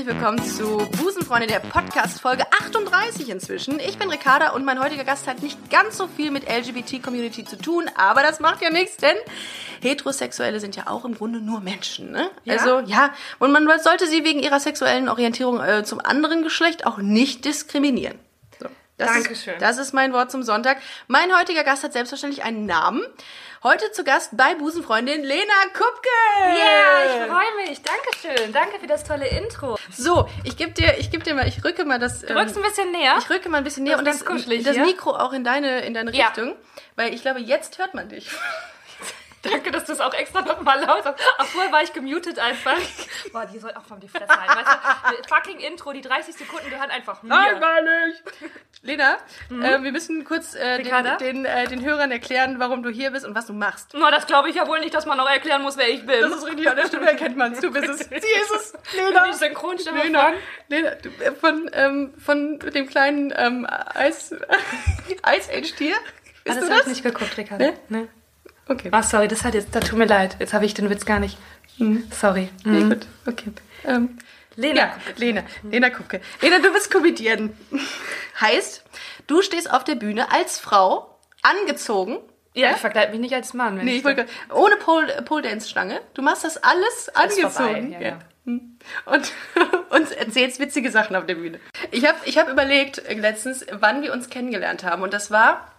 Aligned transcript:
Herzlich 0.00 0.16
willkommen 0.16 0.42
zu 0.42 0.78
Busenfreunde 0.98 1.46
der 1.46 1.58
Podcast 1.58 2.22
Folge 2.22 2.44
38 2.58 3.28
inzwischen. 3.28 3.78
Ich 3.80 3.98
bin 3.98 4.08
Ricarda 4.08 4.52
und 4.52 4.64
mein 4.64 4.82
heutiger 4.82 5.04
Gast 5.04 5.26
hat 5.26 5.42
nicht 5.42 5.68
ganz 5.68 5.98
so 5.98 6.06
viel 6.06 6.30
mit 6.30 6.44
LGBT-Community 6.48 7.44
zu 7.44 7.58
tun, 7.58 7.84
aber 7.96 8.22
das 8.22 8.40
macht 8.40 8.62
ja 8.62 8.70
nichts, 8.70 8.96
denn 8.96 9.14
Heterosexuelle 9.82 10.58
sind 10.58 10.74
ja 10.74 10.86
auch 10.86 11.04
im 11.04 11.16
Grunde 11.16 11.40
nur 11.40 11.60
Menschen, 11.60 12.12
ne? 12.12 12.30
Ja. 12.44 12.54
Also 12.54 12.80
ja, 12.90 13.12
und 13.40 13.52
man 13.52 13.68
sollte 13.82 14.06
sie 14.06 14.24
wegen 14.24 14.40
ihrer 14.40 14.58
sexuellen 14.58 15.10
Orientierung 15.10 15.60
äh, 15.60 15.84
zum 15.84 16.00
anderen 16.00 16.42
Geschlecht 16.42 16.86
auch 16.86 16.96
nicht 16.96 17.44
diskriminieren. 17.44 18.18
Das 19.00 19.12
Dankeschön. 19.12 19.54
Ist, 19.54 19.62
das 19.62 19.78
ist 19.78 19.92
mein 19.94 20.12
Wort 20.12 20.30
zum 20.30 20.42
Sonntag. 20.42 20.78
Mein 21.08 21.36
heutiger 21.38 21.64
Gast 21.64 21.82
hat 21.84 21.92
selbstverständlich 21.92 22.44
einen 22.44 22.66
Namen. 22.66 23.02
Heute 23.62 23.92
zu 23.92 24.04
Gast 24.04 24.36
bei 24.36 24.54
Busenfreundin 24.54 25.22
Lena 25.22 25.52
Kupke. 25.74 26.08
Ja, 26.38 27.04
ich 27.04 27.30
freue 27.30 27.68
mich. 27.68 27.82
Dankeschön. 27.82 28.52
Danke 28.52 28.78
für 28.80 28.86
das 28.86 29.04
tolle 29.04 29.26
Intro. 29.28 29.78
So, 29.90 30.28
ich 30.44 30.56
gebe 30.56 30.72
dir, 30.72 30.96
ich 30.98 31.10
gebe 31.10 31.22
dir 31.24 31.34
mal, 31.34 31.46
ich 31.46 31.62
rücke 31.64 31.84
mal 31.84 31.98
das. 31.98 32.20
Du 32.20 32.34
rückst 32.34 32.56
ein 32.56 32.62
bisschen 32.62 32.90
näher. 32.90 33.16
Ich 33.18 33.28
rücke 33.28 33.48
mal 33.50 33.58
ein 33.58 33.64
bisschen 33.64 33.84
näher 33.84 33.98
Das 34.02 34.22
und 34.22 34.38
das, 34.38 34.64
das. 34.64 34.76
Mikro 34.76 35.10
auch 35.16 35.32
in 35.32 35.44
deine, 35.44 35.80
in 35.80 35.92
deine 35.92 36.14
Ja. 36.14 36.28
Richtung, 36.28 36.56
weil 36.96 37.12
ich 37.12 37.22
glaube, 37.22 37.40
jetzt 37.40 37.78
hört 37.78 37.92
man 37.94 38.08
dich. 38.08 38.30
Danke, 39.50 39.70
dass 39.70 39.84
du 39.84 39.92
es 39.92 40.00
auch 40.00 40.12
extra 40.12 40.42
nochmal 40.42 40.80
laut 40.84 41.04
hast. 41.04 41.18
Ach, 41.38 41.46
vorher 41.46 41.72
war 41.72 41.82
ich 41.82 41.92
gemutet 41.92 42.38
einfach. 42.38 42.76
Boah, 43.32 43.46
die 43.46 43.58
soll 43.58 43.72
auch 43.74 43.84
von 43.84 43.98
die 43.98 44.08
Fresse 44.08 44.28
halten. 44.28 44.54
Weißt 44.54 44.78
du, 45.22 45.28
fucking 45.34 45.60
Intro, 45.60 45.92
die 45.92 46.02
30 46.02 46.34
Sekunden 46.34 46.68
gehören 46.68 46.90
einfach 46.90 47.22
mir. 47.22 47.34
ich. 48.10 48.50
Lena, 48.82 49.16
äh, 49.50 49.82
wir 49.82 49.92
müssen 49.92 50.24
kurz 50.24 50.54
äh, 50.54 50.82
den, 50.82 51.18
den, 51.20 51.44
äh, 51.44 51.66
den 51.66 51.84
Hörern 51.84 52.10
erklären, 52.10 52.58
warum 52.58 52.82
du 52.82 52.90
hier 52.90 53.10
bist 53.10 53.26
und 53.26 53.34
was 53.34 53.46
du 53.46 53.52
machst. 53.52 53.92
Na, 53.94 54.10
das 54.10 54.26
glaube 54.26 54.48
ich 54.50 54.56
ja 54.56 54.66
wohl 54.66 54.80
nicht, 54.80 54.94
dass 54.94 55.06
man 55.06 55.18
noch 55.18 55.28
erklären 55.28 55.62
muss, 55.62 55.76
wer 55.76 55.88
ich 55.88 56.04
bin. 56.06 56.20
Das 56.20 56.32
ist 56.32 56.46
richtig, 56.46 56.68
an 56.68 56.76
der 56.76 56.86
Stimme 56.86 57.06
erkennt 57.06 57.36
man 57.36 57.52
es. 57.52 57.60
Du 57.60 57.70
bist 57.72 57.88
es. 57.88 57.98
Sie 58.08 58.14
ist 58.16 58.50
es. 58.54 58.72
Lena. 58.94 59.26
die 59.26 59.34
Synchronstimme 59.34 60.02
Lena, 60.02 60.24
von... 60.26 60.34
Lena 60.68 60.90
du, 60.96 61.08
äh, 61.22 61.32
von, 61.32 61.70
ähm, 61.72 62.14
von 62.18 62.58
dem 62.58 62.86
kleinen 62.88 63.32
ähm, 63.36 63.66
Eis, 63.94 64.34
Eis-Age-Tier. 65.22 65.96
Bist 66.44 66.56
Ah, 66.58 66.60
das 66.60 66.68
du 66.68 66.74
habe 66.74 66.74
das? 66.74 66.80
ich 66.82 66.86
nicht 66.88 67.02
geguckt, 67.02 67.36
Ricardo. 67.36 67.64
Ne? 67.64 67.74
Ne? 67.88 68.08
Okay. 68.70 68.88
Ach, 68.92 69.02
sorry, 69.02 69.26
das 69.28 69.42
hat 69.44 69.54
jetzt, 69.54 69.74
da 69.74 69.80
tut 69.80 69.98
mir 69.98 70.04
leid. 70.06 70.36
Jetzt 70.38 70.52
habe 70.54 70.64
ich 70.64 70.74
den 70.74 70.88
Witz 70.90 71.04
gar 71.04 71.18
nicht. 71.18 71.36
Sorry. 72.10 72.48
Nee, 72.64 72.80
Mhm. 72.84 72.88
gut. 72.90 73.06
Okay. 73.26 73.52
Ähm, 73.84 74.18
Lena. 74.54 74.76
Ja, 74.80 74.94
Lena, 75.16 75.42
Lena 75.62 75.90
Kupke. 75.90 76.20
Lena, 76.40 76.58
du 76.60 76.72
bist 76.72 76.90
Comedian. 76.90 77.52
heißt, 78.40 78.84
du 79.26 79.42
stehst 79.42 79.70
auf 79.72 79.82
der 79.84 79.94
Bühne 79.96 80.30
als 80.30 80.58
Frau, 80.58 81.18
angezogen. 81.42 82.18
Ja, 82.54 82.72
ich 82.72 82.76
verkleide 82.76 83.12
mich 83.12 83.20
nicht 83.20 83.34
als 83.34 83.54
Mann. 83.54 83.78
Wenn 83.78 83.86
Nee, 83.86 83.96
ich 83.98 84.04
wollte 84.04 84.26
ohne 84.52 84.76
Pole, 84.76 85.22
Pole 85.24 85.42
Dance 85.42 85.68
Stange. 85.68 86.00
Du 86.14 86.22
machst 86.22 86.44
das 86.44 86.56
alles 86.58 87.08
Alles 87.14 87.38
angezogen. 87.44 87.92
ja, 87.92 88.00
ja. 88.00 88.18
Hm. 88.44 88.78
Und, 89.06 89.32
und 89.90 90.12
erzählst 90.12 90.58
witzige 90.60 90.90
Sachen 90.90 91.16
auf 91.16 91.26
der 91.26 91.34
Bühne. 91.36 91.60
Ich 91.90 92.06
habe 92.06 92.18
ich 92.24 92.38
hab 92.38 92.48
überlegt 92.48 92.98
äh, 92.98 93.14
letztens, 93.14 93.64
wann 93.72 94.02
wir 94.02 94.12
uns 94.12 94.28
kennengelernt 94.30 94.84
haben. 94.84 95.02
Und 95.02 95.12
das 95.14 95.30
war 95.30 95.72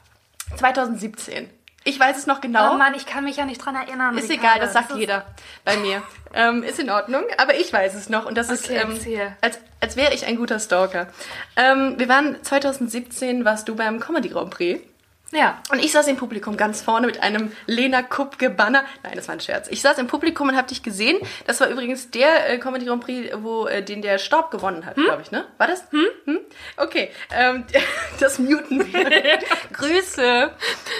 2017. 0.57 1.49
Ich 1.83 1.99
weiß 1.99 2.15
es 2.17 2.27
noch 2.27 2.41
genau. 2.41 2.73
Oh 2.73 2.77
Mann, 2.77 2.93
ich 2.93 3.05
kann 3.07 3.23
mich 3.23 3.37
ja 3.37 3.45
nicht 3.45 3.57
dran 3.65 3.75
erinnern. 3.75 4.15
Ist 4.17 4.29
egal, 4.29 4.59
das 4.59 4.73
sagt 4.73 4.91
ist- 4.91 4.97
jeder 4.97 5.25
bei 5.65 5.77
mir. 5.77 6.03
Ähm, 6.33 6.61
ist 6.63 6.79
in 6.79 6.89
Ordnung, 6.89 7.23
aber 7.37 7.55
ich 7.55 7.73
weiß 7.73 7.95
es 7.95 8.07
noch 8.07 8.25
und 8.25 8.35
das 8.37 8.49
ist, 8.49 8.65
Okay, 8.65 8.77
ähm, 8.77 8.91
erzähl. 8.93 9.35
als, 9.41 9.59
als 9.79 9.95
wäre 9.95 10.13
ich 10.13 10.25
ein 10.25 10.35
guter 10.37 10.59
Stalker. 10.59 11.07
Ähm, 11.55 11.95
wir 11.97 12.07
waren 12.07 12.41
2017, 12.43 13.43
warst 13.45 13.67
du 13.67 13.75
beim 13.75 13.99
Comedy 13.99 14.29
Grand 14.29 14.51
Prix. 14.51 14.81
Ja. 15.31 15.61
Und 15.71 15.79
ich 15.79 15.91
saß 15.91 16.07
im 16.07 16.17
Publikum 16.17 16.57
ganz 16.57 16.81
vorne 16.81 17.07
mit 17.07 17.23
einem 17.23 17.51
Lena 17.65 18.01
Kupke 18.03 18.49
Banner. 18.49 18.83
Nein, 19.03 19.13
das 19.15 19.27
war 19.27 19.33
ein 19.35 19.39
Scherz. 19.39 19.67
Ich 19.69 19.81
saß 19.81 19.97
im 19.97 20.07
Publikum 20.07 20.49
und 20.49 20.57
habe 20.57 20.67
dich 20.67 20.83
gesehen. 20.83 21.17
Das 21.47 21.59
war 21.61 21.69
übrigens 21.69 22.11
der 22.11 22.49
äh, 22.49 22.57
Comedy 22.57 22.85
Grand 22.85 23.03
Prix, 23.03 23.31
wo 23.41 23.65
äh, 23.67 23.81
den 23.81 24.01
der 24.01 24.17
Staub 24.17 24.51
gewonnen 24.51 24.85
hat, 24.85 24.95
glaube 24.95 25.21
ich, 25.21 25.31
ne? 25.31 25.45
War 25.57 25.67
das? 25.67 25.85
Hm? 25.91 26.05
hm? 26.25 26.39
Okay, 26.77 27.11
ähm, 27.33 27.65
das 28.19 28.39
muten 28.39 28.91
wir. 28.93 29.39
Grüße. 29.73 30.51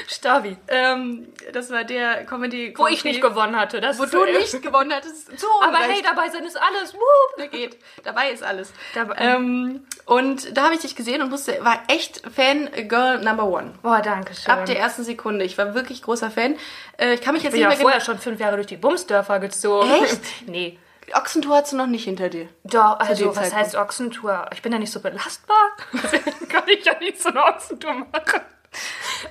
Stabi. 0.08 0.56
Ähm, 0.68 1.28
das 1.52 1.70
war 1.70 1.84
der 1.84 2.26
Comedy 2.26 2.74
Wo 2.76 2.84
Grand 2.84 2.96
ich 2.96 3.04
nicht 3.04 3.20
Prix, 3.22 3.34
gewonnen 3.34 3.56
hatte. 3.60 3.82
Das 3.82 4.00
wo 4.00 4.06
du 4.06 4.24
äh, 4.24 4.38
nicht 4.38 4.62
gewonnen 4.62 4.94
hattest. 4.94 5.38
So 5.40 5.48
Aber 5.62 5.78
Unrecht. 5.78 5.90
hey, 5.92 6.02
dabei 6.04 6.30
sein 6.30 6.44
ist 6.46 6.58
alles. 6.58 6.94
Wup. 6.94 7.52
Geht. 7.52 7.78
Dabei 8.04 8.32
ist 8.32 8.44
alles. 8.44 8.72
Dabei- 8.94 9.16
ähm, 9.18 9.86
und 10.06 10.56
da 10.56 10.66
habe 10.66 10.76
ich 10.76 10.82
dich 10.82 10.96
gesehen 10.96 11.22
und 11.22 11.32
wusste, 11.32 11.58
war 11.64 11.82
echt 11.88 12.22
Fan 12.34 12.70
Girl 12.88 13.20
Number 13.20 13.46
One. 13.46 13.74
Boah, 13.82 14.02
danke 14.02 14.21
schön. 14.28 14.52
Ab 14.54 14.66
der 14.66 14.80
ersten 14.80 15.04
Sekunde. 15.04 15.46
Ich 15.46 15.58
war 15.58 15.74
wirklich 15.74 16.02
großer 16.02 16.32
Fan. 16.32 16.56
Äh, 16.98 17.14
ich 17.14 17.22
kann 17.22 17.34
mich 17.34 17.44
jetzt 17.44 17.54
ich 17.54 17.60
bin 17.60 17.68
nicht 17.70 17.78
ja 17.78 17.78
mehr 17.78 17.78
vorher 17.78 18.00
genau. 18.00 18.06
schon 18.12 18.20
fünf 18.20 18.40
Jahre 18.40 18.56
durch 18.56 18.68
die 18.68 18.78
Bumsdörfer 18.78 19.40
gezogen. 19.40 19.90
Echt? 20.04 20.22
nee. 20.48 20.78
Ochsentour 21.14 21.58
hast 21.58 21.74
du 21.74 21.78
noch 21.78 21.88
nicht 21.88 22.06
hinter 22.06 22.30
dir. 22.30 22.48
Doch, 22.64 23.00
also 23.00 23.28
was 23.28 23.36
Zeitpunkt. 23.36 23.56
heißt 23.56 23.76
Ochsentour? 23.76 24.46
Ich 24.54 24.62
bin 24.62 24.72
ja 24.72 24.80
nicht 24.80 24.92
so 24.94 25.02
belastbar. 25.02 25.58
Deswegen 25.94 26.48
kann 26.48 26.64
ich 26.68 26.86
ja 26.86 26.98
nicht 27.00 27.22
so 27.22 27.30
eine 27.30 27.44
Ochsentour 27.44 27.94
machen. 27.94 28.42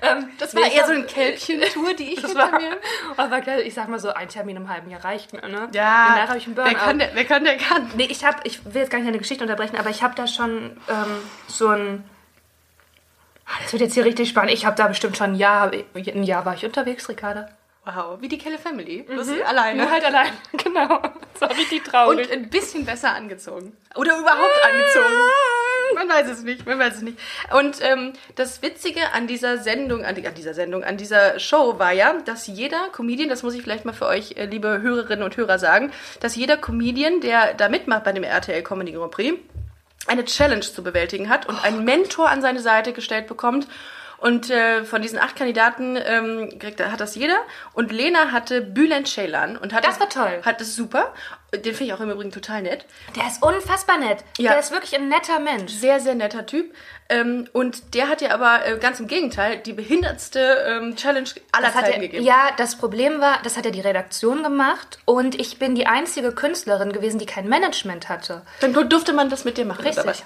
Ähm, 0.03 0.29
Das 0.39 0.53
nee, 0.53 0.61
war 0.61 0.69
ich 0.69 0.75
eher 0.75 0.81
hab- 0.83 0.87
so 0.89 0.93
eine 0.93 1.05
Kälbchentour, 1.05 1.95
die 1.95 2.13
ich 2.13 2.21
Das 2.21 2.33
hinter 2.33 2.53
war, 2.53 2.61
mir. 2.61 2.77
aber 3.17 3.41
geil, 3.41 3.63
ich 3.67 3.73
sag 3.73 3.89
mal 3.89 3.99
so, 3.99 4.11
ein 4.13 4.29
Termin 4.29 4.57
im 4.57 4.69
halben 4.69 4.91
Jahr 4.91 5.03
reicht 5.03 5.33
mir, 5.33 5.41
ne? 5.49 5.69
Ja, 5.73 6.09
Danach 6.15 6.29
habe 6.29 6.39
ich 6.39 6.47
einen 6.47 6.57
wer 6.59 6.65
Burnout. 6.65 6.79
kann, 6.79 6.99
der, 6.99 7.11
wer 7.15 7.25
kann, 7.25 7.45
der 7.45 7.57
kann. 7.57 7.91
Nee, 7.97 8.07
ich 8.11 8.23
habe, 8.25 8.37
ich 8.45 8.63
will 8.67 8.83
jetzt 8.83 8.91
gar 8.91 8.99
nicht 8.99 9.09
eine 9.09 9.19
Geschichte 9.19 9.43
unterbrechen, 9.43 9.77
aber 9.79 9.89
ich 9.89 10.03
habe 10.03 10.15
da 10.15 10.27
schon 10.27 10.79
ähm, 10.89 11.23
so 11.49 11.69
ein. 11.69 12.05
Ah, 13.53 13.59
Das 13.63 13.73
wird 13.73 13.83
jetzt 13.83 13.95
hier 13.95 14.05
richtig 14.05 14.29
spannend. 14.29 14.53
Ich 14.53 14.65
habe 14.65 14.77
da 14.77 14.87
bestimmt 14.87 15.17
schon 15.17 15.33
ein 15.33 15.35
Jahr, 15.35 15.71
ein 15.95 16.23
Jahr 16.23 16.45
war 16.45 16.55
ich 16.55 16.65
unterwegs, 16.65 17.09
Ricarda. 17.09 17.49
Wow, 17.85 18.21
wie 18.21 18.29
die 18.29 18.39
Kelle 18.39 18.59
Family. 18.59 19.03
Bloß 19.03 19.29
alleine. 19.47 19.83
Nur 19.83 19.91
halt 19.91 20.05
allein, 20.05 20.33
genau. 20.53 21.01
Das 21.33 21.41
war 21.41 21.51
richtig 21.51 21.83
traurig. 21.85 22.27
Und 22.29 22.33
ein 22.33 22.51
bisschen 22.51 22.85
besser 22.85 23.15
angezogen. 23.15 23.73
Oder 23.97 24.19
überhaupt 24.19 24.65
angezogen. 24.65 25.15
Man 25.95 26.09
weiß 26.09 26.29
es 26.29 26.43
nicht, 26.43 26.67
man 26.67 26.79
weiß 26.79 26.97
es 26.97 27.03
nicht. 27.03 27.19
Und 27.59 27.79
ähm, 27.83 28.13
das 28.37 28.63
Witzige 28.63 29.01
an 29.13 29.27
dieser 29.27 29.59
Sendung, 29.59 30.05
an 30.05 30.15
dieser 30.15 30.55
Sendung, 30.55 30.85
an 30.85 30.99
dieser 30.99 31.41
Show 31.41 31.79
war 31.81 31.93
ja, 31.93 32.13
dass 32.25 32.47
jeder 32.47 32.91
Comedian, 32.93 33.29
das 33.29 33.43
muss 33.43 33.55
ich 33.55 33.63
vielleicht 33.63 33.85
mal 33.87 33.93
für 33.95 34.07
euch, 34.07 34.37
äh, 34.37 34.45
liebe 34.45 34.83
Hörerinnen 34.83 35.25
und 35.25 35.37
Hörer 35.37 35.59
sagen, 35.59 35.91
dass 36.21 36.37
jeder 36.37 36.57
Comedian, 36.59 37.21
der 37.21 37.55
da 37.55 37.69
mitmacht 37.69 38.05
bei 38.05 38.13
dem 38.13 38.23
RTL 38.23 38.63
Comedy 38.63 38.93
Grand 38.93 39.11
Prix, 39.11 39.39
eine 40.07 40.25
Challenge 40.25 40.61
zu 40.61 40.83
bewältigen 40.83 41.29
hat 41.29 41.47
und 41.47 41.63
einen 41.63 41.85
Mentor 41.85 42.29
an 42.29 42.43
seine 42.43 42.61
Seite 42.61 42.93
gestellt 42.93 43.27
bekommt. 43.27 43.67
Und 44.21 44.51
äh, 44.51 44.85
von 44.85 45.01
diesen 45.01 45.19
acht 45.19 45.35
Kandidaten 45.35 45.97
ähm, 45.97 46.59
kriegt, 46.59 46.79
hat 46.81 47.01
das 47.01 47.15
jeder. 47.15 47.39
Und 47.73 47.91
Lena 47.91 48.33
hatte 48.33 48.61
Bülent 48.61 49.09
Ceylan 49.09 49.57
und 49.57 49.73
hat 49.73 49.87
Das 49.87 49.99
war 49.99 50.11
toll. 50.11 50.41
Hat 50.45 50.61
es 50.61 50.77
super. 50.77 51.15
Den 51.53 51.75
finde 51.75 51.85
ich 51.85 51.93
auch 51.95 52.01
im 52.01 52.11
Übrigen 52.11 52.31
total 52.31 52.63
nett. 52.63 52.85
Der 53.17 53.27
ist 53.27 53.43
unfassbar 53.43 53.97
nett. 53.99 54.19
Ja. 54.39 54.51
Der 54.53 54.61
ist 54.61 54.73
wirklich 54.73 54.95
ein 54.95 55.09
netter 55.09 55.41
Mensch. 55.41 55.73
Sehr, 55.73 56.01
sehr 56.01 56.15
netter 56.15 56.45
Typ. 56.47 56.73
Ähm, 57.09 57.49
und 57.55 57.95
der 57.95 58.09
hat 58.09 58.21
ja 58.21 58.33
aber 58.33 58.67
äh, 58.67 58.79
ganz 58.79 59.01
im 59.01 59.07
Gegenteil 59.07 59.57
die 59.59 59.73
behindertste 59.73 60.65
ähm, 60.69 60.97
Challenge 60.97 61.29
aller 61.53 61.67
Das 61.69 61.75
hat 61.75 61.87
Zeiten 61.87 61.95
er, 61.95 62.01
gegeben. 62.01 62.25
ja, 62.25 62.51
das 62.59 62.77
Problem 62.77 63.21
war, 63.21 63.39
das 63.43 63.57
hat 63.57 63.65
ja 63.65 63.71
die 63.71 63.81
Redaktion 63.81 64.43
gemacht 64.43 64.99
und 65.07 65.35
ich 65.35 65.59
bin 65.59 65.75
die 65.75 65.87
einzige 65.87 66.33
Künstlerin 66.33 66.93
gewesen, 66.93 67.19
die 67.19 67.27
kein 67.27 67.49
Management 67.49 68.09
hatte. 68.09 68.43
Dann 68.61 68.75
durfte 68.89 69.13
man 69.13 69.31
das 69.31 69.45
mit 69.45 69.57
dir 69.59 69.65
machen. 69.65 69.83
Richtig. 69.85 70.23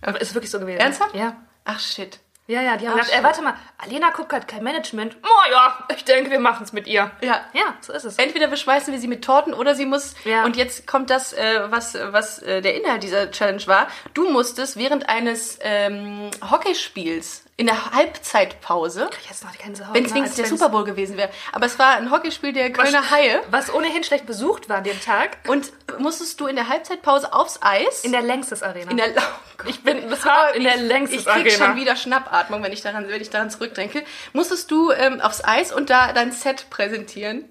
Aber 0.00 0.20
ist 0.20 0.34
wirklich 0.34 0.50
so 0.50 0.58
gewesen. 0.58 0.80
Ernsthaft? 0.80 1.14
Ja. 1.14 1.36
Ach 1.64 1.78
shit. 1.78 2.18
Ja, 2.48 2.60
ja, 2.60 2.76
die 2.76 2.88
haben 2.88 2.96
gesagt, 2.96 3.10
ey, 3.10 3.16
shit. 3.16 3.24
warte 3.24 3.42
mal, 3.42 3.54
Alena 3.78 4.10
Kupka 4.10 4.36
hat 4.36 4.48
kein 4.48 4.64
Management. 4.64 5.16
Oh 5.22 5.50
ja, 5.52 5.78
ich 5.94 6.04
denke, 6.04 6.30
wir 6.30 6.40
machen 6.40 6.64
es 6.64 6.72
mit 6.72 6.88
ihr. 6.88 7.10
Ja. 7.20 7.40
Ja, 7.52 7.74
so 7.80 7.92
ist 7.92 8.04
es. 8.04 8.18
Entweder 8.18 8.48
beschmeißen 8.48 8.92
wir 8.92 8.98
sie 8.98 9.06
mit 9.06 9.24
Torten 9.24 9.54
oder 9.54 9.76
sie 9.76 9.86
muss. 9.86 10.14
Ja. 10.24 10.44
Und 10.44 10.56
jetzt 10.56 10.86
kommt 10.86 11.10
das, 11.10 11.32
äh, 11.32 11.70
was, 11.70 11.94
was 11.94 12.42
äh, 12.42 12.60
der 12.60 12.74
Inhalt 12.74 13.04
dieser 13.04 13.30
Challenge 13.30 13.64
war. 13.66 13.86
Du 14.12 14.28
musstest 14.28 14.76
während 14.76 15.08
eines 15.08 15.58
ähm, 15.62 16.30
Hockeyspiels 16.50 17.44
in 17.58 17.66
der 17.66 17.92
Halbzeitpause, 17.92 19.10
Jetzt 19.28 19.44
noch 19.44 19.52
die 19.52 19.58
Gänsehaut. 19.58 19.94
wenn 19.94 20.04
es 20.04 20.10
ne, 20.10 20.16
wenigstens 20.16 20.36
der 20.36 20.46
Super 20.46 20.70
Bowl 20.70 20.84
gewesen 20.84 21.16
wäre, 21.16 21.28
aber 21.52 21.66
es 21.66 21.78
war 21.78 21.96
ein 21.96 22.10
Hockeyspiel 22.10 22.52
der 22.52 22.72
Kölner 22.72 23.10
Haie. 23.10 23.40
Was 23.50 23.72
ohnehin 23.72 24.02
schlecht 24.04 24.26
besucht 24.26 24.68
war 24.68 24.78
an 24.78 24.84
dem 24.84 24.98
Tag. 25.00 25.36
Und 25.48 25.70
musstest 25.98 26.40
du 26.40 26.46
in 26.46 26.56
der 26.56 26.68
Halbzeitpause 26.68 27.32
aufs 27.32 27.58
Eis? 27.62 28.04
In 28.04 28.12
der 28.12 28.22
Längstes 28.22 28.62
Arena. 28.62 28.90
In 28.90 28.96
der 28.96 29.08
oh 29.16 29.20
Gott. 29.58 29.68
ich 29.68 29.82
bin, 29.82 30.08
das 30.08 30.24
war 30.24 30.54
in 30.54 30.62
der 30.64 30.76
ich, 30.76 30.80
Längstes 30.82 31.20
ich 31.20 31.26
krieg 31.26 31.46
Arena. 31.52 31.66
schon 31.66 31.76
wieder 31.76 31.94
Schnappatmung, 31.96 32.62
wenn 32.62 32.72
ich 32.72 32.80
daran, 32.82 33.06
wenn 33.08 33.20
ich 33.20 33.30
daran 33.30 33.50
zurückdenke. 33.50 34.02
Musstest 34.32 34.70
du 34.70 34.90
ähm, 34.90 35.20
aufs 35.20 35.44
Eis 35.44 35.72
und 35.72 35.90
da 35.90 36.12
dein 36.12 36.32
Set 36.32 36.68
präsentieren? 36.70 37.44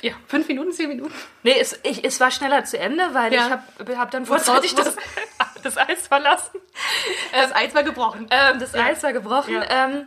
Ja. 0.00 0.12
Fünf 0.28 0.48
Minuten, 0.48 0.72
zehn 0.72 0.88
Minuten? 0.88 1.12
Nee, 1.42 1.56
es, 1.60 1.78
ich, 1.82 2.04
es 2.04 2.20
war 2.20 2.30
schneller 2.30 2.64
zu 2.64 2.78
Ende, 2.78 3.02
weil 3.12 3.32
Ja. 3.34 3.46
ich 3.46 3.50
habe 3.86 3.98
hab 3.98 4.10
dann 4.10 4.24
vorzeitig 4.24 4.76
raus- 4.78 4.84
das, 4.84 4.96
das 5.66 5.78
Eis 5.78 6.06
verlassen. 6.06 6.60
Das 7.32 7.54
Eis 7.54 7.74
war 7.74 7.82
gebrochen. 7.82 8.26
Ähm, 8.30 8.58
das 8.58 8.74
Eis 8.74 9.02
war 9.02 9.12
gebrochen. 9.12 9.54
Ja. 9.54 9.86
Ähm, 9.86 10.06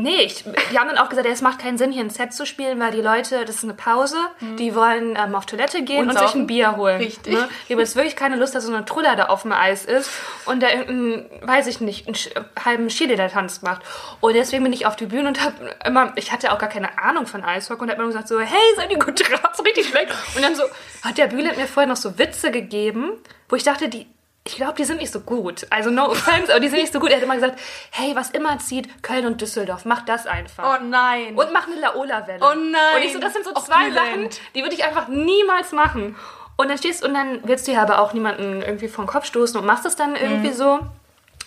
Nee, 0.00 0.22
ich, 0.22 0.44
die 0.70 0.78
haben 0.78 0.88
dann 0.88 0.98
auch 0.98 1.08
gesagt, 1.08 1.26
es 1.26 1.40
macht 1.40 1.58
keinen 1.58 1.78
Sinn, 1.78 1.90
hier 1.92 2.02
ein 2.02 2.10
Set 2.10 2.32
zu 2.32 2.44
spielen, 2.44 2.78
weil 2.80 2.90
die 2.90 3.00
Leute, 3.00 3.44
das 3.44 3.56
ist 3.56 3.64
eine 3.64 3.74
Pause, 3.74 4.16
die 4.58 4.74
wollen 4.74 5.16
ähm, 5.16 5.34
auf 5.34 5.46
Toilette 5.46 5.82
gehen 5.82 6.02
Und 6.02 6.10
und, 6.10 6.18
sich 6.18 6.34
ein 6.34 6.46
Bier 6.46 6.76
holen. 6.76 6.98
Richtig. 6.98 7.32
Ne? 7.32 7.48
Die 7.68 7.72
haben 7.72 7.80
jetzt 7.80 7.96
wirklich 7.96 8.16
keine 8.16 8.36
Lust, 8.36 8.54
dass 8.54 8.64
so 8.64 8.74
eine 8.74 8.84
Truller 8.84 9.16
da 9.16 9.26
auf 9.26 9.42
dem 9.42 9.52
Eis 9.52 9.84
ist 9.84 10.10
und 10.44 10.62
da 10.62 10.68
irgendeinen, 10.68 11.26
weiß 11.42 11.66
ich 11.68 11.80
nicht, 11.80 12.06
einen 12.06 12.16
halben 12.62 12.88
Cheerleader-Tanz 12.88 13.62
macht. 13.62 13.82
Und 14.20 14.34
deswegen 14.34 14.64
bin 14.64 14.72
ich 14.72 14.86
auf 14.86 14.96
die 14.96 15.06
Bühne 15.06 15.28
und 15.28 15.42
habe 15.42 15.54
immer, 15.86 16.12
ich 16.16 16.32
hatte 16.32 16.52
auch 16.52 16.58
gar 16.58 16.68
keine 16.68 16.98
Ahnung 16.98 17.26
von 17.26 17.42
Eishockey 17.42 17.82
und 17.82 17.90
habe 17.90 18.00
immer 18.00 18.10
gesagt 18.10 18.28
so, 18.28 18.38
hey, 18.38 18.58
seid 18.76 18.90
ihr 18.90 18.98
gut 18.98 19.20
drauf? 19.20 19.52
Richtig 19.64 19.88
schlecht. 19.88 20.12
Und 20.34 20.42
dann 20.42 20.54
so, 20.54 20.64
hat 21.02 21.16
der 21.16 21.28
Bühne 21.28 21.54
mir 21.56 21.66
vorher 21.66 21.88
noch 21.88 21.96
so 21.96 22.18
Witze 22.18 22.50
gegeben, 22.50 23.12
wo 23.48 23.56
ich 23.56 23.62
dachte, 23.62 23.88
die, 23.88 24.06
ich 24.46 24.56
glaube, 24.56 24.74
die 24.74 24.84
sind 24.84 24.98
nicht 24.98 25.12
so 25.12 25.20
gut. 25.20 25.66
Also 25.70 25.90
no 25.90 26.06
offense, 26.10 26.50
aber 26.52 26.60
die 26.60 26.68
sind 26.68 26.80
nicht 26.80 26.92
so 26.92 27.00
gut. 27.00 27.10
Er 27.10 27.16
hat 27.16 27.22
immer 27.22 27.34
gesagt, 27.34 27.58
hey, 27.90 28.14
was 28.14 28.30
immer 28.30 28.58
zieht, 28.58 29.02
Köln 29.02 29.26
und 29.26 29.40
Düsseldorf, 29.40 29.84
mach 29.84 30.04
das 30.04 30.26
einfach. 30.26 30.78
Oh 30.80 30.84
nein. 30.84 31.34
Und 31.36 31.52
mach 31.52 31.66
eine 31.66 31.76
Laola-Welle. 31.80 32.40
Oh 32.42 32.54
nein. 32.54 32.96
Und 32.96 33.02
ich 33.02 33.12
so, 33.12 33.18
das 33.18 33.32
sind 33.32 33.44
so 33.44 33.52
zwei. 33.54 33.90
Sachen, 33.90 34.28
die 34.54 34.62
würde 34.62 34.74
ich 34.74 34.84
einfach 34.84 35.08
niemals 35.08 35.72
machen. 35.72 36.16
Und 36.56 36.68
dann 36.68 36.78
stehst 36.78 37.04
und 37.04 37.12
dann 37.12 37.40
willst 37.44 37.68
du 37.68 37.72
ja 37.72 37.82
aber 37.82 37.98
auch 38.00 38.12
niemanden 38.14 38.62
irgendwie 38.62 38.88
vom 38.88 39.06
Kopf 39.06 39.26
stoßen 39.26 39.58
und 39.60 39.66
machst 39.66 39.84
es 39.84 39.94
dann 39.96 40.16
irgendwie 40.16 40.48
Mhm. 40.48 40.54
so. 40.54 40.80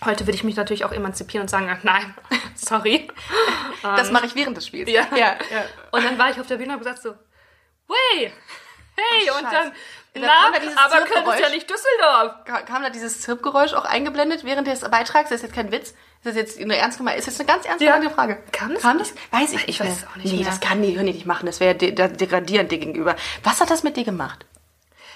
Heute 0.06 0.26
würde 0.28 0.36
ich 0.36 0.44
mich 0.44 0.56
natürlich 0.56 0.86
auch 0.86 0.92
emanzipieren 0.94 1.42
und 1.44 1.50
sagen, 1.50 1.76
nein, 1.84 2.14
sorry. 2.56 3.10
das 3.82 4.12
mache 4.12 4.28
ich 4.28 4.36
während 4.36 4.56
des 4.56 4.68
Spiels. 4.68 4.90
Ja. 4.90 5.08
ja, 5.12 5.36
ja. 5.52 5.66
Und 5.92 6.04
dann 6.06 6.18
war 6.18 6.30
ich 6.30 6.40
auf 6.40 6.48
der 6.48 6.56
Bühne 6.58 6.68
und 6.70 6.74
habe 6.74 6.84
gesagt 6.84 7.02
so, 7.02 7.16
wey, 7.88 8.32
hey, 9.12 9.30
und 9.32 9.42
Scheiße. 9.44 9.56
dann, 9.56 9.72
Da 10.14 10.22
na, 10.22 10.28
kam 10.44 10.54
da 10.54 10.60
dieses 10.60 10.78
aber 10.78 11.06
Köln 11.06 11.28
ist 11.36 11.40
ja 11.40 11.50
nicht 11.50 11.70
Düsseldorf. 11.70 12.46
Ka- 12.46 12.62
Kam 12.64 12.82
da 12.84 12.90
dieses 12.90 13.22
Zirpgeräusch 13.22 13.74
auch 13.74 13.86
eingeblendet 13.86 14.44
während 14.44 14.68
des 14.68 14.82
Beitrags? 14.82 15.30
Das 15.30 15.38
ist 15.38 15.44
jetzt 15.44 15.54
kein 15.56 15.72
Witz. 15.72 15.94
Das 16.24 16.34
ist 16.36 16.38
jetzt 16.38 16.60
eine 16.60 16.76
ernst 16.76 16.98
gemeinte, 16.98 17.20
ist 17.20 17.28
jetzt 17.28 17.40
eine 17.40 17.48
ganz 17.48 17.66
ernst 17.66 17.82
Ja. 17.82 17.94
gemeinte 17.96 18.14
Frage. 18.14 18.44
Kam 18.52 18.74
das 18.74 18.82
Kam 18.82 18.98
das? 18.98 19.14
Weiß 19.32 19.54
ich, 19.54 19.68
Ich 19.70 19.80
weiß 19.80 19.90
es 20.00 20.08
auch 20.08 20.16
nicht 20.18 20.26
Nee, 20.34 20.40
mehr. 20.40 20.46
das 20.48 20.60
kann 20.60 20.82
die, 20.82 20.96
die 20.98 21.04
nicht 21.04 21.26
machen. 21.26 21.46
Das 21.46 21.60
wäre 21.62 21.76
de 21.76 21.92
de 21.92 22.10
degradierend 22.10 22.72
dir 22.72 22.80
gegenüber. 22.80 23.16
Was 23.44 23.62
hat 23.62 23.70
das 23.70 23.84
mit 23.84 23.96
dir 23.96 24.04
gemacht? 24.04 24.46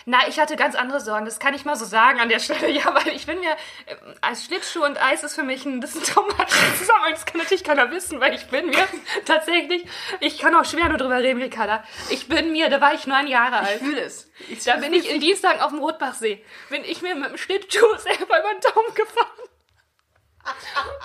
Na, 0.05 0.27
ich 0.27 0.39
hatte 0.39 0.55
ganz 0.55 0.75
andere 0.75 0.99
Sorgen. 0.99 1.25
Das 1.25 1.39
kann 1.39 1.53
ich 1.53 1.65
mal 1.65 1.75
so 1.75 1.85
sagen 1.85 2.19
an 2.19 2.29
der 2.29 2.39
Stelle. 2.39 2.67
Ja, 2.73 2.93
weil 2.95 3.09
ich 3.09 3.25
bin 3.25 3.39
mir, 3.39 3.51
äh, 3.85 3.95
als 4.21 4.45
Schlittschuh 4.45 4.83
und 4.83 5.01
Eis 5.01 5.23
ist 5.23 5.35
für 5.35 5.43
mich 5.43 5.65
ein, 5.65 5.75
ein 5.75 6.03
traumatisches 6.03 6.77
Zusammenhang. 6.79 7.11
Das 7.11 7.25
kann 7.25 7.39
natürlich 7.39 7.63
keiner 7.63 7.91
wissen, 7.91 8.19
weil 8.19 8.33
ich 8.33 8.47
bin 8.47 8.67
mir 8.67 8.87
tatsächlich, 9.25 9.85
ich 10.19 10.39
kann 10.39 10.55
auch 10.55 10.65
schwer 10.65 10.89
nur 10.89 10.97
drüber 10.97 11.17
reden, 11.19 11.41
Ricarda. 11.41 11.83
Ich 12.09 12.27
bin 12.27 12.51
mir, 12.51 12.69
da 12.69 12.81
war 12.81 12.93
ich 12.93 13.05
neun 13.05 13.27
Jahre 13.27 13.59
alt. 13.59 13.79
fühle 13.79 14.01
es. 14.01 14.31
Ich 14.49 14.63
Da 14.63 14.77
bin 14.77 14.93
ich 14.93 15.09
in 15.09 15.21
Dienstag 15.21 15.61
auf 15.61 15.69
dem 15.69 15.79
Rotbachsee. 15.79 16.43
Bin 16.69 16.83
ich 16.83 17.01
mir 17.01 17.15
mit 17.15 17.29
dem 17.29 17.37
Schlittschuh 17.37 17.95
selber 17.97 18.39
über 18.39 18.53
den 18.53 18.61
Daumen 18.61 18.95
gefahren. 18.95 19.27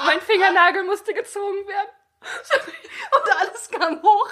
mein 0.07 0.21
Fingernagel 0.21 0.85
musste 0.85 1.13
gezogen 1.15 1.67
werden. 1.67 1.91
Und 3.15 3.33
alles 3.41 3.71
kam 3.71 4.03
hoch. 4.03 4.31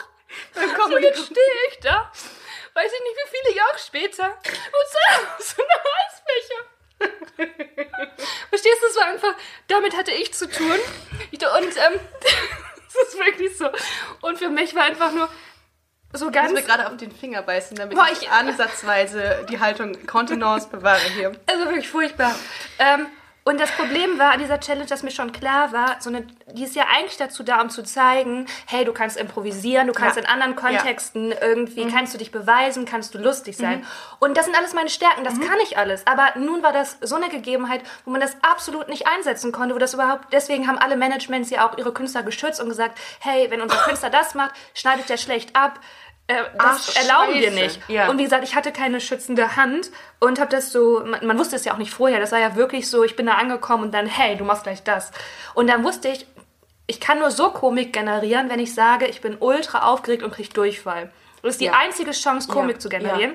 Dann 0.55 0.73
kommen 0.75 0.95
Und 0.95 1.03
jetzt 1.03 1.27
stehe 1.27 1.39
ich 1.71 1.79
da, 1.81 2.11
weiß 2.77 2.93
ich 2.93 3.01
nicht, 3.01 3.17
wie 3.17 3.37
viele 3.39 3.57
Jahre 3.57 3.79
später, 3.79 4.27
und 4.27 4.87
so, 4.93 5.45
so 5.57 5.63
eine 5.63 7.09
Eisbecher. 7.09 7.77
Verstehst 8.49 8.83
du, 8.83 8.87
es 8.87 8.97
war 8.97 9.07
einfach, 9.07 9.35
damit 9.69 9.97
hatte 9.97 10.13
ich 10.13 10.33
zu 10.35 10.49
tun. 10.49 10.77
Ich, 11.31 11.41
und 11.41 11.77
ähm, 11.77 12.01
das 12.21 13.09
ist 13.09 13.19
wirklich 13.19 13.57
so. 13.57 13.69
Und 14.23 14.39
für 14.39 14.49
mich 14.49 14.75
war 14.75 14.85
einfach 14.85 15.13
nur 15.13 15.29
so 16.13 16.27
Ich 16.29 16.33
ganz, 16.33 16.53
muss 16.53 16.61
mir 16.61 16.67
gerade 16.67 16.87
auf 16.87 16.97
den 16.97 17.13
Finger 17.13 17.43
beißen, 17.43 17.77
damit 17.77 17.97
Boah, 17.97 18.07
ich, 18.13 18.23
ich- 18.23 18.31
ansatzweise 18.31 19.47
die 19.51 19.61
Haltung 19.61 20.07
Kontenance 20.07 20.69
bewahre 20.69 21.01
hier. 21.15 21.33
also 21.47 21.65
wirklich 21.67 21.89
furchtbar. 21.89 22.35
Ähm, 22.79 23.07
und 23.47 23.61
das 23.61 23.71
Problem 23.71 24.19
war 24.19 24.33
an 24.33 24.41
dieser 24.41 24.59
Challenge, 24.61 24.87
dass 24.87 25.03
mir 25.05 25.13
schon 25.13 25.31
klar 25.31 25.73
war, 25.73 25.97
so 26.01 26.11
eine, 26.11 26.27
die 26.53 26.65
ist 26.65 26.75
ja 26.75 26.85
eigentlich 26.93 27.17
dazu 27.17 27.45
da, 27.45 27.61
um 27.63 27.71
zu 27.71 27.85
zeigen, 27.85 28.47
hey, 28.67 28.85
du 28.85 28.93
kannst 28.93 29.17
improvisieren, 29.17 29.87
du 29.87 29.93
kannst 29.93 30.17
Ja. 30.17 30.23
in 30.23 30.29
anderen 30.29 30.57
Kontexten 30.57 31.31
irgendwie, 31.33 31.87
kannst 31.89 32.13
du 32.13 32.19
dich 32.19 32.33
beweisen, 32.33 32.85
kannst 32.85 33.15
du 33.15 33.19
lustig 33.19 33.57
sein. 33.57 33.87
Und 34.19 34.37
das 34.37 34.47
sind 34.47 34.57
alles 34.57 34.75
meine 34.75 34.91
Stärken, 34.91 35.23
das 35.23 35.41
kann 35.41 35.59
ich 35.63 35.79
alles. 35.79 36.05
Aber 36.09 36.33
nun 36.37 36.63
war 36.65 36.73
das 36.73 36.99
so 37.01 37.15
eine 37.15 37.29
Gegebenheit, 37.29 37.83
wo 38.05 38.11
man 38.11 38.21
das 38.21 38.37
absolut 38.43 38.89
nicht 38.89 39.07
einsetzen 39.07 39.53
konnte, 39.53 39.75
wo 39.77 39.79
das 39.79 39.95
überhaupt, 39.95 40.33
deswegen 40.33 40.67
haben 40.67 40.79
alle 40.79 40.97
Managements 40.97 41.49
ja 41.51 41.69
auch 41.69 41.79
ihre 41.79 41.93
Künstler 41.93 42.25
geschützt 42.25 42.61
und 42.61 42.69
gesagt, 42.69 42.99
hey, 43.21 43.49
wenn 43.51 43.61
unser 43.63 43.77
Künstler 43.79 44.11
das 44.11 44.35
macht, 44.35 44.57
schneidet 44.75 45.09
der 45.09 45.19
schlecht 45.19 45.55
ab. 45.55 45.79
Äh, 46.29 46.43
das 46.59 46.91
Ach, 46.97 47.03
erlauben 47.03 47.35
wir 47.35 47.49
Scheiße. 47.53 47.55
nicht. 47.63 47.81
Ja. 47.89 48.09
Und 48.09 48.19
wie 48.19 48.25
gesagt, 48.25 48.43
ich 48.43 48.55
hatte 48.57 48.73
keine 48.73 49.01
schützende 49.01 49.55
Hand 49.57 49.91
und 50.19 50.41
habe 50.41 50.51
das 50.51 50.73
so, 50.73 51.03
man, 51.05 51.25
man 51.25 51.39
wusste 51.39 51.55
es 51.57 51.65
ja 51.65 51.73
auch 51.73 51.79
nicht 51.79 51.93
vorher, 51.93 52.19
das 52.19 52.33
war 52.33 52.41
ja 52.41 52.57
wirklich 52.57 52.91
so, 52.91 53.05
ich 53.05 53.15
bin 53.15 53.27
da 53.27 53.35
angekommen 53.35 53.85
und 53.85 53.95
dann, 53.95 54.07
hey, 54.07 54.37
du 54.37 54.45
machst 54.45 54.65
gleich 54.65 54.83
das. 54.83 55.13
Und 55.55 55.69
dann 55.69 55.85
wusste 55.85 56.09
ich, 56.09 56.27
ich 56.89 56.99
kann 57.01 57.19
nur 57.21 57.31
so 57.31 57.51
Komik 57.51 57.93
generieren, 57.93 58.49
wenn 58.51 58.59
ich 58.61 58.75
sage, 58.75 59.07
ich 59.07 59.21
bin 59.21 59.37
ultra 59.39 59.87
aufgeregt 59.89 60.23
und 60.25 60.33
krieg 60.33 60.53
Durchfall. 60.53 61.11
Das 61.43 61.53
ist 61.53 61.61
die 61.61 61.67
Ja. 61.67 61.73
einzige 61.79 62.11
Chance, 62.11 62.49
Komik 62.49 62.77
Ja. 62.77 62.81
zu 62.81 62.89
generieren. 62.89 63.35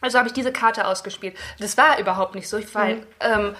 Also 0.00 0.16
habe 0.16 0.28
ich 0.28 0.32
diese 0.34 0.50
Karte 0.52 0.86
ausgespielt. 0.86 1.36
Das 1.58 1.76
war 1.76 1.98
überhaupt 1.98 2.34
nicht 2.34 2.48
so, 2.48 2.56
ich 2.56 2.74
war, 2.74 2.86
Mhm. 2.86 3.02
ähm, 3.20 3.54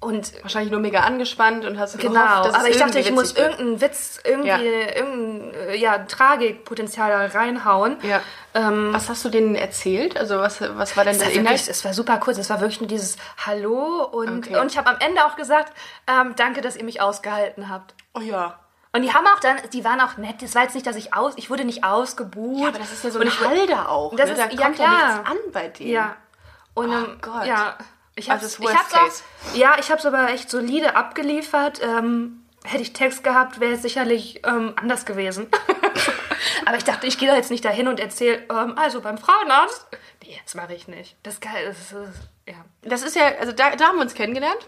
und 0.00 0.32
Wahrscheinlich 0.42 0.70
nur 0.72 0.80
mega 0.80 1.00
angespannt 1.00 1.64
und 1.66 1.78
hast 1.78 1.98
Genau, 1.98 2.14
gehofft, 2.14 2.38
dass 2.46 2.48
es 2.48 2.54
aber 2.54 2.68
ich 2.70 2.76
dachte, 2.78 2.98
ich 3.00 3.10
muss 3.12 3.36
wird. 3.36 3.50
irgendeinen 3.50 3.80
Witz, 3.82 4.18
irgendwie, 4.24 4.48
Ja. 4.48 4.58
irgendein 4.58 5.54
äh, 5.54 5.76
ja, 5.76 5.98
Tragikpotenzial 5.98 7.28
da 7.28 7.38
reinhauen. 7.38 7.96
Ja. 8.02 8.20
Ähm, 8.54 8.92
Was 8.92 9.08
hast 9.08 9.24
du 9.24 9.28
denen 9.28 9.54
erzählt? 9.54 10.16
Also 10.18 10.38
was, 10.38 10.60
was 10.60 10.96
war 10.96 11.04
denn 11.04 11.12
Es 11.12 11.18
der 11.18 11.28
Inhalt? 11.32 11.58
wirklich, 11.58 11.68
es 11.68 11.84
war 11.84 11.92
super 11.92 12.16
kurz, 12.18 12.38
es 12.38 12.48
war 12.50 12.60
wirklich 12.60 12.80
nur 12.80 12.88
dieses 12.88 13.16
Hallo 13.46 14.04
und, 14.04 14.46
Okay. 14.48 14.58
und 14.58 14.72
ich 14.72 14.78
habe 14.78 14.88
am 14.88 14.96
Ende 15.00 15.24
auch 15.24 15.36
gesagt, 15.36 15.72
ähm, 16.06 16.34
danke, 16.36 16.60
dass 16.62 16.76
ihr 16.76 16.84
mich 16.84 17.00
ausgehalten 17.00 17.68
habt. 17.68 17.94
Oh 18.14 18.20
ja. 18.20 18.58
Und 18.92 19.02
die 19.02 19.12
haben 19.14 19.26
auch 19.26 19.38
dann, 19.38 19.56
die 19.72 19.84
waren 19.84 20.00
auch 20.00 20.16
nett, 20.16 20.42
das 20.42 20.54
war 20.56 20.62
jetzt 20.62 20.74
nicht, 20.74 20.86
dass 20.86 20.96
ich 20.96 21.14
aus, 21.14 21.34
ich 21.36 21.48
wurde 21.50 21.64
nicht 21.64 21.84
ausgebuht. 21.84 22.58
Ja, 22.62 22.68
aber 22.68 22.78
das 22.78 22.90
ist 22.92 23.04
ja 23.04 23.10
so 23.10 23.18
Und 23.20 23.26
ein 23.26 23.28
ich- 23.28 23.40
Halter 23.46 23.88
auch. 23.88 24.16
Das 24.16 24.26
ne? 24.26 24.32
ist- 24.32 24.38
da 24.40 24.48
ja, 24.50 24.62
kommt 24.64 24.78
ja, 24.78 24.88
nichts 25.14 25.30
an 25.30 25.36
bei 25.52 25.68
denen. 25.68 25.90
Ja. 25.90 26.16
Und 26.74 26.90
ähm, 26.90 27.18
Gott. 27.20 27.44
ja, 27.46 27.76
ich 28.20 28.30
Also 28.30 28.44
hab's, 28.44 28.58
das 28.58 28.70
ich 28.70 28.78
hab's 28.78 29.22
auch, 29.52 29.54
ja, 29.56 29.76
ich 29.78 29.90
hab's 29.90 30.06
aber 30.06 30.30
echt 30.30 30.50
solide 30.50 30.94
abgeliefert. 30.96 31.80
Ähm, 31.82 32.44
hätte 32.64 32.82
ich 32.82 32.92
Text 32.92 33.24
gehabt, 33.24 33.60
wäre 33.60 33.74
es 33.74 33.82
sicherlich 33.82 34.42
ähm, 34.46 34.74
anders 34.76 35.06
gewesen. 35.06 35.48
aber 36.66 36.76
ich 36.76 36.84
dachte, 36.84 37.06
ich 37.06 37.18
gehe 37.18 37.28
da 37.28 37.36
jetzt 37.36 37.50
nicht 37.50 37.64
dahin 37.64 37.88
und 37.88 38.00
erzähle, 38.00 38.44
ähm, 38.50 38.76
also 38.76 39.00
beim 39.00 39.18
Frauenarzt. 39.18 39.86
Nee, 40.22 40.38
das 40.44 40.54
mache 40.54 40.74
ich 40.74 40.88
nicht. 40.88 41.16
Das 41.22 41.34
ist 41.34 41.40
geil, 41.40 41.66
das 41.66 41.78
ist, 41.78 41.92
das 41.92 42.08
ist, 42.08 42.28
ja. 42.46 42.54
Das 42.82 43.02
ist 43.02 43.16
ja, 43.16 43.38
also 43.40 43.52
da, 43.52 43.74
da 43.76 43.86
haben 43.86 43.96
wir 43.96 44.02
uns 44.02 44.14
kennengelernt. 44.14 44.66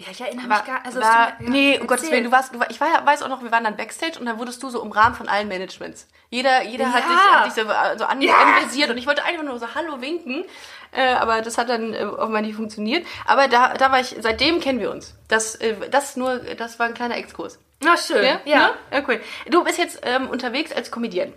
Ja, 0.00 0.06
ich 0.12 0.20
erinnere 0.20 0.48
War, 0.48 0.58
mich 0.58 0.66
gar 0.66 0.84
also 0.86 1.00
war, 1.00 1.32
mir- 1.40 1.44
ja, 1.46 1.50
nee, 1.50 1.78
um. 1.80 1.86
Gottes 1.88 2.08
Willen, 2.10 2.22
du 2.22 2.30
warst, 2.30 2.54
du 2.54 2.60
war, 2.60 2.70
ich 2.70 2.80
war, 2.80 3.04
weiß 3.04 3.20
auch 3.22 3.28
noch, 3.28 3.42
wir 3.42 3.50
waren 3.50 3.64
dann 3.64 3.76
Backstage 3.76 4.18
und 4.20 4.26
dann 4.26 4.38
wurdest 4.38 4.62
du 4.62 4.70
so 4.70 4.80
umrahmt 4.80 5.16
von 5.16 5.28
allen 5.28 5.48
Managements. 5.48 6.06
Jeder, 6.30 6.62
jeder 6.62 6.92
hat 6.92 7.02
Ja. 7.02 7.08
dich, 7.08 7.32
hat 7.32 7.46
dich 7.46 7.94
so, 7.94 7.98
so 7.98 8.04
an, 8.04 8.20
Ja. 8.22 8.34
anvisiert 8.36 8.90
und 8.90 8.96
ich 8.98 9.08
wollte 9.08 9.24
einfach 9.24 9.42
nur 9.42 9.58
so 9.58 9.74
Hallo 9.74 10.00
winken, 10.00 10.44
äh, 10.92 11.14
aber 11.14 11.42
das 11.42 11.58
hat 11.58 11.68
dann 11.68 11.94
äh, 11.94 12.04
offenbar 12.04 12.42
nicht 12.42 12.54
funktioniert. 12.54 13.04
Aber 13.26 13.48
da, 13.48 13.74
da 13.74 13.90
war 13.90 13.98
ich, 13.98 14.14
seitdem 14.20 14.60
kennen 14.60 14.78
wir 14.78 14.92
uns. 14.92 15.14
Das, 15.26 15.56
äh, 15.56 15.74
das 15.90 16.16
nur, 16.16 16.38
das 16.38 16.78
war 16.78 16.86
ein 16.86 16.94
kleiner 16.94 17.16
Exkurs. 17.16 17.58
Na 17.82 17.96
schön, 17.96 18.24
Ja? 18.24 18.40
ja. 18.44 18.58
Ne? 18.68 18.74
ja 18.92 19.02
cool. 19.08 19.20
Du 19.48 19.64
bist 19.64 19.78
jetzt 19.78 20.00
ähm, 20.04 20.28
unterwegs 20.28 20.70
als 20.72 20.92
Comedian. 20.92 21.32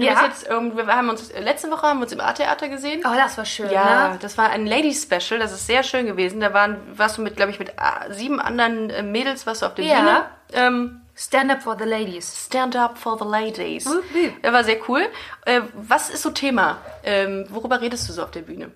Du 0.00 0.06
Ja. 0.06 0.24
jetzt, 0.24 0.48
wir 0.48 0.86
haben 0.86 1.10
uns, 1.10 1.30
äh, 1.30 1.40
letzte 1.40 1.70
Woche 1.70 1.82
haben 1.82 1.98
wir 1.98 2.04
uns 2.04 2.12
im 2.12 2.20
A-Theater 2.20 2.68
gesehen. 2.68 3.02
Oh, 3.04 3.14
das 3.14 3.36
war 3.38 3.44
schön, 3.44 3.70
Ja, 3.70 4.08
ne? 4.10 4.18
das 4.20 4.38
war 4.38 4.50
ein 4.50 4.66
Ladies 4.66 5.02
Special, 5.02 5.38
das 5.38 5.52
ist 5.52 5.66
sehr 5.66 5.82
schön 5.82 6.06
gewesen. 6.06 6.40
Da 6.40 6.52
waren, 6.54 6.76
warst 6.96 7.18
du 7.18 7.22
mit, 7.22 7.36
glaube 7.36 7.50
ich, 7.52 7.58
mit 7.58 7.72
ah, 7.78 8.06
sieben 8.10 8.40
anderen 8.40 8.90
äh, 8.90 9.02
Mädels, 9.02 9.46
warst 9.46 9.62
du 9.62 9.66
auf 9.66 9.74
der 9.74 9.84
Ja. 9.84 9.96
Bühne. 10.00 10.24
Ähm, 10.52 11.00
Stand 11.16 11.50
up 11.52 11.62
for 11.62 11.76
the 11.78 11.84
ladies. 11.84 12.46
Stand 12.46 12.74
up 12.76 12.96
for 12.96 13.18
the 13.18 13.26
ladies. 13.26 13.84
Wup, 13.84 14.02
wup. 14.14 14.42
Der 14.42 14.52
war 14.54 14.64
sehr 14.64 14.78
cool. 14.88 15.06
Äh, 15.44 15.60
was 15.74 16.08
ist 16.08 16.22
so 16.22 16.30
Thema? 16.30 16.78
Ähm, 17.04 17.44
worüber 17.50 17.80
redest 17.82 18.08
du 18.08 18.14
so 18.14 18.22
auf 18.22 18.30
der 18.30 18.40
Bühne? 18.40 18.70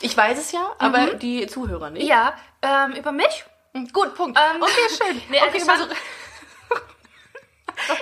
Ich 0.00 0.16
weiß 0.16 0.38
es 0.38 0.52
ja, 0.52 0.60
aber 0.78 1.14
die 1.14 1.48
Zuhörer 1.48 1.90
nicht. 1.90 2.06
Ja, 2.06 2.34
ähm, 2.62 2.92
über 2.92 3.10
mich? 3.10 3.44
Gut, 3.92 4.14
Punkt. 4.14 4.38
Ähm, 4.38 4.62
okay, 4.62 4.72
schön. 4.96 5.20
nee, 5.28 5.38
okay, 5.44 5.60
also, 5.68 5.86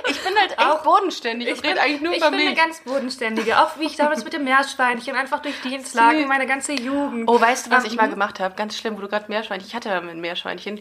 ich 0.09 0.23
bin 0.23 0.35
halt 0.39 0.53
echt 0.53 0.83
bodenständig. 0.83 1.49
Ich, 1.49 1.63
rede 1.63 1.81
eigentlich 1.81 2.01
nur 2.01 2.13
ich 2.13 2.19
über 2.19 2.31
bin 2.31 2.39
mich. 2.39 2.49
eine 2.49 2.57
ganz 2.57 2.81
bodenständige. 2.81 3.61
Auch 3.61 3.79
wie 3.79 3.87
ich 3.87 3.97
damals 3.97 4.25
mit 4.25 4.33
dem 4.33 4.45
Meerschweinchen 4.45 5.15
einfach 5.17 5.41
durch 5.41 5.61
Dienstlagen 5.63 6.27
meine 6.29 6.47
ganze 6.47 6.73
Jugend. 6.73 7.29
Oh, 7.29 7.41
weißt 7.41 7.67
du, 7.67 7.71
was 7.71 7.85
Ähm, 7.85 7.91
ich 7.91 7.97
mal 7.97 8.09
gemacht 8.09 8.41
habe? 8.41 8.55
Ganz 8.55 8.77
schlimm, 8.77 8.97
wo 8.97 9.01
du 9.01 9.09
gerade 9.09 9.27
Meerschweinchen. 9.29 9.69
Ich 9.69 9.75
hatte 9.75 9.89
ja 9.89 10.01
ein 10.01 10.21
Meerschweinchen. 10.21 10.81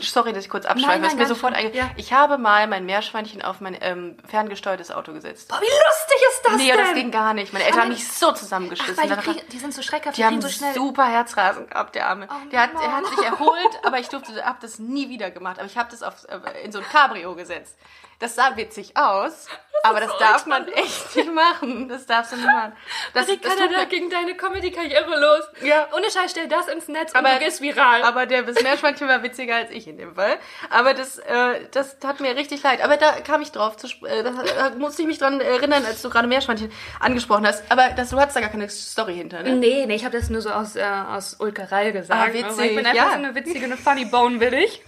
Sorry, 0.00 0.32
dass 0.32 0.44
ich 0.44 0.50
kurz 0.50 0.64
abschweife. 0.64 1.00
Nein, 1.00 1.02
nein, 1.02 1.16
mir 1.18 1.26
sofort. 1.26 1.54
Ja. 1.74 1.90
Ich 1.96 2.12
habe 2.12 2.38
mal 2.38 2.66
mein 2.66 2.86
Meerschweinchen 2.86 3.42
auf 3.42 3.60
mein 3.60 3.76
ähm, 3.80 4.16
ferngesteuertes 4.26 4.90
Auto 4.90 5.12
gesetzt. 5.12 5.48
Boah, 5.48 5.60
wie 5.60 5.64
lustig 5.64 6.28
ist 6.30 6.42
das 6.44 6.56
nee, 6.56 6.68
denn? 6.68 6.78
das 6.78 6.94
ging 6.94 7.10
gar 7.10 7.34
nicht. 7.34 7.52
Meine 7.52 7.66
Eltern 7.66 7.82
haben 7.82 7.88
mich 7.90 8.08
so 8.08 8.28
Ach, 8.30 8.34
zusammengeschissen. 8.34 8.96
weil 8.96 9.08
die, 9.08 9.16
kriegen, 9.16 9.40
die 9.52 9.58
sind 9.58 9.74
so 9.74 9.82
schreckhaft, 9.82 10.16
die 10.16 10.24
haben 10.24 10.38
kriegen 10.38 10.42
so 10.42 10.48
schnell... 10.48 10.74
super 10.74 11.06
Herzrasen 11.06 11.68
gehabt, 11.68 11.94
der 11.94 12.08
Arme. 12.08 12.26
Oh, 12.30 12.48
der, 12.50 12.62
hat, 12.62 12.70
er 12.74 12.96
hat 12.96 13.06
sich 13.06 13.18
erholt, 13.18 13.80
aber 13.84 13.98
ich 13.98 14.08
durfte, 14.08 14.42
hab 14.44 14.60
das 14.60 14.78
nie 14.78 15.10
wieder 15.10 15.30
gemacht. 15.30 15.58
Aber 15.58 15.66
ich 15.66 15.76
habe 15.76 15.90
das 15.90 16.02
auf, 16.02 16.26
äh, 16.28 16.64
in 16.64 16.72
so 16.72 16.78
ein 16.78 16.84
Cabrio 16.86 17.34
gesetzt. 17.34 17.76
Das 18.18 18.34
sah 18.34 18.56
witzig 18.56 18.96
aus, 18.96 19.46
aber 19.82 20.00
das 20.00 20.10
darf 20.18 20.46
man 20.46 20.66
echt 20.68 21.16
nicht 21.16 21.32
machen. 21.32 21.88
Das 21.88 22.06
darfst 22.06 22.32
du 22.32 22.36
nicht 22.36 22.46
machen. 22.46 22.72
Das, 23.14 23.26
das 23.26 23.36
tut 23.36 23.72
da 23.72 23.84
gegen 23.84 24.10
deine 24.10 24.34
Comedy-Karriere 24.34 25.20
los? 25.20 25.44
Ja. 25.62 25.88
Ohne 25.94 26.10
Scheiß, 26.10 26.30
stell 26.30 26.48
das 26.48 26.68
ins 26.68 26.88
Netz 26.88 27.14
Aber- 27.14 27.28
und 27.28 27.34
du 27.36 27.44
gehst 27.44 27.60
viral. 27.60 28.02
Aber 28.02 28.26
der 28.26 28.42
bis 28.42 28.62
Meerschweinchen 28.62 29.08
war 29.08 29.22
witziger 29.22 29.56
als 29.56 29.70
ich 29.70 29.86
in 29.86 29.98
dem 29.98 30.14
Fall. 30.14 30.38
Aber 30.70 30.94
das, 30.94 31.18
äh, 31.18 31.66
das 31.70 31.98
tat 31.98 32.20
mir 32.20 32.36
richtig 32.36 32.62
leid. 32.62 32.82
Aber 32.82 32.96
da 32.96 33.20
kam 33.20 33.42
ich 33.42 33.52
drauf. 33.52 33.76
Zu, 33.76 33.88
äh, 34.06 34.22
da, 34.22 34.70
musste 34.76 35.02
ich 35.02 35.08
mich 35.08 35.18
dran 35.18 35.40
erinnern, 35.40 35.84
als 35.84 36.02
du 36.02 36.10
gerade 36.10 36.26
Meerschweinchen 36.26 36.72
angesprochen 37.00 37.46
hast. 37.46 37.62
Aber 37.70 37.90
das, 37.90 38.10
du 38.10 38.18
hattest 38.18 38.36
da 38.36 38.40
gar 38.40 38.50
keine 38.50 38.68
Story 38.68 39.16
hinter, 39.16 39.42
ne? 39.42 39.56
Nee, 39.56 39.86
nee, 39.86 39.94
ich 39.94 40.04
habe 40.04 40.16
das 40.16 40.30
nur 40.30 40.40
so 40.40 40.50
aus, 40.50 40.76
äh, 40.76 40.82
aus 40.82 41.36
Ulkerei 41.38 41.90
gesagt. 41.90 42.30
Ah, 42.30 42.32
witzig, 42.32 42.70
ich 42.70 42.76
bin 42.76 42.86
einfach 42.86 43.04
ja. 43.04 43.10
so 43.10 43.14
eine 43.14 43.34
witzige, 43.34 43.64
eine 43.64 43.76
funny 43.76 44.04
Bone, 44.06 44.40
will 44.40 44.54
ich. 44.54 44.82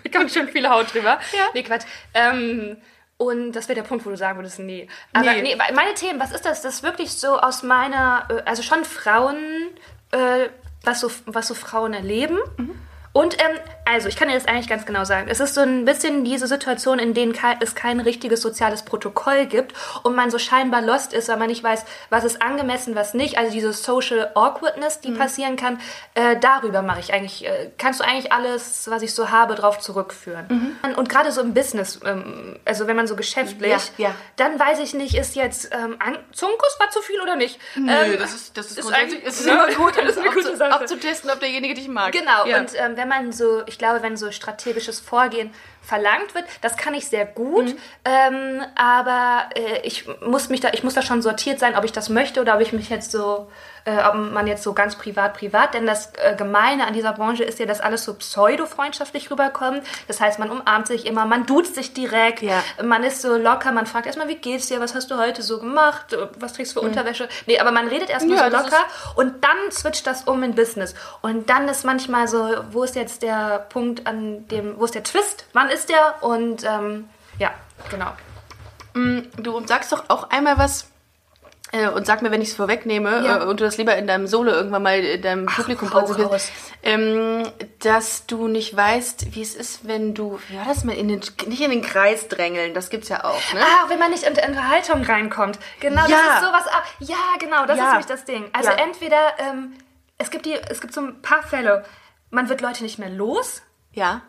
Da 0.10 0.18
kommt 0.18 0.32
schon 0.32 0.48
viel 0.48 0.68
Haut 0.68 0.92
drüber. 0.94 1.18
Ja. 1.32 1.46
Nee, 1.54 1.62
Quatsch. 1.62 1.84
Ähm, 2.14 2.76
und 3.16 3.52
das 3.52 3.68
wäre 3.68 3.76
der 3.80 3.86
Punkt, 3.86 4.06
wo 4.06 4.10
du 4.10 4.16
sagen 4.16 4.38
würdest, 4.38 4.58
nee. 4.58 4.88
Aber 5.12 5.32
Nee. 5.34 5.42
nee, 5.42 5.56
meine 5.74 5.92
Themen, 5.94 6.18
was 6.18 6.32
ist 6.32 6.44
das? 6.46 6.62
Das 6.62 6.76
ist 6.76 6.82
wirklich 6.82 7.12
so 7.12 7.38
aus 7.38 7.62
meiner, 7.62 8.26
äh, 8.30 8.42
also 8.48 8.62
schon 8.62 8.84
Frauen, 8.84 9.36
äh, 10.12 10.48
was, 10.82 11.00
so, 11.00 11.10
was 11.26 11.48
so 11.48 11.54
Frauen 11.54 11.92
erleben. 11.92 12.38
Und, 13.12 13.34
ähm, 13.40 13.58
also, 13.86 14.06
ich 14.06 14.14
kann 14.14 14.28
dir 14.28 14.34
das 14.34 14.46
eigentlich 14.46 14.68
ganz 14.68 14.86
genau 14.86 15.02
sagen. 15.02 15.26
Es 15.28 15.40
ist 15.40 15.54
so 15.54 15.62
ein 15.62 15.84
bisschen 15.84 16.24
diese 16.24 16.46
Situation, 16.46 17.00
in 17.00 17.12
denen 17.12 17.36
es 17.58 17.74
kein 17.74 17.98
richtiges 17.98 18.40
soziales 18.40 18.84
Protokoll 18.84 19.46
gibt 19.46 19.74
und 20.04 20.14
man 20.14 20.30
so 20.30 20.38
scheinbar 20.38 20.80
lost 20.80 21.12
ist, 21.12 21.28
weil 21.28 21.38
man 21.38 21.48
nicht 21.48 21.64
weiß, 21.64 21.84
was 22.08 22.22
ist 22.22 22.40
angemessen, 22.40 22.94
was 22.94 23.14
nicht. 23.14 23.36
Also 23.36 23.50
diese 23.50 23.72
Social 23.72 24.30
Awkwardness, 24.36 25.00
die 25.00 25.10
passieren 25.10 25.56
kann, 25.56 25.80
äh, 26.14 26.36
darüber 26.40 26.82
mache 26.82 27.00
ich 27.00 27.12
eigentlich, 27.12 27.44
äh, 27.44 27.72
kannst 27.78 27.98
du 27.98 28.04
eigentlich 28.04 28.30
alles, 28.32 28.88
was 28.88 29.02
ich 29.02 29.12
so 29.12 29.30
habe, 29.30 29.56
drauf 29.56 29.80
zurückführen. 29.80 30.76
Und 30.96 31.08
gerade 31.08 31.32
so 31.32 31.40
im 31.40 31.52
Business, 31.52 31.98
ähm, 32.04 32.60
also 32.64 32.86
wenn 32.86 32.94
man 32.94 33.08
so 33.08 33.16
geschäftlich, 33.16 33.72
Ja, 33.98 34.08
ja. 34.10 34.14
dann 34.36 34.56
weiß 34.56 34.78
ich 34.78 34.94
nicht, 34.94 35.16
ist 35.16 35.34
jetzt 35.34 35.70
ähm, 35.74 35.96
an 35.98 36.16
Zungenkuss 36.30 36.76
war 36.78 36.90
zu 36.90 37.00
viel 37.02 37.20
oder 37.20 37.34
nicht. 37.34 37.58
Nö, 37.74 37.90
Ähm, 37.90 38.16
das 38.20 38.34
ist, 38.34 38.56
das 38.56 38.66
ist, 38.70 38.78
ist 38.78 38.84
ist 39.24 39.46
ne? 39.46 39.52
immer 39.52 39.66
gut, 39.72 39.96
Das 39.96 40.04
ist 40.10 40.18
eine 40.18 40.30
gute 40.30 40.42
zu, 40.52 40.56
Sache. 40.56 40.80
ob 41.32 41.40
derjenige 41.40 41.74
dich 41.74 41.88
mag. 41.88 42.12
Genau, 42.12 42.46
Ja. 42.46 42.60
und 42.60 42.70
ähm, 42.76 42.99
wenn 43.00 43.08
man 43.08 43.32
so, 43.32 43.62
ich 43.66 43.78
glaube, 43.78 44.02
wenn 44.02 44.18
so 44.18 44.30
strategisches 44.30 45.00
Vorgehen 45.00 45.52
verlangt 45.82 46.34
wird, 46.34 46.44
das 46.60 46.76
kann 46.76 46.94
ich 46.94 47.08
sehr 47.08 47.24
gut, 47.26 47.66
Mhm. 47.66 47.76
ähm, 48.04 48.62
aber 48.76 49.44
äh, 49.56 49.80
ich 49.82 50.06
muss 50.24 50.48
mich 50.48 50.60
da, 50.60 50.68
ich 50.72 50.84
muss 50.84 50.94
da 50.94 51.02
schon 51.02 51.22
sortiert 51.22 51.58
sein, 51.58 51.76
ob 51.76 51.84
ich 51.84 51.92
das 51.92 52.08
möchte 52.08 52.40
oder 52.40 52.54
ob 52.54 52.60
ich 52.60 52.72
mich 52.72 52.90
jetzt 52.90 53.10
so, 53.12 53.50
äh, 53.86 53.96
ob 54.04 54.14
man 54.14 54.46
jetzt 54.46 54.62
so 54.62 54.72
ganz 54.74 54.94
privat, 54.96 55.34
privat, 55.34 55.74
denn 55.74 55.86
das 55.86 56.12
äh, 56.22 56.36
Gemeine 56.36 56.86
an 56.86 56.92
dieser 56.92 57.12
Branche 57.12 57.42
ist 57.44 57.58
ja, 57.58 57.66
dass 57.66 57.80
alles 57.80 58.04
so 58.04 58.14
pseudo-freundschaftlich 58.14 59.30
rüberkommt. 59.30 59.82
Das 60.06 60.20
heißt, 60.20 60.38
man 60.38 60.50
umarmt 60.50 60.86
sich 60.86 61.06
immer, 61.06 61.24
man 61.24 61.46
duzt 61.46 61.74
sich 61.74 61.92
direkt, 61.94 62.42
Ja. 62.42 62.62
man 62.82 63.02
ist 63.02 63.22
so 63.22 63.36
locker, 63.36 63.72
man 63.72 63.86
fragt 63.86 64.06
erstmal, 64.06 64.28
wie 64.28 64.36
geht's 64.36 64.66
dir, 64.68 64.80
was 64.80 64.94
hast 64.94 65.10
du 65.10 65.16
heute 65.18 65.42
so 65.42 65.58
gemacht, 65.58 66.16
was 66.38 66.52
trägst 66.52 66.76
du 66.76 66.80
für 66.80 66.86
Unterwäsche? 66.86 67.28
Nee, 67.46 67.58
aber 67.58 67.70
man 67.72 67.88
redet 67.88 68.10
erstmal 68.10 68.36
Mhm. 68.36 68.42
Ja, 68.42 68.50
so 68.50 68.56
locker 68.64 68.84
und 69.16 69.42
dann 69.44 69.70
switcht 69.72 70.06
das 70.06 70.22
um 70.24 70.42
in 70.42 70.54
Business. 70.54 70.94
Und 71.22 71.48
dann 71.50 71.68
ist 71.68 71.84
manchmal 71.84 72.28
so, 72.28 72.48
wo 72.70 72.84
ist 72.84 72.94
jetzt 72.96 73.22
der 73.22 73.66
Punkt 73.70 74.06
an 74.06 74.46
dem, 74.48 74.78
wo 74.78 74.84
ist 74.84 74.94
der 74.94 75.04
Twist? 75.04 75.46
Wann 75.52 75.69
ist 75.70 75.88
der? 75.88 76.22
Und 76.22 76.64
ähm, 76.64 77.08
ja, 77.38 77.50
genau. 77.90 78.12
Du 79.36 79.66
sagst 79.66 79.92
doch 79.92 80.04
auch 80.08 80.30
einmal 80.30 80.58
was 80.58 80.90
äh, 81.72 81.86
und 81.88 82.04
sag 82.06 82.22
mir, 82.22 82.32
wenn 82.32 82.42
ich 82.42 82.48
es 82.48 82.54
vorwegnehme 82.56 83.24
Ja. 83.24 83.42
äh, 83.42 83.44
und 83.46 83.60
du 83.60 83.64
das 83.64 83.76
lieber 83.78 83.94
in 83.96 84.08
deinem 84.08 84.26
Solo 84.26 84.50
irgendwann 84.50 84.82
mal 84.82 84.98
in 84.98 85.22
deinem 85.22 85.46
Publikum 85.46 85.94
hau 85.94 86.00
präsentierst, 86.02 86.50
ähm, 86.82 87.44
dass 87.78 88.26
du 88.26 88.48
nicht 88.48 88.76
weißt, 88.76 89.32
wie 89.36 89.42
es 89.42 89.54
ist, 89.54 89.86
wenn 89.86 90.12
du, 90.14 90.40
wie 90.48 90.56
war 90.58 90.64
das 90.64 90.82
mal, 90.82 90.96
in 90.96 91.06
den, 91.06 91.20
nicht 91.46 91.60
in 91.62 91.70
den 91.70 91.82
Kreis 91.82 92.26
drängeln, 92.26 92.74
das 92.74 92.90
gibt's 92.90 93.08
ja 93.08 93.22
auch, 93.24 93.52
ne? 93.54 93.60
Ah, 93.62 93.84
wenn 93.88 94.00
man 94.00 94.10
nicht 94.10 94.24
in 94.24 94.34
die 94.34 94.40
Unterhaltung 94.44 95.04
reinkommt. 95.04 95.60
Genau, 95.78 96.02
Ja. 96.08 96.16
das 96.16 96.42
ist 96.42 96.48
sowas. 96.48 96.64
Ja, 96.98 97.16
genau, 97.38 97.66
das 97.66 97.78
Ja. 97.78 97.84
ist 97.84 97.90
nämlich 97.90 98.06
das 98.06 98.24
Ding. 98.24 98.50
Also 98.52 98.70
entweder, 98.72 99.34
ähm, 99.38 99.74
es 100.18 100.30
gibt 100.32 100.46
die, 100.46 100.54
es 100.68 100.80
gibt 100.80 100.92
so 100.92 101.00
ein 101.02 101.22
paar 101.22 101.44
Fälle, 101.44 101.84
man 102.30 102.48
wird 102.48 102.60
Leute 102.60 102.82
nicht 102.82 102.98
mehr 102.98 103.10
los. 103.10 103.62
Ja. 103.92 104.22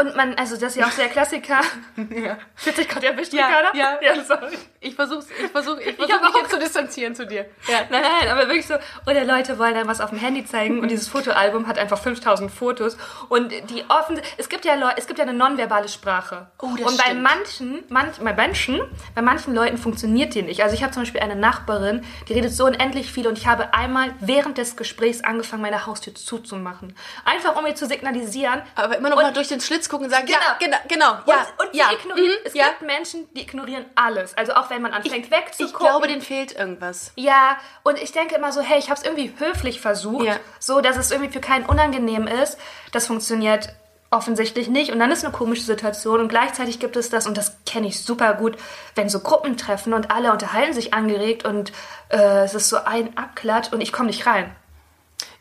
Und 0.00 0.16
man, 0.16 0.34
also 0.34 0.56
das 0.56 0.70
ist 0.74 0.76
ja 0.80 0.86
auch 0.86 0.90
der 0.94 1.08
Klassiker. 1.08 1.60
ja. 2.10 2.36
Fühlt 2.56 2.74
sich 2.76 2.88
gerade 2.88 3.06
erwischt, 3.06 3.32
Ja, 3.32 3.46
Ricarda? 3.46 3.68
ja. 3.78 3.98
ja 4.02 4.24
sorry. 4.24 4.58
Ich 4.80 4.94
versuch's, 4.96 5.26
ich 5.42 5.50
versuch, 5.52 5.78
ich 5.78 5.94
versuch 5.96 6.12
hab 6.12 6.22
mich 6.22 6.30
auch- 6.34 6.40
jetzt 6.40 6.50
zu 6.50 6.58
distanzieren 6.58 7.14
zu 7.14 7.24
dir. 7.24 7.46
Ja. 7.68 7.80
Nein, 7.90 8.02
nein, 8.02 8.28
aber 8.28 8.42
wirklich 8.48 8.66
so. 8.66 8.74
Oder 9.08 9.24
Leute 9.24 9.58
wollen 9.58 9.74
dann 9.74 9.86
was 9.88 10.00
auf 10.00 10.10
dem 10.10 10.18
Handy 10.18 10.44
zeigen 10.44 10.80
und 10.80 10.88
dieses 10.88 11.08
Fotoalbum 11.08 11.66
hat 11.68 11.78
einfach 11.78 11.98
5000 11.98 12.50
Fotos 12.50 12.96
und 13.28 13.52
die 13.70 13.84
offen, 13.88 14.20
es 14.36 14.48
gibt 14.48 14.64
ja 14.64 14.74
Leute, 14.74 14.94
es 14.98 15.06
gibt 15.06 15.18
ja 15.18 15.24
eine 15.24 15.34
nonverbale 15.34 15.88
Sprache. 15.88 16.48
Oh, 16.60 16.70
das 16.78 16.86
und 16.90 16.98
bei 16.98 17.04
stimmt. 17.04 17.22
manchen, 17.22 17.84
manch, 17.88 18.16
bei 18.18 18.32
Menschen, 18.34 18.80
bei 19.14 19.22
manchen 19.22 19.54
Leuten 19.54 19.78
funktioniert 19.78 20.34
die 20.34 20.42
nicht. 20.42 20.62
Also 20.62 20.74
ich 20.74 20.82
habe 20.82 20.92
zum 20.92 21.02
Beispiel 21.02 21.20
eine 21.20 21.36
Nachbarin, 21.36 22.04
die 22.28 22.32
redet 22.34 22.52
so 22.52 22.66
unendlich 22.66 23.10
viel 23.12 23.26
und 23.28 23.38
ich 23.38 23.46
habe 23.46 23.72
einmal 23.74 24.10
während 24.20 24.58
des 24.58 24.76
Gesprächs 24.76 25.22
angefangen, 25.24 25.62
meine 25.62 25.86
Haustür 25.86 26.14
zuzumachen. 26.14 26.94
Einfach 27.24 27.56
um 27.56 27.66
ihr 27.66 27.74
zu 27.74 27.86
signalisieren, 27.86 28.62
Aber 28.74 28.96
immer 28.96 29.10
noch 29.10 29.16
mal 29.16 29.32
durch 29.32 29.48
den 29.48 29.60
Schlitz 29.76 29.88
gucken 29.88 30.06
und 30.06 30.10
sagen, 30.10 30.26
Genau. 30.26 30.38
ja, 30.38 30.56
genau, 30.58 30.76
genau, 30.88 31.12
und, 31.12 31.26
ja, 31.28 31.46
und 31.58 31.74
ja. 31.74 31.92
ignorieren, 31.92 32.30
mhm, 32.32 32.46
es 32.46 32.54
ja. 32.54 32.68
gibt 32.68 32.82
Menschen, 32.82 33.28
die 33.34 33.42
ignorieren 33.42 33.84
alles. 33.94 34.36
Also 34.36 34.54
auch 34.54 34.70
wenn 34.70 34.82
man 34.82 34.92
anfängt 34.92 35.30
wegzugucken. 35.30 35.66
Ich 35.66 35.74
glaube, 35.78 36.08
denen 36.08 36.22
fehlt 36.22 36.52
irgendwas. 36.52 37.12
Ja, 37.16 37.58
und 37.82 37.98
ich 38.00 38.12
denke 38.12 38.34
immer 38.34 38.52
so, 38.52 38.60
hey, 38.60 38.78
ich 38.78 38.90
habe 38.90 38.98
es 39.00 39.04
irgendwie 39.06 39.32
höflich 39.38 39.80
versucht, 39.80 40.24
Ja. 40.26 40.36
so 40.58 40.80
dass 40.80 40.96
es 40.96 41.10
irgendwie 41.10 41.32
für 41.32 41.40
keinen 41.40 41.66
unangenehm 41.66 42.26
ist. 42.26 42.58
Das 42.92 43.06
funktioniert 43.06 43.68
offensichtlich 44.10 44.68
nicht 44.68 44.92
und 44.92 45.00
dann 45.00 45.10
ist 45.10 45.24
eine 45.24 45.32
komische 45.32 45.62
Situation 45.62 46.20
und 46.20 46.28
gleichzeitig 46.28 46.78
gibt 46.78 46.96
es 46.96 47.10
das 47.10 47.26
und 47.26 47.36
das 47.36 47.56
kenne 47.66 47.88
ich 47.88 48.02
super 48.02 48.34
gut, 48.34 48.56
wenn 48.94 49.08
so 49.08 49.18
Gruppen 49.18 49.56
treffen 49.56 49.92
und 49.92 50.12
alle 50.12 50.30
unterhalten 50.32 50.72
sich 50.72 50.94
angeregt 50.94 51.44
und 51.44 51.72
äh, 52.08 52.44
es 52.44 52.54
ist 52.54 52.68
so 52.68 52.76
ein 52.78 53.18
Abklatt 53.18 53.72
und 53.72 53.80
ich 53.80 53.92
komme 53.92 54.06
nicht 54.06 54.24
rein. 54.24 54.54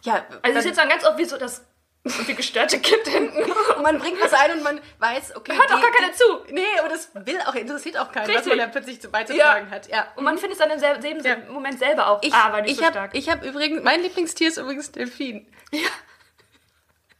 Ja, 0.01 0.23
Also 0.41 0.59
ist 0.59 0.65
jetzt 0.65 0.77
dann 0.79 0.89
ganz 0.89 1.05
oft 1.05 1.17
wie 1.19 1.25
so 1.25 1.37
das 1.37 1.63
irgendwie 2.05 2.35
gestörte 2.35 2.79
Kind 2.79 3.07
hinten. 3.07 3.37
und 3.43 3.81
man 3.81 3.97
bringt 3.99 4.21
was 4.21 4.33
ein 4.33 4.51
und 4.51 4.63
man 4.63 4.79
weiß, 4.99 5.35
okay. 5.35 5.53
Hört 5.57 5.71
auch 5.73 5.81
gar 5.81 5.91
keiner 5.91 6.13
zu. 6.13 6.23
Nee, 6.51 6.61
aber 6.79 6.89
das 6.89 7.09
will 7.13 7.39
auch, 7.45 7.55
interessiert 7.55 7.97
auch 7.97 8.11
keinen, 8.11 8.27
was 8.27 8.35
Richtig. 8.35 8.49
man 8.49 8.59
da 8.59 8.67
plötzlich 8.67 9.01
zu 9.01 9.09
beizutragen 9.09 9.69
hat. 9.71 9.87
Ja. 9.89 10.07
Und 10.15 10.23
man 10.23 10.37
findet 10.37 10.59
es 10.59 10.65
dann 10.65 10.71
im 10.71 10.79
selben 10.79 11.25
Ja. 11.25 11.37
Moment 11.49 11.79
selber 11.79 12.07
auch. 12.07 12.21
Ich, 12.21 12.33
aber 12.33 12.61
nicht 12.61 12.71
ich 12.73 12.77
so 12.77 12.85
hab, 12.85 12.91
stark. 12.93 13.11
Ich 13.13 13.29
habe 13.29 13.47
übrigens, 13.47 13.83
mein 13.83 14.01
Lieblingstier 14.01 14.49
ist 14.49 14.57
übrigens 14.57 14.91
Delfin. 14.91 15.47
Ja. 15.71 15.89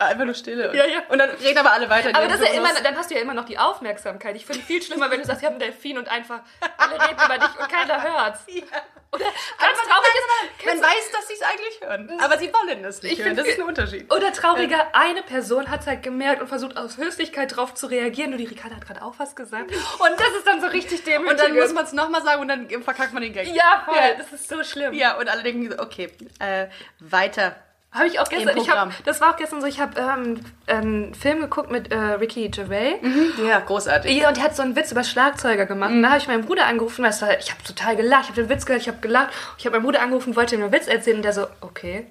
Einfach 0.05 0.25
nur 0.25 0.33
Stille. 0.33 0.69
Und, 0.69 0.75
Ja, 0.75 0.85
ja. 0.85 0.99
und 1.09 1.17
dann 1.19 1.29
reden 1.29 1.57
aber 1.57 1.71
alle 1.73 1.89
weiter. 1.89 2.09
Aber 2.15 2.27
das 2.27 2.39
ist 2.39 2.47
ja 2.47 2.53
immer, 2.53 2.73
dann 2.81 2.95
hast 2.97 3.09
du 3.11 3.15
ja 3.15 3.21
immer 3.21 3.33
noch 3.33 3.45
die 3.45 3.57
Aufmerksamkeit. 3.57 4.35
Ich 4.35 4.45
finde 4.45 4.61
viel 4.61 4.81
schlimmer, 4.81 5.09
wenn 5.11 5.19
du 5.19 5.25
sagst, 5.25 5.41
ich 5.41 5.45
habe 5.45 5.53
einen 5.55 5.59
Delfin 5.59 5.97
und 5.97 6.07
einfach 6.09 6.39
alle 6.77 6.93
reden 6.93 7.19
über 7.25 7.37
dich 7.37 7.59
und 7.59 7.69
keiner 7.69 8.01
hört's. 8.03 8.41
Ja. 8.47 8.81
Oder 9.11 9.23
ganz 9.59 9.77
traurig 9.79 10.65
Man 10.65 10.81
weiß, 10.81 11.11
dass 11.13 11.27
sie 11.29 11.35
es 11.35 11.41
eigentlich 11.41 11.79
hören. 11.81 12.19
Aber 12.19 12.37
sie 12.37 12.51
wollen 12.53 12.83
es 12.83 13.01
nicht 13.01 13.13
Ich 13.13 13.19
hören. 13.19 13.29
find- 13.29 13.39
Das 13.39 13.47
ist 13.47 13.59
ein 13.59 13.65
Unterschied. 13.65 14.13
Oder 14.13 14.33
trauriger, 14.33 14.87
eine 14.93 15.23
Person 15.23 15.69
hat 15.71 15.81
es 15.81 15.87
halt 15.87 16.03
gemerkt 16.03 16.41
und 16.41 16.47
versucht 16.49 16.75
aus 16.75 16.97
Höflichkeit 16.97 17.55
drauf 17.55 17.73
zu 17.75 17.87
reagieren. 17.87 18.31
Nur 18.31 18.39
die 18.39 18.45
Ricarda 18.45 18.75
hat 18.75 18.85
gerade 18.85 19.01
auch 19.03 19.13
was 19.17 19.33
gesagt. 19.37 19.71
Und 19.71 20.19
das 20.19 20.27
ist 20.37 20.45
dann 20.45 20.59
so 20.59 20.67
richtig 20.67 21.05
demütigend. 21.05 21.31
Und 21.31 21.39
dann 21.39 21.55
muss 21.55 21.71
man 21.71 21.85
es 21.85 21.93
nochmal 21.93 22.23
sagen 22.23 22.41
und 22.41 22.49
dann 22.49 22.67
verkackt 22.83 23.13
man 23.13 23.23
den 23.23 23.31
Gag. 23.31 23.47
Ja, 23.55 23.83
voll. 23.85 23.95
Ja. 23.95 24.15
Das 24.15 24.33
ist 24.33 24.49
so 24.49 24.61
schlimm. 24.63 24.93
Ja, 24.93 25.15
und 25.17 25.29
alle 25.29 25.43
denken 25.43 25.71
so, 25.71 25.79
okay, 25.79 26.11
äh, 26.39 26.67
weiter. 26.99 27.55
Habe 27.95 28.07
ich 28.07 28.19
auch 28.19 28.27
gestern, 28.27 28.57
ich 28.57 28.69
hab, 28.69 29.03
das 29.05 29.21
war 29.21 29.31
auch 29.31 29.37
gestern 29.37 29.61
so, 29.61 29.67
ich 29.67 29.79
habe 29.79 29.99
ähm, 29.99 30.41
einen 30.67 31.15
Film 31.15 31.39
geguckt 31.39 31.71
mit 31.71 31.93
äh, 31.93 31.97
Ricky 31.97 32.49
Gervais. 32.49 32.99
Ja, 33.45 33.59
großartig. 33.59 34.11
Ja, 34.11 34.27
und 34.27 34.35
die 34.35 34.41
hat 34.41 34.53
so 34.53 34.63
einen 34.63 34.75
Witz 34.75 34.91
über 34.91 35.03
Schlagzeuger 35.03 35.65
gemacht. 35.65 35.91
Und 35.91 36.03
da 36.03 36.09
habe 36.09 36.17
ich 36.17 36.27
meinen 36.27 36.45
Bruder 36.45 36.65
angerufen, 36.65 37.05
weil 37.05 37.11
war, 37.21 37.39
ich 37.39 37.51
habe 37.51 37.63
total 37.63 37.95
gelacht, 37.95 38.23
ich 38.23 38.29
habe 38.31 38.41
den 38.43 38.49
Witz 38.49 38.65
gehört, 38.65 38.81
ich 38.81 38.89
habe 38.89 38.99
gelacht. 38.99 39.29
Ich 39.57 39.65
habe 39.65 39.77
meinen 39.77 39.85
Bruder 39.85 40.01
angerufen, 40.01 40.35
wollte 40.35 40.55
ihm 40.55 40.63
einen 40.63 40.73
Witz 40.73 40.87
erzählen 40.87 41.17
und 41.17 41.23
der 41.23 41.31
so, 41.31 41.47
okay. 41.61 42.07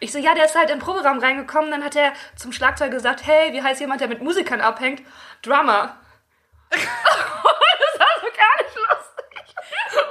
Ich 0.00 0.10
so, 0.10 0.18
ja, 0.18 0.34
der 0.34 0.46
ist 0.46 0.56
halt 0.56 0.70
in 0.70 0.78
den 0.78 0.84
Proberaum 0.84 1.20
reingekommen, 1.20 1.70
dann 1.70 1.84
hat 1.84 1.94
er 1.94 2.12
zum 2.34 2.52
Schlagzeuger 2.52 2.90
gesagt, 2.90 3.24
hey, 3.24 3.52
wie 3.52 3.62
heißt 3.62 3.80
jemand, 3.80 4.00
der 4.00 4.08
mit 4.08 4.22
Musikern 4.22 4.60
abhängt? 4.60 5.02
Drummer. 5.42 5.96
das 6.70 6.80
war 6.80 8.08
so 8.20 8.26
gar 8.36 8.64
nicht 8.64 8.76
lustig. 8.76 9.54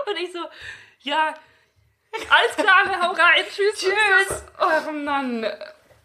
Und 0.06 0.18
ich 0.18 0.32
so, 0.32 0.40
ja, 1.02 1.34
alles 2.30 2.56
klar, 2.56 2.86
ne, 2.86 3.02
hau 3.02 3.12
rein, 3.12 3.46
tschüss. 3.54 3.80
Tschüss. 3.80 4.44
Oh 4.60 4.92
Mann. 4.92 5.46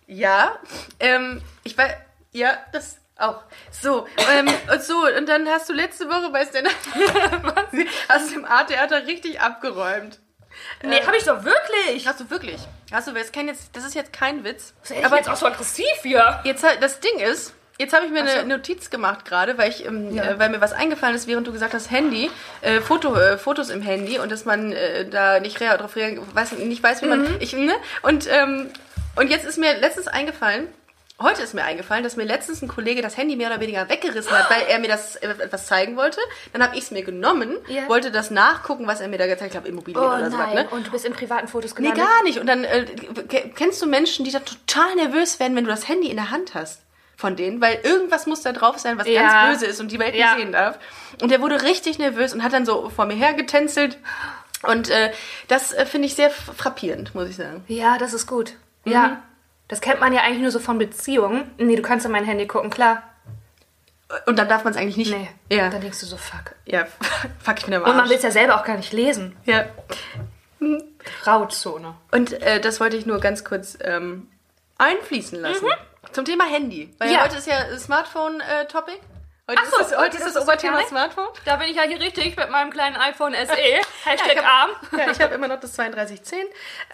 Ja, 0.07 0.59
ähm, 1.01 1.43
ich 1.63 1.77
weiß, 1.77 1.95
ja, 2.33 2.59
das 2.73 2.99
auch. 3.17 3.43
So, 3.71 4.07
ähm, 4.31 4.49
und 4.71 4.83
so, 4.83 5.07
und 5.07 5.27
dann 5.29 5.49
hast 5.49 5.69
du 5.69 5.73
letzte 5.73 6.09
Woche 6.09 6.31
bei 6.31 6.45
Stand 6.45 6.69
hast 8.09 8.31
du 8.31 8.35
im 8.35 8.45
A-Theater 8.45 9.07
richtig 9.07 9.41
abgeräumt. 9.41 10.19
Nee, 10.83 11.01
habe 11.05 11.17
ich 11.17 11.25
doch 11.25 11.45
wirklich. 11.45 12.07
Hast 12.07 12.21
du 12.21 12.31
wirklich? 12.31 12.61
Hast 12.93 13.09
du, 13.09 13.13
das, 13.13 13.33
kann 13.33 13.49
jetzt, 13.49 13.75
das 13.75 13.85
ist 13.85 13.95
jetzt 13.95 14.13
kein 14.13 14.45
Witz. 14.45 14.75
Aber 15.03 15.17
jetzt 15.17 15.29
auch 15.29 15.37
so 15.37 15.47
aggressiv 15.47 15.85
hier. 16.03 16.41
Jetzt 16.45 16.63
halt, 16.63 16.83
das 16.83 17.01
Ding 17.01 17.19
ist, 17.19 17.55
jetzt 17.79 17.93
habe 17.95 18.07
ich 18.07 18.13
mir 18.13 18.23
eine 18.23 18.45
Notiz 18.45 18.91
gemacht 18.91 19.25
gerade, 19.25 19.59
weil 19.59 19.71
ich, 19.71 19.85
ähm, 19.85 20.17
äh, 20.17 20.39
weil 20.39 20.51
mir 20.51 20.61
was 20.61 20.73
eingefallen 20.73 21.15
ist, 21.17 21.27
während 21.27 21.47
du 21.47 21.53
gesagt 21.53 21.75
hast, 21.75 21.91
Handy, 21.91 22.31
äh, 22.61 22.81
Foto, 22.81 23.15
äh, 23.17 23.39
Fotos 23.39 23.71
im 23.71 23.83
Handy 23.83 24.19
und 24.19 24.31
dass 24.33 24.45
man 24.45 24.73
äh, 24.73 25.09
da 25.09 25.41
nicht 25.41 25.61
rea 25.61 25.77
drauf 25.77 25.97
reagiert, 25.97 26.23
weiß, 26.35 26.53
nicht 26.53 26.83
weiß, 26.83 27.03
wie 27.03 27.07
man, 27.07 27.37
ich, 27.41 27.53
ne? 27.55 27.75
Und, 28.03 28.29
ähm, 28.31 28.71
und 29.17 29.29
jetzt 29.31 29.45
ist 29.47 29.59
mir 29.59 29.77
letztens 29.79 30.07
eingefallen, 30.09 30.69
heute 31.23 31.43
ist 31.43 31.55
mir 31.55 31.63
eingefallen, 31.63 32.03
dass 32.03 32.17
mir 32.17 32.25
letztens 32.25 32.61
ein 32.61 32.67
Kollege 32.69 33.01
das 33.01 33.17
Handy 33.17 33.37
mehr 33.37 33.49
oder 33.49 33.61
weniger 33.61 33.89
weggerissen 33.89 34.33
hat, 34.33 34.51
weil 34.51 34.63
er 34.69 34.79
mir 34.81 34.89
das 34.89 35.17
äh, 35.17 35.29
etwas 35.29 35.67
zeigen 35.67 35.97
wollte. 35.97 36.19
Dann 36.53 36.63
habe 36.63 36.77
ich 36.77 36.83
es 36.85 36.91
mir 36.91 37.03
genommen, 37.05 37.57
Ja. 37.69 37.89
wollte 37.89 38.11
das 38.11 38.31
nachgucken, 38.33 38.87
was 38.87 39.01
er 39.01 39.09
mir 39.09 39.19
da 39.19 39.27
gezeigt 39.29 39.55
hat. 39.55 39.67
Immobilien 39.67 40.03
Oh 40.03 40.07
oder 40.09 40.31
so 40.31 40.37
ne? 40.37 40.67
und 40.71 40.87
du 40.87 40.91
bist 40.91 41.05
in 41.05 41.13
privaten 41.13 41.47
Fotos 41.49 41.73
Nee, 41.79 41.91
gelandet. 41.91 42.05
gar 42.05 42.23
nicht. 42.25 42.39
Und 42.41 42.47
dann 42.47 42.65
äh, 42.65 42.85
ke- 43.29 43.51
kennst 43.55 43.81
du 43.83 43.87
Menschen, 43.87 44.25
die 44.25 44.33
da 44.33 44.41
total 44.41 44.95
nervös 44.97 45.39
werden, 45.39 45.55
wenn 45.57 45.65
du 45.65 45.71
das 45.71 45.89
Handy 45.89 46.09
in 46.09 46.17
der 46.17 46.31
Hand 46.31 46.55
hast 46.55 46.81
von 47.17 47.37
denen, 47.37 47.61
weil 47.61 47.81
irgendwas 47.83 48.27
muss 48.27 48.43
da 48.43 48.53
drauf 48.53 48.79
sein, 48.79 48.99
was 48.99 49.07
Ja. 49.09 49.23
ganz 49.47 49.61
böse 49.61 49.71
ist 49.71 49.81
und 49.81 49.91
die 49.93 49.99
Welt 49.99 50.15
Ja. 50.15 50.35
nicht 50.35 50.43
sehen 50.45 50.53
darf. 50.53 50.79
Und 51.23 51.31
der 51.31 51.41
wurde 51.41 51.63
richtig 51.63 51.99
nervös 51.99 52.33
und 52.35 52.43
hat 52.43 52.53
dann 52.53 52.67
so 52.67 52.91
vor 52.91 53.07
mir 53.07 53.15
hergetänzelt. 53.15 53.99
Und 54.63 54.89
äh, 54.91 55.13
das 55.49 55.73
äh, 55.73 55.85
finde 55.87 56.07
ich 56.07 56.15
sehr 56.15 56.31
frappierend, 56.31 57.15
muss 57.15 57.29
ich 57.29 57.37
sagen. 57.37 57.65
Ja, 57.69 57.99
das 57.99 58.13
ist 58.15 58.27
gut. 58.27 58.55
Mhm. 58.85 58.93
Ja. 58.93 59.23
Das 59.69 59.81
kennt 59.81 60.01
man 60.01 60.13
ja 60.13 60.23
eigentlich 60.23 60.43
nur 60.43 60.51
so 60.51 60.59
von 60.59 60.79
Beziehungen. 60.79 61.51
Nee, 61.59 61.77
du 61.77 61.83
kannst 61.83 62.05
in 62.07 62.13
mein 62.13 62.25
Handy 62.25 62.47
gucken, 62.47 62.71
klar. 62.71 63.03
Und 64.27 64.39
dann 64.39 64.49
darf 64.49 64.65
man 64.65 64.73
es 64.73 64.79
eigentlich 64.79 64.97
nicht. 64.97 65.11
Nee. 65.13 65.29
Ja. 65.51 65.71
Dann 65.71 65.81
denkst 65.81 66.01
du 66.01 66.07
so, 66.07 66.17
fuck. 66.17 66.55
Ja, 66.67 66.87
fuck, 67.43 67.59
ich 67.59 67.65
bin 67.65 67.75
am 67.75 67.83
Und 67.83 67.89
man 67.89 68.01
Arsch. 68.01 68.11
will 68.11 68.17
es 68.19 68.23
ja 68.23 68.31
selber 68.31 68.57
auch 68.61 68.65
gar 68.65 68.77
nicht 68.77 68.93
lesen. 68.93 69.37
Ja. 69.45 69.65
Grauzone. 71.23 71.95
Und 72.11 72.33
äh, 72.43 72.61
das 72.61 72.81
wollte 72.81 72.97
ich 72.97 73.07
nur 73.07 73.21
ganz 73.21 73.45
kurz 73.45 73.77
ähm, 73.83 74.29
einfließen 74.79 75.41
lassen. 75.41 75.67
Zum 76.15 76.25
Thema 76.25 76.45
Handy. 76.45 76.95
Weil 76.99 77.11
Ja. 77.13 77.23
heute 77.25 77.37
ist 77.37 77.47
ja 77.47 77.57
Smartphone-Topic. 77.77 78.99
heute 79.49 79.61
Ach 79.63 79.71
so, 79.71 79.81
ist 79.83 79.91
das, 79.91 79.99
heute 79.99 80.17
ist 80.17 80.25
das 80.25 80.33
das 80.35 80.43
ist 80.45 80.49
Oberthema 80.49 80.77
nicht. 80.79 80.89
Smartphone. 80.89 81.27
Da 81.45 81.57
bin 81.57 81.69
ich 81.69 81.77
ja 81.77 81.83
hier 81.83 82.01
richtig 82.01 82.35
mit 82.37 82.49
meinem 82.51 82.71
kleinen 82.71 82.97
iPhone 82.97 83.35
SE. 83.35 83.53
Hashtag 84.05 84.33
ich 84.33 84.39
hab- 84.39 84.47
arm. 84.47 84.71
Ja, 84.97 85.11
ich 85.11 85.21
habe 85.21 85.35
immer 85.35 85.49
noch 85.49 85.61
das 85.61 85.73
3210. 85.75 86.39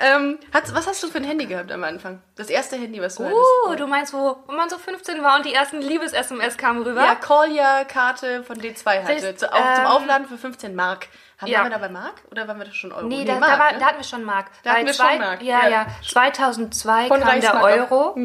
Ähm, 0.01 0.39
hast, 0.53 0.75
was 0.75 0.87
hast 0.89 1.03
du 1.03 1.09
für 1.09 1.19
ein 1.19 1.25
Handy 1.25 1.47
gehabt 1.47 1.71
am 1.71 1.85
Anfang? 1.85 2.23
Das 2.37 2.49
erste 2.49 2.75
Handy, 2.77 3.01
was 3.01 3.17
du 3.17 3.25
Uh, 3.25 3.27
hattest? 3.67 3.81
du 3.81 3.87
meinst, 3.87 4.13
wo, 4.15 4.37
wo 4.47 4.53
man 4.53 4.69
so 4.71 4.79
15 4.79 5.23
war 5.23 5.37
und 5.37 5.45
die 5.45 5.55
ersten 5.55 5.81
Liebes-SMS 5.81 6.57
kamen 6.57 6.83
rüber? 6.83 7.05
Ja, 7.05 7.15
Collier-Karte 7.15 8.43
von 8.43 8.57
D2 8.57 9.03
hatte. 9.05 9.23
Willst- 9.23 9.41
Zu, 9.41 9.53
auch 9.53 9.75
zum 9.75 9.85
ähm, 9.85 9.91
Aufladen 9.91 10.27
für 10.27 10.39
15 10.39 10.75
Mark. 10.75 11.09
Haben 11.39 11.49
ja. 11.51 11.63
wir 11.63 11.71
da 11.71 11.79
bei 11.79 11.89
Mark? 11.89 12.15
Oder 12.31 12.49
waren 12.49 12.59
wir 12.59 12.67
da 12.67 12.73
schon 12.73 12.93
Euro? 12.93 13.07
Nee, 13.07 13.25
da, 13.25 13.37
Mark, 13.37 13.53
da, 13.53 13.59
war, 13.59 13.73
ne? 13.73 13.79
da 13.79 13.87
hatten 13.87 13.97
wir 13.99 14.05
schon 14.05 14.25
Mark. 14.25 14.47
Da 14.65 14.73
hatten 14.75 14.87
wir 14.87 14.93
zwei, 14.93 15.11
schon 15.13 15.19
Mark, 15.21 15.43
Ja, 15.43 15.63
ja. 15.63 15.69
ja. 15.69 15.87
2002 16.07 17.07
Von 17.07 17.21
kam 17.21 17.41
der 17.41 17.51
Reichsmark 17.51 17.91
auch. 17.93 18.17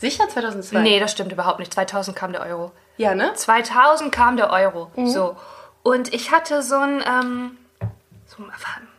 Sicher 0.00 0.28
2002? 0.28 0.80
Nee, 0.80 0.98
das 0.98 1.12
stimmt 1.12 1.30
überhaupt 1.30 1.58
nicht. 1.58 1.72
2000 1.74 2.16
kam 2.16 2.32
der 2.32 2.42
Euro. 2.42 2.72
Ja, 2.96 3.14
ne? 3.14 3.32
2000 3.34 4.10
kam 4.10 4.36
der 4.36 4.50
Euro. 4.50 4.90
Mhm. 4.96 5.06
So. 5.08 5.36
Und 5.82 6.12
ich 6.12 6.30
hatte 6.32 6.62
so 6.62 6.76
ein, 6.76 7.04
ähm, 7.06 7.58
so, 8.26 8.42
ein- 8.42 8.50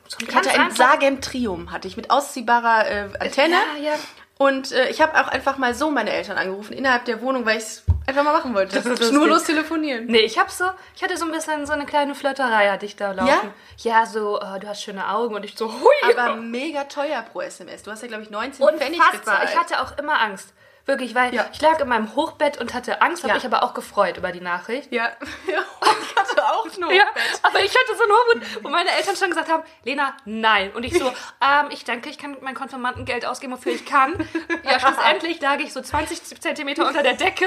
so 0.08 0.17
ein 0.20 0.29
Ich 0.29 0.36
hatte 0.36 0.51
ein 0.51 0.72
Sagem 0.72 1.22
Trium, 1.22 1.72
hatte 1.72 1.88
ich 1.88 1.98
mit 1.98 2.10
ausziehbarer 2.12 2.88
äh, 2.89 3.10
Antenne. 3.20 3.55
Ja, 3.77 3.91
ja. 3.91 3.93
Und 4.38 4.72
äh, 4.72 4.89
ich 4.89 5.01
habe 5.01 5.13
auch 5.20 5.27
einfach 5.27 5.58
mal 5.58 5.75
so 5.75 5.91
meine 5.91 6.10
Eltern 6.12 6.38
angerufen 6.38 6.74
innerhalb 6.74 7.05
der 7.05 7.22
Wohnung, 7.22 7.46
weil 7.46 7.58
ich 7.58 7.63
es 7.63 7.84
einfach 8.08 8.24
mal 8.24 8.34
machen 8.34 8.55
wollte. 8.55 8.75
Das 8.81 8.86
ist 8.88 9.10
Schnurlos 9.10 9.43
telefonieren. 9.43 10.08
Nee, 10.08 10.22
ich 10.22 10.39
hab 10.39 10.50
so, 10.50 10.65
ich 10.96 11.03
hatte 11.03 11.15
so 11.17 11.25
ein 11.25 11.31
bisschen 11.31 11.67
so 11.67 11.74
eine 11.74 11.86
kleine 11.86 12.15
Flirterei 12.15 12.70
hatte 12.72 12.88
ich 12.88 12.96
da 12.96 13.12
laufen. 13.12 13.53
Ja, 13.77 14.05
so, 14.08 14.39
äh, 14.39 14.60
du 14.60 14.67
hast 14.67 14.81
schöne 14.81 15.08
Augen 15.10 15.36
und 15.36 15.46
ich 15.46 15.55
so, 15.55 15.72
hui. 15.72 16.15
Aber 16.17 16.36
mega 16.38 16.86
teuer 16.86 17.22
pro 17.22 17.41
SMS. 17.41 17.84
Du 17.84 17.91
hast 17.91 18.01
ja, 18.01 18.08
glaube 18.08 18.24
ich, 18.24 18.31
19 18.31 18.53
Pfennig 18.67 19.00
Unfassbar. 19.00 19.20
gezahlt. 19.41 19.50
Ich 19.51 19.58
hatte 19.60 19.81
auch 19.84 19.96
immer 20.00 20.20
Angst. 20.20 20.53
Wirklich, 20.86 21.14
weil 21.16 21.34
Ja. 21.34 21.48
ich 21.54 21.62
lag 21.62 21.80
in 21.80 21.88
meinem 21.88 22.16
Hochbett 22.16 22.58
und 22.60 22.74
hatte 22.74 23.02
Angst, 23.02 23.24
habe 23.24 23.30
Ja. 23.30 23.36
mich 23.36 23.46
aber 23.46 23.64
auch 23.64 23.74
gefreut 23.74 24.18
über 24.18 24.32
die 24.32 24.42
Nachricht. 24.42 24.92
ja. 24.92 25.12
ja, 25.48 25.60
ich 26.02 26.16
hatte 26.16 26.44
auch 26.46 26.66
nur 26.78 26.92
Ja, 26.92 27.04
aber 27.44 27.60
ich 27.60 27.72
hatte 27.72 27.96
so 27.98 28.04
einen 28.04 28.12
Hochmut, 28.12 28.64
wo 28.64 28.70
meine 28.70 28.90
Eltern 28.92 29.16
schon 29.16 29.30
gesagt 29.30 29.50
haben, 29.50 29.64
Lena, 29.84 30.16
nein. 30.26 30.72
Und 30.74 30.84
ich 30.84 30.98
so, 30.98 31.08
ähm, 31.42 31.68
ich 31.70 31.84
denke, 31.86 32.10
ich 32.10 32.18
kann 32.18 32.38
mein 32.42 32.56
Konfirmandengeld 32.56 33.26
ausgeben, 33.26 33.54
wofür 33.54 33.74
ich 33.74 33.86
kann. 33.86 34.28
Ja, 34.64 34.80
schlussendlich 34.80 35.40
lag 35.42 35.60
ich 35.60 35.72
so 35.74 35.82
20 35.82 36.42
Zentimeter 36.42 36.88
unter 36.88 37.04
der 37.04 37.14
Decke. 37.14 37.46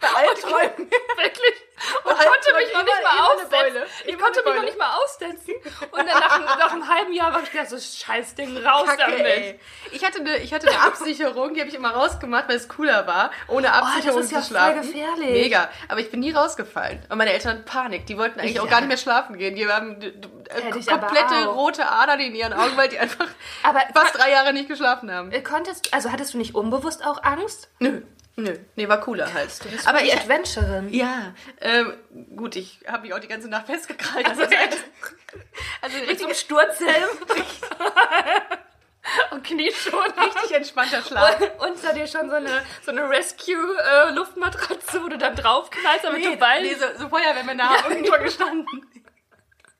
Bei 0.00 0.08
Albträumen. 0.08 0.90
Wirklich. 0.90 1.62
Und 2.04 2.16
Bei 2.16 2.24
konnte 2.24 2.54
mich 2.56 2.72
noch 2.72 2.84
nicht 2.84 3.02
mal 3.02 3.28
aussetzen. 3.34 3.82
Ich 4.06 4.18
konnte 4.18 4.42
mich 4.44 4.54
noch 4.54 4.62
nicht 4.62 4.78
mal 4.78 4.94
aussetzen. 4.96 5.54
Und 5.90 5.98
dann 5.98 6.06
nach, 6.06 6.30
einem- 6.36 6.44
nach 6.46 6.72
einem 6.72 6.88
halben 6.88 7.12
Jahr 7.12 7.34
war 7.34 7.42
ich 7.42 7.50
gedacht, 7.52 7.68
so 7.68 7.76
Scheißding, 7.78 8.56
raus 8.64 8.86
Kacke, 8.86 9.02
damit. 9.12 9.26
ey. 9.26 9.60
Ich 9.92 10.02
hatte, 10.04 10.20
eine, 10.20 10.38
ich 10.38 10.54
hatte 10.54 10.68
eine 10.68 10.80
Absicherung, 10.80 11.52
die 11.52 11.60
habe 11.60 11.68
ich 11.68 11.76
immer 11.76 11.90
rausgemacht, 11.90 12.48
weil 12.48 12.56
es 12.56 12.68
cooler 12.68 13.06
war, 13.06 13.30
ohne 13.48 13.72
Absicherung 13.74 14.20
Oh, 14.20 14.22
ist 14.22 14.32
ja 14.32 14.40
zu 14.40 14.48
schlafen. 14.48 14.82
voll 14.82 14.92
gefährlich. 14.92 15.30
Mega. 15.42 15.68
Aber 15.88 16.00
ich 16.00 16.10
bin 16.10 16.20
nie 16.20 16.32
rausgefallen. 16.32 17.04
Und 17.10 17.18
meine 17.18 17.32
Eltern 17.32 17.52
hatten 17.58 17.64
Panik. 17.66 18.06
Die 18.06 18.16
wollten 18.16 18.40
eigentlich 18.40 18.58
auch 18.60 18.64
Ja. 18.64 18.70
gar 18.70 18.80
nicht 18.80 18.88
mehr 18.88 18.96
schlafen 18.96 19.36
gehen. 19.36 19.54
Die 19.54 19.68
haben 19.68 20.00
ich 20.00 20.86
komplette 20.86 21.48
auch. 21.50 21.56
rote 21.56 21.86
Adern 21.86 22.20
in 22.20 22.34
ihren 22.34 22.54
Augen, 22.54 22.76
weil 22.76 22.88
die 22.88 22.98
einfach 22.98 23.26
Aber 23.62 23.80
fast 23.94 24.16
drei 24.16 24.30
Jahre 24.30 24.54
nicht 24.54 24.68
geschlafen 24.68 25.12
haben. 25.12 25.30
Äh, 25.30 25.42
Konntest, 25.42 25.92
also 25.92 26.10
hattest 26.10 26.32
du 26.32 26.38
nicht 26.38 26.54
unbewusst 26.54 27.04
auch 27.04 27.22
Angst? 27.22 27.68
Nö. 27.80 28.00
Nö. 28.36 28.54
Nee, 28.76 28.88
war 28.88 29.00
cooler 29.00 29.32
halt. 29.32 29.50
Aber 29.86 30.02
ich, 30.02 30.12
Adventurerin. 30.14 30.92
ja, 30.92 31.34
ähm, 31.60 31.94
gut, 32.36 32.56
ich 32.56 32.80
habe 32.86 33.02
mich 33.02 33.14
auch 33.14 33.18
die 33.18 33.28
ganze 33.28 33.48
Nacht 33.48 33.66
festgekrallt. 33.66 34.28
Also, 34.28 34.42
also 34.42 35.98
Mit 35.98 36.02
richtig, 36.02 36.18
so 36.18 36.24
einem 36.26 36.34
Sturzhelm. 36.34 37.08
und 39.30 39.44
Knieschoner. 39.44 40.14
richtig 40.26 40.52
entspannter 40.56 41.02
Schlaf. 41.02 41.40
Und 41.40 41.70
unter 41.70 41.92
dir 41.94 42.06
schon 42.06 42.28
so 42.28 42.36
eine, 42.36 42.62
so 42.84 42.90
eine 42.90 43.08
Rescue-Luftmatratze, 43.08 45.02
wo 45.02 45.08
du 45.08 45.18
dann 45.18 45.36
draufknallst, 45.36 46.04
damit 46.04 46.20
Nee, 46.22 46.34
du 46.34 46.40
weinst. 46.40 46.62
nee 46.70 46.74
so, 46.74 46.86
so 46.98 47.08
Feuerwehrmänner 47.08 47.68
haben 47.68 48.04
schon 48.04 48.22
gestanden. 48.22 48.86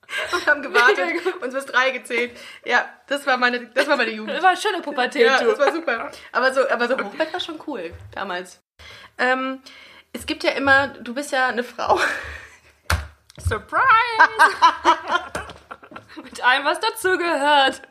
Und 0.32 0.46
haben 0.46 0.62
gewartet, 0.62 1.42
uns 1.42 1.54
bis 1.54 1.66
drei 1.66 1.90
gezählt. 1.90 2.36
Ja, 2.64 2.88
das 3.08 3.26
war 3.26 3.36
meine, 3.36 3.66
das 3.68 3.86
war 3.88 3.96
meine 3.96 4.10
Jugend. 4.10 4.34
Das 4.34 4.42
war 4.42 4.50
eine 4.50 4.60
schöne 4.60 4.80
Pubertät, 4.80 5.26
Ja, 5.26 5.42
das 5.42 5.58
war 5.58 5.72
super. 5.72 6.10
Aber 6.32 6.52
so, 6.54 6.68
aber 6.68 6.88
so 6.88 6.96
Hochbett 6.98 7.32
war 7.32 7.40
schon 7.40 7.60
cool 7.66 7.92
damals. 8.12 8.62
Ähm, 9.18 9.60
es 10.12 10.26
gibt 10.26 10.44
ja 10.44 10.52
immer, 10.52 10.88
du 10.88 11.14
bist 11.14 11.32
ja 11.32 11.48
eine 11.48 11.64
Frau. 11.64 11.98
Surprise! 13.38 13.82
Mit 16.22 16.42
allem, 16.42 16.64
was 16.64 16.80
dazugehört. 16.80 17.82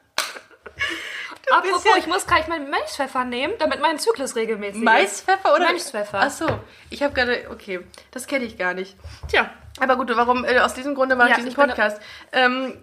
Apropos, 1.52 1.84
ja- 1.84 1.98
ich 1.98 2.08
muss 2.08 2.26
gleich 2.26 2.48
meinen 2.48 2.70
Maispfeffer 2.72 3.24
nehmen, 3.24 3.54
damit 3.60 3.80
mein 3.80 4.00
Zyklus 4.00 4.36
regelmäßig 4.36 4.78
ist. 4.78 4.84
Maispfeffer 4.84 5.54
oder? 5.54 5.66
Maispfeffer. 5.66 6.20
Ach 6.24 6.32
so, 6.32 6.60
ich 6.90 7.04
habe 7.04 7.14
gerade, 7.14 7.48
okay, 7.52 7.82
das 8.12 8.26
kenne 8.26 8.46
ich 8.46 8.58
gar 8.58 8.74
nicht. 8.74 8.96
Tja. 9.30 9.52
Aber 9.80 9.98
gut, 9.98 10.10
warum, 10.16 10.46
äh, 10.46 10.60
aus 10.60 10.74
diesem 10.74 10.96
Grunde 10.96 11.16
mache 11.16 11.30
Ja, 11.30 11.38
ich 11.38 11.44
diesen 11.44 11.56
Podcast. 11.56 12.02
Ähm, 12.32 12.78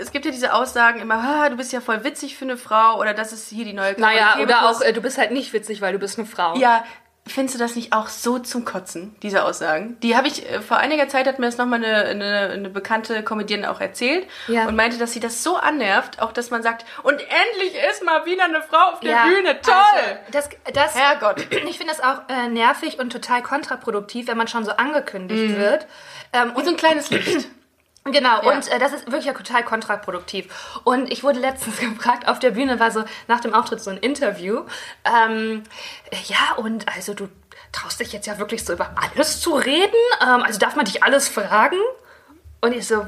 es 0.00 0.10
gibt 0.10 0.24
ja 0.24 0.30
diese 0.30 0.54
Aussagen 0.54 1.00
immer, 1.00 1.14
ah, 1.14 1.48
du 1.48 1.56
bist 1.56 1.72
ja 1.72 1.80
voll 1.80 2.04
witzig 2.04 2.36
für 2.36 2.44
eine 2.44 2.56
Frau 2.56 2.98
oder 2.98 3.14
das 3.14 3.32
ist 3.32 3.48
hier 3.48 3.64
die 3.64 3.72
neue 3.72 3.98
Naja, 4.00 4.38
oder 4.40 4.68
auch, 4.68 4.80
äh, 4.80 4.92
du 4.92 5.00
bist 5.00 5.18
halt 5.18 5.30
nicht 5.30 5.52
witzig, 5.52 5.80
weil 5.80 5.92
du 5.92 5.98
bist 5.98 6.18
eine 6.18 6.26
Frau. 6.26 6.56
Ja, 6.56 6.84
findest 7.26 7.54
du 7.54 7.58
das 7.60 7.76
nicht 7.76 7.92
auch 7.92 8.08
so 8.08 8.38
zum 8.40 8.64
Kotzen, 8.64 9.14
diese 9.22 9.44
Aussagen? 9.44 9.96
Die 10.02 10.16
habe 10.16 10.26
ich, 10.28 10.48
äh, 10.50 10.60
vor 10.60 10.78
einiger 10.78 11.08
Zeit 11.08 11.26
hat 11.26 11.38
mir 11.38 11.46
das 11.46 11.56
nochmal 11.56 11.84
eine, 11.84 12.04
eine, 12.04 12.50
eine 12.50 12.68
bekannte 12.68 13.22
Comedienne 13.22 13.70
auch 13.70 13.80
erzählt 13.80 14.26
Ja. 14.48 14.66
und 14.66 14.74
meinte, 14.76 14.98
dass 14.98 15.12
sie 15.12 15.20
das 15.20 15.42
so 15.42 15.56
annervt, 15.56 16.20
auch 16.20 16.32
dass 16.32 16.50
man 16.50 16.62
sagt, 16.62 16.84
und 17.04 17.14
endlich 17.20 17.74
ist 17.90 18.02
mal 18.04 18.26
wieder 18.26 18.44
eine 18.44 18.60
Frau 18.62 18.92
auf 18.92 19.00
der 19.00 19.10
Ja, 19.12 19.24
Bühne, 19.26 19.60
toll! 19.62 19.72
Also, 19.94 20.16
das, 20.32 20.48
das, 20.74 20.94
Herrgott. 20.96 21.46
Ich 21.68 21.78
finde 21.78 21.94
das 21.96 22.00
auch 22.02 22.22
äh, 22.28 22.48
nervig 22.48 22.98
und 22.98 23.10
total 23.10 23.40
kontraproduktiv, 23.42 24.26
wenn 24.26 24.36
man 24.36 24.48
schon 24.48 24.64
so 24.64 24.72
angekündigt 24.72 25.52
Mhm. 25.52 25.56
wird. 25.58 25.86
Ähm, 26.32 26.52
Und 26.54 26.64
so 26.64 26.70
ein 26.72 26.76
kleines 26.76 27.08
Licht. 27.10 27.48
Genau, 28.04 28.42
Ja. 28.42 28.50
und 28.50 28.68
äh, 28.68 28.78
das 28.78 28.92
ist 28.92 29.10
wirklich 29.12 29.32
total 29.32 29.64
kontraproduktiv. 29.64 30.80
Und 30.84 31.12
ich 31.12 31.22
wurde 31.22 31.38
letztens 31.38 31.78
gefragt, 31.80 32.26
auf 32.26 32.38
der 32.38 32.50
Bühne 32.50 32.80
war 32.80 32.90
so 32.90 33.04
nach 33.28 33.40
dem 33.40 33.54
Auftritt 33.54 33.80
so 33.80 33.90
ein 33.90 33.96
Interview. 33.98 34.64
Ähm, 35.04 35.62
äh, 36.10 36.16
ja, 36.26 36.56
und 36.56 36.88
also 36.94 37.14
du 37.14 37.28
traust 37.70 38.00
dich 38.00 38.12
jetzt 38.12 38.26
ja 38.26 38.38
wirklich 38.38 38.64
so 38.64 38.72
über 38.72 38.90
alles 38.96 39.40
zu 39.40 39.54
reden? 39.54 39.94
Ähm, 40.20 40.42
also 40.42 40.58
darf 40.58 40.76
man 40.76 40.84
dich 40.84 41.02
alles 41.02 41.28
fragen? 41.28 41.78
Und 42.60 42.72
ich 42.74 42.86
so, 42.86 43.06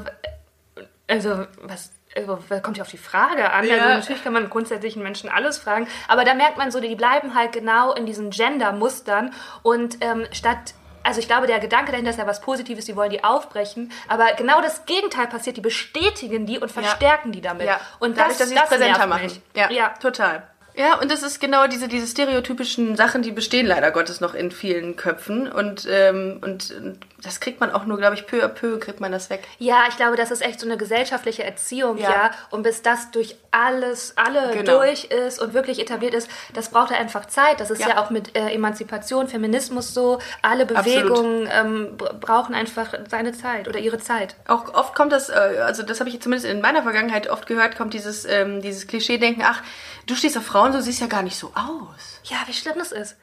äh, 0.75 0.83
also 1.07 1.45
was... 1.61 1.91
Also, 2.17 2.39
was 2.47 2.63
kommt 2.63 2.77
ja 2.77 2.83
auf 2.83 2.89
die 2.89 2.97
Frage 2.97 3.51
an. 3.51 3.67
Ja. 3.67 3.75
Also 3.75 3.89
natürlich 3.89 4.23
kann 4.23 4.31
man 4.31 4.49
grundsätzlich 4.49 4.95
einen 4.95 5.03
Menschen 5.03 5.29
alles 5.29 5.57
fragen, 5.57 5.85
aber 6.07 6.23
da 6.23 6.33
merkt 6.33 6.57
man 6.57 6.71
so, 6.71 6.79
die 6.79 6.95
bleiben 6.95 7.35
halt 7.35 7.51
genau 7.51 7.91
in 7.93 8.05
diesen 8.05 8.29
Gender-Mustern 8.29 9.33
und 9.63 9.97
ähm, 9.99 10.25
statt 10.31 10.75
also 11.05 11.19
ich 11.19 11.27
glaube, 11.27 11.47
der 11.47 11.59
Gedanke 11.59 11.91
dahinter 11.91 12.09
ist 12.09 12.19
ja 12.19 12.25
was 12.25 12.41
Positives, 12.41 12.85
die 12.85 12.95
wollen 12.95 13.11
die 13.11 13.23
aufbrechen, 13.23 13.91
aber 14.07 14.33
genau 14.37 14.61
das 14.61 14.85
Gegenteil 14.85 15.27
passiert, 15.27 15.55
die 15.55 15.61
bestätigen 15.61 16.45
die 16.45 16.57
und 16.57 16.71
verstärken 16.71 17.31
die 17.31 17.41
damit. 17.41 17.67
Ja, 17.67 17.79
Und 17.99 18.17
dadurch, 18.17 18.37
das, 18.37 18.39
dass 18.39 18.49
sie 18.49 18.55
das 18.55 18.69
präsenter 18.69 19.07
machen. 19.07 19.23
mich. 19.23 19.41
Ja, 19.55 19.69
ja. 19.69 19.89
total. 20.01 20.43
Ja, 20.77 20.99
und 20.99 21.09
das 21.09 21.23
ist 21.23 21.39
genau 21.39 21.67
diese, 21.67 21.87
diese 21.87 22.05
stereotypischen 22.05 22.97
Sachen, 22.97 23.21
die 23.21 23.31
bestehen 23.31 23.65
leider 23.65 23.91
Gottes 23.91 24.19
noch 24.19 24.33
in 24.33 24.51
vielen 24.51 24.97
Köpfen. 24.97 25.49
Und, 25.49 25.87
ähm, 25.89 26.39
und, 26.41 26.71
und 26.71 26.99
das 27.21 27.39
kriegt 27.39 27.59
man 27.59 27.71
auch 27.71 27.85
nur, 27.85 27.97
glaube 27.97 28.15
ich, 28.15 28.25
peu 28.27 28.43
à 28.43 28.47
peu 28.47 28.79
kriegt 28.79 28.99
man 28.99 29.11
das 29.11 29.29
weg. 29.29 29.47
Ja, 29.59 29.83
ich 29.87 29.95
glaube, 29.95 30.15
das 30.17 30.31
ist 30.31 30.41
echt 30.41 30.59
so 30.59 30.65
eine 30.65 30.75
gesellschaftliche 30.77 31.43
Erziehung, 31.43 31.97
ja. 31.97 32.09
Ja. 32.09 32.31
Und 32.49 32.63
bis 32.63 32.81
das 32.81 33.11
durch 33.11 33.35
alles, 33.51 34.13
alle 34.17 34.51
Genau. 34.51 34.79
durch 34.79 35.05
ist 35.05 35.39
und 35.39 35.53
wirklich 35.53 35.79
etabliert 35.79 36.13
ist, 36.13 36.27
das 36.53 36.69
braucht 36.69 36.91
ja 36.91 36.97
einfach 36.97 37.25
Zeit. 37.27 37.59
Das 37.59 37.69
ist 37.71 37.79
ja, 37.81 37.89
Ja. 37.89 37.97
auch 38.03 38.09
mit 38.09 38.35
äh, 38.35 38.49
Emanzipation, 38.51 39.27
Feminismus 39.27 39.93
so. 39.93 40.19
Alle 40.41 40.65
Bewegungen 40.65 41.47
ähm, 41.51 41.95
br- 41.97 42.13
brauchen 42.13 42.55
einfach 42.55 42.93
seine 43.09 43.31
Zeit 43.31 43.67
oder 43.67 43.79
ihre 43.79 43.99
Zeit. 43.99 44.35
Auch 44.47 44.73
oft 44.73 44.95
kommt 44.95 45.11
das, 45.11 45.29
äh, 45.29 45.33
also 45.63 45.83
das 45.83 45.99
habe 45.99 46.09
ich 46.09 46.19
zumindest 46.21 46.51
in 46.51 46.59
meiner 46.59 46.83
Vergangenheit 46.83 47.29
oft 47.29 47.45
gehört, 47.47 47.77
kommt 47.77 47.93
dieses, 47.93 48.25
ähm, 48.25 48.61
dieses 48.61 48.87
Klischee-Denken, 48.87 49.43
ach, 49.45 49.61
du 50.07 50.15
stehst 50.15 50.35
auf 50.37 50.43
Frauen, 50.43 50.55
Frauen, 50.55 50.71
so 50.71 50.79
siehst 50.79 51.01
ja 51.01 51.07
gar 51.07 51.21
nicht 51.21 51.37
so 51.37 51.47
aus. 51.53 52.21
Ja, 52.23 52.37
wie 52.45 52.53
schlimm 52.53 52.75
das 52.79 52.93
ist. 52.93 53.17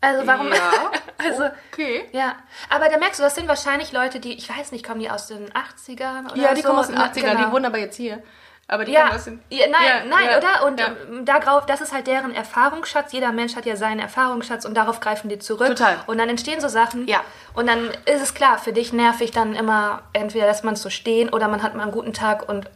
Also 0.00 0.26
warum? 0.26 0.52
Ja. 0.52 0.90
also 1.18 1.44
Okay. 1.72 2.08
ja, 2.12 2.36
aber 2.70 2.88
da 2.88 2.98
merkst 2.98 3.18
du, 3.18 3.24
das 3.24 3.34
sind 3.34 3.48
wahrscheinlich 3.48 3.92
Leute, 3.92 4.20
die, 4.20 4.34
ich 4.34 4.48
weiß 4.48 4.72
nicht, 4.72 4.84
kommen 4.86 5.00
die 5.00 5.10
aus 5.10 5.26
den 5.28 5.50
80ern 5.52 6.30
oder 6.32 6.36
Ja, 6.40 6.54
die 6.54 6.60
so? 6.62 6.68
kommen 6.68 6.80
aus 6.80 6.86
den 6.86 6.96
Na, 6.96 7.06
80ern, 7.06 7.20
genau. 7.34 7.46
die 7.46 7.52
wohnen 7.52 7.64
aber 7.64 7.78
jetzt 7.78 7.96
hier. 7.96 8.22
Aber 8.70 8.84
die 8.84 8.92
Ja, 8.92 9.12
aus 9.14 9.24
den... 9.24 9.40
ja, 9.48 9.66
nein, 9.68 9.80
Ja, 9.82 10.04
nein, 10.04 10.28
ja, 10.30 10.36
oder? 10.38 10.66
Und 10.66 10.78
ja. 10.78 10.88
ähm, 11.10 11.24
darauf, 11.24 11.64
das 11.64 11.80
ist 11.80 11.92
halt 11.92 12.06
deren 12.06 12.34
Erfahrungsschatz. 12.34 13.12
Jeder 13.12 13.32
Mensch 13.32 13.56
hat 13.56 13.64
ja 13.64 13.76
seinen 13.76 13.98
Erfahrungsschatz 13.98 14.64
und 14.66 14.74
darauf 14.74 15.00
greifen 15.00 15.28
die 15.30 15.38
zurück. 15.38 15.68
Total. 15.68 15.96
Und 16.06 16.18
dann 16.18 16.28
entstehen 16.28 16.60
so 16.60 16.68
Sachen. 16.68 17.08
Ja. 17.08 17.22
Und 17.54 17.66
dann 17.66 17.90
ist 18.04 18.22
es 18.22 18.34
klar, 18.34 18.58
für 18.58 18.72
dich 18.74 18.92
nervig 18.92 19.30
dann 19.30 19.54
immer, 19.54 20.02
entweder 20.12 20.46
lässt 20.46 20.64
man 20.64 20.74
es 20.74 20.82
so 20.82 20.90
stehen 20.90 21.30
oder 21.30 21.48
man 21.48 21.62
hat 21.62 21.74
mal 21.74 21.84
einen 21.84 21.92
guten 21.92 22.12
Tag 22.12 22.46
und 22.48 22.68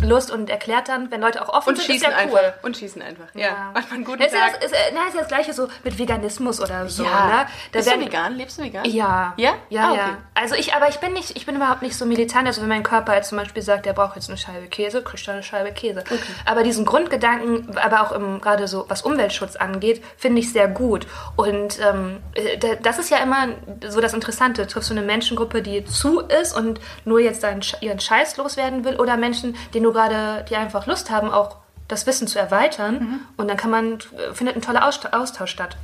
Lust 0.00 0.30
und 0.30 0.48
erklärt 0.48 0.88
dann, 0.88 1.10
wenn 1.10 1.20
Leute 1.20 1.42
auch 1.42 1.48
offen 1.52 1.70
Und 1.70 1.76
sind, 1.76 1.86
schießen 1.86 2.10
ist 2.12 2.16
ja 2.16 2.26
cool. 2.30 2.38
einfach. 2.38 2.62
Und 2.62 2.76
schießen 2.76 3.02
einfach. 3.02 3.24
Ja. 3.34 3.72
Macht 3.74 3.88
man 3.88 3.94
einen 3.96 4.04
guten 4.04 4.22
ist, 4.22 4.32
ja 4.32 4.38
Tag. 4.42 4.60
das, 4.60 4.66
ist, 4.66 4.72
äh, 4.72 4.92
na, 4.94 5.08
ist 5.08 5.14
ja 5.14 5.20
das 5.22 5.28
gleiche 5.28 5.52
so 5.52 5.66
mit 5.82 5.98
Veganismus 5.98 6.60
oder 6.60 6.88
so. 6.88 7.02
ja. 7.02 7.26
Ne? 7.26 7.32
Da 7.32 7.46
Bist 7.72 7.88
du 7.88 7.90
werden- 7.90 8.06
vegan? 8.06 8.36
Lebst 8.36 8.58
du 8.58 8.62
vegan? 8.62 8.84
ja. 8.84 9.34
Ja? 9.36 9.54
Ja, 9.70 9.88
Ah, 9.90 9.94
ja. 9.94 10.02
okay. 10.04 10.16
Also 10.34 10.54
ich, 10.54 10.72
aber 10.74 10.88
ich 10.88 10.98
bin 10.98 11.12
nicht, 11.14 11.36
ich 11.36 11.46
bin 11.46 11.56
überhaupt 11.56 11.82
nicht 11.82 11.96
so 11.96 12.06
militant. 12.06 12.46
Also 12.46 12.60
wenn 12.62 12.68
mein 12.68 12.84
Körper 12.84 13.16
jetzt 13.16 13.28
zum 13.30 13.38
Beispiel 13.38 13.60
sagt, 13.62 13.86
er 13.86 13.92
braucht 13.92 14.14
jetzt 14.14 14.28
eine 14.28 14.38
Scheibe 14.38 14.68
Käse, 14.68 15.02
kriegt 15.08 15.26
er 15.26 15.34
eine 15.34 15.42
Scheibe 15.42 15.72
Käse. 15.72 16.04
Aber 16.44 16.62
diesen 16.62 16.84
Grundgedanken, 16.84 17.76
aber 17.78 18.02
auch 18.02 18.12
im, 18.12 18.40
gerade 18.40 18.68
so, 18.68 18.84
was 18.88 19.02
Umweltschutz 19.02 19.56
angeht, 19.56 20.04
finde 20.16 20.40
ich 20.40 20.52
sehr 20.52 20.68
gut. 20.68 21.06
Und 21.36 21.78
ähm, 21.80 22.18
äh, 22.34 22.56
da- 22.58 22.76
das 22.76 22.98
ist 22.98 23.10
ja 23.10 23.18
immer 23.18 23.48
so 23.88 24.00
das 24.00 24.14
Interessante. 24.14 24.66
Triffst 24.66 24.90
du 24.90 24.94
eine 24.94 25.02
Menschengruppe, 25.02 25.62
die 25.62 25.84
zu 25.84 26.20
ist 26.20 26.56
und 26.56 26.80
nur 27.04 27.20
jetzt 27.20 27.42
deinen, 27.42 27.62
ihren 27.80 27.98
Scheiß 28.00 28.36
loswerden 28.36 28.84
will 28.84 28.96
oder 28.96 29.16
Menschen, 29.16 29.56
die 29.74 29.80
nur 29.80 29.92
gerade, 29.92 30.44
die 30.48 30.56
einfach 30.56 30.86
Lust 30.86 31.10
haben, 31.10 31.30
auch 31.30 31.56
das 31.88 32.06
Wissen 32.06 32.28
zu 32.28 32.38
erweitern. 32.38 32.94
Mhm. 32.94 33.20
Und 33.38 33.48
dann 33.48 33.56
kann 33.56 33.70
man, 33.70 33.94
äh, 33.94 34.34
findet 34.34 34.56
ein 34.56 34.62
toller 34.62 34.86
Austausch 34.86 35.50
statt. 35.50 35.76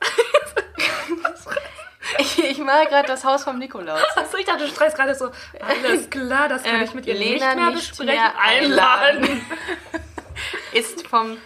Ich, 2.18 2.38
ich 2.42 2.58
mal 2.58 2.86
gerade 2.86 3.08
das 3.08 3.24
Haus 3.24 3.44
vom 3.44 3.58
Nikolaus. 3.58 4.00
Achso, 4.16 4.36
ich 4.36 4.44
dachte, 4.44 4.64
du 4.64 4.70
streichst 4.70 4.96
gerade 4.96 5.14
so, 5.14 5.30
alles 5.60 6.10
klar, 6.10 6.48
das 6.48 6.62
kann 6.62 6.80
Äh, 6.80 6.84
ich 6.84 6.94
mit 6.94 7.06
ihr 7.06 7.14
Lena 7.14 7.54
nicht 7.54 7.56
mehr 7.56 7.70
nicht 7.70 7.88
besprechen. 7.90 8.06
mehr 8.14 8.32
einladen. 8.40 9.40
Ist 10.72 11.06
vom, 11.06 11.36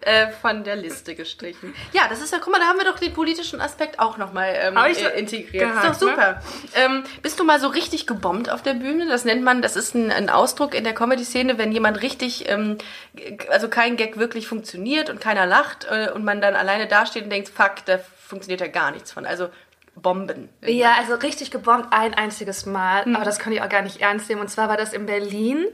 äh, 0.00 0.28
von 0.40 0.64
der 0.64 0.76
Liste 0.76 1.14
gestrichen. 1.14 1.74
Ja, 1.92 2.08
das 2.08 2.20
ist 2.22 2.32
ja, 2.32 2.38
guck 2.42 2.50
mal, 2.52 2.58
da 2.58 2.66
haben 2.66 2.78
wir 2.78 2.86
doch 2.86 2.98
den 2.98 3.12
politischen 3.12 3.60
Aspekt 3.60 3.98
auch 4.00 4.16
nochmal 4.16 4.54
ähm, 4.58 4.76
äh, 4.76 5.18
integriert. 5.18 5.68
gehakt, 5.70 5.92
ist 5.92 6.02
doch 6.02 6.08
super. 6.08 6.42
Ähm, 6.74 7.04
bist 7.20 7.38
du 7.38 7.44
mal 7.44 7.60
so 7.60 7.68
richtig 7.68 8.06
gebombt 8.06 8.50
auf 8.50 8.62
der 8.62 8.74
Bühne? 8.74 9.06
Das 9.08 9.24
nennt 9.24 9.42
man, 9.44 9.60
das 9.62 9.76
ist 9.76 9.94
ein, 9.94 10.10
ein 10.10 10.30
Ausdruck 10.30 10.74
in 10.74 10.84
der 10.84 10.94
Comedy-Szene, 10.94 11.58
wenn 11.58 11.70
jemand 11.72 12.00
richtig, 12.02 12.48
ähm, 12.48 12.78
also 13.50 13.68
kein 13.68 13.96
Gag 13.96 14.16
wirklich 14.18 14.48
funktioniert 14.48 15.10
und 15.10 15.20
keiner 15.20 15.44
lacht 15.46 15.86
äh, 15.90 16.10
und 16.10 16.24
man 16.24 16.40
dann 16.40 16.54
alleine 16.56 16.86
dasteht 16.88 17.24
und 17.24 17.30
denkt, 17.30 17.50
fuck, 17.50 17.84
da 17.84 17.98
funktioniert 18.26 18.60
ja 18.62 18.68
gar 18.68 18.90
nichts 18.90 19.12
von. 19.12 19.26
Also 19.26 19.50
Bomben. 19.94 20.48
Ja, 20.62 20.94
also 20.98 21.14
richtig 21.14 21.50
gebombt 21.50 21.88
ein 21.92 22.14
einziges 22.14 22.66
Mal, 22.66 23.04
Hm. 23.04 23.16
aber 23.16 23.24
das 23.24 23.38
konnte 23.38 23.56
ich 23.58 23.62
auch 23.62 23.68
gar 23.68 23.82
nicht 23.82 24.00
ernst 24.00 24.28
nehmen. 24.28 24.40
Und 24.40 24.48
zwar 24.48 24.68
war 24.68 24.76
das 24.76 24.92
in 24.92 25.06
Berlin. 25.06 25.66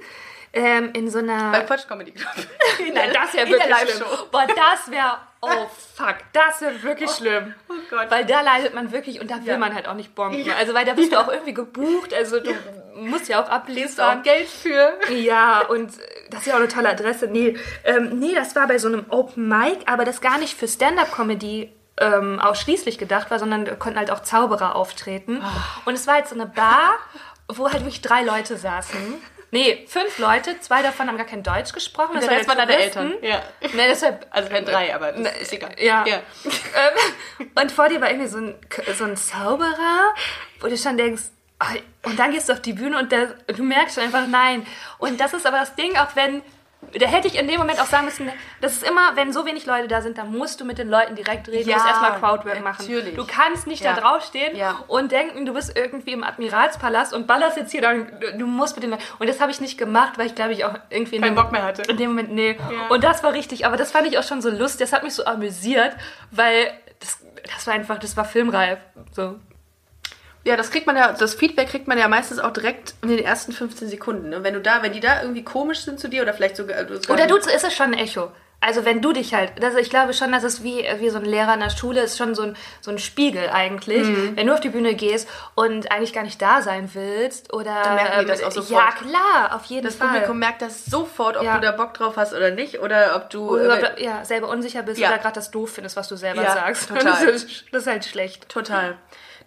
Ähm, 0.54 0.90
in 0.94 1.10
so 1.10 1.18
einer. 1.18 1.52
Bei 1.52 1.60
Quatsch 1.60 1.86
Comedy 1.86 2.10
Club. 2.12 2.32
Nein, 2.94 3.10
das 3.12 3.34
wäre 3.34 3.48
wirklich 3.50 3.76
schlimm. 3.90 4.06
Boah, 4.32 4.46
das 4.46 4.90
wäre. 4.90 5.18
Oh 5.42 5.48
fuck, 5.94 6.16
das 6.32 6.62
wäre 6.62 6.82
wirklich 6.82 7.10
schlimm. 7.10 7.54
oh 7.68 7.74
Gott. 7.90 8.10
Weil 8.10 8.24
da 8.24 8.40
leidet 8.40 8.72
man 8.74 8.90
wirklich 8.90 9.20
und 9.20 9.30
da 9.30 9.36
will 9.42 9.46
Ja. 9.46 9.58
man 9.58 9.74
halt 9.74 9.86
auch 9.86 9.94
nicht 9.94 10.14
bomben. 10.14 10.50
Also, 10.58 10.72
weil 10.72 10.86
da 10.86 10.94
bist 10.94 11.12
du 11.12 11.18
auch 11.20 11.28
irgendwie 11.28 11.52
gebucht. 11.52 12.14
Also, 12.14 12.40
du 12.40 12.50
musst 12.96 13.28
ja 13.28 13.40
auch 13.40 13.44
Ist 13.44 13.50
auch 13.50 13.54
abliefern. 13.56 14.22
Geld 14.22 14.48
für. 14.48 14.94
Ja, 15.12 15.60
und 15.68 15.92
das 16.30 16.40
ist 16.40 16.46
ja 16.46 16.54
auch 16.54 16.58
eine 16.60 16.68
tolle 16.68 16.88
Adresse. 16.88 17.26
Nee, 17.28 17.56
ähm, 17.84 18.18
nee, 18.18 18.34
das 18.34 18.56
war 18.56 18.66
bei 18.66 18.78
so 18.78 18.88
einem 18.88 19.04
Open 19.10 19.46
Mic, 19.48 19.80
aber 19.86 20.06
das 20.06 20.22
gar 20.22 20.38
nicht 20.38 20.56
für 20.58 20.66
Stand-Up-Comedy 20.66 21.70
ähm, 22.00 22.40
ausschließlich 22.40 22.98
gedacht 22.98 23.30
war, 23.30 23.38
sondern 23.38 23.78
konnten 23.78 23.98
halt 23.98 24.10
auch 24.10 24.20
Zauberer 24.20 24.76
auftreten. 24.76 25.42
Und 25.84 25.94
es 25.94 26.06
war 26.06 26.14
halt 26.14 26.28
so 26.28 26.34
eine 26.34 26.46
Bar, 26.46 26.94
wo 27.48 27.64
halt 27.70 27.80
wirklich 27.80 28.00
drei 28.02 28.22
Leute 28.22 28.56
saßen. 28.56 28.98
Nee, 29.50 29.86
fünf 29.88 30.18
Leute, 30.18 30.60
zwei 30.60 30.82
davon 30.82 31.08
haben 31.08 31.16
gar 31.16 31.26
kein 31.26 31.42
Deutsch 31.42 31.72
gesprochen. 31.72 32.16
Das 32.16 32.26
Der 32.26 32.36
Rest 32.36 32.48
waren 32.48 32.58
deine. 32.58 32.76
Eltern. 32.76 33.14
Ja. 33.22 33.42
Nee, 33.62 33.88
deshalb, 33.88 34.26
Also 34.30 34.50
wären 34.50 34.66
drei, 34.66 34.94
aber 34.94 35.12
das 35.12 35.40
ist 35.40 35.52
egal. 35.54 35.74
ja. 35.78 36.04
ja. 36.06 36.16
Ähm, 36.44 37.50
und 37.54 37.72
vor 37.72 37.88
dir 37.88 38.00
war 38.00 38.10
irgendwie 38.10 38.28
so 38.28 38.38
ein, 38.38 38.54
so 38.96 39.04
ein 39.04 39.16
Zauberer, 39.16 40.14
wo 40.60 40.66
du 40.68 40.76
schon 40.76 40.98
denkst, 40.98 41.22
ah, 41.60 41.72
und 42.02 42.18
dann 42.18 42.30
gehst 42.32 42.50
du 42.50 42.52
auf 42.52 42.60
die 42.60 42.74
Bühne 42.74 42.98
und 42.98 43.10
der, 43.10 43.28
du 43.46 43.62
merkst 43.62 43.94
schon 43.94 44.04
einfach, 44.04 44.26
nein. 44.26 44.66
Und 44.98 45.18
das 45.18 45.32
ist 45.32 45.46
aber 45.46 45.60
das 45.60 45.74
Ding, 45.74 45.96
auch 45.96 46.14
wenn, 46.14 46.42
da 46.98 47.06
hätte 47.06 47.28
ich 47.28 47.38
in 47.38 47.46
dem 47.48 47.58
Moment 47.58 47.80
auch 47.80 47.86
sagen 47.86 48.04
müssen, 48.04 48.30
das 48.60 48.72
ist 48.74 48.82
immer, 48.88 49.14
wenn 49.16 49.32
so 49.32 49.44
wenig 49.46 49.66
Leute 49.66 49.88
da 49.88 50.00
sind, 50.00 50.16
dann 50.18 50.30
musst 50.36 50.60
du 50.60 50.64
mit 50.64 50.78
den 50.78 50.88
Leuten 50.88 51.14
direkt 51.16 51.48
reden, 51.48 51.68
Ja, 51.68 51.76
du 51.76 51.82
musst 51.82 51.88
erstmal 51.88 52.18
Crowdwork 52.18 52.62
machen. 52.62 52.82
natürlich. 52.86 53.14
Du 53.14 53.26
kannst 53.26 53.66
nicht 53.66 53.82
Ja. 53.84 53.94
da 53.94 54.00
draufstehen 54.00 54.56
Ja. 54.56 54.84
und 54.88 55.12
denken, 55.12 55.44
du 55.46 55.52
bist 55.54 55.76
irgendwie 55.76 56.12
im 56.12 56.24
Admiralspalast 56.24 57.12
und 57.14 57.26
ballerst 57.26 57.56
jetzt 57.56 57.72
hier, 57.72 57.82
dann, 57.82 58.10
du 58.38 58.46
musst 58.46 58.76
mit 58.76 58.82
den 58.84 58.90
Leuten. 58.90 59.02
Und 59.18 59.28
das 59.28 59.40
habe 59.40 59.50
ich 59.50 59.60
nicht 59.60 59.78
gemacht, 59.78 60.18
weil 60.18 60.26
ich 60.26 60.34
glaube 60.34 60.52
ich 60.52 60.64
auch 60.64 60.74
irgendwie 60.90 61.16
in 61.16 61.22
Keinen 61.22 61.34
Bock 61.34 61.52
mehr 61.52 61.62
hatte. 61.62 61.82
In 61.82 61.96
dem 61.96 62.10
Moment, 62.10 62.32
nee. 62.32 62.52
Ja. 62.58 62.86
Und 62.88 63.04
das 63.04 63.22
war 63.22 63.32
richtig, 63.32 63.66
aber 63.66 63.76
das 63.76 63.90
fand 63.90 64.06
ich 64.06 64.18
auch 64.18 64.22
schon 64.24 64.40
so 64.42 64.50
lustig, 64.50 64.80
das 64.80 64.92
hat 64.92 65.02
mich 65.02 65.14
so 65.14 65.24
amüsiert, 65.24 65.94
weil 66.30 66.72
das, 67.00 67.18
das 67.54 67.66
war 67.66 67.74
einfach, 67.74 67.98
das 67.98 68.16
war 68.16 68.24
filmreif. 68.24 68.78
So. 69.12 69.36
Ja, 70.48 70.56
das 70.56 70.70
kriegt 70.70 70.86
man 70.86 70.96
ja, 70.96 71.12
das 71.12 71.34
Feedback 71.34 71.68
kriegt 71.68 71.86
man 71.88 71.98
ja 71.98 72.08
meistens 72.08 72.38
auch 72.38 72.52
direkt 72.52 72.94
in 73.02 73.08
den 73.08 73.18
ersten 73.24 73.52
15 73.52 73.88
Sekunden. 73.88 74.30
Ne? 74.30 74.42
Wenn 74.42 74.54
du 74.54 74.60
da, 74.60 74.82
wenn 74.82 74.92
die 74.92 75.00
da 75.00 75.20
irgendwie 75.22 75.44
komisch 75.44 75.80
sind 75.80 76.00
zu 76.00 76.08
dir 76.08 76.22
oder 76.22 76.32
vielleicht 76.34 76.56
sogar. 76.56 76.78
sogar 76.88 77.10
Oder 77.10 77.26
du, 77.26 77.36
ist 77.36 77.64
es 77.64 77.74
schon 77.74 77.92
ein 77.92 77.98
Echo. 77.98 78.30
Also 78.60 78.84
wenn 78.84 79.00
du 79.00 79.12
dich 79.12 79.34
halt, 79.34 79.62
also 79.62 79.78
ich 79.78 79.88
glaube 79.88 80.12
schon, 80.14 80.32
dass 80.32 80.42
es 80.42 80.64
wie, 80.64 80.84
wie 80.98 81.10
so 81.10 81.18
ein 81.18 81.24
Lehrer 81.24 81.54
in 81.54 81.60
der 81.60 81.70
Schule 81.70 82.00
ist, 82.00 82.18
schon 82.18 82.34
so 82.34 82.42
ein, 82.42 82.56
so 82.80 82.90
ein 82.90 82.98
Spiegel 82.98 83.50
eigentlich. 83.50 84.04
Mhm. 84.08 84.36
Wenn 84.36 84.48
du 84.48 84.52
auf 84.52 84.58
die 84.58 84.70
Bühne 84.70 84.94
gehst 84.94 85.28
und 85.54 85.92
eigentlich 85.92 86.12
gar 86.12 86.24
nicht 86.24 86.42
da 86.42 86.60
sein 86.60 86.90
willst 86.92 87.52
oder... 87.52 87.82
Dann 87.84 87.94
merken 87.94 88.20
die 88.22 88.26
das 88.26 88.40
ähm, 88.40 88.46
auch 88.48 88.50
sofort. 88.50 88.84
Ja, 88.84 88.90
klar, 89.08 89.54
auf 89.54 89.64
jeden 89.66 89.84
Das 89.84 89.94
Fall. 89.94 90.08
Publikum 90.08 90.40
merkt 90.40 90.62
das 90.62 90.86
sofort, 90.86 91.36
ob 91.36 91.44
Ja. 91.44 91.54
du 91.54 91.60
da 91.60 91.70
Bock 91.70 91.94
drauf 91.94 92.16
hast 92.16 92.32
oder 92.34 92.50
nicht. 92.50 92.80
Oder 92.80 93.14
ob 93.14 93.30
du. 93.30 93.48
oder 93.48 93.78
äh, 93.80 93.86
ob 93.90 93.96
du 93.96 94.02
ja, 94.02 94.24
selber 94.24 94.48
unsicher 94.48 94.82
bist 94.82 94.98
Ja. 94.98 95.10
oder 95.10 95.18
gerade 95.18 95.34
das 95.36 95.52
doof 95.52 95.74
findest, 95.74 95.94
was 95.96 96.08
du 96.08 96.16
selber 96.16 96.42
Ja, 96.42 96.54
sagst. 96.54 96.88
total. 96.88 97.04
Das 97.04 97.22
ist, 97.44 97.64
das 97.70 97.82
ist 97.82 97.86
halt 97.86 98.04
schlecht. 98.06 98.48
Total. 98.48 98.98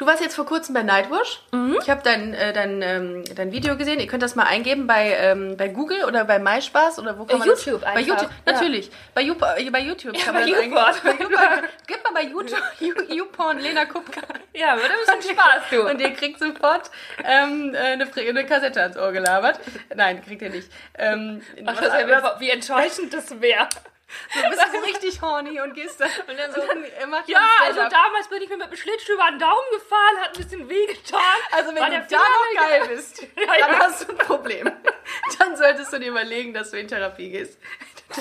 Du 0.02 0.08
warst 0.08 0.20
jetzt 0.20 0.36
vor 0.36 0.48
kurzem 0.48 0.74
bei 0.74 0.82
Nightwash. 0.82 1.42
Ich 1.80 1.88
habe 1.88 2.02
dein, 2.04 2.34
äh, 2.34 2.54
dein, 2.54 2.82
ähm, 2.82 3.24
dein 3.36 3.52
Video 3.52 3.78
gesehen. 3.78 4.00
Ihr 4.00 4.08
könnt 4.08 4.24
das 4.24 4.34
mal 4.34 4.46
eingeben 4.48 4.88
bei, 4.88 5.12
ähm, 5.16 5.58
bei 5.58 5.68
Google 5.68 6.06
oder 6.06 6.26
bei 6.26 6.40
MySpaß 6.40 6.98
oder 6.98 7.20
wo 7.20 7.26
kann 7.26 7.38
Bei 7.38 7.46
man 7.46 7.50
das- 7.50 7.64
YouTube 7.66 7.82
Bei 7.82 7.88
einfach, 7.90 8.08
YouTube, 8.08 8.30
ja. 8.48 8.52
natürlich. 8.52 8.90
Bei, 9.14 9.22
Ju 9.22 9.36
äh, 9.58 9.70
bei 9.70 9.80
YouTube 9.82 10.18
kann 10.18 10.34
bei 10.34 10.40
man 10.40 10.50
das 10.50 10.66
YouPorn. 10.66 10.96
Bei 11.04 11.12
YouPorn. 11.24 11.64
Gib 11.86 12.04
mal 12.04 12.14
bei 12.16 12.24
YouTube 12.24 12.64
You- 12.80 13.16
YouPorn 13.16 13.60
Lena 13.60 13.86
Kupka. 13.86 14.22
Ja, 14.54 14.76
wird 14.76 14.90
ein 14.90 15.20
bisschen 15.20 15.36
Spaß, 15.38 15.62
du. 15.70 15.88
Und 15.88 16.02
ihr 16.02 16.14
kriegt 16.16 16.40
sofort 16.40 16.90
ähm, 17.24 17.76
äh, 17.76 17.78
eine, 17.78 18.08
eine 18.12 18.46
Kassette 18.48 18.82
ans 18.82 18.98
Ohr 18.98 19.12
gelabert. 19.12 19.60
Nein, 19.96 20.26
kriegt 20.26 20.42
ihr 20.42 20.50
nicht. 20.50 20.72
Ähm, 20.98 21.44
Ach, 21.68 21.80
das 21.80 21.94
wär, 21.94 22.36
wie 22.40 22.50
enttäuschend 22.50 23.14
das 23.14 23.40
wäre. 23.40 23.70
Du 24.34 24.50
bist 24.50 24.62
so 24.72 24.80
richtig 24.80 25.22
horny 25.22 25.60
und 25.62 25.74
gehst 25.74 26.00
da 26.00 26.06
und 26.06 26.38
dann 26.38 26.52
so 26.52 26.62
äh, 26.62 27.06
macht 27.06 27.28
Ja, 27.30 27.40
also 27.64 27.82
damals 27.82 28.28
bin 28.30 28.42
ich 28.42 28.50
mir 28.50 28.58
mit 28.58 28.72
dem 28.72 28.78
Schlittschuh 28.78 29.14
über 29.14 29.30
den 29.30 29.40
Daumen 29.40 29.72
gefahren, 29.74 30.18
hat 30.22 30.38
ein 30.38 30.44
bisschen 30.44 30.70
wehgetan. 30.70 31.20
Also 31.52 31.70
wenn 31.76 31.92
du 31.92 32.08
da 32.10 32.18
noch 32.18 32.68
geil 32.70 32.88
bist, 32.88 33.22
Ja, 33.36 33.46
dann 33.60 33.72
ja. 33.72 33.80
hast 33.80 34.04
du 34.08 34.12
ein 34.12 34.18
Problem. 34.18 34.72
Dann 35.40 35.56
solltest 35.56 35.92
du 35.94 36.00
dir 36.00 36.10
überlegen, 36.10 36.54
dass 36.54 36.72
du 36.72 36.78
in 36.78 36.88
Therapie 36.88 37.32
gehst. 37.32 37.58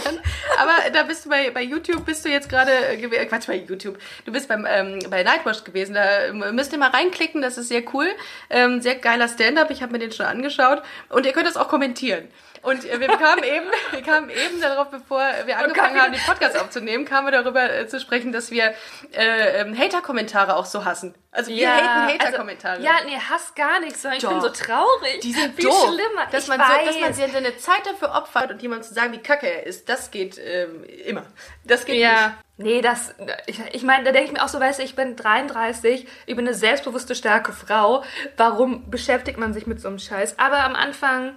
Dann, 0.04 0.20
aber 0.58 0.90
da 0.92 1.02
bist 1.02 1.24
du 1.24 1.30
bei, 1.30 1.50
bei 1.50 1.62
YouTube, 1.62 2.04
bist 2.06 2.24
du 2.24 2.28
jetzt 2.28 2.48
gerade, 2.48 2.70
äh, 2.70 3.02
äh, 3.02 3.26
Quatsch, 3.26 3.48
bei 3.48 3.56
YouTube, 3.56 3.98
du 4.24 4.32
bist 4.32 4.48
beim, 4.48 4.64
ähm, 4.68 5.00
bei 5.10 5.22
Nightwatch 5.22 5.64
gewesen, 5.64 5.94
da 5.94 6.26
ähm, 6.26 6.44
müsst 6.54 6.72
ihr 6.72 6.78
mal 6.78 6.90
reinklicken, 6.90 7.42
das 7.42 7.58
ist 7.58 7.68
sehr 7.68 7.82
cool. 7.92 8.08
Ähm, 8.50 8.80
sehr 8.80 8.94
geiler 8.96 9.26
Stand-up, 9.28 9.70
ich 9.70 9.82
habe 9.82 9.92
mir 9.92 9.98
den 9.98 10.12
schon 10.12 10.26
angeschaut 10.26 10.82
und 11.08 11.26
ihr 11.26 11.32
könnt 11.32 11.48
das 11.48 11.56
auch 11.56 11.68
kommentieren. 11.68 12.28
Und 12.62 12.84
wir 12.84 13.08
kamen 13.08 13.42
eben, 13.42 13.66
wir 13.90 14.02
kamen 14.02 14.28
eben 14.28 14.60
darauf, 14.60 14.90
bevor 14.90 15.20
wir 15.46 15.58
angefangen 15.58 16.00
haben, 16.00 16.12
den 16.12 16.20
Podcast 16.22 16.58
aufzunehmen, 16.58 17.04
kamen 17.04 17.28
wir 17.28 17.42
darüber 17.42 17.72
äh, 17.72 17.86
zu 17.86 17.98
sprechen, 18.00 18.32
dass 18.32 18.50
wir 18.50 18.74
äh, 19.12 19.60
ähm, 19.60 19.76
Hater-Kommentare 19.76 20.56
auch 20.56 20.66
so 20.66 20.84
hassen. 20.84 21.14
Also 21.32 21.50
wir 21.50 21.74
haten 21.74 22.12
Hater-Kommentare. 22.12 22.76
Also, 22.76 22.86
ja, 22.86 22.92
nee, 23.06 23.16
Hass 23.16 23.54
gar 23.54 23.80
nichts, 23.80 24.02
sondern 24.02 24.18
ich 24.18 24.26
bin 24.26 24.40
so 24.40 24.48
traurig. 24.48 25.20
Die 25.22 25.32
sind 25.32 25.56
Wie 25.56 25.62
doof. 25.62 25.88
schlimmer. 25.88 26.26
Dass 26.30 26.44
ich 26.44 26.48
man, 26.48 26.60
weiß. 26.60 26.68
so, 26.80 26.86
dass 26.86 27.00
man 27.00 27.14
sich 27.14 27.32
seine 27.32 27.56
Zeit 27.56 27.86
dafür 27.86 28.14
opfert 28.14 28.50
und 28.50 28.60
jemandem 28.60 28.86
zu 28.86 28.94
sagen, 28.94 29.12
wie 29.12 29.22
kacke 29.22 29.46
er 29.46 29.66
ist, 29.66 29.88
das 29.88 30.10
geht 30.10 30.38
ähm, 30.38 30.84
immer. 31.06 31.24
Das 31.64 31.84
geht 31.84 31.96
ja. 31.96 32.36
Nee, 32.56 32.82
das, 32.82 33.14
ich, 33.46 33.58
ich 33.72 33.82
meine, 33.84 34.04
da 34.04 34.12
denke 34.12 34.26
ich 34.26 34.32
mir 34.32 34.44
auch 34.44 34.48
so, 34.48 34.60
weißt 34.60 34.80
du, 34.80 34.82
ich 34.82 34.94
bin 34.94 35.16
33, 35.16 36.06
ich 36.26 36.36
bin 36.36 36.46
eine 36.46 36.54
selbstbewusste, 36.54 37.14
starke 37.14 37.54
Frau. 37.54 38.04
Warum 38.36 38.90
beschäftigt 38.90 39.38
man 39.38 39.54
sich 39.54 39.66
mit 39.66 39.80
so 39.80 39.88
einem 39.88 39.98
Scheiß? 39.98 40.38
Aber 40.38 40.58
am 40.58 40.74
Anfang, 40.74 41.36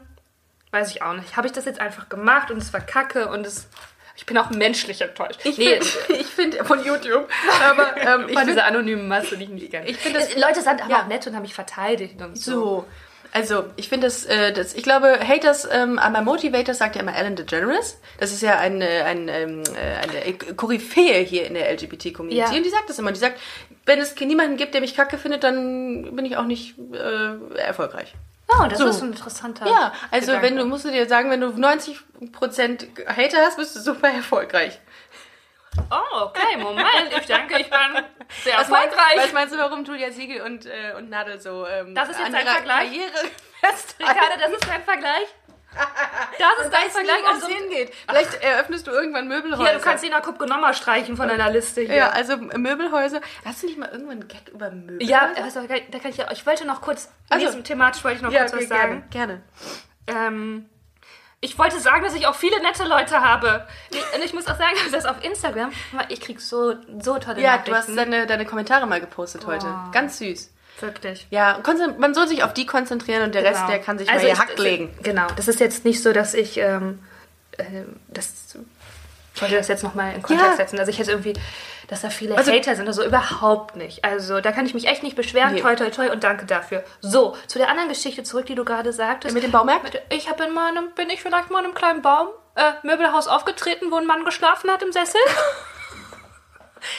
weiß 0.74 0.92
ich 0.92 1.02
auch 1.02 1.14
nicht, 1.14 1.38
habe 1.38 1.48
ich 1.48 1.54
das 1.54 1.66
jetzt 1.66 1.80
einfach 1.80 2.10
gemacht 2.10 2.52
und 2.52 2.58
es 2.58 2.74
war 2.74 2.82
kacke 2.82 3.28
und 3.30 3.46
es, 3.46 3.68
ich 4.16 4.26
bin 4.26 4.38
auch 4.38 4.50
menschlich 4.50 5.02
enttäuscht. 5.02 5.46
nicht. 5.46 5.58
nee, 5.60 5.76
Ich 5.76 5.88
finde 5.92 6.22
ich 6.22 6.28
find, 6.28 6.56
von 6.68 6.84
YouTube, 6.84 7.30
aber 7.64 7.96
ähm, 8.02 8.26
ich 8.30 8.38
find, 8.38 8.50
dieser 8.50 8.66
anonymen 8.66 9.08
Masse, 9.08 9.38
die 9.38 9.44
ich 9.44 9.50
nicht 9.50 9.72
kenne. 9.72 9.88
Ich 9.88 9.98
find 9.98 10.16
das- 10.16 10.36
Leute 10.36 10.62
sind 10.62 10.82
aber 10.82 10.90
ja. 10.90 11.02
auch 11.04 11.08
nett 11.08 11.26
und 11.28 11.36
haben 11.36 11.44
mich 11.44 11.54
verteidigt 11.54 12.22
und 12.22 12.38
so. 12.38 12.52
so. 12.52 12.86
Also, 13.36 13.66
ich 13.78 13.90
finde 13.90 14.06
das, 14.06 14.26
äh, 14.26 14.54
das, 14.54 14.76
ich 14.76 14.84
glaube, 14.84 15.18
Haters, 15.28 15.68
ähm, 15.72 15.98
einmal 15.98 16.24
Motivators 16.24 16.78
sagt 16.78 16.96
ja 16.96 17.02
immer 17.02 17.16
Ellen 17.18 17.36
DeGeneres. 17.36 18.00
Das 18.20 18.32
ist 18.32 18.44
ja 18.44 18.60
eine, 18.60 19.06
ein, 19.06 19.28
ähm, 19.28 19.64
äh, 19.74 20.22
eine 20.22 20.34
Koryphäe 20.56 21.24
hier 21.24 21.48
in 21.48 21.56
der 21.56 21.72
LGBT-Community. 21.74 22.38
Ja. 22.40 22.56
Und 22.56 22.64
die 22.64 22.70
sagt 22.70 22.90
das 22.90 23.00
immer. 23.00 23.12
Die 23.12 23.20
sagt, 23.20 23.40
wenn 23.88 23.98
es 23.98 24.16
niemanden 24.20 24.56
gibt, 24.58 24.76
der 24.76 24.82
mich 24.82 24.96
kacke 24.96 25.18
findet, 25.18 25.44
dann 25.44 26.16
bin 26.16 26.26
ich 26.26 26.38
auch 26.38 26.46
nicht 26.46 26.76
äh, 26.94 27.58
erfolgreich. 27.60 28.14
Oh, 28.62 28.68
das 28.68 28.80
So. 28.80 28.88
ist 28.88 29.02
ein 29.02 29.12
interessanter. 29.12 29.66
Ja, 29.68 29.94
also 30.12 30.28
Gedanke. 30.28 30.48
wenn 30.48 30.56
du, 30.58 30.66
musst 30.66 30.86
du 30.86 30.92
dir 30.92 31.08
sagen, 31.08 31.30
wenn 31.30 31.42
du 31.42 31.48
90% 31.48 33.08
Hater 33.08 33.38
hast, 33.46 33.58
bist 33.58 33.76
du 33.76 33.80
super 33.80 34.10
erfolgreich. 34.10 34.80
Oh, 35.90 36.22
okay, 36.26 36.56
Moment. 36.58 36.88
Ich 37.20 37.26
denke, 37.26 37.60
ich 37.60 37.70
bin 37.70 37.80
sehr 38.44 38.58
Was 38.60 38.70
meinst, 38.70 38.96
erfolgreich. 38.96 39.18
was 39.18 39.34
meinst 39.34 39.54
du, 39.56 39.58
warum 39.58 39.84
Julia 39.84 40.12
Siegel 40.12 40.42
und, 40.42 40.66
äh, 40.68 40.94
und 40.96 41.10
Nadel 41.10 41.42
so 41.42 41.66
ähm, 41.66 41.96
Das 41.96 42.10
ist 42.10 42.20
jetzt 42.20 42.34
ein 42.34 42.46
Vergleich? 42.46 42.90
Karriere? 42.92 43.12
Ricarda, 44.00 44.38
das 44.40 44.52
ist 44.52 44.68
dein 44.68 44.84
Vergleich? 44.84 45.28
Das 46.40 46.66
ist 46.66 46.74
dein 46.74 46.90
Vergleich? 46.90 47.22
wo 47.24 47.38
es 47.38 47.48
hingeht. 47.48 47.94
Vielleicht 48.10 48.44
eröffnest 48.44 48.88
du 48.88 48.92
irgendwann 48.92 49.28
Möbelhäuser. 49.28 49.64
hier, 49.70 49.78
du 49.80 49.84
kannst 49.84 50.04
Sina 50.04 50.20
Kupke 50.20 50.48
streichen 50.74 51.16
von 51.18 51.28
deiner 51.28 51.50
Liste 51.50 51.82
hier. 51.82 51.96
Ja, 51.96 52.10
also 52.10 52.38
Möbelhäuser. 52.38 53.22
Hast 53.46 53.64
du 53.64 53.68
nicht 53.68 53.78
mal 53.78 53.90
irgendwann 53.90 54.20
einen 54.22 54.28
Gag 54.28 54.50
über 54.52 54.70
Möbelhäuser? 54.72 55.10
Ja, 55.10 55.32
also, 55.44 55.62
da 55.62 56.00
kann 56.00 56.12
ich 56.12 56.18
ja. 56.18 56.32
Ich 56.32 56.46
wollte 56.46 56.66
noch 56.66 56.82
kurz, 56.82 57.10
Also- 57.30 57.46
diesem 57.46 57.64
thematisch 57.64 58.04
wollte 58.04 58.18
ich 58.18 58.24
noch 58.24 58.32
ja 58.32 58.42
kurz 58.42 58.54
okay, 58.54 58.62
was 58.64 58.70
sagen. 58.70 59.04
gerne. 59.10 59.42
gerne. 60.08 60.28
Ähm, 60.28 60.70
ich 61.40 61.58
wollte 61.58 61.80
sagen, 61.80 62.04
dass 62.04 62.14
ich 62.16 62.26
auch 62.28 62.36
viele 62.36 62.62
nette 62.62 62.86
Leute 62.86 63.20
habe. 63.22 63.68
Und 64.16 64.24
ich 64.24 64.34
muss 64.34 64.48
auch 64.48 64.58
sagen, 64.58 64.76
dass 64.92 65.06
auf 65.06 65.24
Instagram, 65.24 65.72
ich 66.10 66.22
krieg 66.22 66.40
so, 66.40 66.76
so 67.02 67.18
tolle 67.20 67.42
Ja, 67.42 67.58
Nachrichten. 67.58 67.72
du 67.72 67.76
hast 67.78 67.96
deine, 67.98 68.26
deine 68.28 68.46
Kommentare 68.46 68.86
mal 68.88 69.02
gepostet 69.02 69.46
heute. 69.46 69.66
Oh. 69.68 69.92
Ganz 69.92 70.20
süß. 70.20 70.53
Wirklich. 70.80 71.28
Ja, 71.30 71.60
man 71.98 72.14
soll 72.14 72.28
sich 72.28 72.44
auf 72.44 72.54
die 72.54 72.66
konzentrieren 72.66 73.24
und 73.24 73.36
der 73.36 73.44
Rest, 73.44 73.56
Genau. 73.62 73.68
der 73.70 73.80
kann 73.80 73.98
sich 74.00 74.10
Also 74.10 74.28
mal 74.28 74.38
Hack 74.38 74.58
legen. 74.58 74.94
Genau, 75.02 75.28
das 75.36 75.48
ist 75.48 75.60
jetzt 75.60 75.86
nicht 75.86 76.02
so, 76.04 76.12
dass 76.14 76.34
ich 76.34 76.58
ähm, 76.58 77.00
äh, 77.58 77.64
das. 78.10 78.58
Ich 79.36 79.42
wollte 79.42 79.56
das 79.56 79.68
jetzt 79.68 79.84
nochmal 79.84 80.14
in 80.14 80.22
Kontext 80.22 80.52
Ja. 80.52 80.56
setzen. 80.58 80.78
Also 80.78 80.92
ich 80.92 80.98
jetzt 81.00 81.08
irgendwie, 81.10 81.34
dass 81.88 82.02
da 82.02 82.10
viele 82.12 82.38
Also- 82.38 82.52
Hater 82.52 82.76
sind, 82.76 82.88
also 82.88 83.04
überhaupt 83.04 83.76
nicht. 83.76 84.04
Also 84.06 84.42
da 84.42 84.52
kann 84.52 84.66
ich 84.68 84.74
mich 84.76 84.88
echt 84.88 85.02
nicht 85.04 85.16
beschweren. 85.16 85.54
Nee. 85.56 85.62
Toi, 85.62 85.76
toi, 85.76 85.90
toi 85.90 86.12
und 86.12 86.24
danke 86.24 86.46
dafür. 86.46 86.84
So, 87.02 87.36
zu 87.48 87.58
der 87.58 87.70
anderen 87.70 87.90
Geschichte 87.90 88.22
zurück, 88.24 88.46
die 88.46 88.54
du 88.56 88.64
gerade 88.64 88.94
sagtest. 88.94 89.34
Mit 89.34 89.44
dem 89.44 89.52
Baumarkt? 89.52 89.84
Mit- 89.86 90.02
Ich 90.10 90.30
habe 90.30 90.44
in 90.44 90.54
meinem, 90.54 90.92
bin 90.92 91.10
ich 91.10 91.22
vielleicht 91.24 91.50
mal 91.50 91.60
in 91.60 91.66
einem 91.66 91.74
kleinen 91.74 92.02
Baum, 92.04 92.28
äh, 92.56 92.74
Möbelhaus 92.86 93.28
aufgetreten, 93.28 93.88
wo 93.90 93.96
ein 93.98 94.06
Mann 94.06 94.24
geschlafen 94.24 94.70
hat 94.70 94.84
im 94.84 94.92
Sessel? 94.92 95.20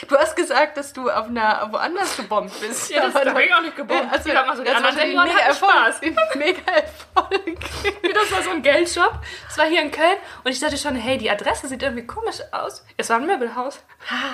Du 0.07 0.17
hast 0.17 0.35
gesagt, 0.35 0.77
dass 0.77 0.93
du 0.93 1.09
auf 1.09 1.27
einer 1.27 1.67
woanders 1.71 2.17
gebombt 2.17 2.59
bist. 2.59 2.89
Ja, 2.89 3.05
das 3.05 3.15
Aber 3.15 3.31
hab 3.31 3.39
ich 3.39 3.53
auch 3.53 3.61
nicht 3.61 3.75
gebombt. 3.75 4.11
Also, 4.11 4.29
Ich 4.29 4.35
mal 4.35 4.55
so, 4.55 4.63
die 4.63 4.69
das 4.69 4.81
war 4.81 4.89
anderen 4.89 4.97
denken, 4.97 5.23
mega 5.23 5.33
man 5.33 5.35
hat 5.35 5.47
Erfolg. 5.47 6.35
Mega 6.35 6.71
Erfolg. 6.71 7.59
Das 8.13 8.31
war 8.31 8.41
so 8.43 8.49
ein 8.51 8.61
Geldshop. 8.61 9.13
Das 9.47 9.57
war 9.57 9.65
hier 9.65 9.81
in 9.81 9.91
Köln. 9.91 10.17
Und 10.43 10.51
ich 10.51 10.59
dachte 10.59 10.77
schon, 10.77 10.95
hey, 10.95 11.17
die 11.17 11.29
Adresse 11.29 11.67
sieht 11.67 11.83
irgendwie 11.83 12.05
komisch 12.05 12.37
aus. 12.51 12.85
Es 12.97 13.09
war 13.09 13.17
ein 13.17 13.25
Möbelhaus. 13.25 13.83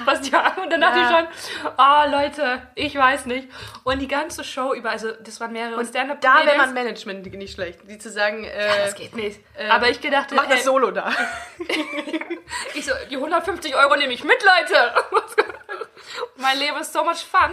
Was 0.05 0.21
die 0.21 0.33
haben. 0.33 0.61
Und 0.63 0.69
dann 0.71 0.81
dachte 0.81 0.99
Ja. 0.99 1.09
ich 1.09 1.15
schon, 1.61 1.71
ah, 1.77 2.05
Leute, 2.05 2.61
ich 2.75 2.95
weiß 2.95 3.25
nicht. 3.25 3.47
Und 3.83 3.99
die 3.99 4.07
ganze 4.07 4.43
Show 4.43 4.73
über, 4.73 4.89
also 4.91 5.11
das 5.11 5.39
waren 5.39 5.51
mehrere 5.51 5.83
stand 5.85 6.23
Da 6.23 6.45
wäre 6.45 6.57
man 6.57 6.73
Management 6.73 7.25
nicht 7.33 7.53
schlecht. 7.53 7.79
Die 7.83 7.97
zu 7.97 8.09
sagen, 8.09 8.43
äh, 8.43 8.85
Das 8.85 8.95
geht 8.95 9.15
nicht. 9.15 9.39
Aber 9.69 9.89
ich 9.89 10.01
gedacht, 10.01 10.31
mach 10.33 10.43
das 10.45 10.55
hey, 10.57 10.63
Solo 10.63 10.91
da. 10.91 11.11
ich 12.73 12.85
so, 12.85 12.91
die 13.09 13.15
150 13.15 13.75
Euro 13.75 13.95
nehme 13.95 14.13
ich 14.13 14.23
mit, 14.23 14.37
Leute. 14.43 14.93
mein 16.37 16.57
Leben 16.57 16.77
ist 16.77 16.93
so 16.93 17.03
much 17.03 17.23
fun. 17.25 17.51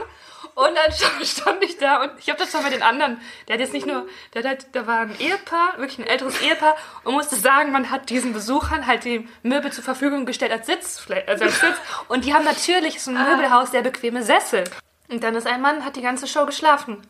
Und 0.55 0.75
dann 0.75 0.93
stand- 1.25 1.63
ich 1.63 1.79
da 1.79 2.03
und 2.03 2.13
ich 2.19 2.29
habe 2.29 2.39
das 2.39 2.51
schon 2.53 2.63
mit 2.63 2.73
den 2.73 2.83
anderen. 2.83 3.21
Der 3.47 3.55
hat 3.55 3.61
jetzt 3.61 3.73
nicht 3.73 3.87
nur, 3.87 4.07
der 4.35 4.43
hat, 4.43 4.49
halt- 4.49 4.67
da 4.73 4.87
war 4.87 5.01
ein 5.01 5.19
Ehepaar, 5.19 5.79
wirklich 5.79 5.99
ein 5.99 6.07
älteres 6.07 6.41
Ehepaar 6.41 6.77
und 7.05 7.15
musste 7.15 7.37
sagen, 7.37 7.73
man 7.73 7.91
hat 7.91 8.11
diesen 8.11 8.33
Besuchern 8.33 8.87
halt 8.87 9.05
die 9.05 9.29
Möbel 9.43 9.73
zur 9.73 9.85
Verfügung 9.85 10.27
gestellt 10.27 10.53
als 10.53 10.67
Sitz, 10.67 11.07
also 11.27 11.45
als 11.45 11.61
Sitz. 11.61 11.77
Und 12.09 12.25
die 12.25 12.35
haben 12.35 12.45
natürlich 12.45 13.03
so 13.03 13.11
ein 13.11 13.23
Möbelhaus 13.31 13.71
sehr 13.71 13.83
bequeme 13.83 14.23
Sessel. 14.23 14.65
Und 15.09 15.23
dann 15.25 15.35
ist 15.35 15.47
ein 15.47 15.61
Mann, 15.63 15.85
hat 15.85 15.97
die 15.97 16.03
ganze 16.03 16.27
Show 16.27 16.45
geschlafen. 16.47 17.03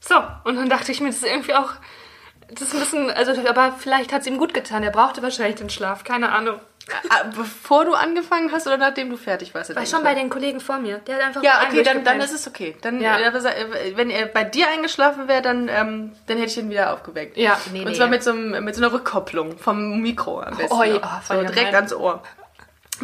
So, 0.00 0.16
und 0.44 0.56
dann 0.56 0.68
dachte 0.68 0.90
ich 0.90 1.00
mir, 1.00 1.08
das 1.08 1.18
ist 1.18 1.24
irgendwie 1.26 1.54
auch, 1.54 1.72
das 2.54 2.68
ist 2.68 2.74
ein 2.74 2.80
bisschen, 2.80 3.10
also, 3.10 3.32
aber 3.48 3.74
vielleicht 3.78 4.12
hat 4.12 4.22
es 4.22 4.26
ihm 4.26 4.38
gut 4.38 4.54
getan. 4.54 4.82
Er 4.82 4.90
brauchte 4.90 5.22
wahrscheinlich 5.22 5.56
den 5.56 5.70
Schlaf, 5.70 6.04
keine 6.04 6.30
Ahnung. 6.32 6.60
Ah, 7.10 7.24
Bevor 7.36 7.84
du 7.84 7.94
angefangen 7.94 8.50
hast 8.50 8.66
oder 8.66 8.76
nachdem 8.76 9.08
du 9.10 9.16
fertig 9.16 9.54
warst? 9.54 9.74
War 9.74 9.86
schon 9.86 10.02
bei 10.02 10.14
den 10.14 10.28
Kollegen 10.28 10.58
vor 10.60 10.78
mir. 10.78 10.98
Der 10.98 11.16
hat 11.16 11.22
einfach 11.22 11.42
Ja, 11.42 11.62
okay, 11.66 11.82
dann, 11.84 12.02
dann 12.04 12.20
ist 12.20 12.32
es 12.32 12.48
okay. 12.48 12.76
Dann, 12.82 13.00
Ja. 13.00 13.18
äh, 13.18 13.28
äh, 13.28 13.96
wenn 13.96 14.10
er 14.10 14.26
bei 14.26 14.42
dir 14.44 14.68
eingeschlafen 14.68 15.28
wäre, 15.28 15.42
dann, 15.42 15.68
ähm, 15.68 16.12
dann 16.26 16.38
hätte 16.38 16.50
ich 16.50 16.58
ihn 16.58 16.70
wieder 16.70 16.92
aufgeweckt. 16.92 17.36
Ja, 17.36 17.56
nee, 17.72 17.80
Und 17.80 17.90
nee. 17.90 17.94
zwar 17.94 18.08
mit 18.08 18.24
so, 18.24 18.32
einem, 18.32 18.64
mit 18.64 18.74
so 18.74 18.82
einer 18.82 18.92
Rückkopplung 18.92 19.58
vom 19.58 20.00
Mikro 20.00 20.40
am 20.40 20.56
besten. 20.56 20.72
Oh, 20.76 20.82
ja, 20.82 21.20
voll 21.22 21.46
so 21.46 21.52
direkt 21.52 21.74
ans 21.74 21.94
Ohr. 21.94 22.22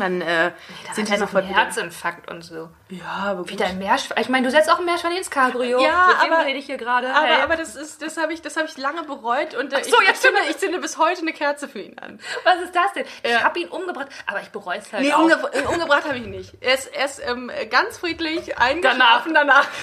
Dann 0.00 0.20
äh, 0.20 0.52
Da 0.86 0.94
sind 0.94 1.08
noch 1.10 1.18
sofort. 1.18 1.44
Herzinfarkt 1.44 2.30
und 2.30 2.42
so. 2.42 2.68
Ja, 2.90 3.04
aber. 3.06 3.48
Wieder 3.48 3.66
ein 3.66 3.78
Meerschwein. 3.78 4.18
Ich 4.20 4.28
meine, 4.28 4.46
du 4.46 4.50
setzt 4.50 4.70
auch 4.70 4.78
ein 4.78 4.84
Meerschwein 4.84 5.12
ins 5.12 5.30
Cabrio. 5.30 5.80
Ja, 5.80 6.06
Mit 6.22 6.32
aber- 6.32 6.44
rede 6.46 6.58
ich 6.58 6.66
hier 6.66 6.76
gerade. 6.76 7.12
Aber, 7.14 7.26
Hey. 7.26 7.42
aber 7.42 7.56
das 7.56 7.76
ist, 7.76 8.00
das 8.02 8.16
habe 8.16 8.32
ich, 8.32 8.42
das 8.42 8.56
habe 8.56 8.66
ich 8.68 8.76
lange 8.76 9.02
bereut 9.04 9.54
und 9.54 9.72
äh, 9.72 9.82
so, 9.84 10.00
ich, 10.00 10.06
jetzt 10.08 10.24
ich, 10.24 10.30
zünde, 10.30 10.40
ich 10.50 10.58
zünde 10.58 10.78
bis 10.78 10.98
heute 10.98 11.22
eine 11.22 11.32
Kerze 11.32 11.68
für 11.68 11.80
ihn 11.80 11.98
an. 11.98 12.18
Was 12.44 12.60
ist 12.62 12.74
das 12.74 12.92
denn? 12.94 13.04
Ja. 13.24 13.38
Ich 13.38 13.44
habe 13.44 13.58
ihn 13.60 13.68
umgebracht, 13.68 14.08
aber 14.26 14.40
ich 14.40 14.48
bereue 14.50 14.78
es 14.78 14.92
halt 14.92 15.02
Nee, 15.04 15.12
auch. 15.12 15.20
umge 15.20 15.34
äh, 15.52 15.62
umgebracht 15.62 16.04
habe 16.04 16.16
ich 16.18 16.26
nicht. 16.26 16.54
Er 16.60 16.74
ist, 16.74 16.86
er 16.94 17.04
ist 17.04 17.20
ähm, 17.26 17.50
ganz 17.70 17.98
friedlich 17.98 18.58
eingeschlafen 18.58 19.34
danach. 19.34 19.66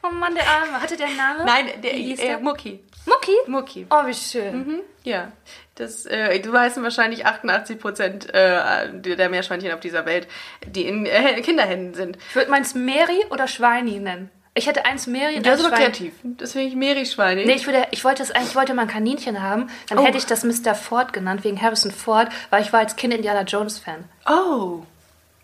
Oh 0.00 0.10
Mann, 0.10 0.32
der 0.34 0.44
Arme. 0.48 0.80
Hatte 0.80 0.96
der 0.96 1.08
einen 1.08 1.16
Namen? 1.16 1.44
Nein, 1.44 1.80
der, 1.82 1.92
Wie 1.92 2.04
hieß 2.04 2.20
äh, 2.20 2.26
der? 2.28 2.38
Mucki. 2.38 2.84
Mucki? 3.04 3.32
Mucki. 3.48 3.86
Oh, 3.90 4.06
wie 4.06 4.14
schön. 4.14 4.56
Mhm, 4.56 4.80
ja, 5.02 5.32
das, 5.78 6.06
äh, 6.06 6.38
du 6.40 6.52
weißt 6.52 6.82
wahrscheinlich 6.82 7.24
88 7.26 7.78
Prozent 7.78 8.34
äh, 8.34 8.88
der 8.92 9.28
Meerschweinchen 9.28 9.72
auf 9.72 9.80
dieser 9.80 10.06
Welt, 10.06 10.26
die 10.66 10.86
in 10.86 11.06
äh, 11.06 11.40
Kinderhänden 11.42 11.94
sind. 11.94 12.18
Ich 12.30 12.34
würde 12.36 12.50
meins 12.50 12.74
Mary 12.74 13.24
oder 13.30 13.46
Schweini 13.48 13.98
nennen. 14.00 14.30
Ich 14.54 14.66
hätte 14.66 14.84
eins 14.86 15.06
Mary 15.06 15.36
und 15.36 15.46
Das 15.46 15.60
ist 15.60 15.66
Schweini. 15.66 15.82
kreativ. 15.84 16.14
Das 16.24 16.52
finde 16.52 16.66
ich 16.68 16.74
Meerschweine. 16.74 17.44
Nee, 17.44 17.52
ich, 17.52 17.66
würde, 17.66 17.86
ich 17.92 18.02
wollte 18.04 18.24
eigentlich, 18.34 18.50
ich 18.50 18.56
wollte 18.56 18.74
mal 18.74 18.82
ein 18.82 18.88
Kaninchen 18.88 19.40
haben. 19.40 19.70
Dann 19.88 19.98
Oh. 19.98 20.04
hätte 20.04 20.18
ich 20.18 20.26
das 20.26 20.42
Mr. 20.42 20.74
Ford 20.74 21.12
genannt, 21.12 21.44
wegen 21.44 21.62
Harrison 21.62 21.92
Ford, 21.92 22.28
weil 22.50 22.62
ich 22.62 22.72
war 22.72 22.80
als 22.80 22.96
Kind 22.96 23.14
Indiana 23.14 23.42
Jones 23.42 23.78
Fan. 23.78 24.04
Oh, 24.28 24.82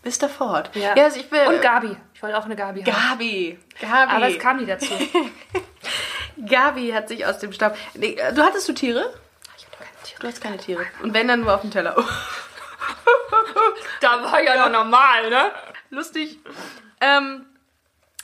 Mr. 0.05 0.29
Ford. 0.29 0.71
Ja. 0.75 0.95
also 0.95 1.21
ich 1.21 1.31
will, 1.31 1.47
Und 1.47 1.63
Gabi. 1.63 1.97
Ich 2.13 2.23
wollte 2.23 2.37
auch 2.37 2.45
eine 2.45 2.57
Gabi 2.57 2.83
haben. 2.83 2.93
Gabi. 3.11 3.59
Gabi. 3.81 4.13
Aber 4.13 4.29
es 4.29 4.39
kam 4.41 4.57
nie 4.57 4.67
dazu. 4.67 4.93
Gabi 6.49 6.91
hat 6.91 7.09
sich 7.09 7.25
aus 7.25 7.39
dem 7.39 7.53
äh, 7.53 8.33
du 8.35 8.43
hattest 8.43 8.69
du 8.69 8.73
Tiere? 8.73 9.13
Du 10.21 10.27
hast 10.27 10.41
keine 10.41 10.57
Tiere. 10.59 10.85
Und 11.03 11.15
wenn 11.15 11.29
dann 11.29 11.41
nur 11.41 11.55
auf 11.55 11.61
dem 11.61 11.71
Teller. 11.71 11.95
da 14.01 14.23
war 14.23 14.43
ja 14.43 14.57
noch 14.57 14.71
normal, 14.71 15.31
ne? 15.31 15.53
Lustig. 15.91 16.39
Ähm, 17.01 17.47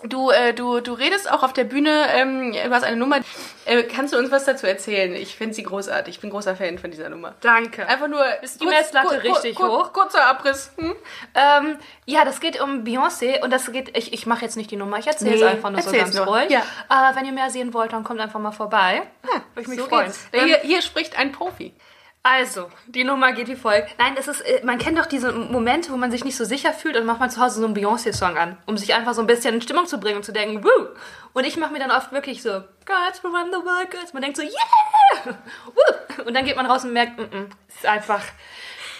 du, 0.04 0.30
äh, 0.30 0.52
du, 0.54 0.80
du 0.80 0.92
redest 0.92 1.30
auch 1.30 1.42
auf 1.42 1.52
der 1.52 1.64
Bühne, 1.64 2.06
ähm, 2.14 2.52
du 2.52 2.70
hast 2.70 2.84
eine 2.84 2.96
Nummer. 2.96 3.20
Äh, 3.64 3.84
kannst 3.84 4.12
du 4.14 4.18
uns 4.18 4.30
was 4.30 4.44
dazu 4.44 4.66
erzählen? 4.66 5.14
Ich 5.14 5.36
finde 5.36 5.54
sie 5.54 5.62
großartig. 5.62 6.16
Ich 6.16 6.20
bin 6.20 6.30
großer 6.30 6.56
Fan 6.56 6.78
von 6.78 6.90
dieser 6.90 7.08
Nummer. 7.08 7.34
Danke. 7.40 7.86
Einfach 7.86 8.08
nur. 8.08 8.24
Ist 8.42 8.60
die 8.60 8.66
Messlatte 8.66 9.22
richtig 9.22 9.58
hoch? 9.58 9.92
Kurzer 9.92 10.24
Abriss. 10.26 10.72
Hm? 10.76 10.94
Ähm, 11.34 11.76
ja, 12.06 12.24
das 12.24 12.40
geht 12.40 12.60
um 12.60 12.84
Beyoncé 12.84 13.42
und 13.42 13.50
das 13.50 13.70
geht, 13.70 13.96
ich, 13.96 14.12
ich 14.12 14.26
mache 14.26 14.44
jetzt 14.44 14.56
nicht 14.56 14.70
die 14.70 14.76
Nummer, 14.76 14.98
ich 14.98 15.06
erzähle 15.06 15.34
es 15.34 15.40
Nee, 15.40 15.46
einfach 15.46 15.70
nur 15.70 15.82
so 15.82 15.92
ganz 15.92 16.14
nur. 16.14 16.26
ruhig. 16.26 16.50
Ja. 16.50 16.60
Äh, 16.88 17.14
wenn 17.16 17.24
ihr 17.26 17.32
mehr 17.32 17.50
sehen 17.50 17.72
wollt, 17.74 17.92
dann 17.92 18.04
kommt 18.04 18.20
einfach 18.20 18.40
mal 18.40 18.52
vorbei. 18.52 19.02
Würde 19.22 19.42
ich 19.62 19.68
mich 19.68 19.78
So 19.78 19.86
freuen. 19.86 20.12
Hier, 20.32 20.58
hier 20.62 20.82
spricht 20.82 21.18
ein 21.18 21.32
Profi. 21.32 21.74
Also, 22.22 22.70
die 22.86 23.02
Nummer 23.02 23.32
geht 23.32 23.48
wie 23.48 23.56
folgt. 23.56 23.98
Nein, 23.98 24.14
es 24.18 24.28
ist, 24.28 24.42
äh, 24.42 24.60
man 24.62 24.76
kennt 24.76 24.98
doch 24.98 25.06
diese 25.06 25.32
Momente, 25.32 25.90
wo 25.90 25.96
man 25.96 26.10
sich 26.10 26.22
nicht 26.22 26.36
so 26.36 26.44
sicher 26.44 26.74
fühlt 26.74 26.96
und 26.96 27.06
macht 27.06 27.18
man 27.18 27.30
zu 27.30 27.40
Hause 27.40 27.60
so 27.60 27.64
einen 27.64 27.74
Beyoncé-Song 27.74 28.36
an, 28.36 28.58
um 28.66 28.76
sich 28.76 28.92
einfach 28.92 29.14
so 29.14 29.22
ein 29.22 29.26
bisschen 29.26 29.54
in 29.54 29.62
Stimmung 29.62 29.86
zu 29.86 29.98
bringen 29.98 30.18
und 30.18 30.24
zu 30.24 30.32
denken, 30.32 30.62
woo! 30.62 30.88
Und 31.32 31.44
ich 31.44 31.56
mache 31.56 31.72
mir 31.72 31.78
dann 31.78 31.90
oft 31.90 32.12
wirklich 32.12 32.42
so, 32.42 32.50
Girls, 32.84 33.22
we 33.22 33.28
run 33.28 33.50
the 33.50 33.64
world, 33.64 33.90
girls. 33.90 34.12
Man 34.12 34.20
denkt 34.22 34.36
so, 34.36 34.42
yeah! 34.42 35.34
Woo! 35.74 36.24
Und 36.26 36.34
dann 36.34 36.44
geht 36.44 36.56
man 36.56 36.66
raus 36.66 36.84
und 36.84 36.92
merkt, 36.92 37.18
mm 37.18 37.22
-mm, 37.22 37.46
es 37.68 37.76
ist 37.76 37.86
einfach, 37.86 38.22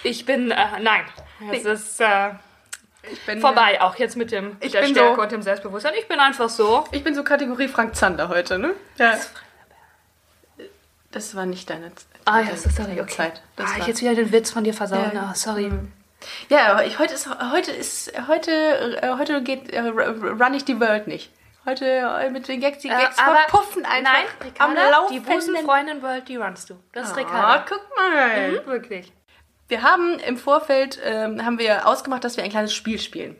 ich 0.02 0.24
bin, 0.24 0.50
äh, 0.50 0.80
nein, 0.80 1.04
es 1.52 1.66
ist 1.66 2.00
äh, 2.00 2.30
Ich 3.02 3.20
bin, 3.26 3.40
vorbei, 3.40 3.82
auch 3.82 3.96
jetzt 3.96 4.16
mit 4.16 4.32
dem 4.32 4.56
Ich 4.60 4.72
der 4.72 4.80
bin 4.80 4.90
Stärke 4.92 5.16
so- 5.16 5.22
und 5.22 5.32
dem 5.32 5.42
Selbstbewusstsein. 5.42 5.92
Ich 5.98 6.08
bin 6.08 6.20
einfach 6.20 6.48
so. 6.48 6.84
Ich 6.92 7.04
bin 7.04 7.14
so 7.14 7.22
Kategorie 7.22 7.68
Frank 7.68 7.96
Zander 7.96 8.28
heute, 8.28 8.58
ne? 8.58 8.74
Ja. 8.96 9.18
Das 11.12 11.34
war 11.34 11.46
nicht 11.46 11.68
deine 11.70 11.94
Z- 11.94 12.06
Ah 12.24 12.40
ja, 12.40 12.56
sorry, 12.56 12.74
deine 12.90 13.02
okay. 13.02 13.14
Zeit. 13.16 13.42
Das 13.56 13.70
ah, 13.70 13.76
ich 13.80 13.86
jetzt 13.86 14.00
wieder 14.00 14.14
den 14.14 14.30
Witz 14.32 14.50
von 14.50 14.62
dir 14.64 14.74
versauen. 14.74 15.10
Ja. 15.12 15.30
Ah, 15.30 15.34
sorry. 15.34 15.70
Ja, 16.48 16.72
aber 16.72 16.84
ich, 16.86 16.98
heute 16.98 17.14
ist 17.14 17.28
heute 17.50 17.70
ist 17.72 18.12
heute 18.28 18.50
äh, 19.02 19.16
heute 19.18 19.42
geht 19.42 19.70
äh, 19.72 19.80
run 19.80 20.54
ich 20.54 20.64
die 20.64 20.78
World 20.80 21.06
nicht. 21.06 21.30
Heute 21.66 21.84
äh, 21.86 22.30
mit 22.30 22.46
den 22.48 22.60
Gags, 22.60 22.78
die 22.78 22.88
Gags 22.88 23.18
aber- 23.18 23.36
verpuffen 23.48 23.84
einfach 23.84 24.12
Nein, 24.12 24.24
am 24.58 24.70
Ricarda, 24.72 24.90
Laufen. 24.90 25.12
die 25.14 25.20
Busenfreundin 25.20 26.02
World, 26.02 26.28
die 26.28 26.36
runnst 26.36 26.70
du. 26.70 26.74
Das 26.92 27.08
ist 27.08 27.12
Ah, 27.14 27.16
Ricarda. 27.20 27.64
guck 27.68 27.82
mal. 27.96 28.52
Mhm, 28.52 28.66
wirklich. 28.66 29.12
Wir 29.68 29.82
haben 29.82 30.18
im 30.20 30.36
Vorfeld 30.36 30.98
ähm, 31.04 31.44
haben 31.44 31.58
wir 31.58 31.86
ausgemacht, 31.86 32.24
dass 32.24 32.36
wir 32.36 32.44
ein 32.44 32.50
kleines 32.50 32.74
Spiel 32.74 32.98
spielen. 32.98 33.36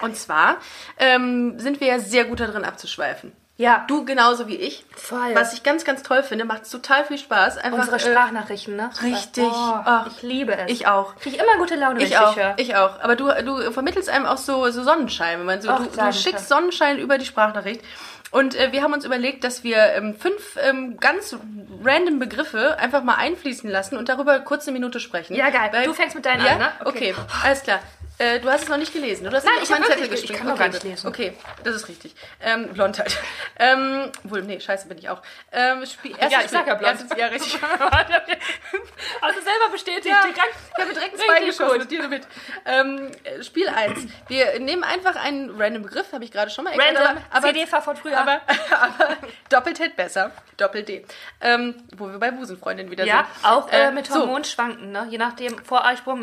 Und 0.00 0.16
zwar 0.16 0.56
ähm, 0.98 1.58
sind 1.58 1.80
wir 1.80 1.86
ja 1.88 1.98
sehr 2.00 2.24
gut 2.24 2.40
darin 2.40 2.64
abzuschweifen. 2.64 3.32
Ja. 3.56 3.84
Du 3.86 4.04
genauso 4.04 4.48
wie 4.48 4.56
ich. 4.56 4.84
Voll. 4.96 5.34
Was 5.34 5.52
ich 5.52 5.62
ganz, 5.62 5.84
ganz 5.84 6.02
toll 6.02 6.22
finde, 6.22 6.44
macht 6.44 6.68
total 6.70 7.04
viel 7.04 7.18
Spaß. 7.18 7.58
Einfach, 7.58 7.80
Unsere 7.80 7.96
äh, 7.96 8.00
Sprachnachrichten, 8.00 8.76
ne? 8.76 8.90
richtig. 9.02 9.44
Oh, 9.44 9.74
Ach, 9.84 10.06
ich 10.06 10.22
liebe 10.22 10.56
es. 10.56 10.70
Ich 10.70 10.86
auch. 10.86 11.14
Krieg 11.16 11.34
immer 11.34 11.56
gute 11.58 11.76
Laune, 11.76 12.02
Ich 12.02 12.10
ich 12.10 12.18
auch, 12.18 12.34
höre. 12.34 12.54
ich 12.56 12.74
auch. 12.76 13.00
Aber 13.00 13.14
du, 13.14 13.28
du 13.44 13.70
vermittelst 13.70 14.08
einem 14.08 14.26
auch 14.26 14.38
so, 14.38 14.68
so 14.70 14.82
Sonnenschein. 14.82 15.38
Wenn 15.40 15.46
man 15.46 15.60
so, 15.62 15.70
Ach, 15.70 15.80
du, 15.86 15.88
du 16.00 16.12
schickst 16.12 16.48
Sonnenschein 16.48 16.98
über 16.98 17.18
die 17.18 17.26
Sprachnachricht. 17.26 17.82
Und 18.30 18.54
äh, 18.56 18.72
wir 18.72 18.82
haben 18.82 18.94
uns 18.94 19.04
überlegt, 19.04 19.44
dass 19.44 19.62
wir 19.62 19.76
ähm, 19.92 20.16
fünf 20.18 20.56
ähm, 20.60 20.96
ganz 20.98 21.36
random 21.84 22.18
Begriffe 22.18 22.78
einfach 22.78 23.02
mal 23.02 23.16
einfließen 23.16 23.68
lassen 23.68 23.98
und 23.98 24.08
darüber 24.08 24.40
kurz 24.40 24.66
eine 24.66 24.72
Minute 24.72 24.98
sprechen. 25.00 25.34
Ja, 25.36 25.50
geil. 25.50 25.68
Weil- 25.72 25.84
Du 25.84 25.92
fängst 25.92 26.16
mit 26.16 26.24
deinen 26.24 26.42
ja? 26.44 26.52
an, 26.52 26.58
ne? 26.58 26.72
Okay, 26.86 27.14
alles 27.44 27.62
klar. 27.62 27.80
Äh, 28.18 28.38
du 28.40 28.48
hast 28.50 28.64
es 28.64 28.68
noch 28.68 28.76
nicht 28.76 28.92
gelesen, 28.92 29.26
oder? 29.26 29.42
Nein, 29.42 29.54
nicht 29.54 29.64
ich 29.64 29.70
auf 29.70 29.74
hab 29.74 29.80
meinen 29.80 29.88
wirklich- 29.88 30.00
Zettel 30.00 30.14
ich 30.14 30.20
gespringen. 30.20 30.38
kann 30.40 30.48
doch 30.50 30.58
gar 30.58 30.66
okay, 30.68 30.74
nicht 30.76 30.84
lesen. 30.84 31.06
Okay, 31.08 31.36
das 31.64 31.74
ist 31.76 31.88
richtig. 31.88 32.14
Ähm, 32.40 32.68
Blondheit. 32.72 33.16
Ähm, 33.58 34.10
wohl, 34.24 34.42
nee, 34.42 34.58
scheiße 34.58 34.88
bin 34.88 34.98
ich 34.98 35.08
auch. 35.08 35.22
Ähm, 35.52 35.84
Spiel, 35.86 36.16
Ja, 36.18 36.40
ich 36.40 36.48
sag 36.48 36.66
ja 36.66 36.74
blond. 36.74 37.00
Erstes, 37.00 37.16
ja, 37.16 37.26
richtig. 37.26 37.60
Hast 37.62 39.36
du 39.36 39.42
selber 39.42 39.70
bestätigt. 39.70 40.06
Ja, 40.06 40.24
ich 40.28 40.80
habe 40.80 40.92
direkt 40.92 41.18
zwei 41.18 41.40
geschossen 41.44 41.80
und 41.82 41.90
dir 41.90 42.08
mit. 42.08 42.26
Ähm, 42.64 43.10
äh, 43.24 43.42
Spiel 43.42 43.68
1. 43.68 44.06
Wir 44.28 44.58
nehmen 44.58 44.82
einfach 44.84 45.14
einen 45.16 45.50
random 45.60 45.82
Begriff, 45.82 46.12
habe 46.12 46.24
ich 46.24 46.32
gerade 46.32 46.50
schon 46.50 46.64
mal 46.64 46.70
erklärt. 46.72 46.96
Random, 46.96 47.22
aber, 47.30 47.36
aber, 47.36 47.46
CD-Fach 47.54 47.82
von 47.84 47.96
früher. 47.96 48.18
aber, 48.18 48.40
aber 48.80 49.16
doppelt 49.48 49.78
hält 49.78 49.96
besser. 49.96 50.32
Doppel 50.56 50.82
D. 50.82 51.06
Ähm, 51.40 51.76
wo 51.96 52.10
wir 52.10 52.18
bei 52.18 52.30
Busenfreundin 52.32 52.90
wieder 52.90 53.04
ja, 53.04 53.26
sind. 53.34 53.44
auch 53.48 53.70
äh, 53.70 53.88
Äh, 53.88 53.90
mit 53.92 54.06
so. 54.06 54.14
Hormonen 54.20 54.44
schwanken, 54.44 54.90
ne? 54.92 55.06
Je 55.08 55.18
nachdem, 55.18 55.58
vor 55.64 55.84
Eisprung, 55.84 56.20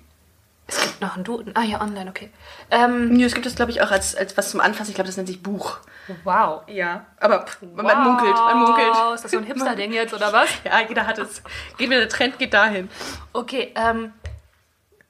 Es 0.69 0.81
gibt 0.81 0.99
noch 1.01 1.15
einen 1.15 1.23
Duden. 1.23 1.53
Ah 1.55 1.63
ja, 1.63 1.79
online, 1.81 2.09
okay. 2.09 2.29
Ähm, 2.71 3.13
Nö, 3.13 3.23
es 3.25 3.33
gibt 3.33 3.45
es, 3.45 3.55
glaube 3.55 3.71
ich, 3.71 3.81
auch 3.81 3.89
als, 3.91 4.15
als 4.15 4.35
was 4.37 4.51
zum 4.51 4.59
Anfassen. 4.59 4.89
Ich 4.91 4.95
glaube, 4.95 5.07
das 5.07 5.15
nennt 5.15 5.29
sich 5.29 5.41
Buch. 5.41 5.77
wow. 6.25 6.63
Ja, 6.67 7.05
aber 7.21 7.45
pff, 7.45 7.61
man 7.61 8.03
munkelt, 8.03 8.35
man 8.35 8.57
munkelt. 8.59 8.89
Wow, 8.93 9.15
Ist 9.15 9.23
das 9.23 9.31
so 9.31 9.37
ein 9.37 9.45
Hipster-Ding 9.45 9.93
jetzt, 9.93 10.13
oder 10.13 10.33
was? 10.33 10.49
Ja, 10.65 10.81
jeder 10.81 11.07
hat 11.07 11.19
es. 11.19 11.41
Geht 11.77 11.87
mir 11.87 11.99
der 11.99 12.09
Trend 12.09 12.37
geht 12.37 12.53
dahin. 12.53 12.89
Okay, 13.31 13.71
ähm, 13.75 14.11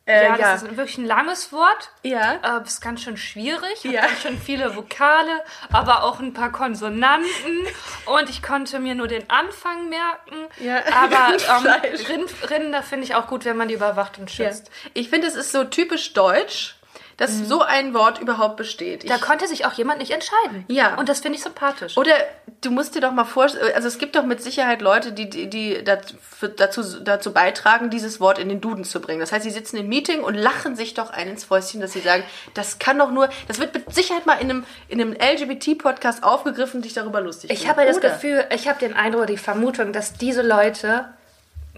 Äh, 0.08 0.24
ja, 0.24 0.38
ja. 0.38 0.52
das 0.54 0.64
ist 0.64 0.78
wirklich 0.78 0.98
ein 0.98 1.06
langes 1.06 1.52
Wort. 1.52 1.92
Ja. 2.04 2.60
Äh, 2.60 2.64
ist 2.64 2.80
ganz 2.82 3.02
schön 3.04 3.18
schwierig. 3.18 3.84
Hat 3.84 3.92
Ja. 3.92 4.02
ganz 4.08 4.22
schön 4.22 4.40
viele 4.40 4.76
Vokale, 4.76 5.44
aber 5.72 6.04
auch 6.04 6.20
ein 6.22 6.34
paar 6.34 6.52
Konsonanten. 6.52 7.68
Und 8.06 8.30
ich 8.30 8.42
konnte 8.42 8.80
mir 8.80 8.96
nur 8.96 9.08
den 9.08 9.30
Anfang 9.30 9.90
merken. 9.90 10.48
Ja. 10.60 10.78
Aber 10.94 11.36
ähm, 11.68 11.92
Rind, 12.08 12.50
Rinder 12.50 12.84
finde 12.84 13.04
ich 13.06 13.16
auch 13.16 13.28
gut, 13.28 13.44
wenn 13.46 13.58
man 13.58 13.68
die 13.68 13.74
überwacht 13.74 14.18
und 14.18 14.36
Ja. 14.38 14.46
schützt. 14.48 14.72
Ich 14.94 15.10
finde, 15.10 15.28
es 15.28 15.36
ist 15.36 15.52
so 15.52 15.66
typisch 15.66 16.14
deutsch, 16.14 16.77
dass 17.18 17.36
so 17.48 17.62
ein 17.62 17.94
Wort 17.96 18.20
überhaupt 18.20 18.58
besteht. 18.58 19.04
Ich, 19.04 19.10
Da 19.10 19.18
konnte 19.18 19.48
sich 19.48 19.66
auch 19.66 19.74
jemand 19.74 20.00
nicht 20.00 20.12
entscheiden. 20.12 20.66
Ja. 20.68 20.96
Und 20.96 21.10
das 21.10 21.20
finde 21.20 21.38
ich 21.38 21.44
sympathisch. 21.44 21.98
oder 21.98 22.14
du 22.62 22.72
musst 22.72 22.96
dir 22.96 23.02
doch 23.02 23.12
mal 23.12 23.26
vorstellen, 23.26 23.74
also 23.76 23.88
es 23.88 23.98
gibt 23.98 24.16
doch 24.16 24.24
mit 24.24 24.42
Sicherheit 24.42 24.82
Leute, 24.82 25.12
die, 25.12 25.30
die, 25.30 25.50
die 25.50 25.84
dazu, 25.84 26.84
dazu, 27.04 27.34
beitragen, 27.34 27.90
dieses 27.90 28.20
Wort 28.20 28.38
in 28.38 28.50
den 28.50 28.62
Duden 28.62 28.84
zu 28.84 29.02
bringen. 29.02 29.20
Das 29.20 29.32
heißt, 29.32 29.44
sie 29.44 29.50
sitzen 29.50 29.78
im 29.78 29.90
Meeting 29.90 30.22
und 30.24 30.36
lachen 30.36 30.76
sich 30.76 30.94
doch 30.94 31.10
ein 31.10 31.28
ins 31.28 31.44
Fäustchen, 31.44 31.82
dass 31.82 31.94
sie 31.94 32.02
sagen, 32.02 32.24
das 32.54 32.80
kann 32.80 33.00
doch 33.00 33.12
nur, 33.12 33.30
das 33.48 33.60
wird 33.60 33.74
mit 33.74 33.94
Sicherheit 33.94 34.26
mal 34.26 34.36
in 34.36 34.50
einem, 34.50 34.66
in 34.88 35.02
einem 35.02 35.14
LGBT-Podcast 35.14 36.24
aufgegriffen, 36.24 36.82
dich 36.82 36.94
darüber 36.94 37.22
lustig 37.22 37.50
Ich 37.50 37.68
habe 37.68 37.86
das? 37.86 38.00
Gefühl, 38.00 38.46
ich 38.54 38.68
habe 38.68 38.80
den 38.80 38.94
Eindruck, 38.94 39.28
die 39.28 39.38
Vermutung, 39.38 39.92
dass 39.92 40.14
diese 40.14 40.44
Leute 40.44 41.06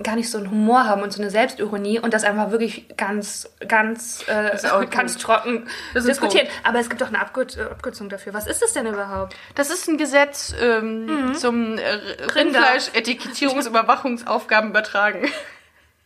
gar 0.04 0.16
nicht 0.16 0.30
so 0.30 0.38
einen 0.38 0.52
Humor 0.52 0.86
haben 0.86 1.02
und 1.02 1.12
so 1.12 1.20
eine 1.22 1.32
Selbstironie 1.32 2.00
und 2.00 2.14
das 2.14 2.24
einfach 2.24 2.52
wirklich 2.52 2.86
ganz, 2.98 3.50
ganz, 3.68 4.24
äh, 4.28 4.52
auch 4.70 4.88
ganz 4.90 5.14
Punkt. 5.14 5.22
trocken 5.22 5.68
Das 5.94 6.06
diskutieren. 6.06 6.48
Aber 6.64 6.80
es 6.80 6.90
gibt 6.90 7.02
doch 7.02 7.08
eine 7.08 7.18
äh, 7.18 7.22
Abkürzung 7.22 8.10
dafür. 8.10 8.34
Was 8.34 8.48
ist 8.48 8.64
es 8.64 8.74
denn 8.74 8.86
überhaupt? 8.86 9.36
Das 9.56 9.70
ist 9.70 9.88
ein 9.88 9.98
Gesetz 9.98 10.54
ähm, 10.62 11.34
zum 11.36 11.78
äh, 11.78 12.00
Rindfleisch-Etikettierungsüberwachungsaufgaben 12.36 14.70
übertragen. 14.70 15.28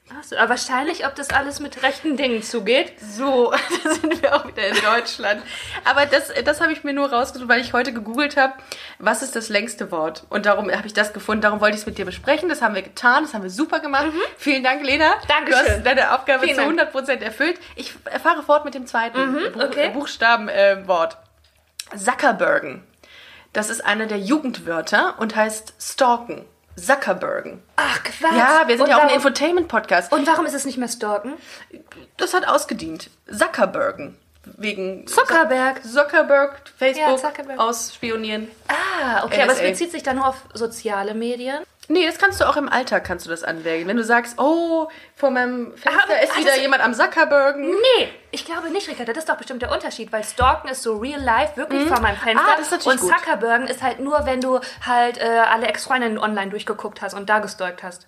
Achso, 0.10 0.36
aber 0.36 0.50
wahrscheinlich, 0.50 1.06
ob 1.06 1.16
das 1.16 1.30
alles 1.30 1.62
mit 1.62 1.82
rechten 1.82 2.18
Dingen 2.18 2.44
zugeht. 2.44 2.94
So, 3.00 3.54
da 3.84 3.94
sind 3.94 4.22
wir 4.22 4.36
auch 4.36 4.46
wieder 4.46 4.68
in 4.68 4.76
Deutschland. 4.76 5.42
Aber 5.86 6.06
das, 6.06 6.32
das 6.44 6.60
habe 6.60 6.74
ich 6.74 6.84
mir 6.84 6.94
nur 6.94 7.12
rausgesucht, 7.12 7.48
weil 7.48 7.62
ich 7.62 7.72
heute 7.72 7.94
gegoogelt 7.94 8.36
habe, 8.36 8.54
was 9.00 9.24
ist 9.24 9.36
das 9.36 9.48
längste 9.48 9.92
Wort? 9.92 10.26
Und 10.30 10.46
darum 10.46 10.70
habe 10.70 10.86
ich 10.88 10.94
das 10.94 11.13
gefunden, 11.13 11.42
darum 11.42 11.62
wollte 11.62 11.76
ich 11.76 11.82
es 11.82 11.86
mit 11.86 11.98
dir 11.98 12.06
besprechen. 12.06 12.50
Das 12.50 12.62
haben 12.62 12.76
wir 12.76 12.82
getan, 12.82 13.24
das 13.24 13.34
haben 13.34 13.44
wir 13.44 13.50
super 13.50 13.80
gemacht. 13.80 14.08
Vielen 14.38 14.63
Dank, 14.63 14.84
Lena. 14.84 15.16
Mhm. 15.16 15.28
Dankeschön. 15.28 15.66
Du 15.66 15.72
hast 15.72 15.86
deine 15.86 16.13
Aufgabe 16.13 16.44
Vielen 16.44 16.58
zu 16.58 16.76
Dank. 16.76 16.94
100% 16.94 17.22
erfüllt. 17.22 17.60
Ich 17.76 17.94
fahre 18.22 18.44
fort 18.44 18.66
mit 18.66 18.74
dem 18.74 18.86
zweiten 18.86 19.34
Buch, 19.54 19.63
okay. 19.63 19.88
äh, 19.88 19.89
Buchstabenwort. 19.89 21.18
Zuckerbergen. 21.96 22.84
Das 23.54 23.70
ist 23.70 23.86
einer 23.86 24.08
der 24.08 24.20
Jugendwörter 24.20 25.16
und 25.20 25.36
heißt 25.36 25.76
stalken. 25.80 26.46
Zuckerbergen. 26.76 27.62
Ach, 27.76 28.04
Quatsch. 28.04 28.34
Ja, 28.36 28.64
wir 28.68 28.76
sind 28.78 28.84
und 28.86 28.90
ja 28.90 28.98
auch 28.98 29.02
ein 29.02 29.08
warum, 29.08 29.16
Infotainment-Podcast. 29.18 30.12
Und 30.12 30.26
warum 30.28 30.46
ist 30.46 30.54
es 30.54 30.66
nicht 30.66 30.78
mehr 30.78 30.88
Stalken? 30.88 31.34
Das 32.18 32.34
hat 32.34 32.48
ausgedient. 32.48 33.10
Zuckerbergen. 33.32 34.18
Wegen 34.58 35.08
Zuckerberg. 35.08 35.84
Zuckerberg, 35.86 36.62
Facebook, 36.78 37.08
Ja, 37.08 37.16
Zuckerberg. 37.18 37.60
ausspionieren. 37.60 38.50
Ah, 38.68 39.24
okay, 39.24 39.42
aber 39.42 39.54
es 39.54 39.60
NSA. 39.60 39.70
bezieht 39.70 39.92
sich 39.92 40.04
dann 40.04 40.18
nur 40.18 40.28
auf 40.28 40.36
soziale 40.54 41.14
Medien. 41.14 41.60
Nee, 41.89 42.06
das 42.06 42.17
kannst 42.17 42.39
du 42.39 42.48
auch 42.48 42.56
im 42.56 42.69
Alltag 42.69 43.04
kannst 43.04 43.26
du 43.26 43.30
das 43.30 43.43
anwägen. 43.43 43.88
Wenn 43.88 43.98
du 43.98 44.04
sagst, 44.04 44.39
oh, 44.39 44.88
vor 45.15 45.32
meinem 45.32 45.76
Fenster 45.76 46.04
Aber- 46.04 46.22
ist 46.22 46.32
ah, 46.36 46.39
wieder 46.39 46.58
jemand 46.58 46.82
am 46.84 46.93
Zuckerbergen. 46.93 47.69
Nee, 47.69 48.10
ich 48.32 48.46
glaube 48.46 48.69
nicht, 48.69 48.88
Ricarda. 48.89 49.12
Das 49.13 49.24
ist 49.24 49.30
doch 49.30 49.38
bestimmt 49.38 49.62
der 49.62 49.72
Unterschied, 49.72 50.12
weil 50.12 50.24
Stalken 50.24 50.69
ist 50.69 50.82
so 50.82 50.98
real 50.98 51.22
life, 51.22 51.58
wirklich 51.58 51.88
vor 51.88 52.00
meinem 52.00 52.17
Fenster. 52.17 52.46
Ah, 52.48 52.56
das 52.56 52.67
ist 52.67 52.72
natürlich 52.72 53.02
und 53.02 53.10
gut. 53.10 53.17
Zuckerbergen 53.19 53.67
ist 53.67 53.82
halt 53.84 54.00
nur, 54.00 54.26
wenn 54.26 54.39
du 54.39 54.60
halt 54.86 55.17
äh, 55.17 55.24
alle 55.24 55.67
Ex-Freundinnen 55.67 56.17
online 56.17 56.52
durchgeguckt 56.52 57.02
hast 57.02 57.13
und 57.13 57.30
da 57.30 57.39
gestalkt 57.39 57.84
hast. 57.84 58.08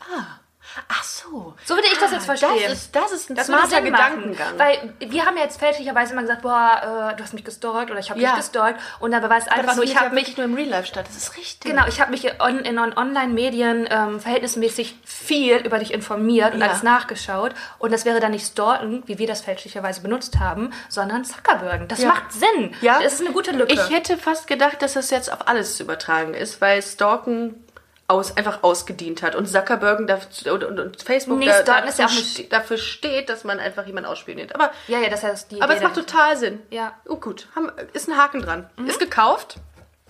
Ach 0.90 1.04
so. 1.04 1.54
So 1.64 1.76
würde 1.76 1.88
ich 1.92 1.98
das 1.98 2.12
Ah, 2.12 2.16
jetzt 2.16 2.26
verstehen. 2.26 2.50
Das 2.64 2.74
ist, 2.74 2.96
das 2.96 3.12
ist 3.12 3.30
ein 3.30 3.36
Das 3.36 3.48
smarter 3.48 3.82
Gedankengang. 3.82 4.58
Weil 4.58 4.94
wir 5.00 5.26
haben 5.26 5.38
ja 5.38 5.44
jetzt 5.44 5.60
fälschlicherweise 5.60 6.14
immer 6.14 6.22
gesagt, 6.24 6.42
boah, 6.42 7.12
äh, 7.12 7.16
du 7.16 7.24
hast 7.24 7.34
mich 7.34 7.44
gestalkt 7.44 7.92
oder 7.92 8.00
ich 8.00 8.10
habe 8.10 8.20
Ja. 8.20 8.30
dich 8.32 8.40
gestalkt. 8.40 8.80
Und 9.00 9.12
dabei 9.12 9.30
war 9.30 9.38
es 9.38 9.48
einfach 9.48 9.68
das 9.68 9.76
so, 9.78 9.82
ich 9.84 9.98
habe 10.00 10.14
mich 10.14 10.36
nur 10.38 10.46
im 10.46 10.54
Real 10.56 10.68
Life 10.70 10.88
statt. 10.88 11.06
Das 11.08 11.16
ist 11.16 11.38
richtig. 11.38 11.72
Genau, 11.72 11.86
ich 11.88 12.02
habe 12.02 12.12
mich 12.12 12.42
on, 12.42 12.60
in 12.60 12.78
on 12.80 12.96
Online-Medien 12.98 13.88
ähm, 13.90 14.20
verhältnismäßig 14.20 14.96
viel 15.06 15.58
über 15.58 15.80
dich 15.80 15.94
informiert 15.94 16.54
und 16.54 16.62
Ja. 16.62 16.68
alles 16.68 16.84
nachgeschaut. 16.84 17.54
Und 17.80 17.92
das 17.94 18.06
wäre 18.06 18.20
dann 18.20 18.32
nicht 18.32 18.46
Stalken, 18.48 19.04
wie 19.06 19.18
wir 19.18 19.28
das 19.28 19.42
fälschlicherweise 19.42 20.02
benutzt 20.02 20.40
haben, 20.40 20.72
sondern 20.90 21.26
Zuckerbergen. 21.26 21.88
Das 21.88 22.00
Ja. 22.02 22.10
macht 22.10 22.32
Sinn. 22.32 22.76
Ja. 22.82 23.00
Das 23.02 23.14
ist 23.14 23.22
eine 23.22 23.32
gute 23.32 23.52
Lücke. 23.52 23.74
Ich 23.74 23.90
hätte 23.90 24.18
fast 24.18 24.48
gedacht, 24.48 24.82
dass 24.82 24.94
das 24.94 25.10
jetzt 25.10 25.32
auf 25.32 25.48
alles 25.48 25.78
zu 25.78 25.84
übertragen 25.84 26.34
ist, 26.34 26.62
weil 26.62 26.82
Stalken 26.82 27.62
aus, 28.08 28.38
einfach 28.38 28.62
ausgedient 28.64 29.24
hat. 29.24 29.36
Und 29.36 29.48
Zuckerbergen 29.48 30.08
daf- 30.08 30.48
und, 30.52 30.64
und, 30.64 30.80
und 30.80 31.02
Facebook 31.02 31.40
da, 31.64 31.82
nicht- 32.14 32.36
ste- 32.36 32.44
dafür 32.46 32.78
steht, 32.78 33.30
dass 33.30 33.44
man 33.44 33.60
einfach 33.60 33.86
jemanden 33.86 34.10
ausspioniert. 34.10 34.54
Aber, 34.54 34.72
ja, 34.88 35.00
ja, 35.00 35.10
das 35.10 35.24
heißt 35.24 35.52
die 35.52 35.62
aber 35.62 35.74
Idee 35.74 35.78
es 35.78 35.84
macht 35.84 35.96
total 35.96 36.38
Sinn. 36.38 36.62
Ja. 36.70 36.94
Oh 37.08 37.16
gut, 37.18 37.48
haben, 37.56 37.72
ist 37.94 38.08
ein 38.08 38.16
Haken 38.18 38.42
dran. 38.42 38.70
Ist 38.86 39.00
gekauft. 39.00 39.56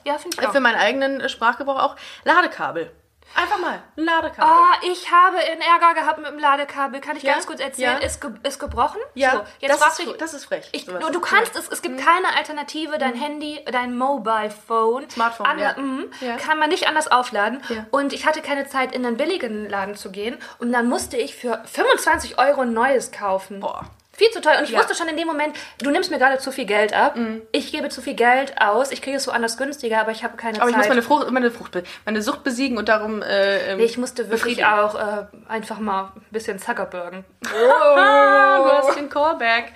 Ja, 0.05 0.17
finde 0.17 0.37
ich 0.39 0.47
auch. 0.47 0.51
Für 0.51 0.59
meinen 0.59 0.75
eigenen 0.77 1.19
äh, 1.21 1.29
Sprachgebrauch 1.29 1.81
auch. 1.81 1.95
Ladekabel. 2.25 2.91
Einfach 3.35 3.59
mal. 3.59 3.83
Ein 3.97 4.05
Ladekabel. 4.05 4.49
Ah, 4.49 4.77
ich 4.89 5.11
habe 5.11 5.37
einen 5.37 5.61
Ärger 5.61 5.93
gehabt 5.93 6.17
mit 6.19 6.27
dem 6.27 6.39
Ladekabel. 6.39 7.01
Kann 7.01 7.17
ich 7.17 7.23
Ja? 7.23 7.33
ganz 7.33 7.45
kurz 7.45 7.59
erzählen? 7.59 7.97
Ja. 7.99 8.05
Ist, 8.05 8.21
ge 8.21 8.31
ist 8.43 8.59
gebrochen? 8.59 8.99
Ja, 9.13 9.31
So, 9.31 9.41
jetzt 9.59 9.81
das 9.81 9.99
ist 9.99 10.07
fr- 10.07 10.17
das 10.17 10.33
ist 10.33 10.45
frech, 10.45 10.69
Ich, 10.71 10.85
du, 10.85 10.93
du 10.97 11.19
kannst 11.19 11.55
es, 11.55 11.67
es 11.67 11.81
gibt 11.81 11.97
keine 11.99 12.35
Alternative. 12.37 12.97
Dein 12.97 13.13
Handy, 13.15 13.59
dein 13.69 13.97
Mobile 13.97 14.49
Phone, 14.51 15.09
Smartphone, 15.09 15.45
an, 15.47 15.59
ja. 15.59 15.73
mhm, 15.77 16.09
Ja. 16.21 16.37
kann 16.37 16.57
man 16.59 16.69
nicht 16.69 16.87
anders 16.87 17.09
aufladen. 17.11 17.61
Und 17.91 18.13
ich 18.13 18.25
hatte 18.25 18.41
keine 18.41 18.67
Zeit, 18.67 18.95
in 18.95 19.05
einen 19.05 19.17
billigen 19.17 19.69
Laden 19.69 19.95
zu 19.95 20.11
gehen. 20.11 20.37
Und 20.59 20.71
dann 20.71 20.87
musste 20.87 21.17
ich 21.17 21.35
für 21.35 21.61
25 21.65 22.39
Euro 22.39 22.61
ein 22.61 22.73
neues 22.73 23.11
kaufen. 23.11 23.59
Boah. 23.59 23.85
Viel 24.17 24.29
zu 24.31 24.39
teuer. 24.41 24.57
Und 24.59 24.63
ich 24.63 24.69
Ja. 24.69 24.77
Mhm. 24.77 24.81
wusste 24.81 24.95
schon 24.95 25.07
in 25.09 25.17
dem 25.17 25.27
Moment, 25.27 25.55
du 25.81 25.89
nimmst 25.89 26.09
mir 26.09 26.17
gerade 26.17 26.37
zu 26.37 26.51
viel 26.51 26.65
Geld 26.65 26.93
ab. 26.93 27.17
Ich 27.51 27.71
gebe 27.71 27.89
zu 27.89 28.01
viel 28.01 28.13
Geld 28.15 28.59
aus. 28.61 28.91
Ich 28.91 29.01
kriege 29.01 29.17
es 29.17 29.27
woanders 29.27 29.57
günstiger, 29.57 29.99
aber 29.99 30.11
ich 30.11 30.23
habe 30.23 30.37
keine 30.37 30.61
aber 30.61 30.69
ich 30.69 30.75
muss 30.75 30.85
Zeit. 30.85 30.89
meine, 30.89 31.01
Frucht, 31.01 31.29
meine, 31.31 31.51
Frucht, 31.51 31.77
meine 32.05 32.21
Sucht 32.21 32.43
besiegen 32.43 32.77
und 32.77 32.87
darum. 32.89 33.21
Äh, 33.21 33.71
ähm, 33.71 33.77
Nee, 33.77 33.83
ich 33.85 33.97
musste 33.97 34.29
wirklich 34.29 34.57
befriedigen. 34.57 34.65
auch 34.67 34.95
äh, 34.95 35.25
einfach 35.49 35.79
mal 35.79 36.13
ein 36.15 36.21
bisschen 36.31 36.59
Zuckerbergen. 36.59 37.25
Ah, 37.47 38.57
du 38.63 38.71
hast 38.87 38.97
den 38.97 39.09
Callback. 39.09 39.73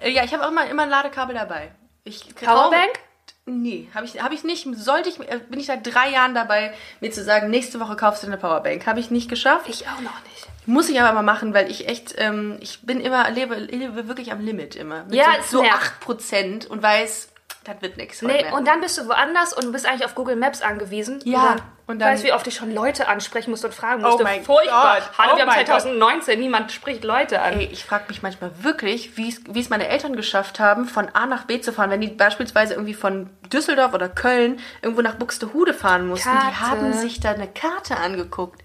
Äh, 0.00 0.10
ja, 0.10 0.24
ich 0.24 0.32
habe 0.34 0.44
auch 0.46 0.50
mal 0.50 0.66
immer 0.68 0.82
ein 0.82 0.90
Ladekabel 0.90 1.34
dabei. 1.34 1.70
Ich 2.04 2.34
Powerbank? 2.34 2.92
Nee, 3.48 3.88
habe 3.94 4.04
ich, 4.06 4.20
hab 4.20 4.32
ich 4.32 4.42
nicht. 4.42 4.66
Sollte 4.76 5.08
ich, 5.08 5.20
äh, 5.20 5.38
bin 5.48 5.60
ich 5.60 5.66
seit 5.66 5.86
drei 5.86 6.10
Jahren 6.10 6.34
dabei, 6.34 6.72
mir 7.00 7.12
zu 7.12 7.22
sagen, 7.22 7.48
nächste 7.50 7.78
Woche 7.78 7.94
kaufst 7.94 8.22
du 8.24 8.26
eine 8.26 8.36
Powerbank. 8.36 8.86
Habe 8.86 8.98
ich 8.98 9.10
nicht 9.12 9.28
geschafft. 9.30 9.66
Ich 9.68 9.86
auch 9.86 10.00
noch 10.00 10.20
nicht. 10.24 10.46
Muss 10.66 10.88
ich 10.88 11.00
aber 11.00 11.12
mal 11.12 11.22
machen, 11.22 11.54
weil 11.54 11.70
ich 11.70 11.88
echt, 11.88 12.14
ähm, 12.18 12.56
ich 12.60 12.82
bin 12.82 13.00
immer, 13.00 13.30
lebe, 13.30 13.54
lebe 13.54 14.08
wirklich 14.08 14.32
am 14.32 14.40
Limit 14.40 14.74
immer. 14.76 15.04
Mit 15.04 15.14
Ja, 15.14 15.26
so, 15.48 15.58
so 15.58 15.62
nervt. 15.62 15.92
8% 16.06 16.66
und 16.66 16.82
weiß, 16.82 17.28
das 17.64 17.82
wird 17.82 17.96
nichts 17.96 18.22
Nee, 18.22 18.42
mehr. 18.44 18.52
und 18.54 18.66
dann 18.66 18.80
bist 18.80 18.96
du 18.98 19.06
woanders 19.08 19.52
und 19.52 19.72
bist 19.72 19.86
eigentlich 19.86 20.04
auf 20.04 20.14
Google 20.14 20.36
Maps 20.36 20.62
angewiesen. 20.62 21.20
Ja, 21.24 21.52
Und 21.52 21.62
und 21.88 21.98
dann, 21.98 21.98
dann- 22.00 22.12
weißt 22.14 22.24
wie 22.24 22.32
oft 22.32 22.46
ich 22.48 22.54
schon 22.56 22.72
Leute 22.74 23.06
ansprechen 23.08 23.50
musste 23.50 23.68
und 23.68 23.72
fragen 23.72 24.04
Oh 24.04 24.08
musste. 24.08 24.24
mein 24.24 24.42
Furchtbar. 24.44 24.96
Gott, 24.96 25.18
Hallo, 25.18 25.30
oh 25.32 25.36
wir 25.36 25.42
haben 25.42 25.48
mein 25.56 25.66
2019, 25.66 26.38
niemand 26.40 26.72
spricht 26.72 27.04
Leute 27.04 27.40
an. 27.42 27.54
Ey, 27.60 27.68
ich 27.72 27.84
frage 27.84 28.04
mich 28.08 28.22
manchmal 28.22 28.50
wirklich, 28.62 29.16
wie 29.16 29.28
es- 29.28 29.70
meine 29.70 29.86
Eltern 29.88 30.16
geschafft 30.16 30.58
haben, 30.58 30.86
von 30.86 31.08
A 31.14 31.26
nach 31.26 31.44
B 31.44 31.60
zu 31.60 31.72
fahren. 31.72 31.90
Wenn 31.90 32.00
die 32.00 32.08
beispielsweise 32.08 32.74
irgendwie 32.74 32.94
von 32.94 33.30
Düsseldorf 33.52 33.94
oder 33.94 34.08
Köln 34.08 34.58
irgendwo 34.82 35.02
nach 35.02 35.14
Buxtehude 35.14 35.74
fahren 35.74 36.08
mussten, 36.08 36.28
die 36.30 36.36
Karte. 36.54 36.60
haben 36.60 36.92
sich 36.92 37.20
da 37.20 37.30
eine 37.32 37.46
Karte 37.48 37.96
angeguckt. 37.98 38.62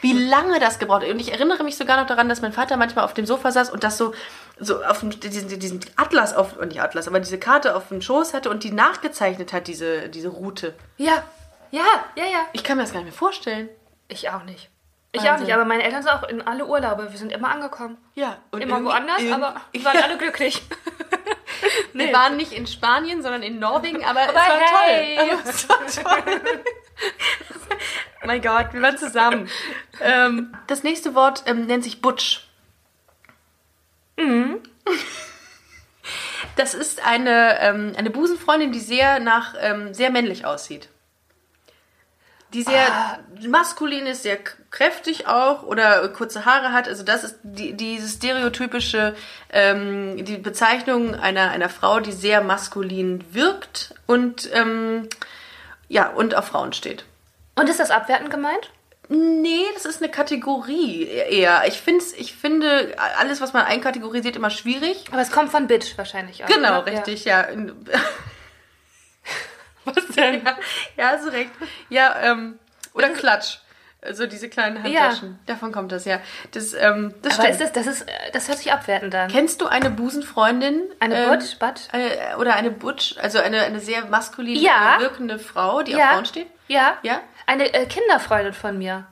Wie 0.00 0.12
lange 0.12 0.60
das 0.60 0.78
gebraucht 0.78 1.02
hat. 1.02 1.10
Und 1.10 1.20
ich 1.20 1.32
erinnere 1.32 1.64
mich 1.64 1.76
sogar 1.76 1.98
noch 1.98 2.06
daran, 2.06 2.28
dass 2.28 2.40
mein 2.40 2.52
Vater 2.52 2.76
manchmal 2.76 3.04
auf 3.04 3.14
dem 3.14 3.26
Sofa 3.26 3.50
saß 3.50 3.70
und 3.70 3.82
das 3.84 3.98
so, 3.98 4.14
so 4.58 4.82
auf 4.84 5.00
dem, 5.00 5.10
diesen, 5.10 5.58
diesen 5.58 5.80
Atlas 5.96 6.34
auf, 6.34 6.56
und 6.56 6.68
nicht 6.68 6.80
Atlas, 6.80 7.08
aber 7.08 7.20
diese 7.20 7.38
Karte 7.38 7.74
auf 7.74 7.88
dem 7.88 8.00
Schoß 8.00 8.34
hatte 8.34 8.50
und 8.50 8.64
die 8.64 8.70
nachgezeichnet 8.70 9.52
hat, 9.52 9.66
diese, 9.66 10.08
diese 10.08 10.28
Route. 10.28 10.74
Ja, 10.96 11.24
ja, 11.70 11.84
ja, 12.16 12.24
ja. 12.24 12.46
Ich 12.52 12.64
kann 12.64 12.76
mir 12.76 12.84
das 12.84 12.92
gar 12.92 13.00
nicht 13.00 13.10
mehr 13.10 13.18
vorstellen. 13.18 13.68
Ich 14.08 14.30
auch 14.30 14.44
nicht. 14.44 14.70
Ich 15.12 15.28
auch 15.28 15.38
nicht, 15.38 15.52
aber 15.52 15.64
meine 15.64 15.82
Eltern 15.82 16.02
sind 16.02 16.12
auch 16.12 16.22
in 16.24 16.42
alle 16.42 16.66
Urlaube. 16.66 17.10
Wir 17.10 17.18
sind 17.18 17.32
immer 17.32 17.48
angekommen. 17.48 17.96
Ja. 18.14 18.38
Und 18.50 18.60
Immer 18.60 18.84
woanders, 18.84 19.22
aber 19.32 19.56
wir 19.72 19.84
waren 19.84 20.02
alle 20.02 20.18
glücklich. 20.18 20.62
Wir 21.92 22.12
waren 22.12 22.36
nicht 22.36 22.52
in 22.52 22.66
Spanien, 22.66 23.22
sondern 23.22 23.42
in 23.42 23.58
Norwegen, 23.58 24.04
aber, 24.04 24.28
es 24.28 24.34
war 24.34 24.42
hey. 24.44 25.16
toll. 25.16 25.28
Aber 25.38 25.48
es 25.48 25.68
war 25.68 26.24
toll. 26.24 26.40
mein 28.26 28.42
Gott, 28.42 28.72
wir 28.72 28.82
waren 28.82 28.98
zusammen. 28.98 29.48
Ähm, 30.00 30.56
das 30.66 30.82
nächste 30.82 31.14
Wort 31.14 31.44
ähm, 31.46 31.66
nennt 31.66 31.84
sich 31.84 32.00
Butch. 32.00 32.48
Mhm. 34.16 34.60
Das 36.56 36.74
ist 36.74 37.04
eine, 37.06 37.60
ähm, 37.60 37.92
eine 37.96 38.10
Busenfreundin, 38.10 38.72
die 38.72 38.80
sehr 38.80 39.20
nach 39.20 39.54
ähm, 39.60 39.94
sehr 39.94 40.10
männlich 40.10 40.44
aussieht. 40.44 40.88
Die 42.52 42.62
sehr 42.62 42.90
Ah. 42.90 43.18
maskulin 43.46 44.06
ist, 44.06 44.22
sehr 44.22 44.38
kräftig 44.70 45.26
auch 45.26 45.62
oder 45.62 46.08
kurze 46.08 46.44
Haare 46.44 46.72
hat. 46.72 46.88
Also 46.88 47.02
das 47.02 47.24
ist 47.24 47.38
die, 47.42 47.74
diese 47.74 48.08
stereotypische 48.08 49.14
ähm, 49.50 50.24
die 50.24 50.36
Bezeichnung 50.36 51.14
einer, 51.14 51.50
einer 51.50 51.68
Frau, 51.68 52.00
die 52.00 52.12
sehr 52.12 52.42
maskulin 52.42 53.24
wirkt 53.32 53.94
und 54.06 54.48
ähm, 54.52 55.08
ja 55.88 56.08
und 56.08 56.34
auf 56.34 56.46
Frauen 56.46 56.72
steht. 56.72 57.04
Und 57.54 57.68
ist 57.68 57.80
das 57.80 57.90
abwertend 57.90 58.30
gemeint? 58.30 58.70
Nee, 59.10 59.64
das 59.72 59.86
ist 59.86 60.02
eine 60.02 60.10
Kategorie 60.10 61.04
eher. 61.04 61.62
Ich, 61.66 61.80
find's, 61.80 62.12
ich 62.12 62.34
finde 62.36 62.94
alles, 63.16 63.40
was 63.40 63.54
man 63.54 63.64
einkategorisiert, 63.64 64.36
immer 64.36 64.50
schwierig. 64.50 65.06
Aber 65.10 65.22
es 65.22 65.30
kommt 65.30 65.50
von 65.50 65.66
Bitch 65.66 65.96
wahrscheinlich 65.96 66.44
auch. 66.44 66.48
Genau, 66.48 66.82
oder? 66.82 66.92
richtig, 66.92 67.24
ja. 67.24 67.46
Was 69.84 70.06
denn? 70.14 70.44
Ja, 70.44 70.58
ja, 70.98 71.08
hast 71.12 71.24
du 71.24 71.30
recht. 71.30 71.50
Ja, 71.88 72.20
ähm, 72.20 72.58
oder 72.92 73.08
Klatsch. 73.08 73.60
Also 74.08 74.26
diese 74.26 74.48
kleinen 74.48 74.82
Handtaschen. 74.82 75.38
Davon 75.46 75.70
kommt 75.70 75.92
das, 75.92 76.04
ja. 76.06 76.18
Das, 76.52 76.72
ähm, 76.74 77.14
das 77.22 77.34
Aber 77.38 77.42
stimmt. 77.52 77.60
ist 77.60 77.76
das, 77.76 77.84
das, 77.84 77.86
ist, 77.86 78.08
äh, 78.08 78.12
das 78.32 78.48
hört 78.48 78.58
sich 78.58 78.72
abwertend 78.72 79.14
an. 79.14 79.30
Kennst 79.30 79.60
du 79.60 79.66
eine 79.66 79.90
Busenfreundin? 79.90 80.82
Eine 80.98 81.16
ähm, 81.24 81.30
Butch, 81.30 81.58
Butt? 81.58 81.88
Eine, 81.92 82.38
oder 82.38 82.54
eine 82.56 82.70
Butch, 82.70 83.16
also 83.20 83.38
eine, 83.38 83.60
eine 83.60 83.80
sehr 83.80 84.06
maskulin 84.06 84.56
Ja. 84.56 84.96
wirkende 84.98 85.38
Frau, 85.38 85.82
die 85.82 85.92
Ja. 85.92 85.98
auf 85.98 86.10
Frauen 86.14 86.24
steht? 86.26 86.46
Ja. 86.68 86.96
Ja? 87.02 87.20
Eine 87.46 87.72
äh, 87.74 87.86
Kinderfreundin 87.86 88.52
von 88.54 88.76
mir. 88.78 89.06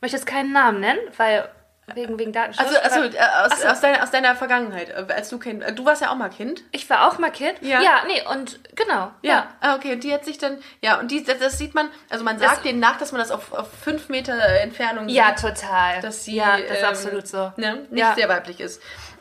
Möchte 0.00 0.16
jetzt 0.16 0.26
keinen 0.26 0.52
Namen 0.52 0.80
nennen, 0.80 1.00
weil 1.16 1.48
wegen, 1.94 2.18
wegen 2.18 2.32
Datenschutz. 2.32 2.66
Also, 2.66 2.78
also 2.78 3.16
äh, 3.16 3.20
aus, 3.44 3.60
so. 3.60 3.68
aus, 3.68 3.80
deiner, 3.80 4.02
aus 4.02 4.10
deiner 4.10 4.34
Vergangenheit, 4.36 4.88
äh, 4.90 5.12
als 5.12 5.28
du 5.28 5.38
kind, 5.38 5.62
äh, 5.62 5.72
du 5.72 5.84
warst 5.84 6.00
ja 6.02 6.10
auch 6.10 6.16
mal 6.16 6.30
Kind. 6.30 6.62
ich 6.72 6.88
war 6.88 7.08
auch 7.08 7.18
mal 7.18 7.30
Kind. 7.30 7.54
Ja. 7.60 7.80
Ja, 7.82 8.02
nee, 8.06 8.22
und 8.32 8.58
genau. 8.74 9.10
Ja, 9.22 9.48
ah, 9.60 9.74
okay. 9.76 9.92
Und 9.92 10.04
die 10.04 10.12
hat 10.12 10.24
sich 10.24 10.38
dann, 10.38 10.58
ja, 10.80 10.98
und 10.98 11.10
die, 11.10 11.22
das, 11.22 11.38
das 11.38 11.58
sieht 11.58 11.74
man, 11.74 11.88
also 12.08 12.24
man 12.24 12.38
sagt 12.38 12.64
denen 12.64 12.80
nach, 12.80 12.96
dass 12.98 13.12
man 13.12 13.20
das 13.20 13.30
auf, 13.30 13.52
auf 13.52 13.68
fünf 13.82 14.08
Meter 14.08 14.34
Entfernung 14.60 15.08
Ja, 15.08 15.36
sieht, 15.36 15.50
total. 15.54 16.00
dass 16.00 16.24
sie, 16.24 16.36
ja, 16.36 16.56
das 16.58 16.70
ist 16.70 16.78
ähm, 16.78 16.84
absolut 16.84 17.28
so. 17.28 17.52
ne, 17.56 17.86
nicht 17.90 17.98
Ja. 18.00 18.14
sehr 18.14 18.28
weiblich 18.28 18.60
ist. 18.60 18.80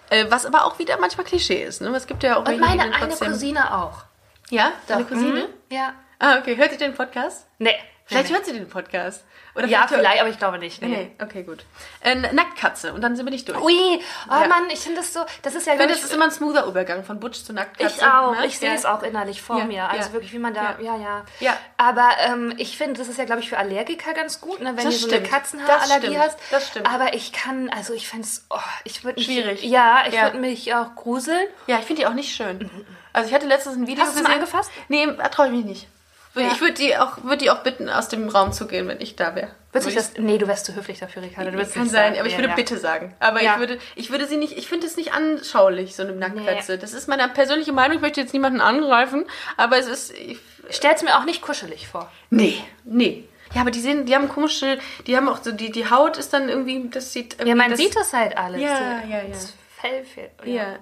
Äh, 0.10 0.26
was 0.30 0.46
aber 0.46 0.66
auch 0.66 0.80
wieder 0.80 1.00
manchmal 1.00 1.26
Klischee 1.26 1.64
ist, 1.64 1.82
ne? 1.82 1.90
Es 1.96 2.08
gibt 2.08 2.24
ja 2.24 2.38
auch 2.38 2.48
Und 2.48 2.60
meine 2.60 2.84
eine 2.84 3.16
Cousine 3.16 3.74
auch. 3.74 4.04
Ja, 4.50 4.72
deine 4.88 5.04
Doch. 5.04 5.10
Cousine? 5.10 5.48
Mhm. 5.48 5.76
Ja. 5.76 5.94
Ah, 6.20 6.38
okay. 6.38 6.56
Hört 6.56 6.72
sie 6.72 6.78
den 6.78 6.94
Podcast? 6.94 7.48
Nee. 7.58 7.76
Vielleicht 8.06 8.32
hört 8.34 8.46
sie 8.46 8.54
den 8.54 8.68
Podcast. 8.68 9.24
Oder. 9.56 9.66
Ja, 9.68 9.82
hört- 9.82 9.92
vielleicht, 9.92 10.20
aber 10.20 10.30
ich 10.30 10.38
glaube 10.38 10.58
nicht. 10.58 10.82
Nee. 10.82 10.88
Nee, 10.90 11.12
okay, 11.22 11.44
gut. 11.44 11.64
Äh, 12.02 12.16
Nacktkatze 12.16 12.92
und 12.94 13.02
dann 13.02 13.16
sind 13.16 13.26
wir 13.26 13.32
nicht 13.32 13.48
durch. 13.48 13.62
Ui, 13.62 13.74
oh 13.74 14.02
Ja. 14.32 14.48
Mann, 14.48 14.64
ich 14.72 14.80
finde 14.80 14.98
das 15.00 15.14
so, 15.14 15.22
das 15.44 15.56
ist 15.56 15.68
ja, 15.68 15.74
Ich 15.74 15.80
finde, 15.80 15.94
das 15.94 16.04
ist 16.04 16.12
immer 16.14 16.26
ein 16.26 16.32
smoother 16.32 16.66
Übergang 16.66 17.04
von 17.06 17.20
Butch 17.20 17.44
zu 17.44 17.54
Nacktkatze. 17.54 17.96
Ich 18.00 18.06
auch. 18.06 18.36
ne? 18.36 18.46
Ich 18.48 18.58
sehe 18.60 18.70
Ja. 18.70 18.76
es 18.76 18.86
auch 18.86 19.04
innerlich 19.04 19.42
vor 19.42 19.60
Ja, 19.60 19.66
mir. 19.66 19.88
Also 19.90 20.12
wirklich, 20.12 20.34
wie 20.34 20.40
man 20.40 20.54
da. 20.54 20.76
Ja, 20.82 20.98
ja. 20.98 21.24
Ja. 21.40 21.58
Aber 21.78 22.10
ähm, 22.28 22.54
ich 22.58 22.78
finde, 22.78 23.00
das 23.00 23.08
ist 23.08 23.18
ja, 23.20 23.26
glaube 23.26 23.42
ich, 23.42 23.50
für 23.50 23.58
Allergiker 23.58 24.14
ganz 24.14 24.42
gut, 24.42 24.60
ne, 24.60 24.76
wenn 24.76 24.84
Das 24.86 24.86
du 24.86 24.92
so 25.02 25.08
eine 25.08 25.16
stimmt. 25.18 25.30
Katzenhaarallergie 25.32 26.08
stimmt. 26.08 26.20
hast. 26.20 26.40
Das 26.52 26.68
stimmt. 26.68 26.90
Aber 26.90 27.14
ich 27.14 27.32
kann, 27.32 27.70
also 27.70 27.94
ich 27.94 28.08
finde 28.10 28.26
es, 28.26 28.46
oh, 28.50 28.58
ich 28.84 29.04
würde 29.06 29.20
mich. 29.20 29.26
Schwierig. 29.28 29.64
Ja, 29.64 30.04
ich 30.08 30.20
würde 30.20 30.40
mich 30.40 30.74
auch 30.74 30.96
gruseln. 30.96 31.48
Ja, 31.68 31.78
ich 31.80 31.86
finde 31.86 32.02
die 32.02 32.08
auch 32.08 32.14
nicht 32.14 32.36
schön. 32.36 32.70
Also 33.14 33.30
ich 33.30 33.36
hatte 33.36 33.46
letztens 33.46 33.76
ein 33.78 33.86
Video 33.88 34.04
Hast 34.04 34.16
du 34.16 34.18
es 34.22 34.28
mal 34.28 34.34
angefasst? 34.34 34.72
Nee, 34.90 35.08
traue 35.32 35.46
ich 35.46 35.52
mich 35.54 35.66
nicht. 35.66 35.88
Ja. 36.36 36.48
Ich 36.52 36.62
würde 36.62 36.74
die, 36.74 36.98
auch- 36.98 37.24
würd 37.24 37.42
die 37.42 37.52
auch 37.52 37.60
bitten, 37.60 37.90
aus 37.90 38.08
dem 38.08 38.28
Raum 38.28 38.52
zu 38.54 38.66
gehen, 38.68 38.88
wenn 38.88 39.00
ich 39.00 39.16
da 39.16 39.36
wäre. 39.36 39.50
Würdest 39.72 39.92
du 39.92 39.96
das. 39.96 40.14
Nee, 40.18 40.38
du 40.40 40.48
wärst 40.48 40.66
zu 40.66 40.76
höflich 40.76 41.00
dafür, 41.00 41.22
Ricardo. 41.24 41.52
Du 41.52 41.64
Kann 41.66 41.88
sein, 41.90 42.16
aber 42.18 42.26
ich 42.26 42.34
Ja, 42.34 42.40
würde 42.40 42.50
ja. 42.50 42.56
bitte 42.56 42.78
sagen. 42.78 43.16
Aber 43.20 43.42
Ja. 43.44 43.54
ich 43.54 43.60
würde, 43.60 43.78
ich 43.96 44.10
würde 44.12 44.26
sie 44.28 44.38
nicht, 44.38 44.58
ich 44.58 44.68
finde 44.68 44.88
es 44.88 44.98
nicht 44.98 45.14
anschaulich, 45.14 45.96
so 45.96 46.04
eine 46.04 46.14
Nacktkatze. 46.14 46.78
Das 46.78 46.94
ist 46.94 47.08
meine 47.08 47.28
persönliche 47.30 47.72
Meinung. 47.72 47.96
Ich 47.98 48.02
möchte 48.02 48.22
jetzt 48.22 48.34
niemanden 48.34 48.62
angreifen, 48.62 49.26
aber 49.58 49.78
es 49.78 49.88
ist, 49.88 50.14
ich, 50.18 50.40
Stell's 50.70 51.04
mir 51.04 51.18
auch 51.20 51.26
nicht 51.26 51.42
kuschelig 51.42 51.88
vor. 51.88 52.10
nee, 52.30 52.56
nee. 52.86 53.26
Ja, 53.54 53.62
aber 53.62 53.70
die 53.70 53.82
sehen, 53.82 54.06
die 54.08 54.16
haben 54.16 54.30
komische, 54.30 54.80
die 55.06 55.16
haben 55.16 55.28
auch 55.30 55.44
so, 55.44 55.52
die, 55.52 55.72
die 55.72 55.88
Haut 55.92 56.18
ist 56.18 56.34
dann 56.34 56.50
irgendwie, 56.50 56.90
das 56.90 57.14
sieht 57.14 57.34
irgendwie, 57.34 57.50
Ja, 57.50 57.56
man 57.56 57.70
das, 57.70 57.80
sieht 57.80 57.96
das 57.96 58.12
halt 58.14 58.36
alles. 58.38 58.60
Ja, 58.62 58.78
So, 58.78 58.84
ja, 59.12 59.18
ja. 59.22 59.28
Das 59.32 59.54
Fell 59.80 60.04
fehlt. 60.06 60.32
Ja. 60.46 60.78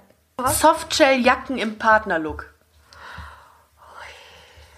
Softshell-Jacken 0.62 1.58
im 1.58 1.78
Partnerlook. 1.78 2.51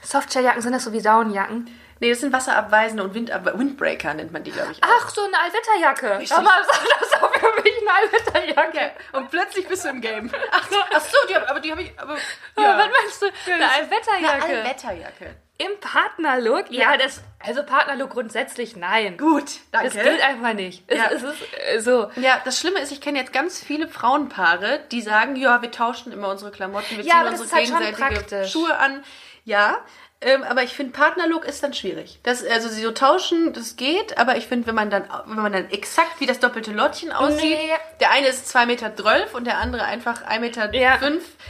Softshelljacken 0.04 0.62
sind 0.62 0.74
das 0.74 0.84
so 0.84 0.94
wie 0.94 1.02
Daunenjacken. 1.02 1.70
Nee, 2.00 2.10
das 2.10 2.20
sind 2.20 2.34
wasserabweisende 2.34 3.04
und 3.04 3.14
Windab 3.14 3.46
Windbreaker 3.58 4.14
nennt 4.14 4.34
man 4.34 4.44
die, 4.44 4.52
glaube 4.52 4.74
ich. 4.74 4.84
auch. 4.84 4.90
Ach, 4.90 5.10
so 5.10 5.22
eine 5.24 5.40
Allwetterjacke. 5.40 6.08
Aber 6.36 6.50
das 6.68 7.08
ist 7.08 7.24
auch 7.24 7.34
für 7.34 7.62
mich 7.62 7.74
eine 7.82 7.94
Allwetterjacke. 7.96 8.92
Und 9.14 9.30
plötzlich 9.32 9.68
bist 9.70 9.86
du 9.86 9.90
im 9.90 10.02
Game. 10.02 10.30
Ach 10.52 10.68
so, 10.70 10.76
ach 10.94 11.00
so 11.02 11.18
die 11.30 11.36
aber 11.36 11.60
die 11.62 11.72
habe 11.72 11.84
ich. 11.84 11.94
Aber, 11.98 12.16
Ja. 12.58 12.78
Was 12.78 12.88
meinst 13.02 13.22
du? 13.22 13.26
Eine 13.52 13.64
Eine 13.64 13.72
Allwetterjacke. 13.74 14.58
Allwetterjacke. 14.58 15.36
Im 15.60 15.80
Partnerlook? 15.80 16.66
Ja, 16.72 16.98
das. 16.98 17.22
Also 17.40 17.64
Partnerlook 17.64 18.10
grundsätzlich 18.10 18.76
nein. 18.76 19.18
Gut, 19.18 19.46
danke. 19.72 19.92
Das 19.94 20.04
gilt 20.04 20.22
einfach 20.28 20.54
nicht. 20.54 20.84
Es, 20.88 20.98
Ja. 20.98 21.06
es 21.12 21.24
ist 21.24 21.36
äh, 21.58 21.80
so. 21.80 22.12
ja, 22.18 22.42
das 22.44 22.60
Schlimme 22.60 22.80
ist, 22.80 22.92
ich 22.92 23.00
kenne 23.02 23.20
jetzt 23.20 23.32
ganz 23.32 23.64
viele 23.64 23.88
Frauenpaare, 23.88 24.82
die 24.92 25.02
sagen, 25.02 25.36
ja, 25.38 25.62
wir 25.62 25.72
tauschen 25.72 26.12
immer 26.12 26.30
unsere 26.30 26.52
Klamotten, 26.52 26.98
wir 26.98 27.04
Ja, 27.06 27.22
ziehen 27.24 27.28
unsere 27.40 27.52
halt 27.52 27.66
gegenseitige 27.66 27.98
praktisch. 27.98 28.52
Schuhe 28.52 28.76
an. 28.78 29.04
Ja, 29.46 29.78
ähm, 30.22 30.42
aber 30.44 30.64
ich 30.64 30.74
finde, 30.74 30.94
Partnerlook 30.94 31.44
ist 31.44 31.62
dann 31.64 31.74
schwierig. 31.74 32.18
Das, 32.24 32.46
also 32.46 32.70
sie 32.70 32.82
so 32.82 32.92
tauschen, 32.92 33.52
das 33.52 33.76
geht, 33.76 34.18
aber 34.18 34.38
ich 34.38 34.48
finde, 34.48 34.68
wenn 34.68 34.76
man 34.76 34.90
dann, 34.90 35.04
wenn 35.26 35.36
man 35.36 35.52
dann 35.52 35.70
exakt 35.70 36.22
wie 36.22 36.26
das 36.26 36.40
doppelte 36.40 36.72
Lottchen 36.72 37.12
aussieht, 37.12 37.58
Nee. 37.58 37.70
der 38.00 38.12
eine 38.12 38.28
ist 38.28 38.48
2,12 38.56 38.66
Meter 38.68 39.36
und 39.36 39.46
der 39.46 39.58
andere 39.58 39.84
einfach 39.84 40.22
1,05 40.26 40.40
Meter, 40.40 40.74
Ja. 40.74 40.98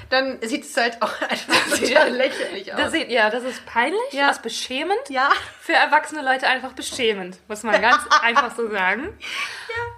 dann 0.09 0.39
sieht 0.41 0.63
es 0.63 0.75
halt 0.75 0.99
auch 1.03 1.21
einfach 1.29 1.77
total 1.77 2.09
lächerlich 2.13 2.73
aus. 2.73 2.79
Das 2.81 2.91
sieht, 2.93 3.09
ja, 3.11 3.29
das 3.29 3.43
ist 3.43 3.63
peinlich, 3.67 3.99
Ja. 4.11 4.25
das 4.27 4.37
ist 4.37 4.41
beschämend. 4.43 4.97
ja. 5.09 5.29
Für 5.61 5.73
erwachsene 5.73 6.23
Leute 6.23 6.47
einfach 6.47 6.71
beschämend, 6.73 7.37
muss 7.47 7.61
man 7.61 7.79
ganz 7.79 7.99
einfach 8.23 8.55
so 8.55 8.71
sagen. 8.71 9.15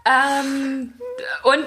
Ähm, 0.06 0.94
und 1.44 1.66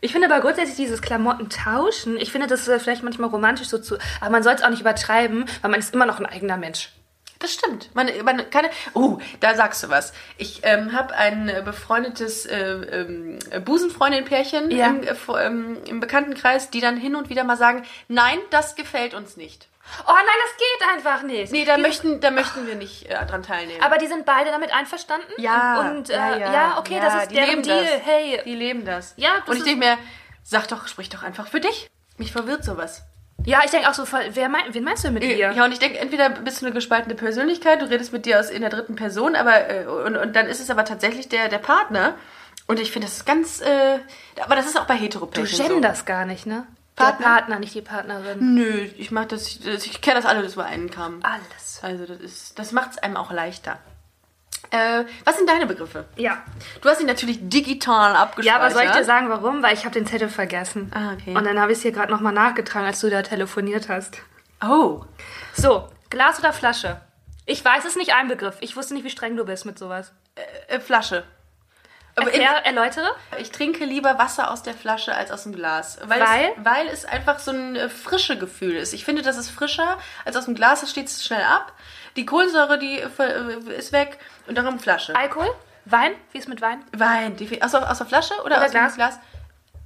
ich 0.00 0.12
finde 0.12 0.28
aber 0.30 0.40
grundsätzlich 0.40 0.76
dieses 0.76 1.02
Klamotten 1.02 1.48
tauschen, 1.48 2.16
ich 2.16 2.30
finde 2.32 2.46
das 2.46 2.66
äh, 2.68 2.78
vielleicht 2.78 3.02
manchmal 3.02 3.30
romantisch 3.30 3.68
so 3.68 3.78
zu, 3.78 3.96
aber 4.20 4.30
man 4.30 4.42
soll 4.42 4.54
es 4.54 4.62
auch 4.62 4.70
nicht 4.70 4.80
übertreiben, 4.80 5.44
weil 5.62 5.70
man 5.70 5.80
ist 5.80 5.94
immer 5.94 6.06
noch 6.06 6.18
ein 6.20 6.26
eigener 6.26 6.56
Mensch. 6.56 6.90
Das 7.40 7.52
stimmt. 7.52 7.94
Man, 7.94 8.08
man 8.24 8.50
kann, 8.50 8.66
oh, 8.94 9.18
da 9.38 9.54
sagst 9.54 9.84
du 9.84 9.88
was. 9.88 10.12
Ich 10.38 10.62
ähm, 10.64 10.92
habe 10.92 11.14
ein 11.14 11.48
äh, 11.48 11.62
befreundetes 11.64 12.46
äh, 12.46 12.58
ähm, 12.58 13.38
Busenfreundin-Pärchen 13.64 14.70
Ja. 14.72 14.88
im, 14.88 15.02
äh, 15.04 15.14
ähm, 15.46 15.78
im 15.86 16.00
Bekanntenkreis, 16.00 16.70
die 16.70 16.80
dann 16.80 16.96
hin 16.96 17.14
und 17.14 17.28
wieder 17.30 17.44
mal 17.44 17.56
sagen, 17.56 17.84
nein, 18.08 18.38
das 18.50 18.74
gefällt 18.74 19.14
uns 19.14 19.36
nicht. 19.36 19.67
Oh 20.06 20.12
nein, 20.12 20.24
das 20.42 20.56
geht 20.56 20.88
einfach 20.94 21.22
nicht. 21.22 21.52
Nee, 21.52 21.64
da 21.64 21.76
Die- 21.76 21.82
möchten, 21.82 22.20
da 22.20 22.30
möchten 22.30 22.66
wir 22.66 22.74
nicht 22.74 23.06
äh, 23.06 23.26
dran 23.26 23.42
teilnehmen. 23.42 23.82
aber 23.82 23.98
die 23.98 24.06
sind 24.06 24.24
beide 24.26 24.50
damit 24.50 24.72
einverstanden? 24.74 25.26
ja, 25.38 25.80
Und, 25.80 25.88
und 25.96 26.10
äh, 26.10 26.40
ja, 26.40 26.76
okay, 26.78 26.98
das 27.00 27.22
ist 27.22 27.30
deren 27.32 27.48
leben 27.50 27.62
Deal. 27.62 27.82
Das. 27.84 28.00
Hey, 28.04 28.40
Die 28.44 28.54
leben 28.54 28.84
das. 28.84 29.14
Ja, 29.16 29.30
das 29.40 29.48
Und 29.48 29.56
ich 29.58 29.64
denke 29.64 29.80
mir, 29.86 29.98
sag 30.42 30.68
doch, 30.68 30.86
sprich 30.88 31.08
doch 31.08 31.22
einfach 31.22 31.48
für 31.48 31.60
dich. 31.60 31.90
Mich 32.16 32.32
verwirrt 32.32 32.64
sowas. 32.64 33.02
ja, 33.44 33.60
ich 33.64 33.70
denke 33.70 33.88
auch 33.88 33.94
so, 33.94 34.04
voll, 34.04 34.20
wer 34.32 34.48
mein, 34.48 34.62
wen 34.74 34.82
meinst 34.84 35.04
du 35.04 35.10
mit 35.10 35.22
ihr? 35.22 35.36
Ja, 35.52 35.64
und 35.64 35.72
ich 35.72 35.78
denke, 35.78 35.98
entweder 35.98 36.30
bist 36.30 36.60
du 36.60 36.66
eine 36.66 36.74
gespaltene 36.74 37.14
Persönlichkeit, 37.14 37.80
du 37.80 37.86
redest 37.88 38.12
mit 38.12 38.26
dir 38.26 38.40
aus 38.40 38.50
in 38.50 38.60
der 38.62 38.70
dritten 38.70 38.96
Person, 38.96 39.36
aber 39.36 39.68
äh, 39.70 39.86
und, 39.86 40.16
und 40.16 40.34
dann 40.34 40.46
ist 40.46 40.60
es 40.60 40.70
aber 40.70 40.84
tatsächlich 40.84 41.28
der, 41.28 41.48
der 41.48 41.58
Partner. 41.58 42.14
Und 42.66 42.80
ich 42.80 42.90
finde, 42.92 43.06
das 43.06 43.18
ist 43.18 43.26
ganz, 43.26 43.60
äh, 43.60 43.98
aber 44.44 44.56
das 44.56 44.66
ist 44.66 44.78
auch 44.78 44.84
bei 44.86 44.96
Du 44.96 45.02
Heteropärchen 45.04 45.56
so. 45.66 45.72
genderst 45.74 46.04
gar 46.06 46.24
nicht, 46.26 46.44
ne? 46.46 46.66
Partner? 46.98 47.26
Der 47.26 47.32
Partner, 47.32 47.58
nicht 47.58 47.74
die 47.74 47.82
Partnerin. 47.82 48.54
Nö, 48.54 48.88
ich 48.96 49.10
mach 49.10 49.26
das, 49.26 49.46
ich, 49.46 49.66
ich 49.66 50.00
kenne 50.00 50.16
das 50.16 50.26
alles 50.26 50.54
über 50.54 50.64
einen 50.64 50.90
Kamm. 50.90 51.20
Alles. 51.22 51.80
Also 51.82 52.06
das 52.06 52.20
ist, 52.20 52.58
das 52.58 52.72
macht 52.72 52.92
es 52.92 52.98
einem 52.98 53.16
auch 53.16 53.30
leichter. 53.30 53.78
Äh, 54.70 55.04
was 55.24 55.36
sind 55.36 55.48
deine 55.48 55.66
Begriffe? 55.66 56.04
Ja. 56.16 56.42
Du 56.82 56.88
hast 56.88 57.00
ihn 57.00 57.06
natürlich 57.06 57.38
digital 57.40 58.14
abgespeichert. 58.16 58.60
Ja, 58.60 58.64
aber 58.64 58.74
soll 58.74 58.84
ich 58.84 58.90
dir 58.90 59.04
sagen, 59.04 59.30
warum? 59.30 59.62
Weil 59.62 59.74
ich 59.74 59.84
habe 59.84 59.94
den 59.94 60.06
Zettel 60.06 60.28
vergessen. 60.28 60.92
Ah, 60.94 61.14
okay. 61.14 61.34
Und 61.34 61.44
dann 61.44 61.58
habe 61.58 61.72
ich 61.72 61.78
es 61.78 61.82
hier 61.82 61.92
gerade 61.92 62.12
nochmal 62.12 62.34
nachgetragen, 62.34 62.86
als 62.86 63.00
du 63.00 63.08
da 63.08 63.22
telefoniert 63.22 63.88
hast. 63.88 64.18
Oh. 64.62 65.04
So, 65.54 65.88
Glas 66.10 66.38
oder 66.38 66.52
Flasche? 66.52 67.00
Ich 67.46 67.64
weiß 67.64 67.86
es 67.86 67.96
nicht, 67.96 68.14
ein 68.14 68.28
Begriff. 68.28 68.56
Ich 68.60 68.76
wusste 68.76 68.92
nicht, 68.92 69.04
wie 69.04 69.10
streng 69.10 69.36
du 69.36 69.44
bist 69.44 69.64
mit 69.64 69.78
sowas. 69.78 70.12
Äh, 70.68 70.80
Flasche. 70.80 71.24
Erklär, 72.26 72.64
erläutere. 72.66 73.08
ich 73.38 73.50
trinke 73.50 73.84
lieber 73.84 74.18
Wasser 74.18 74.50
aus 74.50 74.62
der 74.62 74.74
Flasche 74.74 75.14
als 75.14 75.30
aus 75.30 75.44
dem 75.44 75.54
Glas. 75.54 75.98
Weil, 76.04 76.20
Weil? 76.20 76.44
Es, 76.56 76.64
weil 76.64 76.86
es 76.88 77.04
einfach 77.04 77.38
so 77.38 77.50
ein 77.50 77.76
äh, 77.76 77.88
frische 77.88 78.38
Gefühl 78.38 78.76
ist. 78.76 78.92
Ich 78.92 79.04
finde, 79.04 79.22
das 79.22 79.36
ist 79.36 79.50
frischer 79.50 79.98
als 80.24 80.36
aus 80.36 80.44
dem 80.46 80.54
Glas. 80.54 80.82
Es 80.82 80.90
steht 80.90 81.10
schnell 81.10 81.42
ab. 81.44 81.72
Die 82.16 82.26
Kohlensäure, 82.26 82.78
die 82.78 82.98
äh, 83.00 83.76
ist 83.76 83.92
weg. 83.92 84.18
Und 84.46 84.56
darum 84.58 84.78
Flasche. 84.78 85.14
Alkohol? 85.14 85.48
Wein? 85.84 86.12
Wie 86.32 86.38
ist 86.38 86.48
mit 86.48 86.60
Wein? 86.60 86.84
Wein. 86.92 87.36
Aus, 87.60 87.70
der- 87.72 87.90
aus 87.90 87.98
der 87.98 88.06
Flasche 88.06 88.34
oder, 88.44 88.56
Oder 88.56 88.64
aus 88.66 88.70
Glas? 88.72 88.92
dem 88.92 88.96
Glas? 88.96 89.18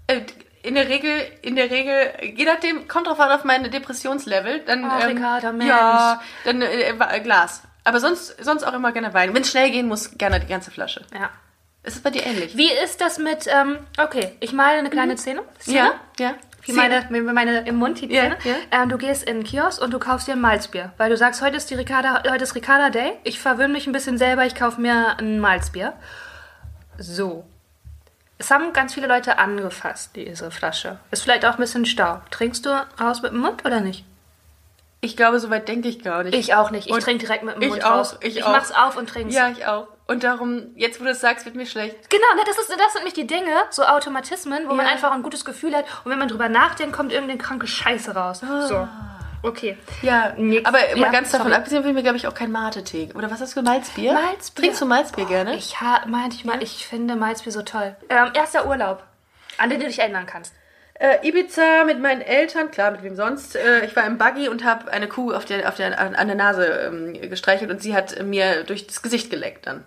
Äh, 0.09 0.21
in 0.65 0.75
der 0.77 0.89
Regel, 0.89 1.11
in 1.43 1.57
der 1.57 1.71
Regel, 1.71 2.13
je 2.37 2.45
nachdem, 2.45 2.87
kommt 2.87 3.09
drauf 3.09 3.19
an 3.19 3.33
auf 3.33 3.43
mein 3.45 3.69
Depressionslevel, 3.71 4.61
dann 4.61 4.85
Ach, 4.89 5.07
Ricarda, 5.07 5.51
Mensch. 5.53 5.69
ja, 5.69 6.21
dann 6.45 6.63
äh, 6.63 6.91
äh, 6.91 7.21
Glas. 7.21 7.63
Aber 7.85 7.99
sonst, 7.99 8.37
sonst 8.45 8.63
auch 8.63 8.73
immer 8.73 8.93
gerne 8.93 9.13
Wein. 9.13 9.35
Wenn 9.35 9.43
es 9.43 9.51
schnell 9.51 9.71
gehen 9.73 9.89
muss, 9.89 10.17
gerne 10.17 10.39
die 10.39 10.47
ganze 10.47 10.71
Flasche. 10.71 11.05
Ja. 11.13 11.31
Ist 11.85 11.97
es 11.97 12.03
bei 12.03 12.11
dir 12.11 12.25
ähnlich? 12.25 12.57
Wie 12.57 12.71
ist 12.71 13.01
das 13.01 13.19
mit, 13.19 13.47
ähm, 13.49 13.79
okay, 13.99 14.37
ich 14.41 14.53
male 14.53 14.79
eine 14.79 14.91
kleine 14.91 15.19
Szene. 15.19 15.43
Szene? 15.61 15.79
Ja, 15.79 15.95
ja. 16.19 16.35
Wie 16.65 16.73
meine, 16.75 17.05
meine 17.33 17.67
im 17.67 17.75
Mund 17.75 18.01
die 18.01 18.09
Zähne. 18.09 18.37
ja. 18.45 18.55
Ähm, 18.71 18.89
du 18.89 18.97
gehst 18.97 19.25
in 19.25 19.39
den 19.39 19.45
Kiosk 19.45 19.83
und 19.83 19.91
du 19.93 19.99
kaufst 19.99 20.29
dir 20.29 20.33
ein 20.33 20.41
Malzbier. 20.41 20.93
Weil 20.97 21.11
du 21.11 21.17
sagst, 21.17 21.43
heute 21.43 21.57
ist, 21.57 21.69
die 21.71 21.75
Ricarda, 21.75 22.23
heute 22.31 22.45
ist 22.45 22.55
Ricarda 22.55 22.91
Day. 22.91 23.15
Ich 23.25 23.41
verwöhne 23.41 23.73
mich 23.73 23.89
ein 23.89 23.93
bisschen 23.93 24.17
selber, 24.17 24.47
ich 24.47 24.55
kaufe 24.55 24.81
mir 24.81 25.19
ein 25.19 25.41
Malzbier. 25.41 25.95
So. 26.99 27.45
Es 28.39 28.51
haben 28.53 28.73
ganz 28.73 28.95
viele 28.95 29.09
Leute 29.09 29.39
angefasst, 29.39 30.11
diese 30.15 30.53
Flasche. 30.53 30.99
Ist 31.11 31.23
vielleicht 31.25 31.45
auch 31.45 31.53
ein 31.55 31.59
bisschen 31.61 31.85
Staub. 31.85 32.31
Trinkst 32.31 32.65
du 32.65 32.71
raus 33.01 33.23
mit 33.23 33.33
dem 33.33 33.41
Mund 33.41 33.65
oder 33.65 33.81
nicht? 33.81 34.05
Ich 35.01 35.17
glaube, 35.17 35.41
so 35.41 35.51
weit 35.51 35.67
denke 35.67 35.89
ich 35.89 36.05
gar 36.05 36.23
nicht. 36.23 36.35
Ich 36.35 36.55
auch 36.55 36.71
nicht. 36.71 36.89
Ich 36.89 36.97
trinke 36.99 37.25
direkt 37.27 37.43
mit 37.43 37.57
dem 37.57 37.63
ich 37.63 37.69
Mund 37.71 37.85
auch, 37.85 37.91
raus. 37.91 38.17
ich 38.21 38.37
ich 38.37 38.45
auch. 38.45 38.53
mach's 38.53 38.71
auf 38.71 38.97
und 38.97 39.09
trink's. 39.09 39.35
Ja, 39.35 39.49
ich 39.49 39.67
auch. 39.67 39.89
Und 40.07 40.25
darum, 40.25 40.73
jetzt 40.75 41.01
wo 41.01 41.05
du 41.05 41.11
es 41.11 41.21
sagst, 41.21 41.45
wird 41.47 41.55
mir 41.55 41.65
schlecht. 41.67 42.11
Genau, 42.11 42.35
ne, 42.37 42.43
das, 42.45 42.59
ist, 42.59 42.69
das 42.71 42.93
sind 42.93 43.05
nicht 43.05 43.17
die 43.17 43.27
Dinge, 43.27 43.51
so 43.71 43.85
Automatismen, 43.85 44.69
wo 44.69 44.75
man 44.75 44.85
Ja. 44.87 44.93
einfach 44.93 45.13
ein 45.13 45.23
gutes 45.23 45.45
Gefühl 45.45 45.75
hat 45.77 45.85
und 46.05 46.11
wenn 46.11 46.19
man 46.19 46.29
drüber 46.29 46.49
nachdenkt, 46.49 46.95
kommt 46.95 47.13
irgendeine 47.13 47.39
kranke 47.39 47.67
Scheiße 47.67 48.15
raus. 48.15 48.41
So. 48.69 48.89
Okay. 49.45 49.77
Ja, 50.03 50.35
Nix. 50.37 50.65
aber 50.67 50.79
mal 50.79 50.99
Ja, 50.99 51.11
ganz 51.11 51.31
davon 51.33 51.49
sorry. 51.49 51.57
abgesehen, 51.59 51.83
will 51.83 51.91
ich 51.91 51.97
mir, 51.97 52.03
glaube 52.03 52.17
ich, 52.17 52.27
auch 52.27 52.35
kein 52.35 52.53
Mate-Tee. 52.53 53.11
Oder 53.15 53.31
was 53.31 53.41
hast 53.41 53.57
du, 53.57 53.63
Malzbier? 53.63 54.13
Malzbier. 54.13 54.63
Trinkst 54.65 54.81
du 54.83 54.87
Malzbier 54.87 55.25
gerne? 55.25 55.57
Ich 55.57 55.81
ha, 55.81 56.03
manchmal, 56.07 56.63
ich 56.63 56.87
finde 56.87 57.17
Malzbier 57.17 57.53
so 57.53 57.63
toll. 57.63 57.97
Ähm, 58.09 58.29
erster 58.35 58.67
Urlaub, 58.67 59.03
an 59.59 59.71
den 59.71 59.81
du 59.81 59.87
dich 59.87 59.99
erinnern 59.99 60.27
kannst. 60.27 60.55
Äh, 60.95 61.27
Ibiza 61.27 61.83
mit 61.85 61.99
meinen 62.01 62.21
Eltern, 62.21 62.71
klar, 62.71 62.93
mit 62.93 63.03
wem 63.03 63.17
sonst. 63.17 63.57
Äh, 63.57 63.85
ich 63.87 63.97
war 63.97 64.05
im 64.05 64.19
Buggy 64.19 64.49
und 64.49 64.63
habe 64.65 64.93
eine 64.93 65.09
Kuh 65.09 65.33
auf 65.33 65.45
der, 65.45 65.69
auf 65.69 65.75
der, 65.75 65.99
an 65.99 66.15
an 66.15 66.27
der 66.29 66.37
Nase 66.37 66.65
ähm, 66.67 67.15
gestreichelt 67.29 67.71
und 67.71 67.83
sie 67.83 67.97
hat 67.97 68.23
mir 68.23 68.63
durch 68.63 68.87
das 68.87 69.03
Gesicht 69.03 69.31
geleckt 69.31 69.67
dann. 69.67 69.83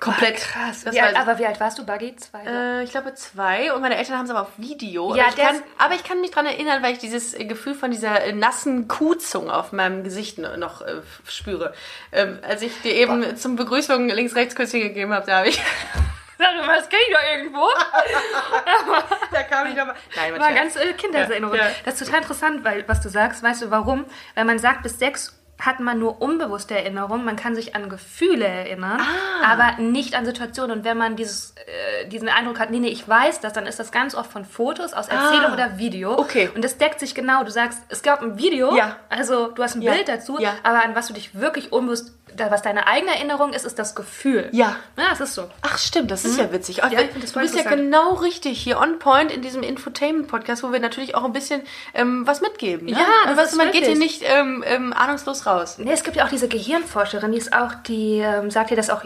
Komplett. 0.00 0.36
Krass. 0.36 0.84
Das 0.84 0.94
Wie 0.94 1.00
alt, 1.00 1.16
aber 1.16 1.38
wie 1.38 1.46
alt 1.46 1.58
warst 1.58 1.78
du, 1.78 1.84
Buggy? 1.84 2.14
Zwei? 2.16 2.42
äh, 2.46 2.84
ich 2.84 2.90
glaube 2.92 3.14
zwei 3.14 3.72
und 3.72 3.80
meine 3.80 3.96
Eltern 3.96 4.16
haben 4.18 4.24
es 4.26 4.30
aber 4.30 4.42
auf 4.42 4.52
Video. 4.56 5.14
Ja, 5.16 5.24
aber, 5.24 5.32
ich 5.36 5.36
kann, 5.42 5.62
aber 5.76 5.94
ich 5.94 6.04
kann 6.04 6.20
mich 6.20 6.30
daran 6.30 6.46
erinnern, 6.46 6.82
weil 6.82 6.92
ich 6.92 6.98
dieses 6.98 7.34
Gefühl 7.36 7.74
von 7.74 7.90
dieser 7.90 8.32
nassen 8.32 8.86
Kuhzunge 8.86 9.52
auf 9.52 9.72
meinem 9.72 10.04
Gesicht 10.04 10.38
no- 10.38 10.56
noch 10.56 10.82
äh, 10.82 11.00
spüre. 11.26 11.74
Ähm, 12.12 12.38
als 12.46 12.62
ich 12.62 12.80
dir 12.82 12.94
eben 12.94 13.36
zum 13.36 13.56
Begrüßung 13.56 14.08
links-rechts-Küsschen 14.08 14.80
gegeben 14.80 15.12
habe, 15.12 15.26
da 15.26 15.38
habe 15.38 15.48
ich. 15.48 15.60
Sag 16.38 16.64
mal, 16.64 16.76
das 16.76 16.88
kenn 16.88 17.00
ich 17.08 17.12
doch 17.14 17.22
irgendwo. 17.36 17.66
da 19.32 19.42
kam 19.42 19.66
ich 19.68 19.74
nochmal. 19.74 19.96
Nein, 20.14 20.38
War 20.38 20.52
ganz 20.52 20.76
äh, 20.76 20.92
Kindheitserinnerung. 20.92 21.56
Ja, 21.56 21.64
ja. 21.66 21.74
Das 21.84 21.94
ist 22.00 22.06
total 22.06 22.20
interessant, 22.22 22.64
weil 22.64 22.86
was 22.86 23.00
du 23.00 23.08
sagst, 23.08 23.42
weißt 23.42 23.62
du 23.62 23.70
warum? 23.72 24.04
Weil 24.36 24.44
man 24.44 24.60
sagt, 24.60 24.84
bis 24.84 24.98
sechs 25.00 25.37
hat 25.60 25.80
man 25.80 25.98
nur 25.98 26.22
unbewusste 26.22 26.76
Erinnerungen, 26.76 27.24
man 27.24 27.34
kann 27.34 27.56
sich 27.56 27.74
an 27.74 27.88
Gefühle 27.88 28.46
erinnern, 28.46 29.00
Ah. 29.00 29.52
aber 29.52 29.82
nicht 29.82 30.14
an 30.14 30.24
Situationen. 30.24 30.78
Und 30.78 30.84
wenn 30.84 30.96
man 30.96 31.16
dieses, 31.16 31.52
äh, 31.56 32.06
diesen 32.08 32.28
Eindruck 32.28 32.60
hat, 32.60 32.70
nee, 32.70 32.78
nee, 32.78 32.88
ich 32.90 33.08
weiß 33.08 33.40
das, 33.40 33.52
dann 33.54 33.66
ist 33.66 33.80
das 33.80 33.90
ganz 33.90 34.14
oft 34.14 34.30
von 34.30 34.44
Fotos, 34.44 34.92
aus 34.92 35.08
Erzählung 35.08 35.46
Ah. 35.50 35.54
oder 35.54 35.78
Video. 35.78 36.16
Okay. 36.16 36.48
Und 36.54 36.62
das 36.62 36.78
deckt 36.78 37.00
sich 37.00 37.12
genau. 37.14 37.42
Du 37.42 37.50
sagst, 37.50 37.80
es 37.88 38.02
gab 38.02 38.22
ein 38.22 38.38
Video, 38.38 38.76
Ja. 38.76 38.96
also 39.08 39.48
du 39.48 39.62
hast 39.62 39.74
ein 39.74 39.82
Ja. 39.82 39.92
Bild 39.92 40.08
dazu, 40.08 40.38
Ja. 40.38 40.54
aber 40.62 40.84
an 40.84 40.94
was 40.94 41.08
du 41.08 41.12
dich 41.14 41.34
wirklich 41.38 41.72
unbewusst, 41.72 42.12
was 42.36 42.62
deine 42.62 42.86
eigene 42.86 43.14
Erinnerung 43.14 43.52
ist, 43.52 43.64
ist 43.64 43.78
das 43.78 43.94
Gefühl. 43.94 44.48
Ja. 44.52 44.76
Ja, 44.96 45.10
das 45.10 45.20
ist 45.20 45.34
so. 45.34 45.48
Ach 45.62 45.78
stimmt, 45.78 46.10
das 46.10 46.24
ist 46.24 46.38
ja 46.38 46.52
witzig. 46.52 46.82
Ach, 46.82 46.90
Ja, 46.90 47.00
du 47.02 47.20
bist 47.20 47.54
ja 47.54 47.62
genau 47.62 48.14
richtig 48.14 48.60
hier 48.60 48.80
on 48.80 48.98
point 48.98 49.30
in 49.30 49.42
diesem 49.42 49.62
Infotainment-Podcast, 49.62 50.62
wo 50.62 50.72
wir 50.72 50.80
natürlich 50.80 51.14
auch 51.14 51.24
ein 51.24 51.32
bisschen 51.32 51.62
ähm, 51.94 52.26
was 52.26 52.40
mitgeben. 52.40 52.86
Ne? 52.86 52.92
Ja, 52.92 53.06
das 53.26 53.36
weißt 53.36 53.52
ist 53.52 53.58
man 53.58 53.70
geht 53.70 53.84
hier 53.84 53.94
wirklich. 53.94 54.20
nicht 54.20 54.30
ähm, 54.30 54.64
ähm, 54.66 54.92
ahnungslos 54.92 55.46
raus. 55.46 55.78
Nee, 55.78 55.92
es 55.92 56.02
gibt 56.02 56.16
ja 56.16 56.24
auch 56.24 56.30
diese 56.30 56.48
Gehirnforscherin, 56.48 57.32
die 57.32 57.38
ist 57.38 57.52
auch, 57.52 57.74
die 57.86 58.18
ähm, 58.18 58.50
sagt 58.50 58.70
ja, 58.70 58.76
dass 58.76 58.90
auch 58.90 59.04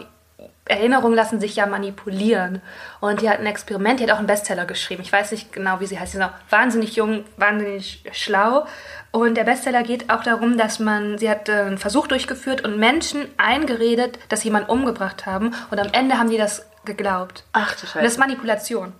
Erinnerungen 0.65 1.15
lassen 1.15 1.41
sich 1.41 1.57
ja 1.57 1.65
manipulieren. 1.65 2.61
Und 3.01 3.21
die 3.21 3.29
hat 3.29 3.39
ein 3.39 3.45
Experiment, 3.45 3.99
die 3.99 4.05
hat 4.05 4.11
auch 4.11 4.17
einen 4.17 4.27
Bestseller 4.27 4.65
geschrieben. 4.65 5.01
Ich 5.01 5.11
weiß 5.11 5.31
nicht 5.31 5.51
genau, 5.51 5.79
wie 5.79 5.85
sie 5.85 5.99
heißt. 5.99 6.13
Sie 6.13 6.17
ist 6.17 6.23
auch 6.23 6.31
wahnsinnig 6.49 6.95
jung, 6.95 7.25
wahnsinnig 7.37 8.03
schlau. 8.13 8.65
Und 9.11 9.35
der 9.35 9.43
Bestseller 9.43 9.83
geht 9.83 10.09
auch 10.09 10.23
darum, 10.23 10.57
dass 10.57 10.79
man, 10.79 11.17
sie 11.17 11.29
hat 11.29 11.49
äh, 11.49 11.53
einen 11.53 11.77
Versuch 11.77 12.07
durchgeführt 12.07 12.61
und 12.61 12.77
Menschen 12.79 13.27
eingeredet, 13.37 14.17
dass 14.29 14.41
sie 14.41 14.47
jemanden 14.47 14.69
umgebracht 14.69 15.25
haben. 15.25 15.53
Und 15.69 15.79
am 15.79 15.89
Ende 15.91 16.17
haben 16.17 16.29
die 16.29 16.37
das 16.37 16.65
geglaubt. 16.85 17.43
Ach 17.51 17.71
du 17.71 17.73
Und 17.73 17.83
das 17.83 17.91
Scheiße. 17.91 18.05
ist 18.05 18.19
Manipulation. 18.19 18.93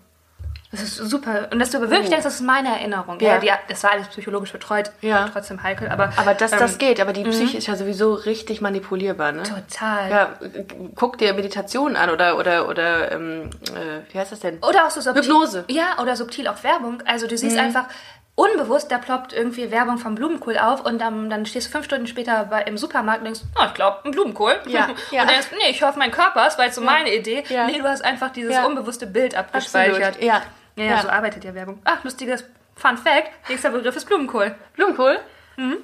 Das 0.74 0.82
ist 0.82 0.95
super. 0.97 1.47
Und 1.51 1.59
dass 1.59 1.69
du 1.69 1.78
aber 1.78 1.89
wirklich 1.89 2.07
Oh. 2.07 2.09
denkst, 2.09 2.24
das 2.26 2.34
ist 2.36 2.41
meine 2.41 2.69
Erinnerung. 2.69 3.19
Ja. 3.19 3.36
Ja. 3.36 3.39
die, 3.39 3.51
das 3.71 3.84
war 3.84 3.91
alles 3.91 4.07
psychologisch 4.07 4.51
betreut. 4.51 4.91
Ja. 5.01 5.30
Trotzdem 5.32 5.61
heikel. 5.61 5.88
Aber, 5.89 6.11
Aber 6.17 6.34
das, 6.34 6.49
das 6.51 6.74
ähm, 6.74 6.78
geht, 6.80 6.99
aber 6.99 7.13
die 7.13 7.24
Psyche 7.24 7.57
ist 7.59 7.67
ja 7.67 7.76
sowieso 7.76 8.13
richtig 8.15 8.59
manipulierbar, 8.59 9.32
ne? 9.34 9.43
Total. 9.43 10.09
Ja, 10.09 10.30
guck 10.95 11.19
dir 11.19 11.34
Meditation 11.34 11.95
an 11.95 12.09
oder, 12.09 12.38
oder, 12.38 12.67
oder 12.67 13.11
ähm, 13.11 13.51
äh, 13.76 14.11
wie 14.13 14.17
heißt 14.19 14.32
das 14.32 14.39
denn? 14.39 14.57
Oder 14.67 14.86
auch 14.88 14.89
so 14.89 14.99
subtil. 14.99 15.21
Hypnose. 15.24 15.65
Ja, 15.69 15.99
oder 16.01 16.15
subtil 16.15 16.47
auch 16.47 16.63
Werbung. 16.63 17.03
Also 17.05 17.28
du 17.28 17.34
Mhm. 17.34 17.38
siehst 17.38 17.57
einfach 17.59 17.86
unbewusst, 18.36 18.91
da 18.91 18.97
ploppt 18.97 19.32
irgendwie 19.32 19.69
Werbung 19.69 19.99
vom 19.99 20.15
Blumenkohl 20.15 20.57
auf 20.57 20.84
und 20.84 20.99
dann, 20.99 21.30
dann 21.30 21.45
stehst 21.45 21.67
du 21.67 21.71
fünf 21.71 21.86
Stunden 21.86 22.07
später 22.07 22.45
bei, 22.45 22.63
im 22.63 22.80
Supermarkt 22.80 23.19
und 23.19 23.26
denkst, 23.26 23.41
oh, 23.59 23.63
ich 23.67 23.74
glaube, 23.76 23.99
ein 24.05 24.11
Blumenkohl. 24.11 24.55
Ja, 24.65 24.88
ja. 25.11 25.21
Und 25.21 25.30
denkst, 25.30 25.47
nee, 25.51 25.69
ich 25.69 25.84
hoffe, 25.84 25.99
mein 25.99 26.09
Körper 26.09 26.47
ist, 26.47 26.57
weil 26.57 26.69
es 26.69 26.76
so 26.76 26.82
meine 26.82 27.13
Idee. 27.15 27.43
Ja. 27.49 27.67
Nee, 27.67 27.78
du 27.78 27.84
hast 27.84 28.03
einfach 28.03 28.32
dieses 28.32 28.53
Ja. 28.55 28.65
unbewusste 28.65 29.05
Bild 29.05 29.36
abgespeichert. 29.36 30.01
Absolut, 30.03 30.24
ja. 30.24 30.41
Ja, 30.76 30.84
ja, 30.84 30.91
Ja. 30.91 31.01
so 31.01 31.09
arbeitet 31.09 31.43
ja 31.43 31.53
Werbung. 31.53 31.80
Ach, 31.84 32.03
lustiges 32.03 32.43
Fun 32.76 32.97
Fact. 32.97 33.30
Nächster 33.49 33.69
Begriff 33.71 33.95
ist 33.95 34.05
Blumenkohl. 34.05 34.55
Blumenkohl? 34.76 35.19
Ähm, 35.57 35.78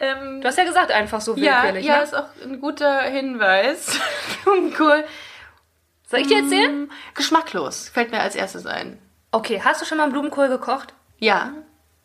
ähm, 0.00 0.40
Du 0.40 0.48
hast 0.48 0.58
ja 0.58 0.64
gesagt, 0.64 0.90
einfach 0.90 1.20
so 1.20 1.36
ja, 1.36 1.62
willkürlich. 1.62 1.86
ja, 1.86 1.98
ne? 1.98 2.02
ist 2.02 2.14
auch 2.14 2.26
ein 2.42 2.60
guter 2.60 3.02
Hinweis. 3.02 3.98
Blumenkohl. 4.44 5.04
Soll 6.08 6.20
ich 6.20 6.26
dir 6.28 6.42
erzählen? 6.42 6.84
Mm, 6.84 6.90
Geschmacklos, 7.14 7.88
fällt 7.90 8.10
mir 8.10 8.20
als 8.20 8.34
erstes 8.34 8.64
ein. 8.66 8.98
Okay, 9.30 9.60
hast 9.62 9.80
du 9.82 9.84
schon 9.84 9.98
mal 9.98 10.04
einen 10.04 10.12
Blumenkohl 10.12 10.48
gekocht? 10.48 10.94
Ja. 11.18 11.52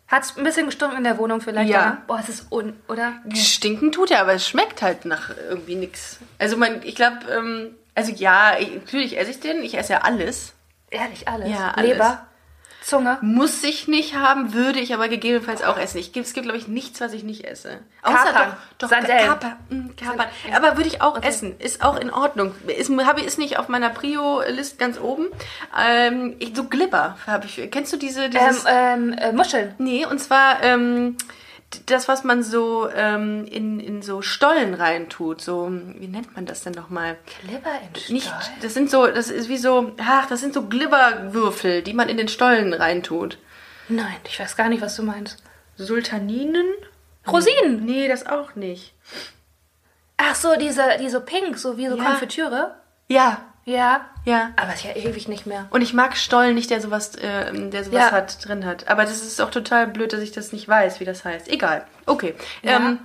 Hat 0.08 0.24
es 0.24 0.38
ein 0.38 0.44
bisschen 0.44 0.66
gestunken 0.66 0.98
in 0.98 1.04
der 1.06 1.18
Wohnung 1.18 1.40
vielleicht? 1.42 1.70
Ja. 1.72 1.80
oder? 1.80 1.98
Boah, 2.08 2.20
es 2.20 2.28
ist 2.30 2.52
un... 2.52 2.80
Oder? 2.90 3.14
Stinken 3.34 3.92
tut 3.92 4.12
er, 4.12 4.20
aber 4.22 4.34
es 4.34 4.48
schmeckt 4.48 4.82
halt 4.82 5.06
nach 5.06 5.30
irgendwie 5.50 5.76
nix. 5.76 6.20
Also 6.38 6.58
man, 6.58 6.84
ich 6.84 6.96
glaube, 6.96 7.20
ähm, 7.32 7.76
also 7.96 8.12
ja, 8.12 8.58
ich, 8.60 8.74
natürlich 8.76 9.18
esse 9.18 9.32
ich 9.32 9.40
den. 9.40 9.64
Ich 9.64 9.76
esse 9.78 9.94
ja 9.94 10.02
alles. 10.02 10.53
Ehrlich, 10.94 11.28
alles. 11.28 11.50
Ja, 11.50 11.72
alles. 11.72 11.92
Leber, 11.92 12.28
Zunge. 12.84 13.18
Muss 13.22 13.64
ich 13.64 13.88
nicht 13.88 14.16
haben, 14.16 14.54
würde 14.54 14.80
ich 14.80 14.94
aber 14.94 15.08
gegebenenfalls 15.08 15.64
auch 15.64 15.78
essen. 15.78 16.00
Ich, 16.00 16.16
es 16.16 16.34
gibt, 16.34 16.46
glaube 16.46 16.58
ich, 16.58 16.68
nichts, 16.68 17.00
was 17.00 17.14
ich 17.14 17.24
nicht 17.24 17.46
esse. 17.46 17.80
Kapern. 18.02 18.34
doch, 18.34 18.56
doch 18.78 18.90
Sardellen. 18.90 19.30
Kapern. 19.30 19.58
mm, 19.70 19.96
Kapern. 19.96 20.28
Aber 20.54 20.76
würde 20.76 20.90
ich 20.90 21.02
auch 21.02 21.22
essen. 21.24 21.58
Ist 21.60 21.82
auch 21.82 21.98
in 21.98 22.12
Ordnung. 22.12 22.54
Ist, 22.68 22.92
habe 22.92 23.22
ist 23.22 23.40
nicht 23.40 23.58
auf 23.58 23.70
meiner 23.70 23.90
Prio-List 23.90 24.80
ganz 24.80 25.00
oben. 25.00 25.28
Ähm, 25.80 26.36
ich, 26.40 26.56
so 26.56 26.66
Glibber 26.66 27.18
habe 27.26 27.46
ich. 27.46 27.72
Kennst 27.72 27.94
du 27.94 27.98
diese? 27.98 28.26
Ähm, 28.26 28.32
Dieses, 28.32 28.66
ähm, 28.68 29.14
äh, 29.14 29.32
Muscheln. 29.32 29.76
Nee, 29.78 30.06
und 30.06 30.20
zwar 30.20 30.62
ähm, 30.62 31.18
das, 31.90 32.08
was 32.08 32.24
man 32.24 32.44
so 32.44 32.90
ähm, 32.96 33.46
in, 33.46 33.80
in 33.80 34.02
so 34.02 34.22
Stollen 34.22 34.74
reintut. 34.74 35.42
So, 35.42 35.72
wie 35.72 36.08
nennt 36.08 36.36
man 36.36 36.46
das 36.46 36.64
denn 36.64 36.74
nochmal? 36.74 37.18
Glibber 37.42 37.72
in 38.08 38.14
Nicht, 38.14 38.34
das 38.62 38.74
sind 38.74 38.90
so, 38.90 39.08
das 39.08 39.30
ist 39.30 39.50
wie 39.50 39.58
so, 39.58 39.92
ach, 40.00 40.28
das 40.28 40.42
sind 40.42 40.54
so 40.54 40.68
Glibberwürfel, 40.68 41.82
die 41.82 41.94
man 41.94 42.10
in 42.10 42.18
den 42.18 42.28
Stollen 42.28 42.74
reintut. 42.74 43.38
Nein, 43.90 44.16
ich 44.28 44.40
weiß 44.40 44.56
gar 44.56 44.70
nicht, 44.70 44.82
was 44.82 44.96
du 44.96 45.04
meinst. 45.04 45.44
Sultaninen? 45.76 46.68
Rosinen. 47.28 47.86
Nee, 47.86 48.08
das 48.08 48.26
auch 48.26 48.56
nicht. 48.56 48.94
Ach 50.18 50.36
so, 50.36 50.56
diese, 50.56 50.84
die 51.00 51.10
so 51.10 51.22
pink, 51.22 51.58
so 51.58 51.78
wie 51.78 51.88
so 51.88 51.98
Ja. 51.98 52.04
Konfitüre. 52.04 52.76
Ja, 53.08 53.53
Ja. 53.66 54.02
Ja. 54.26 54.52
Aber 54.56 54.74
ist 54.74 54.84
ja 54.84 54.96
ewig 54.96 55.28
nicht 55.28 55.46
mehr. 55.46 55.68
Und 55.70 55.82
ich 55.82 55.94
mag 55.94 56.18
Stollen 56.18 56.56
nicht, 56.56 56.70
der 56.70 56.82
sowas, 56.82 57.16
äh, 57.16 57.52
der 57.70 57.84
sowas 57.84 58.00
Ja. 58.00 58.12
hat, 58.12 58.46
drin 58.48 58.66
hat. 58.66 58.88
Aber 58.90 59.04
das 59.04 59.22
ist 59.22 59.40
auch 59.42 59.52
total 59.52 59.88
blöd, 59.88 60.12
dass 60.14 60.22
ich 60.22 60.32
das 60.32 60.52
nicht 60.52 60.68
weiß, 60.68 61.00
wie 61.00 61.06
das 61.06 61.24
heißt. 61.24 61.48
Egal. 61.50 61.86
Okay. 62.06 62.36
Ähm, 62.64 63.00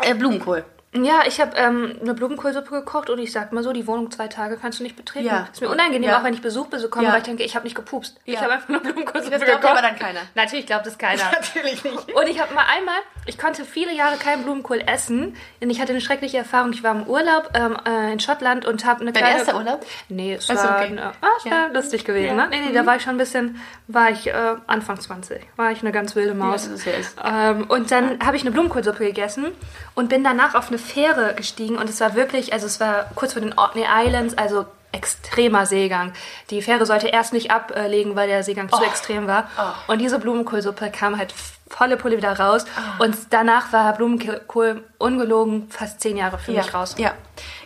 äh, 0.00 0.14
Blumenkohl. 0.14 0.64
Ja, 0.94 1.22
ich 1.26 1.40
habe 1.40 1.56
ähm, 1.56 1.94
eine 2.02 2.12
Blumenkohlsuppe 2.12 2.68
gekocht 2.70 3.08
und 3.08 3.18
ich 3.18 3.32
sag 3.32 3.50
mal 3.52 3.62
so, 3.62 3.72
die 3.72 3.86
Wohnung 3.86 4.10
zwei 4.10 4.28
Tage 4.28 4.58
kannst 4.58 4.78
du 4.78 4.82
nicht 4.82 4.94
betreten. 4.94 5.24
Ja. 5.24 5.48
Ist 5.50 5.62
mir 5.62 5.70
unangenehm, 5.70 6.10
Ja. 6.10 6.18
auch 6.20 6.24
wenn 6.24 6.34
ich 6.34 6.42
Besuch 6.42 6.66
bekomme, 6.66 7.06
Ja. 7.06 7.12
weil 7.12 7.18
ich 7.18 7.24
denke, 7.24 7.42
ich 7.44 7.54
habe 7.54 7.64
nicht 7.64 7.74
gepupst. 7.74 8.20
Ich 8.26 8.34
Ja. 8.34 8.42
habe 8.42 8.52
einfach 8.52 8.68
nur 8.68 8.80
Blumenkohlsuppe 8.80 9.30
Das 9.38 9.42
glaubt 9.42 9.62
gekocht. 9.62 9.78
aber 9.78 9.88
dann 9.88 9.98
keiner. 9.98 10.20
Natürlich 10.34 10.66
glaubt 10.66 10.86
es 10.86 10.98
keiner. 10.98 11.22
Natürlich 11.32 11.82
nicht. 11.82 12.12
Und 12.12 12.28
ich 12.28 12.38
habe 12.40 12.52
mal 12.52 12.66
einmal, 12.76 12.96
ich 13.24 13.38
konnte 13.38 13.64
viele 13.64 13.94
Jahre 13.94 14.16
keinen 14.18 14.42
Blumenkohl 14.44 14.82
essen, 14.86 15.34
denn 15.62 15.70
ich 15.70 15.80
hatte 15.80 15.92
eine 15.92 16.02
schreckliche 16.02 16.36
Erfahrung. 16.36 16.72
Ich 16.74 16.82
war 16.82 16.94
im 16.94 17.04
Urlaub 17.06 17.50
ähm, 17.54 17.74
äh, 17.86 18.12
in 18.12 18.20
Schottland 18.20 18.66
und 18.66 18.84
habe 18.84 19.00
eine 19.00 19.12
Dein 19.12 19.22
kleine... 19.22 19.38
erster 19.38 19.56
Urlaub? 19.56 19.86
Nee, 20.10 20.34
es 20.34 20.48
war, 20.50 20.76
okay. 20.82 20.98
ah, 21.00 21.12
es 21.38 21.44
Ja. 21.44 21.50
war 21.52 21.68
lustig 21.70 22.04
gewesen. 22.04 22.36
Ja. 22.36 22.44
Mhm. 22.46 22.50
Ne? 22.50 22.58
Nee, 22.60 22.66
nee, 22.68 22.72
da 22.74 22.84
war 22.84 22.96
ich 22.96 23.02
schon 23.02 23.14
ein 23.14 23.18
bisschen, 23.18 23.58
war 23.88 24.10
ich 24.10 24.26
äh, 24.26 24.32
Anfang 24.66 25.00
20, 25.00 25.40
war 25.56 25.70
ich 25.72 25.80
eine 25.80 25.90
ganz 25.92 26.14
wilde 26.16 26.34
Maus. 26.34 26.64
das 26.68 26.80
ist 26.80 26.86
ja 26.86 27.50
ähm, 27.50 27.64
und 27.70 27.90
dann 27.90 28.18
habe 28.24 28.36
ich 28.36 28.42
eine 28.42 28.50
Blumenkohlsuppe 28.50 29.06
gegessen 29.06 29.52
und 29.94 30.10
bin 30.10 30.22
danach 30.22 30.54
auf 30.54 30.68
eine 30.68 30.81
Fähre 30.82 31.34
gestiegen 31.34 31.78
und 31.78 31.88
es 31.88 32.00
war 32.00 32.14
wirklich, 32.14 32.52
also 32.52 32.66
es 32.66 32.78
war 32.80 33.06
kurz 33.14 33.32
vor 33.32 33.40
den 33.42 33.56
Orkney 33.58 33.84
Islands, 33.88 34.36
also 34.36 34.66
extremer 34.94 35.64
Seegang. 35.64 36.12
Die 36.50 36.60
Fähre 36.60 36.84
sollte 36.84 37.08
erst 37.08 37.32
nicht 37.32 37.50
ablegen, 37.50 38.14
weil 38.14 38.28
der 38.28 38.42
Seegang 38.42 38.68
Oh. 38.70 38.76
zu 38.76 38.84
extrem 38.84 39.26
war. 39.26 39.48
Und 39.86 40.00
diese 40.00 40.18
Blumenkohlsuppe 40.18 40.90
kam 40.90 41.16
halt 41.16 41.32
volle 41.76 41.96
Pulle 41.96 42.16
wieder 42.16 42.38
raus. 42.38 42.64
Und 42.98 43.16
danach 43.30 43.72
war 43.72 43.92
Blumenkohl 43.94 44.84
ungelogen 44.98 45.68
fast 45.70 46.00
zehn 46.00 46.16
Jahre 46.16 46.38
für 46.38 46.52
mich 46.52 46.72
raus. 46.74 46.94
Ja. 46.98 47.12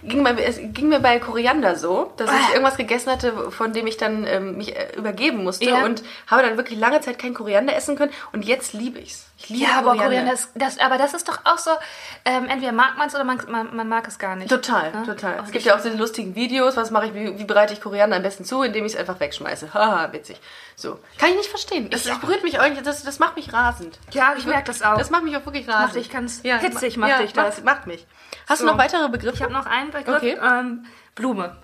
Ging, 0.02 0.22
mir, 0.22 0.38
es 0.38 0.58
ging 0.62 0.88
mir 0.88 1.00
bei 1.00 1.18
Koriander 1.18 1.74
so, 1.76 2.12
dass 2.16 2.30
Ah. 2.30 2.34
ich 2.42 2.50
irgendwas 2.50 2.76
gegessen 2.76 3.10
hatte, 3.10 3.50
von 3.50 3.72
dem 3.72 3.86
ich 3.88 3.96
dann 3.96 4.24
ähm, 4.26 4.56
mich 4.56 4.74
äh, 4.76 4.94
übergeben 4.96 5.42
musste 5.42 5.64
Ja. 5.64 5.84
und 5.84 6.02
habe 6.28 6.42
dann 6.42 6.56
wirklich 6.56 6.78
lange 6.78 7.00
Zeit 7.00 7.18
kein 7.18 7.34
Koriander 7.34 7.74
essen 7.74 7.96
können 7.96 8.12
und 8.32 8.44
jetzt 8.44 8.72
liebe 8.72 9.00
ich's. 9.00 9.26
Ich 9.38 9.48
liebe 9.50 9.64
Ja, 9.64 9.78
aber 9.80 9.96
Koriander, 9.96 10.32
ist, 10.32 10.48
das, 10.54 10.78
aber 10.78 10.96
das 10.98 11.12
ist 11.12 11.28
doch 11.28 11.40
auch 11.44 11.58
so, 11.58 11.72
ähm, 12.24 12.46
entweder 12.48 12.72
mag 12.72 12.96
man 12.96 13.08
es 13.08 13.14
oder 13.14 13.24
man, 13.24 13.40
man, 13.48 13.74
man 13.74 13.88
mag 13.88 14.06
es 14.08 14.18
gar 14.18 14.36
nicht. 14.36 14.48
Total, 14.48 14.92
Ja? 14.94 15.02
total. 15.02 15.40
Es 15.44 15.50
gibt 15.50 15.64
ja 15.64 15.74
auch 15.76 15.80
diese 15.82 15.96
lustigen 15.96 16.34
Videos, 16.36 16.76
was 16.76 16.90
mache 16.92 17.06
ich, 17.06 17.14
wie, 17.14 17.38
wie 17.38 17.44
bereite 17.44 17.74
ich 17.74 17.80
Koriander 17.80 18.16
am 18.16 18.22
besten 18.22 18.44
zu, 18.44 18.62
indem 18.62 18.86
ich 18.86 18.94
es 18.94 18.98
einfach 18.98 19.18
wegschmeiße. 19.20 19.70
Haha, 19.74 20.12
witzig. 20.12 20.40
So. 20.76 20.98
Kann 21.18 21.30
ich 21.30 21.36
nicht 21.36 21.50
verstehen. 21.50 21.90
Das, 21.90 22.04
das 22.04 22.18
berührt 22.20 22.44
mich 22.44 22.60
eigentlich, 22.60 22.84
das, 22.84 23.02
das 23.02 23.18
macht 23.18 23.36
mich 23.36 23.52
rasend. 23.52 23.95
Ja, 24.12 24.34
ich 24.36 24.46
merke 24.46 24.66
das 24.66 24.82
auch. 24.82 24.98
Das 24.98 25.10
macht 25.10 25.24
mich 25.24 25.36
auch 25.36 25.44
wirklich 25.44 25.68
rasend. 25.68 25.86
Macht 25.86 25.94
dich 25.96 26.10
ganz 26.10 26.42
hitzig, 26.42 26.96
macht 26.96 27.10
ja, 27.10 27.18
dich 27.22 27.32
das. 27.32 27.62
Macht, 27.64 27.86
mich. 27.86 28.06
Hast 28.48 28.60
So. 28.60 28.66
du 28.66 28.72
noch 28.72 28.78
weitere 28.78 29.08
Begriffe? 29.08 29.36
Ich 29.36 29.42
habe 29.42 29.52
noch 29.52 29.66
einen 29.66 29.90
Begriff. 29.90 30.16
Okay. 30.16 30.38
Ähm, 30.42 30.86
Blume. 31.14 31.56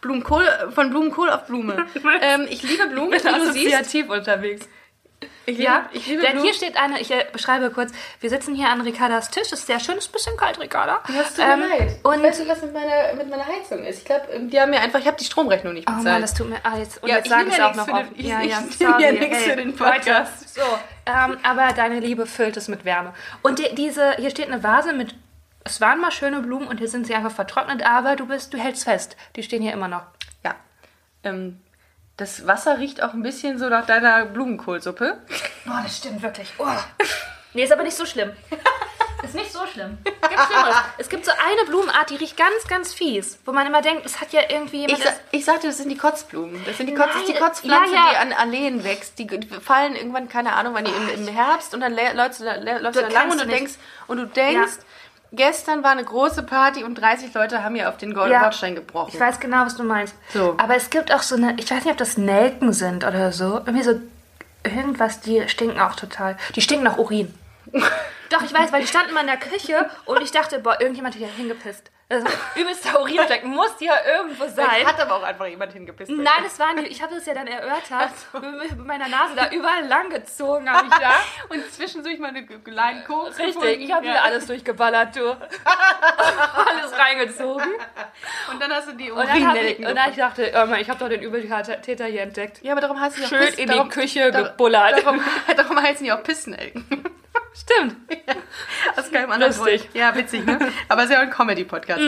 Blumenkohl, 0.00 0.46
von 0.70 0.90
Blumenkohl 0.90 1.30
auf 1.30 1.46
Blume. 1.46 1.86
ähm, 2.20 2.46
ich 2.48 2.62
liebe 2.62 2.86
Blumen, 2.86 3.12
wie 3.12 3.18
du 3.18 3.52
siehst. 3.52 4.08
unterwegs. 4.08 4.68
Ich 5.46 5.56
liebe, 5.58 5.62
Ja, 5.62 5.88
ich 5.92 6.06
liebe 6.06 6.22
denn 6.22 6.40
hier 6.42 6.52
steht 6.52 6.76
eine, 6.76 7.00
ich 7.00 7.10
äh, 7.10 7.24
beschreibe 7.32 7.70
kurz, 7.70 7.92
wir 8.20 8.28
sitzen 8.30 8.54
hier 8.54 8.68
an 8.68 8.80
Ricardas 8.80 9.30
Tisch, 9.30 9.44
es 9.46 9.60
ist 9.60 9.66
sehr 9.68 9.78
schön, 9.80 9.96
es 9.96 10.04
ist 10.06 10.10
ein 10.10 10.12
bisschen 10.12 10.36
kalt, 10.36 10.58
Ricarda. 10.60 11.00
Das 11.06 11.34
tut 11.34 11.38
mir 11.46 11.52
Ähm, 11.54 11.60
leid. 11.60 11.98
Und, 12.02 12.22
weißt 12.22 12.40
du, 12.40 12.48
was 12.48 12.60
mit 12.62 12.72
meiner, 12.74 13.14
mit 13.14 13.30
meiner 13.30 13.46
Heizung 13.46 13.84
ist? 13.84 13.98
Ich 14.00 14.04
glaube, 14.04 14.26
die 14.40 14.60
haben 14.60 14.70
mir 14.70 14.80
einfach, 14.80 14.98
ich 14.98 15.06
habe 15.06 15.16
die 15.16 15.24
Stromrechnung 15.24 15.72
nicht 15.74 15.88
oh 15.88 15.92
bezahlt. 15.92 16.04
Mann, 16.14 16.20
das 16.22 16.34
tut 16.34 16.50
mir, 16.50 16.58
ah, 16.64 16.76
jetzt, 16.76 17.02
und 17.02 17.08
Ja, 17.08 17.16
jetzt 17.16 17.26
ich 17.26 17.30
sage 17.30 17.44
nehm 17.44 17.52
ich 17.52 17.58
ja 17.58 17.70
auch 17.70 17.74
noch 17.76 17.88
auf. 17.88 18.08
den- 18.08 18.18
ich- 18.20 18.26
ja, 18.26 18.42
ich 18.42 18.50
ja, 18.50 18.60
nehm 18.60 18.70
sorry, 18.72 19.02
ja 19.04 19.12
nichts 19.12 19.36
hey, 19.38 19.50
für 19.50 19.56
den 19.56 19.76
Podcast. 19.76 20.54
So, 20.54 20.60
ähm, 21.06 21.38
aber 21.44 21.72
deine 21.74 22.00
Liebe 22.00 22.26
füllt 22.26 22.56
es 22.56 22.66
mit 22.68 22.84
Wärme. 22.84 23.14
Und 23.42 23.58
die, 23.60 23.74
diese, 23.74 24.16
hier 24.16 24.30
steht 24.30 24.48
eine 24.50 24.62
Vase 24.64 24.92
mit, 24.92 25.14
es 25.64 25.80
waren 25.80 26.00
mal 26.00 26.10
schöne 26.10 26.40
Blumen 26.40 26.66
und 26.66 26.78
hier 26.78 26.88
sind 26.88 27.06
sie 27.06 27.14
einfach 27.14 27.32
vertrocknet, 27.32 27.84
aber 27.86 28.16
du 28.16 28.26
bist, 28.26 28.52
du 28.52 28.58
hältst 28.58 28.84
fest. 28.84 29.16
Die 29.36 29.42
stehen 29.44 29.62
hier 29.62 29.72
immer 29.72 29.88
noch. 29.88 30.02
Ja. 30.44 30.56
Ähm, 31.24 31.60
das 32.16 32.46
Wasser 32.46 32.78
riecht 32.78 33.02
auch 33.02 33.12
ein 33.12 33.22
bisschen 33.22 33.58
so 33.58 33.68
nach 33.68 33.86
deiner 33.86 34.24
Blumenkohlsuppe. 34.26 35.18
Oh, 35.66 35.70
das 35.82 35.98
stimmt 35.98 36.22
wirklich. 36.22 36.52
Oh. 36.58 36.66
Nee, 37.52 37.64
ist 37.64 37.72
aber 37.72 37.84
nicht 37.84 37.96
so 37.96 38.04
schlimm. 38.04 38.32
Ist 39.22 39.34
nicht 39.34 39.50
so 39.50 39.66
schlimm. 39.66 39.96
Gibt 40.04 40.14
Schlimmeres. 40.24 40.76
Es 40.98 41.08
gibt 41.08 41.24
so 41.24 41.30
eine 41.32 41.66
Blumenart, 41.66 42.10
die 42.10 42.16
riecht 42.16 42.36
ganz, 42.36 42.68
ganz 42.68 42.92
fies. 42.92 43.38
Wo 43.46 43.52
man 43.52 43.66
immer 43.66 43.80
denkt, 43.80 44.04
es 44.04 44.20
hat 44.20 44.30
ja 44.34 44.42
irgendwie 44.46 44.82
jemand... 44.82 44.98
Ich, 44.98 45.04
sa 45.04 45.10
ich 45.30 45.44
sagte, 45.46 45.66
das 45.68 45.78
sind 45.78 45.88
die 45.88 45.96
Kotzblumen. 45.96 46.62
Das 46.66 46.76
sind 46.76 46.86
die, 46.86 46.94
Kotz, 46.94 47.14
das 47.14 47.22
ist 47.22 47.28
die 47.30 47.34
Kotzpflanze, 47.34 47.94
ja, 47.94 47.98
ja. 47.98 48.10
die 48.10 48.16
an 48.18 48.32
Alleen 48.34 48.84
wächst. 48.84 49.18
Die, 49.18 49.26
fallen 49.64 49.96
irgendwann, 49.96 50.28
keine 50.28 50.52
Ahnung, 50.52 50.74
wann 50.74 50.84
die 50.84 50.90
im, 50.92 51.26
im 51.26 51.28
Herbst 51.34 51.72
und 51.72 51.80
dann 51.80 51.94
lä- 51.94 52.12
läufst 52.12 52.40
du 52.40 52.44
da, 52.44 52.52
lä- 52.56 52.78
läufst 52.78 53.00
du 53.00 53.04
da 53.06 53.08
lang 53.10 53.30
und 53.30 53.38
du 53.40 53.44
du 53.44 53.50
nicht. 53.50 53.58
denkst, 53.58 53.74
und 54.06 54.18
du 54.18 54.26
denkst, 54.26 54.74
gestern 55.32 55.82
war 55.82 55.90
eine 55.92 56.04
große 56.04 56.42
Party 56.42 56.84
und 56.84 56.94
30 56.96 57.32
Leute 57.34 57.62
haben 57.62 57.74
hier 57.74 57.88
auf 57.88 57.96
den 57.96 58.14
Gold 58.14 58.30
Ja. 58.30 58.40
Bordstein 58.40 58.74
gebrochen. 58.74 59.10
Ich 59.12 59.20
weiß 59.20 59.40
genau, 59.40 59.64
was 59.66 59.76
du 59.76 59.82
meinst. 59.84 60.14
So. 60.32 60.54
Aber 60.58 60.76
es 60.76 60.90
gibt 60.90 61.12
auch 61.12 61.22
so 61.22 61.36
eine, 61.36 61.54
ich 61.58 61.70
weiß 61.70 61.84
nicht, 61.84 61.92
ob 61.92 61.98
das 61.98 62.16
Nelken 62.16 62.72
sind 62.72 63.04
oder 63.04 63.32
so. 63.32 63.56
Irgendwie 63.66 63.82
so 63.82 64.00
irgendwas, 64.64 65.20
die 65.20 65.48
stinken 65.48 65.80
auch 65.80 65.96
total. 65.96 66.36
Die 66.54 66.60
stinken 66.60 66.84
nach 66.84 66.98
Urin. 66.98 67.32
Doch, 68.30 68.42
ich 68.42 68.52
weiß, 68.52 68.72
weil 68.72 68.80
die 68.80 68.86
standen 68.88 69.14
mal 69.14 69.20
in 69.20 69.26
der 69.28 69.36
Küche 69.36 69.88
und 70.04 70.20
ich 70.20 70.32
dachte, 70.32 70.58
boah, 70.58 70.80
irgendjemand 70.80 71.14
hat 71.14 71.20
hier 71.20 71.28
hingepisst. 71.28 71.90
Also, 72.08 72.24
übelster 72.54 73.00
Urinfleck 73.00 73.44
muss 73.44 73.72
hier 73.80 73.92
irgendwo 74.16 74.44
sein. 74.46 74.68
Vielleicht 74.70 74.86
hat 74.86 75.00
aber 75.00 75.16
auch 75.16 75.22
einfach 75.24 75.46
jemand 75.46 75.72
hingepisst. 75.72 76.12
Nein, 76.12 76.44
es 76.46 76.56
war 76.60 76.72
nicht. 76.74 76.88
Ich 76.88 77.02
habe 77.02 77.16
das 77.16 77.26
ja 77.26 77.34
dann 77.34 77.48
erörtert. 77.48 78.12
Mit 78.32 78.86
meiner 78.86 79.08
Nase 79.08 79.34
da 79.34 79.50
überall 79.50 79.84
lang 79.88 80.10
gezogen 80.10 80.70
habe 80.70 80.86
ich 80.86 80.94
da. 80.94 81.14
Und 81.48 81.72
zwischendurch 81.72 82.20
mal 82.20 82.28
eine 82.28 82.46
kleine 82.46 83.02
Koks 83.02 83.36
Richtig, 83.38 83.80
ich 83.80 83.92
habe 83.92 84.06
ja. 84.06 84.22
alles 84.22 84.46
durchgeballert, 84.46 85.16
du. 85.16 85.30
alles 86.64 86.96
reingezogen. 86.96 87.74
Und 88.52 88.62
dann 88.62 88.70
hast 88.72 88.86
du 88.88 88.92
die 88.92 89.10
Und 89.10 89.24
ich, 89.24 89.42
Urinelken 89.44 89.86
und 89.86 89.96
dann 89.96 90.10
ich 90.10 90.16
dachte, 90.16 90.52
oh 90.54 90.74
ich 90.74 90.88
habe 90.88 90.98
doch 91.00 91.08
den 91.08 91.22
Übeltäter 91.22 92.04
hier 92.06 92.22
entdeckt. 92.22 92.62
Ja, 92.62 92.72
aber 92.72 92.82
darum 92.82 93.00
heißen 93.00 93.18
die 93.18 93.24
auch 93.24 93.28
Schön 93.30 93.40
Piss- 93.48 93.54
in 93.58 93.66
die 93.68 93.74
darum, 93.74 93.88
Küche 93.88 94.30
dar- 94.30 94.44
gebullert. 94.50 95.02
Darum, 95.04 95.20
darum 95.56 95.82
heißen 95.82 96.04
die 96.04 96.12
auch 96.12 96.22
Pissnelken. 96.22 96.86
Stimmt. 97.58 97.96
Aus 98.96 99.10
keinem 99.10 99.30
anderen 99.32 99.56
Lustig. 99.56 99.82
Grund. 99.82 99.94
Ja, 99.94 100.14
witzig, 100.14 100.44
ne? 100.44 100.58
Aber 100.88 101.02
es 101.02 101.06
ist 101.08 101.12
ja 101.14 101.18
auch 101.18 101.22
ein 101.22 101.30
Comedy-Podcast. 101.30 102.00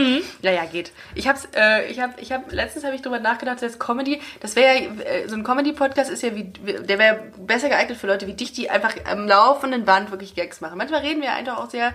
Ja, 0.43 0.51
ja, 0.53 0.65
geht. 0.67 0.93
Ich 1.15 1.27
hab's, 1.27 1.49
äh, 1.57 1.87
ich 1.91 2.01
hab, 2.01 2.21
ich 2.21 2.33
hab, 2.33 2.53
letztens 2.53 2.85
habe 2.85 2.95
ich 2.95 3.03
drüber 3.03 3.19
nachgedacht, 3.19 3.63
dass 3.63 3.79
Comedy, 3.79 4.21
das 4.41 4.57
wäre 4.57 4.75
ja, 4.79 4.91
äh, 5.05 5.29
so 5.29 5.37
ein 5.37 5.45
Comedy-Podcast 5.45 6.11
ist 6.11 6.23
ja 6.23 6.35
wie, 6.35 6.45
der 6.45 6.99
wäre 6.99 7.23
besser 7.39 7.69
geeignet 7.69 7.99
für 7.99 8.07
Leute 8.07 8.27
wie 8.27 8.35
dich, 8.35 8.53
die 8.53 8.69
einfach 8.69 8.95
am 9.11 9.27
laufenden 9.27 9.85
Band 9.85 10.11
wirklich 10.11 10.35
Gags 10.35 10.61
machen. 10.61 10.77
Manchmal 10.77 11.01
reden 11.01 11.23
wir 11.23 11.33
einfach 11.33 11.57
auch 11.59 11.71
sehr 11.71 11.93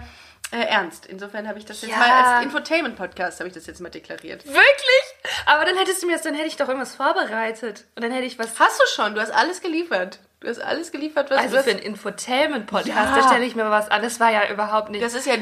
äh, 0.52 0.58
ernst. 0.66 1.06
Insofern 1.06 1.48
habe 1.48 1.60
ich 1.60 1.66
das 1.66 1.82
jetzt 1.82 1.92
Ja. 1.92 1.98
mal 1.98 2.10
als 2.36 2.46
Infotainment-Podcast, 2.46 3.40
habe 3.40 3.48
ich 3.50 3.54
das 3.54 3.66
jetzt 3.68 3.82
mal 3.82 3.90
deklariert. 3.90 4.46
Wirklich? 4.46 5.04
Aber 5.46 5.64
dann 5.66 5.78
hättest 5.78 6.02
du 6.04 6.08
mir 6.08 6.14
das, 6.14 6.22
dann 6.24 6.34
hätte 6.36 6.48
ich 6.48 6.58
doch 6.58 6.68
irgendwas 6.68 6.96
vorbereitet. 6.96 7.86
Und 7.96 8.04
dann 8.04 8.12
hätte 8.12 8.26
ich 8.26 8.38
was. 8.40 8.60
Hast 8.60 8.80
du 8.80 8.84
schon, 8.94 9.16
du 9.16 9.22
hast 9.22 9.32
alles 9.32 9.62
geliefert. 9.62 10.20
Du 10.44 10.50
hast 10.50 10.60
alles 10.60 10.92
geliefert, 10.92 11.32
was 11.32 11.38
Also 11.40 11.56
du 11.56 11.64
für 11.64 11.70
hast, 11.70 11.76
einen 11.78 11.86
Infotainment-Podcast, 11.86 12.88
Ja. 12.90 13.16
da 13.16 13.28
stelle 13.28 13.46
ich 13.46 13.56
mir 13.56 13.72
was 13.72 13.90
an. 13.90 14.02
Das 14.02 14.20
war 14.20 14.30
ja 14.30 14.50
überhaupt 14.52 14.90
nicht. 14.90 15.02
Das 15.02 15.14
ist 15.14 15.26
ja 15.26 15.36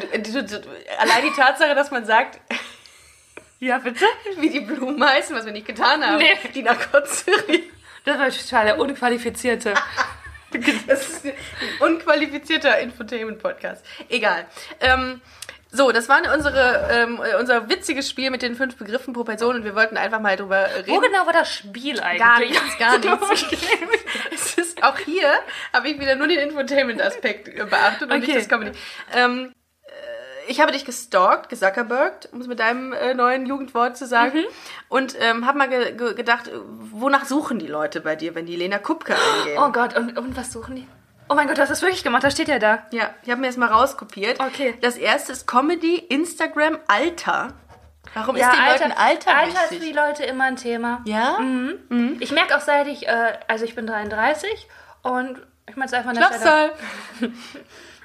allein 0.99 1.23
die 1.23 1.35
Tatsache, 1.35 1.73
dass 1.73 1.89
man 1.89 2.05
sagt, 2.05 2.39
ja, 3.59 3.79
bitte? 3.79 4.05
wie 4.37 4.51
die 4.51 4.59
Blumen 4.59 5.03
heißen, 5.03 5.35
was 5.35 5.45
wir 5.45 5.53
nicht 5.53 5.65
getan 5.65 6.05
haben. 6.05 6.17
Nee. 6.19 6.37
Die 6.53 6.61
nach 6.61 6.91
Kotze 6.91 7.31
riechen. 7.47 7.71
Das 8.05 8.19
war 8.19 8.29
total 8.29 8.65
der 8.65 8.79
Unqualifizierte. 8.79 9.73
Das 10.85 11.07
ist 11.07 11.25
ein 11.25 11.31
unqualifizierter 11.79 12.77
Infotainment-Podcast. 12.79 13.85
Egal. 14.09 14.45
Ähm, 14.81 15.21
so, 15.71 15.91
das 15.91 16.09
war 16.09 16.19
unsere, 16.35 16.89
ähm, 16.91 17.21
unser 17.39 17.69
witziges 17.69 18.09
Spiel 18.09 18.29
mit 18.29 18.41
den 18.41 18.55
fünf 18.55 18.75
Begriffen 18.75 19.13
pro 19.13 19.23
Person 19.23 19.55
und 19.55 19.63
wir 19.63 19.73
wollten 19.75 19.95
einfach 19.97 20.19
mal 20.19 20.35
drüber 20.35 20.67
reden. 20.75 20.89
Wo 20.91 20.99
genau 20.99 21.25
war 21.25 21.33
das 21.33 21.49
Spiel 21.53 21.99
eigentlich? 22.01 22.19
Gar 22.19 22.39
nichts, 22.39 22.77
gar 22.77 22.97
nichts. 22.97 23.47
es 24.31 24.57
ist 24.57 24.83
auch 24.83 24.97
hier 24.97 25.31
habe 25.73 25.87
ich 25.89 25.99
wieder 25.99 26.15
nur 26.15 26.27
den 26.27 26.39
Infotainment-Aspekt 26.39 27.47
äh, 27.47 27.63
beachtet 27.65 28.03
und 28.11 28.17
Okay. 28.17 28.19
nicht 28.25 28.35
das 28.35 28.49
Comedy. 28.49 28.71
Ähm, 29.13 29.53
äh, 29.85 30.51
ich 30.51 30.59
habe 30.59 30.71
dich 30.73 30.83
gestalkt, 30.85 31.47
gesuckerbergt, 31.49 32.29
um 32.33 32.41
es 32.41 32.47
mit 32.47 32.59
deinem 32.59 32.91
äh, 32.93 33.13
neuen 33.13 33.45
Jugendwort 33.45 33.95
zu 33.95 34.05
sagen, 34.07 34.39
Mhm. 34.39 34.45
und 34.89 35.15
ähm, 35.21 35.45
habe 35.45 35.57
mal 35.57 35.69
ge 35.69 35.93
ge 35.93 36.13
gedacht, 36.15 36.47
äh, 36.49 36.51
wonach 36.91 37.25
suchen 37.25 37.59
die 37.59 37.67
Leute 37.67 38.01
bei 38.01 38.15
dir, 38.17 38.35
wenn 38.35 38.45
die 38.45 38.55
Lena 38.57 38.77
Kupke 38.79 39.13
eingeben? 39.15 39.63
Oh 39.63 39.71
Gott, 39.71 39.95
und, 39.97 40.17
und 40.17 40.35
was 40.35 40.51
suchen 40.51 40.75
die? 40.75 40.87
Oh 41.31 41.33
mein 41.33 41.47
Gott, 41.47 41.57
du 41.57 41.61
hast 41.61 41.69
das 41.69 41.81
wirklich 41.81 42.03
gemacht, 42.03 42.25
das 42.25 42.33
steht 42.33 42.49
ja 42.49 42.59
da. 42.59 42.85
Ja, 42.91 43.15
ich 43.23 43.29
habe 43.29 43.39
mir 43.39 43.47
das 43.47 43.55
mal 43.55 43.69
rauskopiert. 43.69 44.41
Okay. 44.41 44.77
Das 44.81 44.97
erste 44.97 45.31
ist 45.31 45.47
Comedy, 45.47 45.95
Instagram, 45.95 46.77
Alter. 46.87 47.53
Warum 48.13 48.35
ist 48.35 48.43
den 48.43 48.59
Leuten 48.59 48.91
Alter, 48.91 49.37
Alter 49.37 49.47
ist 49.47 49.57
für 49.59 49.75
wichtig? 49.75 49.87
die 49.87 49.95
Leute 49.95 50.25
immer 50.25 50.43
ein 50.43 50.57
Thema. 50.57 51.01
Ja? 51.05 51.39
Ich 52.19 52.33
merke 52.33 52.57
auch 52.57 52.59
seit 52.59 52.87
ich, 52.87 53.07
äh, 53.07 53.39
also 53.47 53.63
ich 53.63 53.75
bin 53.75 53.87
33 53.87 54.67
und 55.03 55.41
ich 55.69 55.77
meine 55.77 55.85
es 55.85 55.93
einfach 55.93 56.11
der 56.11 56.33
Stelle. 56.33 56.73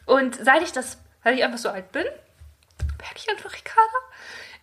Und 0.07 0.37
seit 0.37 0.63
ich 0.63 0.71
das, 0.71 0.99
weil 1.25 1.35
ich 1.35 1.43
einfach 1.43 1.59
so 1.59 1.69
alt 1.69 1.91
bin, 1.91 2.05
merke 2.05 3.17
ich 3.17 3.29
einfach, 3.29 3.53
Ricarda, 3.53 3.99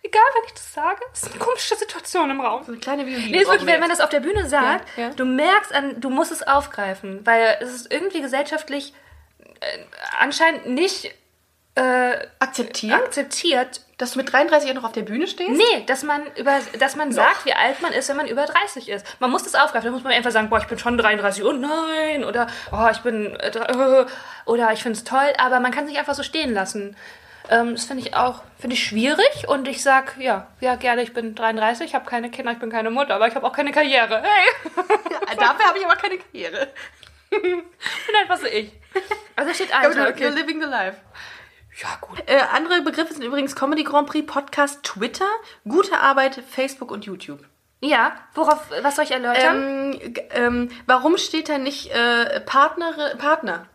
egal 0.04 0.22
wenn 0.34 0.44
ich 0.46 0.52
das 0.54 0.72
sage, 0.74 1.00
es 1.12 1.22
ist 1.24 1.32
eine 1.32 1.44
komische 1.44 1.74
Situation 1.76 2.30
im 2.30 2.40
Raum. 2.40 2.62
So 2.62 2.72
eine 2.72 2.80
kleine 2.80 3.06
Violine. 3.06 3.30
Nee, 3.30 3.38
ist 3.38 3.46
wirklich, 3.48 3.66
wir 3.66 3.74
wenn 3.74 3.80
man 3.80 3.88
das 3.88 4.00
auf 4.00 4.10
der 4.10 4.20
Bühne 4.20 4.48
sagt, 4.48 4.86
Ja, 4.96 5.04
ja. 5.04 5.10
du 5.10 5.24
merkst, 5.24 5.72
an, 5.74 6.00
du 6.00 6.10
musst 6.10 6.30
es 6.30 6.42
aufgreifen, 6.46 7.24
weil 7.26 7.58
es 7.60 7.72
ist 7.74 7.92
irgendwie 7.92 8.20
gesellschaftlich 8.20 8.92
äh, 9.60 9.78
anscheinend 10.20 10.66
nicht 10.66 11.10
äh, 11.76 12.16
Akzeptieren? 12.38 12.94
akzeptiert. 13.00 13.80
Dass 13.96 14.12
du 14.12 14.18
mit 14.18 14.32
33 14.32 14.70
auch 14.70 14.74
noch 14.74 14.84
auf 14.84 14.92
der 14.92 15.02
Bühne 15.02 15.28
stehst? 15.28 15.50
Nee, 15.50 15.84
dass 15.86 16.02
man, 16.02 16.22
über, 16.34 16.58
dass 16.80 16.96
man 16.96 17.12
sagt, 17.12 17.44
wie 17.46 17.52
alt 17.52 17.80
man 17.80 17.92
ist, 17.92 18.08
wenn 18.08 18.16
man 18.16 18.26
über 18.26 18.44
30 18.44 18.88
ist. 18.88 19.06
Man 19.20 19.30
muss 19.30 19.44
das 19.44 19.54
aufgreifen. 19.54 19.86
Da 19.86 19.92
muss 19.92 20.02
man 20.02 20.12
einfach 20.12 20.32
sagen, 20.32 20.50
boah, 20.50 20.58
ich 20.58 20.66
bin 20.66 20.80
schon 20.80 20.98
33, 20.98 21.44
oh 21.44 21.52
nein, 21.52 22.24
oder 22.24 22.48
oh, 22.72 22.88
ich 22.90 22.98
bin, 22.98 23.36
äh, 23.36 24.06
oder 24.46 24.72
ich 24.72 24.82
finde 24.82 24.98
es 24.98 25.04
toll, 25.04 25.32
aber 25.38 25.60
man 25.60 25.70
kann 25.70 25.86
sich 25.86 25.96
einfach 25.96 26.14
so 26.14 26.24
stehen 26.24 26.52
lassen. 26.52 26.96
Ähm, 27.50 27.74
das 27.74 27.84
finde 27.84 28.02
ich 28.02 28.14
auch, 28.14 28.42
finde 28.58 28.74
ich 28.74 28.84
schwierig 28.84 29.48
und 29.48 29.68
ich 29.68 29.82
sag, 29.82 30.16
ja, 30.18 30.46
ja, 30.60 30.76
gerne, 30.76 31.02
ich 31.02 31.12
bin 31.12 31.34
33, 31.34 31.86
ich 31.86 31.94
habe 31.94 32.08
keine 32.08 32.30
Kinder, 32.30 32.52
ich 32.52 32.58
bin 32.58 32.70
keine 32.70 32.90
Mutter, 32.90 33.14
aber 33.14 33.28
ich 33.28 33.34
habe 33.34 33.46
auch 33.46 33.52
keine 33.52 33.70
Karriere. 33.70 34.22
Hey, 34.22 34.48
Ja, 35.10 35.34
dafür 35.38 35.66
habe 35.66 35.78
ich 35.78 35.84
aber 35.84 35.96
keine 35.96 36.18
Karriere. 36.18 36.68
bin 37.30 37.62
einfach 38.20 38.38
so 38.38 38.46
ich. 38.46 38.72
Also 39.36 39.52
steht 39.52 39.74
Alter, 39.74 40.04
du, 40.04 40.10
okay. 40.10 40.26
You're 40.26 40.34
living 40.34 40.60
the 40.60 40.68
life. 40.68 40.96
Ja, 41.82 41.88
gut. 42.00 42.22
Äh, 42.26 42.40
andere 42.52 42.82
Begriffe 42.82 43.12
sind 43.12 43.24
übrigens 43.24 43.56
Comedy 43.56 43.82
Grand 43.82 44.08
Prix, 44.08 44.26
Podcast, 44.32 44.84
Twitter, 44.84 45.28
gute 45.68 45.98
Arbeit, 45.98 46.40
Facebook 46.48 46.90
und 46.92 47.04
YouTube. 47.04 47.40
Ja, 47.80 48.16
worauf, 48.34 48.70
was 48.80 48.96
soll 48.96 49.04
ich 49.04 49.10
erläutern? 49.10 49.98
Ähm, 50.00 50.14
ähm, 50.30 50.70
warum 50.86 51.18
steht 51.18 51.48
da 51.50 51.58
nicht 51.58 51.90
äh, 51.90 52.40
Partner? 52.40 53.16
Partner? 53.18 53.66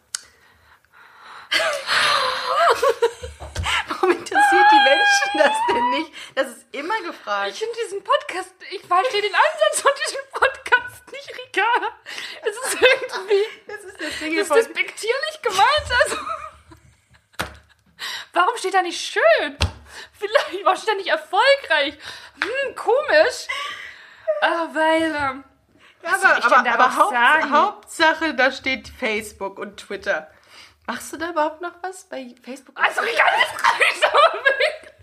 warum 3.88 4.12
interessiert 4.12 4.66
die 4.72 4.84
Menschen 4.84 5.38
das 5.38 5.58
denn 5.70 5.90
nicht? 5.92 6.12
Das 6.36 6.48
ist 6.48 6.66
immer 6.72 7.00
gefragt. 7.02 7.52
Ich 7.54 7.60
finde 7.60 7.76
diesen 7.86 8.04
Podcast, 8.04 8.54
ich 8.72 8.82
verstehe 8.82 9.22
den 9.22 9.34
Ansatz 9.36 9.82
von 9.82 9.92
diesem 10.06 10.22
Podcast 10.32 11.12
nicht, 11.12 11.30
Rika. 11.38 11.68
Es 12.42 12.56
ist 12.56 12.82
irgendwie, 12.82 13.46
Das 13.68 13.84
ist 13.84 14.00
der 14.00 14.12
Single 14.12 14.40
das 14.40 14.50
ist 14.50 14.56
despektierlich 14.68 15.42
gemeint. 15.42 15.92
Also, 16.04 16.18
warum 18.34 18.58
steht 18.58 18.74
da 18.74 18.82
nicht 18.82 19.00
schön? 19.00 19.58
Vielleicht, 20.14 20.64
warum 20.66 20.78
steht 20.78 20.90
da 20.90 20.96
nicht 20.96 21.10
erfolgreich? 21.10 21.98
Hm, 22.42 22.76
komisch. 22.76 23.48
Ah, 24.42 24.68
weil, 24.74 25.04
ähm, 25.04 25.44
Ja, 26.02 26.38
ich 26.38 26.46
denn 26.46 26.64
darauf 26.64 26.98
Haupt? 26.98 27.50
Hauptsache, 27.50 28.34
da 28.36 28.52
steht 28.52 28.88
Facebook 28.88 29.60
und 29.60 29.78
Twitter. 29.78 30.32
Machst 30.90 31.14
du 31.14 31.18
da 31.18 31.30
überhaupt 31.30 31.62
noch 31.62 31.74
was 31.84 32.06
bei 32.06 32.34
Facebook? 32.44 32.78
und 32.78 32.84
also 32.84 33.02
aber 33.02 33.08
weg. 33.08 34.94